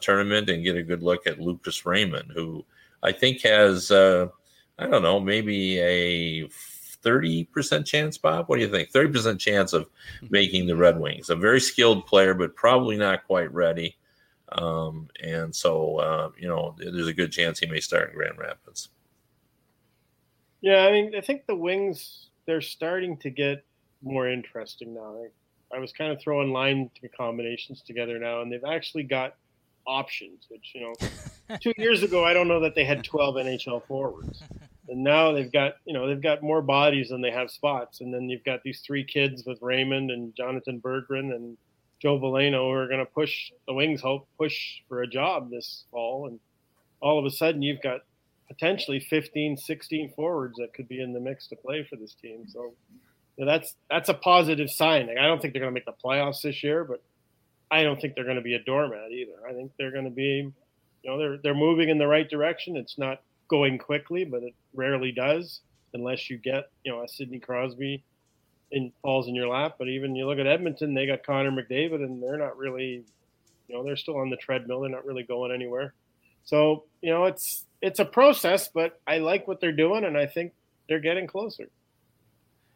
tournament 0.00 0.48
and 0.48 0.64
get 0.64 0.76
a 0.76 0.82
good 0.82 1.02
look 1.02 1.26
at 1.26 1.40
Lucas 1.40 1.84
Raymond, 1.84 2.32
who 2.34 2.64
I 3.02 3.12
think 3.12 3.42
has 3.42 3.90
I 3.90 4.86
don't 4.86 5.02
know 5.02 5.20
maybe 5.20 5.78
a 5.80 6.48
30% 7.02 7.84
chance, 7.84 8.18
Bob? 8.18 8.48
What 8.48 8.56
do 8.56 8.62
you 8.62 8.70
think? 8.70 8.90
30% 8.90 9.38
chance 9.38 9.72
of 9.72 9.88
making 10.30 10.66
the 10.66 10.76
Red 10.76 10.98
Wings. 10.98 11.30
A 11.30 11.36
very 11.36 11.60
skilled 11.60 12.06
player, 12.06 12.34
but 12.34 12.56
probably 12.56 12.96
not 12.96 13.26
quite 13.26 13.52
ready. 13.52 13.96
Um, 14.52 15.08
and 15.22 15.54
so, 15.54 15.98
uh, 15.98 16.30
you 16.38 16.48
know, 16.48 16.74
there's 16.78 17.08
a 17.08 17.12
good 17.12 17.32
chance 17.32 17.58
he 17.58 17.66
may 17.66 17.80
start 17.80 18.10
in 18.10 18.16
Grand 18.16 18.38
Rapids. 18.38 18.88
Yeah, 20.62 20.86
I 20.86 20.92
mean, 20.92 21.14
I 21.14 21.20
think 21.20 21.46
the 21.46 21.56
Wings, 21.56 22.28
they're 22.46 22.60
starting 22.60 23.18
to 23.18 23.30
get 23.30 23.64
more 24.02 24.28
interesting 24.28 24.94
now. 24.94 25.16
I, 25.72 25.76
I 25.76 25.80
was 25.80 25.92
kind 25.92 26.12
of 26.12 26.20
throwing 26.20 26.52
line 26.52 26.90
combinations 27.16 27.82
together 27.82 28.18
now, 28.18 28.42
and 28.42 28.50
they've 28.50 28.64
actually 28.64 29.02
got 29.02 29.34
options, 29.86 30.46
which, 30.48 30.72
you 30.74 30.82
know, 30.82 31.56
two 31.60 31.72
years 31.76 32.02
ago, 32.04 32.24
I 32.24 32.32
don't 32.32 32.48
know 32.48 32.60
that 32.60 32.74
they 32.76 32.84
had 32.84 33.04
12 33.04 33.34
NHL 33.36 33.86
forwards. 33.86 34.42
And 34.88 35.04
now 35.04 35.32
they've 35.32 35.50
got 35.50 35.76
you 35.84 35.94
know 35.94 36.08
they've 36.08 36.20
got 36.20 36.42
more 36.42 36.60
bodies 36.60 37.10
than 37.10 37.20
they 37.20 37.30
have 37.30 37.50
spots. 37.50 38.00
And 38.00 38.12
then 38.12 38.28
you've 38.28 38.44
got 38.44 38.62
these 38.62 38.80
three 38.80 39.04
kids 39.04 39.44
with 39.46 39.62
raymond 39.62 40.10
and 40.10 40.34
jonathan 40.34 40.80
berggren 40.80 41.34
and 41.34 41.56
joe 42.00 42.18
veleno 42.18 42.68
who 42.68 42.70
are 42.72 42.88
going 42.88 42.98
to 42.98 43.06
push 43.06 43.52
the 43.66 43.72
wings 43.72 44.00
hope 44.00 44.26
push 44.36 44.80
for 44.88 45.02
a 45.02 45.06
job 45.06 45.50
this 45.50 45.84
fall. 45.90 46.26
And 46.26 46.40
all 47.00 47.18
of 47.18 47.24
a 47.24 47.30
sudden 47.30 47.62
you've 47.62 47.80
got 47.80 48.00
potentially 48.52 49.00
15 49.00 49.56
16 49.56 50.12
forwards 50.14 50.56
that 50.58 50.74
could 50.74 50.88
be 50.88 51.00
in 51.00 51.12
the 51.12 51.20
mix 51.20 51.46
to 51.48 51.56
play 51.56 51.86
for 51.88 51.96
this 51.96 52.14
team 52.14 52.46
so 52.48 52.72
that's 53.38 53.74
that's 53.90 54.08
a 54.08 54.14
positive 54.14 54.70
sign 54.70 55.08
i 55.18 55.26
don't 55.26 55.40
think 55.40 55.52
they're 55.52 55.62
going 55.62 55.72
to 55.72 55.74
make 55.74 55.86
the 55.86 55.92
playoffs 56.04 56.42
this 56.42 56.62
year 56.62 56.84
but 56.84 57.02
i 57.70 57.82
don't 57.82 58.00
think 58.00 58.14
they're 58.14 58.24
going 58.24 58.36
to 58.36 58.42
be 58.42 58.54
a 58.54 58.62
doormat 58.62 59.10
either 59.10 59.46
i 59.48 59.52
think 59.52 59.72
they're 59.78 59.90
going 59.90 60.04
to 60.04 60.10
be 60.10 60.52
you 61.02 61.10
know 61.10 61.18
they're 61.18 61.38
they're 61.38 61.54
moving 61.54 61.88
in 61.88 61.98
the 61.98 62.06
right 62.06 62.28
direction 62.28 62.76
it's 62.76 62.98
not 62.98 63.22
going 63.52 63.76
quickly, 63.76 64.24
but 64.24 64.42
it 64.42 64.54
rarely 64.72 65.12
does 65.12 65.60
unless 65.92 66.30
you 66.30 66.38
get, 66.38 66.70
you 66.84 66.90
know, 66.90 67.02
a 67.02 67.08
Sidney 67.08 67.38
Crosby 67.38 68.02
and 68.72 68.90
falls 69.02 69.28
in 69.28 69.34
your 69.34 69.46
lap. 69.46 69.74
But 69.78 69.88
even 69.88 70.16
you 70.16 70.26
look 70.26 70.38
at 70.38 70.46
Edmonton, 70.46 70.94
they 70.94 71.06
got 71.06 71.22
Connor 71.22 71.50
McDavid, 71.50 71.96
and 71.96 72.22
they're 72.22 72.38
not 72.38 72.56
really, 72.56 73.04
you 73.68 73.74
know, 73.74 73.84
they're 73.84 73.96
still 73.96 74.16
on 74.16 74.30
the 74.30 74.38
treadmill. 74.38 74.80
They're 74.80 74.88
not 74.88 75.04
really 75.04 75.22
going 75.22 75.52
anywhere. 75.52 75.92
So 76.44 76.84
you 77.00 77.10
know, 77.10 77.24
it's 77.24 77.66
it's 77.80 77.98
a 77.98 78.04
process, 78.04 78.68
but 78.68 79.00
I 79.06 79.18
like 79.18 79.48
what 79.48 79.60
they're 79.60 79.72
doing, 79.72 80.04
and 80.04 80.16
I 80.16 80.26
think 80.26 80.52
they're 80.88 81.00
getting 81.00 81.26
closer. 81.26 81.68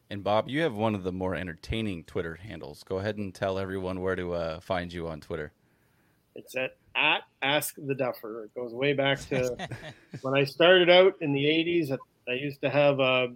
And 0.09 0.23
Bob, 0.23 0.49
you 0.49 0.63
have 0.63 0.75
one 0.75 0.95
of 0.95 1.03
the 1.03 1.13
more 1.13 1.35
entertaining 1.35 2.05
Twitter 2.05 2.37
handles. 2.37 2.85
Go 2.85 2.99
ahead 2.99 3.17
and 3.17 3.35
tell 3.35 3.59
everyone 3.59 4.01
where 4.01 4.15
to 4.15 4.35
uh, 4.35 4.61
find 4.61 4.93
you 4.93 5.09
on 5.09 5.21
Twitter. 5.21 5.53
It's 6.35 6.55
at 6.57 6.77
at 6.95 7.23
Ask 7.43 7.75
the 7.77 7.95
Duffer. 7.95 8.45
It 8.45 8.55
goes 8.55 8.73
way 8.73 8.93
back 8.93 9.21
to 9.29 9.57
when 10.23 10.35
I 10.35 10.45
started 10.45 10.91
out 10.91 11.15
in 11.21 11.33
the 11.33 11.45
'80s. 11.45 11.97
I 12.29 12.33
used 12.33 12.61
to 12.63 12.71
have 12.71 13.01
a 13.01 13.29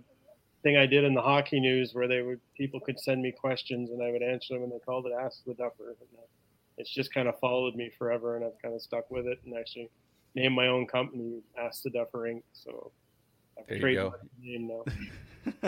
thing 0.62 0.77
I 0.77 0.86
did 0.86 1.05
in 1.05 1.15
the 1.15 1.23
hockey 1.23 1.61
news 1.61 1.94
where 1.94 2.07
they 2.07 2.23
would 2.23 2.40
people 2.57 2.81
could 2.81 3.01
send 3.01 3.23
me 3.23 3.32
questions 3.32 3.90
and 3.90 4.02
I 4.02 4.11
would 4.11 4.23
answer 4.23 4.55
them, 4.55 4.65
and 4.65 4.73
they 4.73 4.78
called 4.78 5.07
it 5.07 5.12
Ask 5.12 5.44
the 5.44 5.55
Duffer. 5.55 5.97
Uh, 6.01 6.20
it's 6.78 6.90
just 6.90 7.12
kind 7.12 7.28
of 7.28 7.39
followed 7.40 7.74
me 7.74 7.90
forever, 7.98 8.36
and 8.36 8.44
I've 8.44 8.61
kind 8.62 8.74
of 8.74 8.82
stuck 8.82 9.11
with 9.11 9.27
it 9.27 9.40
and 9.44 9.57
actually 9.57 9.90
named 10.35 10.55
my 10.55 10.66
own 10.66 10.86
company 10.86 11.40
Ask 11.59 11.82
the 11.82 11.90
Duffer 11.90 12.20
Inc. 12.20 12.43
So 12.52 12.93
I've 13.59 13.66
there 13.66 13.89
you 13.89 13.94
go. 13.97 14.15
name 14.40 14.70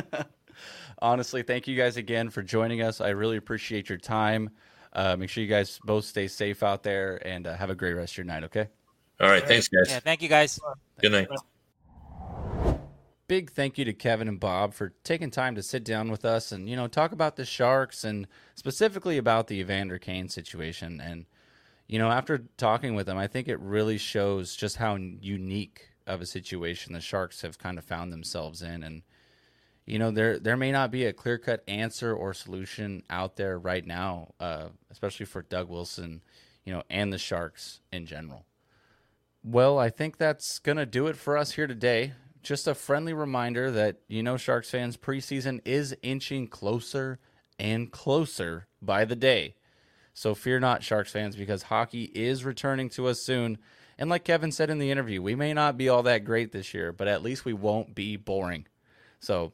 now. 0.00 0.24
Honestly, 1.02 1.42
thank 1.42 1.66
you 1.66 1.76
guys 1.76 1.96
again 1.96 2.30
for 2.30 2.42
joining 2.42 2.82
us. 2.82 3.00
I 3.00 3.08
really 3.10 3.36
appreciate 3.36 3.88
your 3.88 3.98
time. 3.98 4.50
Uh, 4.92 5.16
make 5.16 5.30
sure 5.30 5.42
you 5.42 5.48
guys 5.48 5.80
both 5.84 6.04
stay 6.04 6.28
safe 6.28 6.62
out 6.62 6.82
there 6.82 7.26
and 7.26 7.46
uh, 7.46 7.56
have 7.56 7.70
a 7.70 7.74
great 7.74 7.94
rest 7.94 8.12
of 8.12 8.18
your 8.18 8.26
night, 8.26 8.44
okay? 8.44 8.68
All 9.20 9.28
right. 9.28 9.46
Thanks, 9.46 9.68
guys. 9.68 9.86
Yeah, 9.88 10.00
thank 10.00 10.20
you, 10.20 10.28
guys. 10.28 10.60
Good 11.00 11.12
night. 11.12 11.28
big 13.28 13.50
thank 13.50 13.78
you 13.78 13.84
to 13.86 13.92
Kevin 13.94 14.28
and 14.28 14.38
Bob 14.38 14.74
for 14.74 14.92
taking 15.04 15.30
time 15.30 15.54
to 15.54 15.62
sit 15.62 15.84
down 15.84 16.10
with 16.10 16.24
us 16.24 16.52
and 16.52 16.68
you 16.68 16.76
know 16.76 16.86
talk 16.86 17.12
about 17.12 17.36
the 17.36 17.46
Sharks 17.46 18.04
and 18.04 18.26
specifically 18.54 19.16
about 19.16 19.46
the 19.46 19.60
Evander 19.60 19.98
Kane 19.98 20.28
situation. 20.28 21.00
And 21.00 21.24
you 21.88 21.98
know, 21.98 22.10
after 22.10 22.38
talking 22.56 22.94
with 22.94 23.06
them, 23.06 23.18
I 23.18 23.26
think 23.26 23.48
it 23.48 23.60
really 23.60 23.98
shows 23.98 24.56
just 24.56 24.76
how 24.76 24.96
unique 24.96 25.88
of 26.06 26.20
a 26.20 26.26
situation 26.26 26.92
the 26.92 27.00
Sharks 27.00 27.42
have 27.42 27.58
kind 27.58 27.78
of 27.78 27.84
found 27.84 28.12
themselves 28.12 28.62
in. 28.62 28.82
And 28.82 29.02
you 29.86 29.98
know, 29.98 30.10
there 30.10 30.38
there 30.38 30.56
may 30.56 30.72
not 30.72 30.90
be 30.90 31.04
a 31.04 31.12
clear 31.12 31.38
cut 31.38 31.62
answer 31.66 32.14
or 32.14 32.34
solution 32.34 33.02
out 33.10 33.36
there 33.36 33.58
right 33.58 33.84
now, 33.84 34.34
uh, 34.40 34.68
especially 34.90 35.26
for 35.26 35.42
Doug 35.42 35.68
Wilson, 35.68 36.22
you 36.64 36.72
know, 36.72 36.82
and 36.88 37.12
the 37.12 37.18
Sharks 37.18 37.80
in 37.92 38.06
general. 38.06 38.46
Well, 39.44 39.78
I 39.78 39.90
think 39.90 40.18
that's 40.18 40.60
to 40.60 40.86
do 40.86 41.08
it 41.08 41.16
for 41.16 41.36
us 41.36 41.52
here 41.52 41.66
today. 41.66 42.12
Just 42.44 42.68
a 42.68 42.74
friendly 42.74 43.12
reminder 43.12 43.70
that, 43.72 43.98
you 44.08 44.22
know, 44.22 44.36
Sharks 44.36 44.70
fans, 44.70 44.96
preseason 44.96 45.60
is 45.64 45.96
inching 46.02 46.46
closer 46.48 47.18
and 47.58 47.90
closer 47.90 48.66
by 48.80 49.04
the 49.04 49.16
day. 49.16 49.56
So 50.14 50.34
fear 50.34 50.60
not, 50.60 50.82
Sharks 50.82 51.12
fans, 51.12 51.36
because 51.36 51.64
hockey 51.64 52.04
is 52.04 52.44
returning 52.44 52.88
to 52.90 53.06
us 53.06 53.20
soon. 53.20 53.58
And 53.98 54.10
like 54.10 54.24
Kevin 54.24 54.52
said 54.52 54.70
in 54.70 54.78
the 54.78 54.90
interview, 54.90 55.22
we 55.22 55.34
may 55.34 55.54
not 55.54 55.76
be 55.76 55.88
all 55.88 56.02
that 56.04 56.24
great 56.24 56.52
this 56.52 56.74
year, 56.74 56.92
but 56.92 57.08
at 57.08 57.22
least 57.22 57.44
we 57.44 57.52
won't 57.52 57.94
be 57.94 58.16
boring. 58.16 58.66
So, 59.20 59.52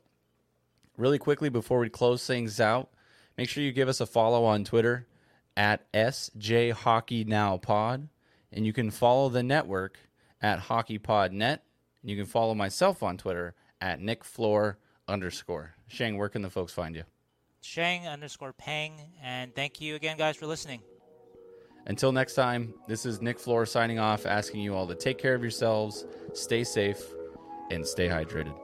really 0.97 1.19
quickly 1.19 1.49
before 1.49 1.79
we 1.79 1.89
close 1.89 2.27
things 2.27 2.61
out, 2.61 2.91
make 3.37 3.49
sure 3.49 3.63
you 3.63 3.73
give 3.73 3.89
us 3.89 4.01
a 4.01 4.07
follow 4.07 4.45
on 4.45 4.65
Twitter 4.65 5.07
at 5.57 5.91
SJ 5.93 6.73
Hockey 6.73 7.25
Now 7.25 7.57
Pod 7.57 8.09
and 8.53 8.67
you 8.67 8.73
can 8.73 8.91
follow 8.91 9.29
the 9.29 9.43
network 9.43 9.99
at 10.41 10.61
HockeyPodNet. 10.61 11.59
You 12.03 12.17
can 12.17 12.27
follow 12.27 12.55
myself 12.55 13.03
on 13.03 13.17
Twitter 13.17 13.55
at 13.81 14.01
NickFlohr 14.01 14.77
underscore. 15.07 15.75
Sheng, 15.87 16.17
where 16.17 16.29
can 16.29 16.43
the 16.43 16.51
folks 16.51 16.73
find 16.73 16.95
you? 16.95 17.05
Sheng 17.61 18.07
underscore 18.07 18.53
Peng. 18.53 18.93
And 19.23 19.55
thank 19.55 19.81
you 19.81 19.95
again, 19.95 20.17
guys, 20.17 20.37
for 20.37 20.47
listening. 20.47 20.83
Until 21.87 22.13
next 22.13 22.35
time, 22.35 22.75
this 22.87 23.07
is 23.07 23.23
Nick 23.23 23.39
Flohr 23.39 23.67
signing 23.67 23.99
off, 23.99 24.27
asking 24.27 24.61
you 24.61 24.75
all 24.75 24.87
to 24.87 24.95
take 24.95 25.19
care 25.19 25.35
of 25.35 25.43
yourselves, 25.43 26.05
stay 26.35 26.63
safe, 26.63 27.03
and 27.71 27.87
stay 27.87 28.09
hydrated. 28.09 28.55